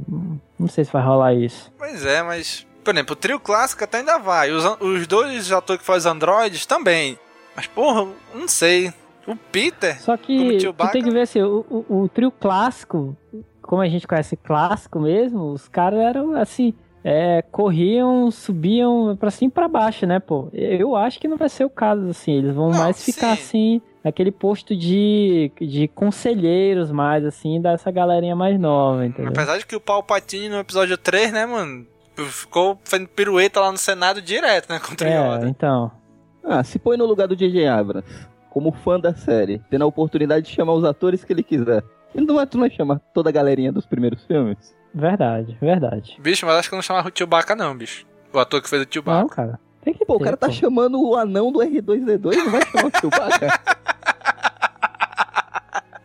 Não 0.59 0.69
sei 0.69 0.85
se 0.85 0.93
vai 0.93 1.03
rolar 1.03 1.35
isso. 1.35 1.73
Pois 1.79 2.05
é, 2.05 2.23
mas. 2.23 2.67
Por 2.85 2.95
exemplo, 2.95 3.13
o 3.13 3.17
trio 3.17 3.41
clássico 3.41 3.85
até 3.85 3.99
ainda 3.99 4.19
vai. 4.19 4.51
Os, 4.51 4.65
os 4.81 5.07
dois 5.07 5.53
atores 5.53 5.81
que 5.81 5.87
fazem 5.87 6.13
androides 6.13 6.65
também. 6.65 7.19
Mas, 7.55 7.67
porra, 7.67 8.07
não 8.35 8.49
sei. 8.49 8.93
O 9.27 9.37
Peter. 9.37 10.01
Só 10.01 10.17
que 10.17 10.59
tu 10.59 10.91
tem 10.91 11.03
que 11.03 11.11
ver 11.11 11.23
assim, 11.23 11.43
o, 11.43 11.67
o, 11.69 12.03
o 12.05 12.09
trio 12.09 12.31
clássico, 12.31 13.15
como 13.61 13.83
a 13.83 13.89
gente 13.89 14.07
conhece 14.07 14.37
clássico 14.37 15.01
mesmo, 15.01 15.53
os 15.53 15.69
caras 15.69 16.01
eram 16.01 16.35
assim 16.35 16.73
é, 17.05 17.43
corriam, 17.43 18.31
subiam 18.31 19.17
pra 19.17 19.31
cima 19.31 19.49
e 19.49 19.53
pra 19.53 19.69
baixo, 19.69 20.07
né, 20.07 20.19
pô? 20.19 20.49
Eu 20.53 20.97
acho 20.97 21.21
que 21.21 21.29
não 21.29 21.37
vai 21.37 21.49
ser 21.49 21.65
o 21.65 21.71
caso, 21.71 22.09
assim. 22.09 22.33
Eles 22.33 22.55
vão 22.55 22.71
não, 22.71 22.79
mais 22.79 22.97
sim. 22.97 23.13
ficar, 23.13 23.33
assim, 23.33 23.81
naquele 24.03 24.31
posto 24.31 24.77
de, 24.77 25.51
de 25.61 25.89
conselheiros 25.89 26.91
mais, 26.91 27.25
assim, 27.25 27.61
dessa 27.61 27.91
galerinha 27.91 28.35
mais 28.35 28.59
nova, 28.59 29.07
entendeu? 29.07 29.31
Apesar 29.31 29.59
de 29.59 29.67
que 29.67 29.77
o 29.77 29.81
Palpatine 29.81 30.49
no 30.49 30.59
episódio 30.59 30.99
3, 30.99 31.33
né, 31.33 31.47
mano, 31.47 31.87
ficou 32.31 32.79
fazendo 32.85 33.09
pirueta 33.09 33.61
lá 33.61 33.71
no 33.71 33.79
Senado 33.79 34.21
direto, 34.21 34.69
né, 34.69 34.79
contra 34.85 35.09
é, 35.09 35.21
o 35.21 35.35
Yoda. 35.35 35.49
então... 35.49 35.91
Ah, 36.45 36.65
se 36.65 36.79
põe 36.79 36.97
no 36.97 37.05
lugar 37.05 37.29
do 37.29 37.37
J.J. 37.37 37.67
Abrams, 37.67 38.09
como 38.49 38.73
fã 38.73 38.99
da 38.99 39.13
série, 39.15 39.61
tendo 39.69 39.85
a 39.85 39.87
oportunidade 39.87 40.47
de 40.47 40.55
chamar 40.55 40.73
os 40.73 40.85
atores 40.85 41.23
que 41.23 41.33
ele 41.33 41.43
quiser. 41.43 41.85
Ele 42.15 42.25
não 42.25 42.37
vai, 42.37 42.47
tu 42.47 42.57
não 42.57 42.67
vai 42.67 42.71
chamar 42.75 43.01
toda 43.13 43.29
a 43.29 43.33
galerinha 43.33 43.71
dos 43.71 43.85
primeiros 43.85 44.25
filmes? 44.25 44.75
Verdade, 44.95 45.57
verdade. 45.61 46.17
Bicho, 46.21 46.47
mas 46.47 46.57
acho 46.57 46.69
que 46.69 46.75
eu 46.75 46.79
não 46.79 46.83
chamava 46.83 47.09
o 47.09 47.13
Chewbacca 47.15 47.55
não, 47.55 47.77
bicho. 47.77 48.07
O 48.33 48.39
ator 48.39 48.61
que 48.63 48.69
fez 48.69 48.83
o 48.83 48.87
Chewbacca. 48.91 49.21
Não, 49.21 49.29
cara. 49.29 49.61
Tem 49.83 49.95
que 49.95 50.05
Pô, 50.05 50.17
ter, 50.17 50.23
o 50.23 50.25
cara 50.25 50.37
tá 50.37 50.49
pô. 50.49 50.53
chamando 50.53 51.01
o 51.01 51.17
anão 51.17 51.53
do 51.53 51.61
R2D2 51.61 52.37
não 52.37 52.51
vai 52.51 52.63
chamar 52.63 52.87
o 52.87 53.01
Chewbacca? 53.01 53.61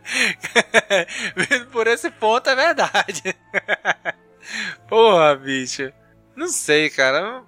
Por 1.72 1.86
esse 1.86 2.10
ponto 2.10 2.48
é 2.48 2.54
verdade. 2.54 3.36
Porra, 4.88 5.34
bicho. 5.36 5.92
Não 6.36 6.48
sei, 6.48 6.90
cara. 6.90 7.42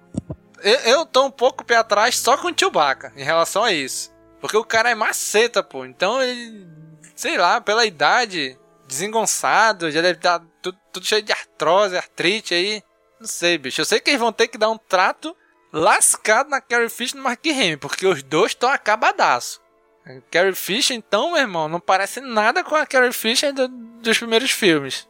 Eu, 0.61 0.75
eu 0.79 1.05
tô 1.05 1.25
um 1.25 1.31
pouco 1.31 1.63
pé 1.63 1.77
atrás 1.77 2.17
só 2.17 2.37
com 2.37 2.49
o 2.49 2.53
Chewbacca 2.57 3.13
em 3.15 3.23
relação 3.23 3.63
a 3.63 3.71
isso. 3.71 4.11
Porque 4.39 4.57
o 4.57 4.63
cara 4.63 4.89
é 4.89 4.95
maceta, 4.95 5.63
pô. 5.63 5.85
Então 5.85 6.21
ele. 6.21 6.67
Sei 7.15 7.37
lá, 7.37 7.59
pela 7.59 7.85
idade, 7.85 8.57
desengonçado, 8.87 9.89
já 9.89 10.01
deve 10.01 10.19
estar 10.19 10.39
tudo, 10.71 10.77
tudo 10.93 11.05
cheio 11.05 11.21
de 11.21 11.31
artrose, 11.31 11.97
artrite 11.97 12.53
aí. 12.53 12.81
Não 13.19 13.27
sei, 13.27 13.57
bicho. 13.57 13.81
Eu 13.81 13.85
sei 13.85 13.99
que 13.99 14.09
eles 14.09 14.19
vão 14.19 14.31
ter 14.31 14.47
que 14.47 14.57
dar 14.57 14.69
um 14.69 14.77
trato 14.77 15.35
lascado 15.73 16.49
na 16.49 16.61
Carrie 16.61 16.89
Fisher 16.89 17.15
e 17.15 17.17
no 17.17 17.23
Mark 17.23 17.45
Hamill, 17.45 17.77
porque 17.77 18.05
os 18.07 18.23
dois 18.23 18.51
estão 18.51 18.69
acabadaço. 18.69 19.59
A 20.05 20.21
Carrie 20.31 20.53
Fisher, 20.55 20.95
então, 20.95 21.31
meu 21.33 21.41
irmão, 21.41 21.67
não 21.67 21.79
parece 21.79 22.21
nada 22.21 22.63
com 22.63 22.75
a 22.75 22.85
Carrie 22.85 23.11
Fisher 23.11 23.51
do- 23.53 23.67
dos 23.67 24.17
primeiros 24.17 24.51
filmes. 24.51 25.07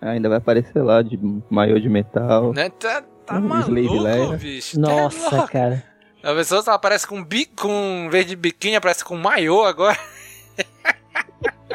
Ainda 0.00 0.28
vai 0.28 0.38
aparecer 0.38 0.82
lá 0.82 1.02
de 1.02 1.18
maior 1.50 1.78
de 1.80 1.88
metal. 1.88 2.52
Né? 2.52 2.68
Tá, 2.70 3.02
tá 3.26 3.34
Hum, 3.36 3.46
Slave 3.60 3.82
maluco, 3.88 4.36
bicho. 4.38 4.80
Tá 4.80 4.88
Nossa, 4.88 5.46
cara. 5.48 5.84
A 6.22 6.34
pessoa 6.34 6.62
ela 6.66 6.74
aparece 6.76 7.06
com 7.06 7.22
bi, 7.24 7.46
com 7.46 7.70
em 8.06 8.08
vez 8.10 8.26
de 8.26 8.36
biquíni, 8.36 8.76
aparece 8.76 9.04
com 9.04 9.16
maiô 9.16 9.64
agora. 9.64 9.98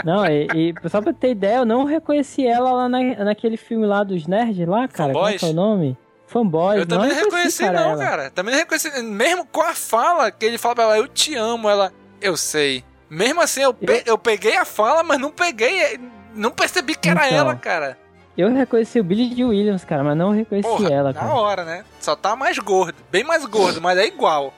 Não, 0.05 0.25
e, 0.27 0.47
e 0.53 0.89
só 0.89 1.01
pra 1.01 1.11
ter 1.11 1.31
ideia, 1.31 1.57
eu 1.57 1.65
não 1.65 1.83
reconheci 1.83 2.45
ela 2.45 2.71
lá 2.71 2.87
na, 2.87 2.99
naquele 3.25 3.57
filme 3.57 3.85
lá 3.87 4.03
dos 4.03 4.27
nerds 4.27 4.67
lá, 4.67 4.87
cara. 4.87 5.11
Como 5.11 5.25
é 5.27 5.31
Fanboys? 5.31 5.39
que 5.39 5.45
é 5.45 5.49
o 5.49 5.53
nome? 5.53 5.97
Fanboys. 6.27 6.79
Eu 6.79 6.85
também 6.85 7.09
não 7.09 7.15
reconheci, 7.15 7.63
reconheci, 7.63 7.83
não, 7.83 7.91
ela. 7.91 7.97
cara. 8.05 8.29
Também 8.31 8.51
não 8.53 8.59
reconheci. 8.59 9.01
Mesmo 9.01 9.45
com 9.47 9.61
a 9.61 9.73
fala 9.73 10.29
que 10.31 10.45
ele 10.45 10.57
fala 10.59 10.75
pra 10.75 10.83
ela, 10.83 10.97
eu 10.97 11.07
te 11.07 11.35
amo, 11.35 11.67
ela, 11.69 11.91
eu 12.21 12.37
sei. 12.37 12.83
Mesmo 13.09 13.41
assim, 13.41 13.61
eu, 13.61 13.73
pe- 13.73 14.03
eu 14.05 14.17
peguei 14.17 14.55
a 14.57 14.63
fala, 14.65 15.03
mas 15.03 15.19
não 15.19 15.31
peguei. 15.31 15.99
Não 16.35 16.51
percebi 16.51 16.95
que 16.95 17.09
era 17.09 17.25
Então. 17.27 17.37
ela, 17.39 17.55
cara. 17.55 17.97
Eu 18.37 18.51
reconheci 18.53 18.99
o 18.99 19.03
Billy 19.03 19.29
de 19.33 19.43
Williams, 19.45 19.85
cara, 19.85 20.03
mas 20.03 20.17
não 20.17 20.31
reconheci 20.31 20.67
Porra, 20.67 20.89
ela, 20.93 21.13
na 21.13 21.19
cara. 21.21 21.33
hora, 21.33 21.63
né? 21.63 21.85
Só 22.01 22.15
tá 22.15 22.35
mais 22.35 22.59
gordo. 22.59 22.95
Bem 23.09 23.23
mais 23.23 23.45
gordo, 23.45 23.81
mas 23.81 23.97
é 23.97 24.05
igual. 24.05 24.53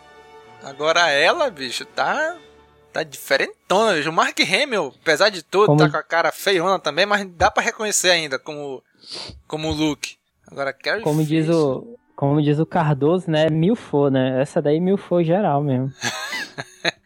Agora 0.63 1.09
ela, 1.11 1.49
bicho, 1.51 1.85
tá. 1.85 2.35
Tá 2.97 3.03
diferentona. 3.03 4.09
O 4.09 4.11
Mark 4.11 4.39
Hamill, 4.39 4.91
apesar 4.99 5.29
de 5.29 5.43
tudo, 5.43 5.67
Como- 5.67 5.77
tá 5.77 5.87
com 5.87 5.97
a 5.97 6.01
cara 6.01 6.31
feiona 6.31 6.79
também, 6.79 7.05
mas 7.05 7.27
dá 7.29 7.51
pra 7.51 7.61
reconhecer 7.61 8.09
ainda 8.09 8.39
como. 8.39 8.81
Como 9.45 9.71
Luke. 9.71 10.15
Agora, 10.47 10.73
Carrie 10.73 11.03
Como 11.03 11.23
diz 11.23 11.47
o. 11.47 11.95
Como 12.15 12.41
diz 12.41 12.57
o 12.57 12.65
Cardoso, 12.65 13.29
né? 13.29 13.51
Milfou, 13.51 14.09
né? 14.09 14.41
Essa 14.41 14.63
daí 14.63 14.79
milfou 14.79 15.23
geral 15.23 15.61
mesmo. 15.61 15.93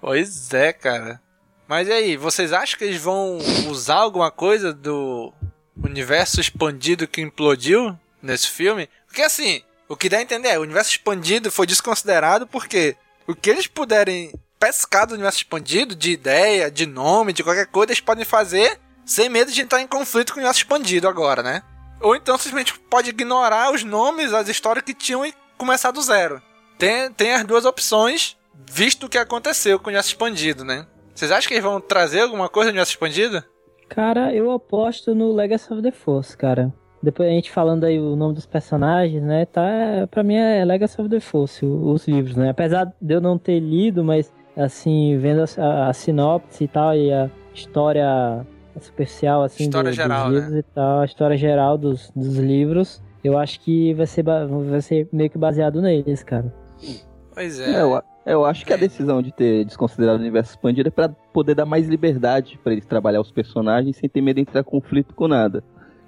Pois 0.00 0.54
é, 0.54 0.72
cara. 0.72 1.20
Mas 1.66 1.88
e 1.88 1.92
aí, 1.92 2.16
vocês 2.16 2.52
acham 2.52 2.78
que 2.78 2.84
eles 2.84 3.02
vão 3.02 3.36
usar 3.68 3.96
alguma 3.96 4.30
coisa 4.30 4.72
do 4.72 5.30
universo 5.76 6.40
expandido 6.40 7.06
que 7.06 7.20
implodiu 7.20 7.94
nesse 8.22 8.48
filme? 8.48 8.88
Porque 9.06 9.22
assim, 9.22 9.60
o 9.88 9.96
que 9.96 10.08
dá 10.08 10.18
a 10.18 10.22
entender 10.22 10.50
é, 10.50 10.58
o 10.58 10.62
universo 10.62 10.92
expandido 10.92 11.50
foi 11.50 11.66
desconsiderado 11.66 12.46
porque 12.46 12.96
o 13.26 13.34
que 13.34 13.50
eles 13.50 13.66
puderem 13.66 14.32
pescar 14.58 15.06
do 15.06 15.14
universo 15.14 15.38
expandido, 15.38 15.94
de 15.94 16.10
ideia, 16.10 16.70
de 16.70 16.86
nome, 16.86 17.32
de 17.32 17.42
qualquer 17.42 17.66
coisa, 17.66 17.92
eles 17.92 18.00
podem 18.00 18.24
fazer 18.24 18.78
sem 19.04 19.28
medo 19.28 19.50
de 19.50 19.62
entrar 19.62 19.80
em 19.80 19.86
conflito 19.86 20.32
com 20.32 20.38
o 20.38 20.42
universo 20.42 20.60
expandido 20.60 21.08
agora, 21.08 21.42
né? 21.42 21.62
Ou 22.00 22.14
então 22.14 22.36
simplesmente 22.36 22.78
pode 22.78 23.10
ignorar 23.10 23.72
os 23.72 23.82
nomes, 23.82 24.32
as 24.32 24.48
histórias 24.48 24.84
que 24.84 24.94
tinham 24.94 25.24
e 25.24 25.32
começar 25.56 25.90
do 25.90 26.02
zero. 26.02 26.42
Tem, 26.78 27.10
tem 27.12 27.32
as 27.32 27.44
duas 27.44 27.64
opções, 27.64 28.36
visto 28.70 29.06
o 29.06 29.08
que 29.08 29.18
aconteceu 29.18 29.78
com 29.78 29.86
o 29.86 29.88
universo 29.88 30.10
expandido, 30.10 30.64
né? 30.64 30.86
Vocês 31.14 31.32
acham 31.32 31.48
que 31.48 31.54
eles 31.54 31.64
vão 31.64 31.80
trazer 31.80 32.20
alguma 32.20 32.48
coisa 32.48 32.68
do 32.68 32.74
universo 32.74 32.92
expandido? 32.92 33.42
Cara, 33.88 34.32
eu 34.34 34.52
aposto 34.52 35.14
no 35.14 35.32
Legacy 35.32 35.72
of 35.72 35.82
the 35.82 35.90
Force, 35.90 36.36
cara. 36.36 36.72
Depois 37.02 37.28
a 37.28 37.32
gente 37.32 37.50
falando 37.50 37.84
aí 37.84 37.98
o 37.98 38.14
nome 38.14 38.34
dos 38.34 38.46
personagens, 38.46 39.22
né? 39.22 39.46
Tá, 39.46 39.62
pra 40.10 40.22
mim 40.22 40.34
é 40.36 40.64
Legacy 40.64 41.00
of 41.00 41.08
the 41.08 41.20
Force, 41.20 41.64
os 41.64 42.06
livros, 42.06 42.36
né? 42.36 42.50
Apesar 42.50 42.92
de 43.00 43.14
eu 43.14 43.20
não 43.20 43.38
ter 43.38 43.58
lido, 43.58 44.04
mas 44.04 44.32
assim, 44.58 45.16
vendo 45.18 45.42
a, 45.58 45.88
a- 45.88 45.92
sinopse 45.92 46.64
e 46.64 46.68
tal, 46.68 46.94
e 46.94 47.12
a 47.12 47.30
história 47.54 48.46
superficial, 48.80 49.42
assim, 49.42 49.64
História 49.64 49.90
do- 49.90 49.94
geral, 49.94 50.28
dos 50.30 50.34
livros 50.40 50.54
e 50.58 50.62
tal, 50.74 51.00
a 51.00 51.04
história 51.04 51.36
geral 51.36 51.78
dos, 51.78 52.10
dos 52.14 52.36
livros, 52.38 53.02
eu 53.24 53.36
acho 53.38 53.60
que 53.60 53.92
vai 53.94 54.06
ser, 54.06 54.22
vai 54.22 54.80
ser 54.80 55.08
meio 55.12 55.30
que 55.30 55.38
baseado 55.38 55.80
neles, 55.82 56.22
cara. 56.22 56.52
Pois 57.34 57.58
é. 57.60 57.72
É, 57.78 57.82
eu, 57.82 58.00
eu 58.26 58.44
acho 58.44 58.64
que 58.66 58.72
a 58.72 58.76
decisão 58.76 59.20
de 59.22 59.32
ter 59.32 59.64
desconsiderado 59.64 60.18
o 60.18 60.20
universo 60.20 60.50
expandido 60.52 60.88
é 60.88 60.90
pra 60.92 61.08
poder 61.32 61.54
dar 61.54 61.64
mais 61.66 61.88
liberdade 61.88 62.58
pra 62.62 62.72
eles 62.72 62.86
trabalhar 62.86 63.20
os 63.20 63.32
personagens 63.32 63.96
sem 63.96 64.08
ter 64.08 64.20
medo 64.20 64.36
de 64.36 64.42
entrar 64.42 64.60
em 64.60 64.64
conflito 64.64 65.14
com 65.14 65.26
nada. 65.26 65.62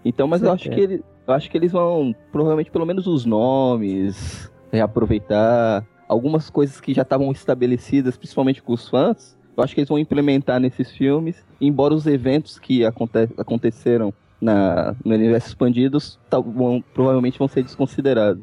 Então, 0.05 0.27
mas 0.29 0.43
eu 0.43 0.53
acho 0.53 0.71
que 0.71 0.81
ele, 0.81 1.05
eu 1.27 1.35
acho 1.35 1.51
que 1.51 1.59
eles 1.59 1.73
vão 1.73 2.15
provavelmente 2.33 2.71
pelo 2.71 2.87
menos 2.87 3.07
os 3.07 3.25
nomes 3.25 4.51
reaproveitar 4.73 5.85
algumas 6.11 6.51
coisas 6.51 6.81
que 6.81 6.93
já 6.93 7.03
estavam 7.03 7.31
estabelecidas, 7.31 8.17
principalmente 8.17 8.61
com 8.61 8.73
os 8.73 8.89
fãs. 8.89 9.37
Eu 9.57 9.63
acho 9.63 9.75
que 9.75 9.81
eles 9.81 9.89
vão 9.89 9.99
implementar 9.99 10.59
nesses 10.59 10.91
filmes, 10.91 11.37
embora 11.61 11.95
os 11.95 12.07
eventos 12.07 12.59
que 12.59 12.85
aconte 12.85 13.29
aconteceram 13.39 14.13
na, 14.41 14.95
no 15.05 15.15
universo 15.15 15.49
expandidos 15.49 16.19
tal- 16.29 16.43
vão- 16.43 16.83
provavelmente 16.95 17.39
vão 17.39 17.47
ser 17.47 17.63
desconsiderados. 17.63 18.43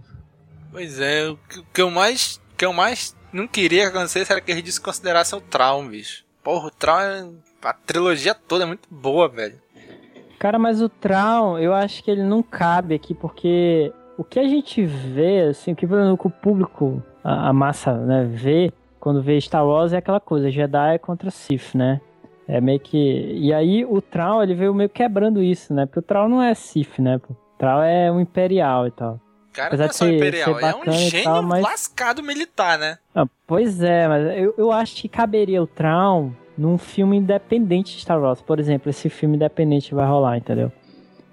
Pois 0.72 1.00
é, 1.00 1.28
o 1.30 1.38
que, 1.74 1.82
eu 1.82 1.90
mais. 1.92 2.40
que 2.58 2.64
eu 2.66 2.72
mais 2.72 3.16
não 3.34 3.48
queria 3.48 3.84
que 3.90 3.98
acontecesse 3.98 4.32
era 4.32 4.40
que 4.40 4.52
eles 4.52 4.64
desconsiderassem 4.64 5.38
o 5.38 5.42
Traum, 5.42 5.88
bicho. 5.88 6.24
Porra, 6.44 6.68
o 6.68 6.72
Traum 6.72 7.00
é. 7.00 7.30
A 7.64 7.74
trilogia 7.74 8.34
toda 8.34 8.64
é 8.64 8.68
muito 8.68 8.88
boa, 8.90 9.28
velho. 9.28 9.56
Cara, 10.40 10.58
mas 10.60 10.82
o 10.82 10.88
Traum, 10.88 11.58
eu 11.58 11.74
acho 11.74 12.02
que 12.04 12.12
ele 12.12 12.24
não 12.24 12.42
cabe 12.44 12.96
aqui 12.96 13.14
porque 13.14 13.92
o 14.18 14.24
que 14.24 14.40
a 14.40 14.48
gente 14.48 14.86
vê, 14.86 15.42
assim, 15.50 15.74
o 15.74 15.76
que 15.76 15.86
o 15.86 16.30
público, 16.30 17.04
a, 17.24 17.50
a 17.50 17.54
massa, 17.54 17.94
né, 17.94 18.26
vê 18.30 18.72
quando 19.00 19.22
vê 19.22 19.40
Star 19.40 19.66
Wars 19.66 19.94
é 19.94 19.98
aquela 19.98 20.20
coisa, 20.20 20.52
Jedi 20.52 21.00
contra 21.00 21.32
Sith, 21.32 21.76
né? 21.76 22.02
É 22.48 22.60
meio 22.62 22.80
que. 22.80 22.98
E 22.98 23.54
aí 23.54 23.86
o 23.86 24.02
Traum, 24.02 24.42
ele 24.42 24.54
veio 24.54 24.74
meio 24.74 24.90
quebrando 24.90 25.42
isso, 25.42 25.74
né? 25.74 25.86
Porque 25.86 26.00
o 26.00 26.02
Traum 26.02 26.30
não 26.30 26.42
é 26.42 26.54
Sith, 26.54 27.00
né? 27.00 27.20
O 27.30 27.36
Traum 27.58 27.84
é 27.84 28.12
um 28.12 28.20
Imperial 28.20 28.88
e 28.88 28.92
tal. 28.92 29.20
Cara, 29.54 29.68
Apesar 29.68 29.84
não 29.84 29.90
é 29.90 29.94
só 29.94 30.06
ser, 30.06 30.16
Imperial, 30.16 30.60
é 30.60 30.76
um 30.76 30.92
gênio 30.92 31.24
tal, 31.24 31.44
mas... 31.44 31.64
lascado 31.64 32.24
militar, 32.24 32.78
né? 32.78 32.98
Ah, 33.14 33.26
pois 33.46 33.82
é, 33.82 34.08
mas 34.08 34.38
eu, 34.38 34.54
eu 34.58 34.72
acho 34.72 34.96
que 34.96 35.10
caberia 35.10 35.62
o 35.62 35.68
Traum 35.68 36.34
num 36.58 36.78
filme 36.78 37.18
independente 37.18 37.96
de 37.96 38.02
Star 38.02 38.22
Wars. 38.22 38.42
Por 38.42 38.60
exemplo, 38.60 38.90
esse 38.90 39.10
filme 39.10 39.36
independente 39.36 39.94
vai 39.94 40.08
rolar, 40.08 40.38
entendeu? 40.38 40.72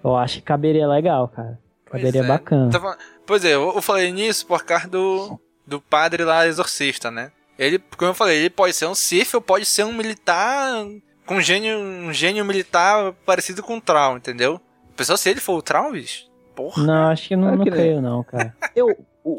Eu 0.02 0.16
acho 0.16 0.36
que 0.36 0.42
caberia 0.42 0.86
legal, 0.86 1.28
cara. 1.28 1.58
Caberia 1.86 2.22
é. 2.22 2.26
bacana. 2.26 2.70
Tava... 2.70 2.96
Pois 3.26 3.44
é, 3.44 3.54
eu 3.54 3.80
falei 3.80 4.12
nisso 4.12 4.46
por 4.46 4.64
causa 4.64 4.88
do, 4.88 5.40
do 5.66 5.80
padre 5.80 6.24
lá, 6.24 6.46
exorcista, 6.46 7.10
né? 7.10 7.30
Ele, 7.58 7.80
como 7.96 8.10
eu 8.10 8.14
falei, 8.14 8.38
ele 8.38 8.50
pode 8.50 8.74
ser 8.74 8.86
um 8.86 8.94
Sith 8.94 9.34
ou 9.34 9.40
pode 9.40 9.64
ser 9.64 9.84
um 9.84 9.92
militar 9.92 10.84
com 11.24 11.36
um 11.36 11.40
gênio, 11.40 11.78
um 11.78 12.12
gênio 12.12 12.44
militar 12.44 13.12
parecido 13.24 13.62
com 13.62 13.76
o 13.76 13.80
Traum, 13.80 14.16
entendeu? 14.16 14.60
Pessoal, 14.96 15.16
se 15.16 15.30
ele 15.30 15.40
for 15.40 15.58
o 15.58 15.62
Traum, 15.62 15.92
bicho, 15.92 16.26
porra. 16.54 16.82
Não, 16.82 17.10
acho 17.10 17.28
que 17.28 17.36
não, 17.36 17.56
não 17.56 17.64
creio 17.64 18.00
não, 18.00 18.22
cara. 18.24 18.54
eu, 18.74 18.96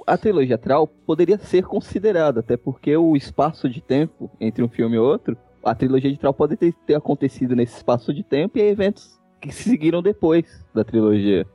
a 0.08 0.18
trilogia 0.18 0.58
Traum 0.58 0.88
poderia 1.06 1.38
ser 1.38 1.64
considerada, 1.64 2.40
até 2.40 2.58
porque 2.58 2.96
o 2.96 3.16
espaço 3.16 3.70
de 3.70 3.82
tempo 3.82 4.32
entre 4.40 4.64
um 4.64 4.70
filme 4.70 4.96
e 4.96 5.00
outro, 5.00 5.38
a 5.64 5.76
trilogia 5.76 6.12
de 6.12 6.18
Traum 6.18 6.34
pode 6.34 6.56
ter, 6.56 6.74
ter 6.86 6.96
acontecido 6.96 7.56
nesse 7.56 7.78
espaço 7.78 8.14
de 8.14 8.24
tempo 8.24 8.58
e 8.58 8.62
eventos 8.62 9.20
que 9.42 9.52
se 9.52 9.70
seguiram 9.70 10.02
depois 10.02 10.46
da 10.74 10.84
trilogia. 10.84 11.46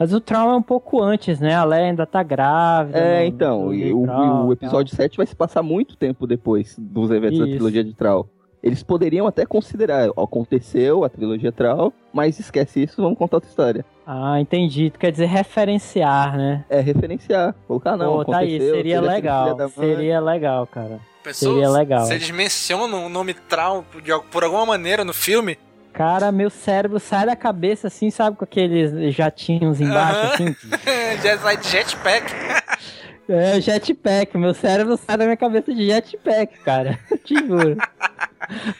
Mas 0.00 0.14
o 0.14 0.20
trauma 0.20 0.54
é 0.54 0.56
um 0.56 0.62
pouco 0.62 1.02
antes, 1.02 1.40
né? 1.40 1.54
A 1.54 1.62
Leia 1.62 1.88
ainda 1.88 2.06
tá 2.06 2.22
grávida. 2.22 2.98
É, 2.98 3.20
no, 3.20 3.26
então. 3.26 3.64
No 3.66 3.74
e 3.74 3.92
o, 3.92 4.46
o, 4.46 4.52
episódio 4.54 4.96
7 4.96 5.18
vai 5.18 5.26
se 5.26 5.36
passar 5.36 5.62
muito 5.62 5.94
tempo 5.94 6.26
depois 6.26 6.74
dos 6.78 7.10
eventos 7.10 7.36
Isso. 7.36 7.46
da 7.46 7.52
trilogia 7.52 7.84
de 7.84 7.92
Troll. 7.92 8.26
Eles 8.62 8.82
poderiam 8.82 9.26
até 9.26 9.44
considerar, 9.44 10.08
aconteceu 10.08 11.04
a 11.04 11.08
trilogia 11.10 11.52
Troll, 11.52 11.92
mas 12.14 12.38
esquece 12.38 12.82
isso, 12.82 13.02
vamos 13.02 13.18
contar 13.18 13.36
outra 13.36 13.50
história. 13.50 13.84
Ah, 14.06 14.40
entendi. 14.40 14.90
Tu 14.90 14.98
quer 14.98 15.12
dizer 15.12 15.26
referenciar, 15.26 16.36
né? 16.36 16.64
É, 16.70 16.80
referenciar. 16.80 17.54
Colocar 17.68 17.96
não, 17.96 18.24
Pô, 18.24 18.24
tá 18.24 18.38
aí, 18.38 18.58
seria 18.58 19.02
legal. 19.02 19.68
Seria 19.68 20.20
legal, 20.20 20.66
cara. 20.66 20.98
Pessoas, 21.22 21.52
seria 21.52 21.70
legal. 21.70 22.06
Se 22.06 22.14
eles 22.14 22.30
mencionam 22.30 23.04
o 23.04 23.08
nome 23.10 23.34
Troll 23.34 23.84
por 24.30 24.44
alguma 24.44 24.64
maneira 24.64 25.04
no 25.04 25.12
filme, 25.12 25.58
Cara, 25.92 26.30
meu 26.30 26.50
cérebro 26.50 26.98
sai 27.00 27.26
da 27.26 27.36
cabeça 27.36 27.88
assim, 27.88 28.10
sabe, 28.10 28.36
com 28.36 28.44
aqueles 28.44 29.14
jatinhos 29.14 29.80
embaixo, 29.80 30.34
assim. 30.34 30.56
Já 31.22 31.38
sai 31.38 31.56
de 31.56 31.68
jetpack. 31.68 32.32
É, 33.32 33.60
jetpack. 33.60 34.36
Meu 34.36 34.52
cérebro 34.52 34.96
sai 34.96 35.16
da 35.16 35.24
minha 35.24 35.36
cabeça 35.36 35.72
de 35.72 35.86
jetpack, 35.86 36.58
cara. 36.64 36.98
Te 37.24 37.36
juro. 37.36 37.76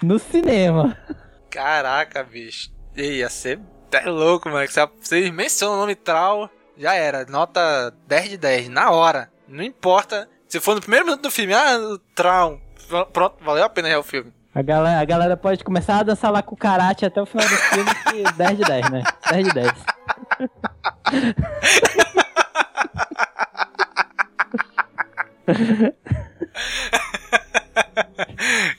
no 0.03 0.19
cinema. 0.19 0.99
Caraca, 1.49 2.25
bicho. 2.25 2.69
Ia 2.97 3.29
ser 3.29 3.61
até 3.87 4.11
louco, 4.11 4.49
mano. 4.49 4.67
Você 5.01 5.31
menciona 5.31 5.75
o 5.75 5.79
nome 5.79 5.95
Trau, 5.95 6.51
já 6.77 6.95
era. 6.95 7.25
Nota 7.27 7.95
10 8.09 8.31
de 8.31 8.37
10, 8.39 8.69
na 8.71 8.91
hora. 8.91 9.31
Não 9.47 9.63
importa. 9.63 10.29
Se 10.49 10.59
for 10.59 10.75
no 10.75 10.81
primeiro 10.81 11.05
minuto 11.07 11.23
do 11.23 11.31
filme, 11.31 11.55
ah, 11.55 11.79
Trau. 12.17 12.61
Pronto, 13.13 13.37
valeu 13.45 13.63
a 13.63 13.69
pena 13.69 13.89
ver 13.89 13.99
o 13.99 14.03
filme. 14.03 14.33
A 14.53 14.63
galera, 14.63 15.01
a 15.01 15.05
galera 15.05 15.37
pode 15.37 15.63
começar 15.63 15.99
a 15.99 16.03
dançar 16.03 16.33
lá 16.33 16.43
com 16.43 16.57
o 16.57 16.59
karate 16.59 17.07
até 17.07 17.23
o 17.23 17.27
final 17.27 17.47
do 17.49 17.55
filme, 17.55 17.91
que 18.11 18.33
10 18.37 18.59
de 18.59 18.65
10, 18.65 18.91
né? 18.91 19.03
10 19.31 19.47
de 19.47 19.55
10. 19.55 19.73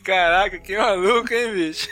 Caraca, 0.04 0.60
que 0.60 0.78
maluco, 0.78 1.34
hein, 1.34 1.54
bicho? 1.54 1.88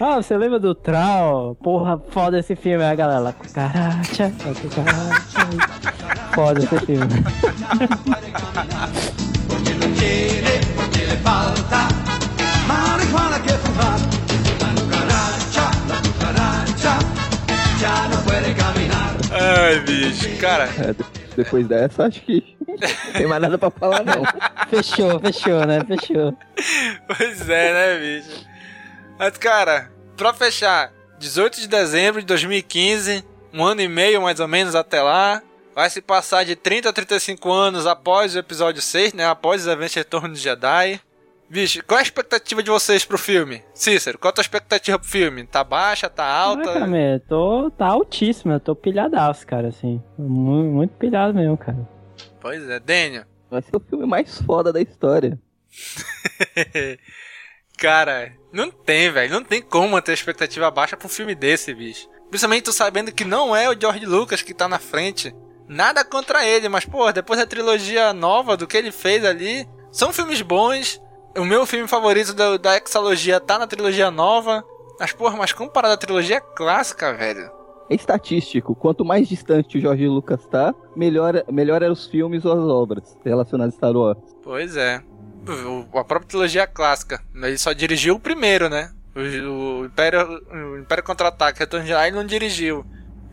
Ah, 0.00 0.16
você 0.16 0.36
lembra 0.36 0.58
do 0.60 0.74
Trau? 0.74 1.56
Porra, 1.56 2.00
foda 2.10 2.38
esse 2.38 2.54
filme, 2.54 2.84
a 2.84 2.94
galera 2.94 3.20
lá 3.20 3.32
com 3.32 3.48
karate. 3.48 4.22
Foda 6.32 6.60
esse 6.60 6.78
filme. 6.86 7.08
le 11.10 11.16
falta 11.18 11.88
marihuana 12.66 13.40
que 13.40 13.52
fumar. 13.62 13.98
La 14.60 14.70
cucaracha, 14.80 15.70
la 15.88 15.98
cucaracha, 16.06 16.98
já 17.80 18.08
não 18.08 18.22
pode 18.22 18.54
caminhar. 18.54 19.16
Ai, 19.32 19.80
bicho, 19.80 20.28
cara. 20.40 20.64
É, 20.64 20.94
depois 21.36 21.66
dessa, 21.66 22.06
acho 22.06 22.20
que 22.22 22.56
não 22.68 23.12
tem 23.12 23.26
mais 23.26 23.42
nada 23.42 23.58
pra 23.58 23.70
falar, 23.70 24.04
não. 24.04 24.22
fechou, 24.70 25.18
fechou, 25.20 25.66
né? 25.66 25.80
Fechou. 25.84 26.36
Pois 27.06 27.48
é, 27.48 27.72
né, 27.72 27.98
bicho? 27.98 28.46
Mas, 29.18 29.36
cara, 29.36 29.90
pra 30.16 30.32
fechar, 30.32 30.92
18 31.18 31.60
de 31.60 31.68
dezembro 31.68 32.20
de 32.20 32.26
2015, 32.26 33.24
um 33.52 33.64
ano 33.64 33.80
e 33.80 33.88
meio 33.88 34.22
mais 34.22 34.38
ou 34.38 34.48
menos 34.48 34.74
até 34.74 35.02
lá, 35.02 35.42
vai 35.80 35.88
se 35.88 36.02
passar 36.02 36.44
de 36.44 36.54
30 36.54 36.90
a 36.90 36.92
35 36.92 37.50
anos 37.50 37.86
após 37.86 38.34
o 38.34 38.38
episódio 38.38 38.82
6, 38.82 39.14
né? 39.14 39.26
Após 39.26 39.62
os 39.62 39.66
eventos 39.66 39.92
de 39.92 40.00
Retorno 40.00 40.34
de 40.34 40.38
Jedi. 40.38 41.00
Bicho, 41.48 41.82
qual 41.86 41.96
é 41.96 42.00
a 42.00 42.04
expectativa 42.04 42.62
de 42.62 42.70
vocês 42.70 43.02
pro 43.02 43.16
filme? 43.16 43.64
Cícero, 43.72 44.18
qual 44.18 44.28
é 44.28 44.32
a 44.32 44.34
tua 44.34 44.42
expectativa 44.42 44.98
pro 44.98 45.08
filme? 45.08 45.46
Tá 45.46 45.64
baixa, 45.64 46.10
tá 46.10 46.26
alta? 46.26 46.70
Ah, 46.70 46.80
cara, 46.80 47.22
tô, 47.26 47.70
tá 47.70 47.86
altíssima, 47.86 48.56
eu 48.56 48.60
tô 48.60 48.76
pilhadaço, 48.76 49.46
cara, 49.46 49.68
assim. 49.68 50.02
Muito, 50.18 50.70
muito 50.70 50.94
pilhado 50.98 51.32
mesmo, 51.32 51.56
cara. 51.56 51.88
Pois 52.42 52.68
é, 52.68 52.78
Daniel. 52.78 53.24
Vai 53.50 53.62
ser 53.62 53.74
o 53.74 53.80
filme 53.80 54.04
mais 54.04 54.38
foda 54.42 54.70
da 54.74 54.82
história. 54.82 55.40
cara, 57.78 58.34
não 58.52 58.70
tem, 58.70 59.10
velho. 59.10 59.32
Não 59.32 59.42
tem 59.42 59.62
como 59.62 59.88
manter 59.88 60.10
a 60.10 60.14
expectativa 60.14 60.70
baixa 60.70 60.94
pra 60.94 61.06
um 61.06 61.10
filme 61.10 61.34
desse, 61.34 61.72
bicho. 61.72 62.06
Principalmente 62.28 62.64
tu 62.64 62.72
sabendo 62.72 63.10
que 63.10 63.24
não 63.24 63.56
é 63.56 63.70
o 63.70 63.80
George 63.80 64.04
Lucas 64.04 64.42
que 64.42 64.52
tá 64.52 64.68
na 64.68 64.78
frente. 64.78 65.34
Nada 65.70 66.04
contra 66.04 66.44
ele, 66.44 66.68
mas, 66.68 66.84
pô, 66.84 67.12
depois 67.12 67.38
da 67.38 67.46
trilogia 67.46 68.12
nova, 68.12 68.56
do 68.56 68.66
que 68.66 68.76
ele 68.76 68.90
fez 68.90 69.24
ali, 69.24 69.68
são 69.92 70.12
filmes 70.12 70.42
bons. 70.42 71.00
O 71.38 71.44
meu 71.44 71.64
filme 71.64 71.86
favorito 71.86 72.34
da, 72.34 72.56
da 72.56 72.76
Exalogia 72.76 73.38
tá 73.38 73.56
na 73.56 73.68
trilogia 73.68 74.10
nova. 74.10 74.64
Mas, 74.98 75.12
porra, 75.12 75.36
mas 75.36 75.52
comparado 75.52 75.94
à 75.94 75.96
trilogia 75.96 76.40
clássica, 76.40 77.14
velho. 77.14 77.48
É 77.88 77.94
estatístico. 77.94 78.74
Quanto 78.74 79.04
mais 79.04 79.28
distante 79.28 79.78
o 79.78 79.80
Jorge 79.80 80.08
Lucas 80.08 80.44
tá, 80.46 80.74
melhor, 80.96 81.44
melhor 81.48 81.82
eram 81.82 81.92
os 81.92 82.08
filmes 82.08 82.44
ou 82.44 82.50
as 82.50 82.68
obras 82.68 83.16
relacionadas 83.24 83.74
a 83.74 83.76
Star 83.76 83.96
Wars. 83.96 84.18
Pois 84.42 84.76
é. 84.76 85.00
O, 85.46 85.96
a 85.96 86.02
própria 86.02 86.26
trilogia 86.30 86.66
clássica. 86.66 87.22
Ele 87.32 87.56
só 87.56 87.72
dirigiu 87.72 88.16
o 88.16 88.20
primeiro, 88.20 88.68
né? 88.68 88.90
O, 89.14 89.82
o 89.82 89.84
Império, 89.84 90.42
o 90.50 90.78
Império 90.78 91.04
Contra-Ataque, 91.04 91.60
Retorno 91.60 91.86
de 91.86 91.92
Jedi, 91.92 92.10
não 92.10 92.26
dirigiu. 92.26 92.84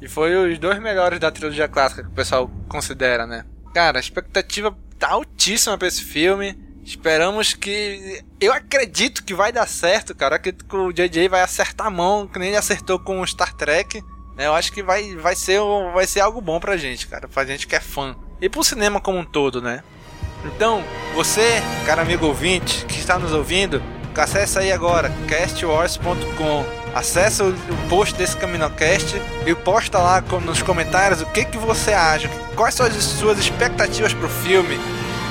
E 0.02 0.08
foi 0.08 0.36
os 0.36 0.60
dois 0.60 0.80
melhores 0.80 1.20
da 1.20 1.32
trilogia 1.32 1.68
clássica 1.68 2.04
que 2.04 2.10
o 2.10 2.14
pessoal 2.14 2.50
considera, 2.68 3.26
né? 3.26 3.46
Cara, 3.74 3.98
a 3.98 4.02
expectativa 4.02 4.76
tá 4.98 5.10
altíssima 5.10 5.78
pra 5.78 5.88
esse 5.88 6.04
filme. 6.04 6.58
Esperamos 6.84 7.54
que. 7.54 8.24
Eu 8.40 8.54
acredito 8.54 9.24
que 9.24 9.34
vai 9.34 9.52
dar 9.52 9.68
certo, 9.68 10.16
cara. 10.16 10.36
Acredito 10.36 10.66
que 10.66 10.76
o 10.76 10.92
JJ 10.92 11.28
vai 11.28 11.42
acertar 11.42 11.88
a 11.88 11.92
mão, 11.92 12.28
que 12.28 12.40
nem 12.40 12.50
ele 12.50 12.58
acertou 12.58 13.00
com 13.00 13.20
o 13.20 13.28
Star 13.28 13.54
Trek. 13.54 14.02
Né? 14.36 14.46
Eu 14.46 14.54
acho 14.54 14.72
que 14.72 14.84
vai, 14.84 15.16
vai, 15.16 15.36
ser, 15.36 15.60
vai 15.94 16.06
ser 16.08 16.22
algo 16.22 16.40
bom 16.40 16.60
pra 16.60 16.78
gente, 16.78 17.08
cara. 17.08 17.28
Pra 17.28 17.44
gente 17.44 17.68
que 17.68 17.76
é 17.76 17.80
fã. 17.80 18.16
E 18.40 18.48
pro 18.48 18.64
cinema 18.64 19.02
como 19.02 19.18
um 19.18 19.26
todo, 19.26 19.62
né? 19.62 19.84
Então, 20.46 20.84
você, 21.16 21.62
cara 21.86 22.04
amigo 22.04 22.28
ouvinte, 22.28 22.86
que 22.86 23.00
está 23.00 23.18
nos 23.18 23.34
ouvindo, 23.34 23.82
acesse 24.16 24.58
aí 24.60 24.72
agora, 24.72 25.12
castwars.com 25.28 26.87
Acesse 26.98 27.44
o, 27.44 27.54
post 27.88 28.16
desse 28.16 28.36
CaminoCast 28.36 29.22
e 29.46 29.54
posta 29.54 30.00
lá 30.00 30.20
nos 30.44 30.64
comentários 30.64 31.22
o 31.22 31.28
que, 31.28 31.46
que 31.46 31.56
você 31.56 31.94
acha, 31.94 32.28
quais 32.56 32.74
são 32.74 32.88
as 32.88 32.96
suas 32.96 33.38
expectativas 33.38 34.16
pro 34.16 34.28
filme, 34.28 34.80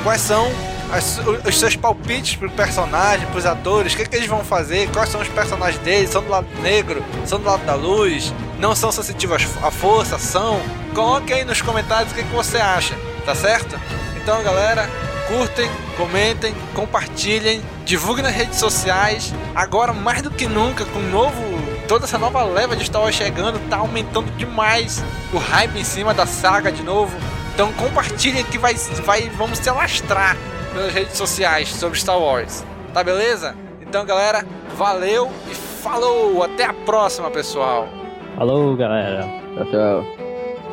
quais 0.05 0.21
são 0.21 0.49
as, 0.93 1.21
os 1.45 1.59
seus 1.59 1.75
palpites 1.75 2.37
pro 2.37 2.49
personagem, 2.49 3.27
pros 3.33 3.45
atores, 3.45 3.95
o 3.95 3.97
que, 3.97 4.07
que 4.07 4.15
eles 4.15 4.29
vão 4.29 4.45
fazer, 4.45 4.89
quais 4.93 5.09
são 5.09 5.21
os 5.21 5.27
personagens 5.27 5.83
deles, 5.83 6.11
são 6.11 6.23
do 6.23 6.31
lado 6.31 6.47
negro, 6.63 7.05
são 7.25 7.41
do 7.41 7.47
lado 7.47 7.67
da 7.67 7.75
luz, 7.75 8.33
não 8.61 8.73
são 8.77 8.93
sensitivos 8.93 9.49
à 9.61 9.71
força, 9.73 10.21
são. 10.21 10.61
Coloque 10.95 11.33
aí 11.33 11.45
nos 11.45 11.61
comentários 11.61 12.13
o 12.13 12.15
que, 12.15 12.23
que 12.23 12.33
você 12.33 12.59
acha, 12.59 12.95
tá 13.25 13.35
certo? 13.35 13.77
Então, 14.17 14.41
galera, 14.45 14.89
curtem, 15.27 15.69
comentem, 15.97 16.55
compartilhem, 16.75 17.61
divulguem 17.85 18.25
nas 18.25 18.35
redes 18.35 18.59
sociais. 18.59 19.33
Agora, 19.55 19.93
mais 19.93 20.23
do 20.23 20.31
que 20.31 20.47
nunca, 20.47 20.85
com 20.85 21.01
novo, 21.01 21.56
toda 21.87 22.05
essa 22.05 22.19
nova 22.19 22.45
leva 22.45 22.77
de 22.77 22.85
Star 22.85 23.03
Wars 23.03 23.15
chegando, 23.15 23.59
tá 23.69 23.79
aumentando 23.79 24.31
demais 24.37 25.03
o 25.33 25.39
hype 25.39 25.79
em 25.79 25.85
cima 25.85 26.13
da 26.13 26.27
saga 26.27 26.71
de 26.71 26.83
novo. 26.83 27.17
Então 27.55 27.73
compartilhem 27.73 28.45
que 28.45 28.59
vai, 28.59 28.75
vai, 29.05 29.31
vamos 29.31 29.59
se 29.59 29.69
alastrar 29.69 30.37
pelas 30.73 30.93
redes 30.93 31.17
sociais 31.17 31.69
sobre 31.69 31.99
Star 31.99 32.19
Wars. 32.19 32.65
Tá 32.93 33.03
beleza? 33.03 33.55
Então, 33.81 34.05
galera, 34.05 34.45
valeu 34.77 35.31
e 35.51 35.55
falou! 35.55 36.43
Até 36.43 36.65
a 36.65 36.73
próxima, 36.73 37.31
pessoal! 37.31 37.89
Falou, 38.37 38.77
galera! 38.77 39.27
Tchau, 39.55 39.65
tchau! 39.67 40.05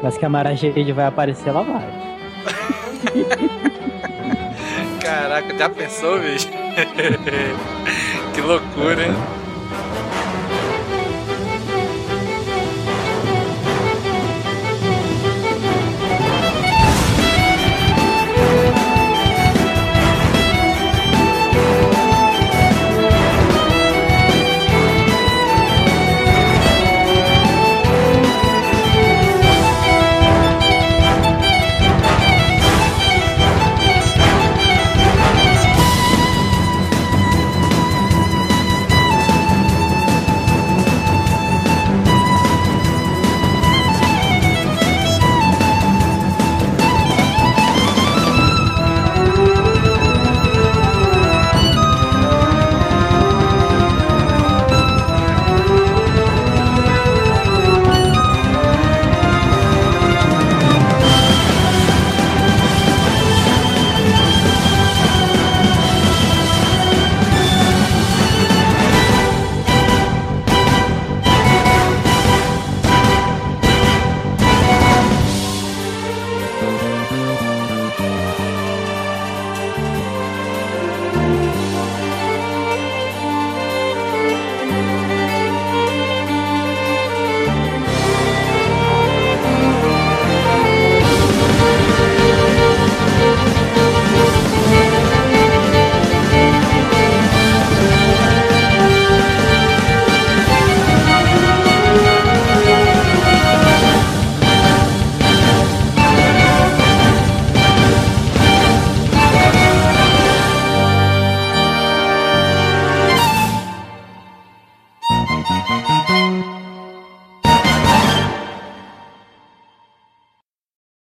Mas 0.01 0.17
que 0.17 0.25
a 0.25 0.29
Mara 0.29 0.55
Jade 0.55 0.91
vai 0.91 1.05
aparecer, 1.05 1.49
ela 1.49 1.63
vai. 1.63 2.03
Caraca, 4.99 5.57
já 5.57 5.69
pensou, 5.69 6.19
bicho? 6.19 6.47
que 8.33 8.41
loucura, 8.41 9.05
hein? 9.05 9.42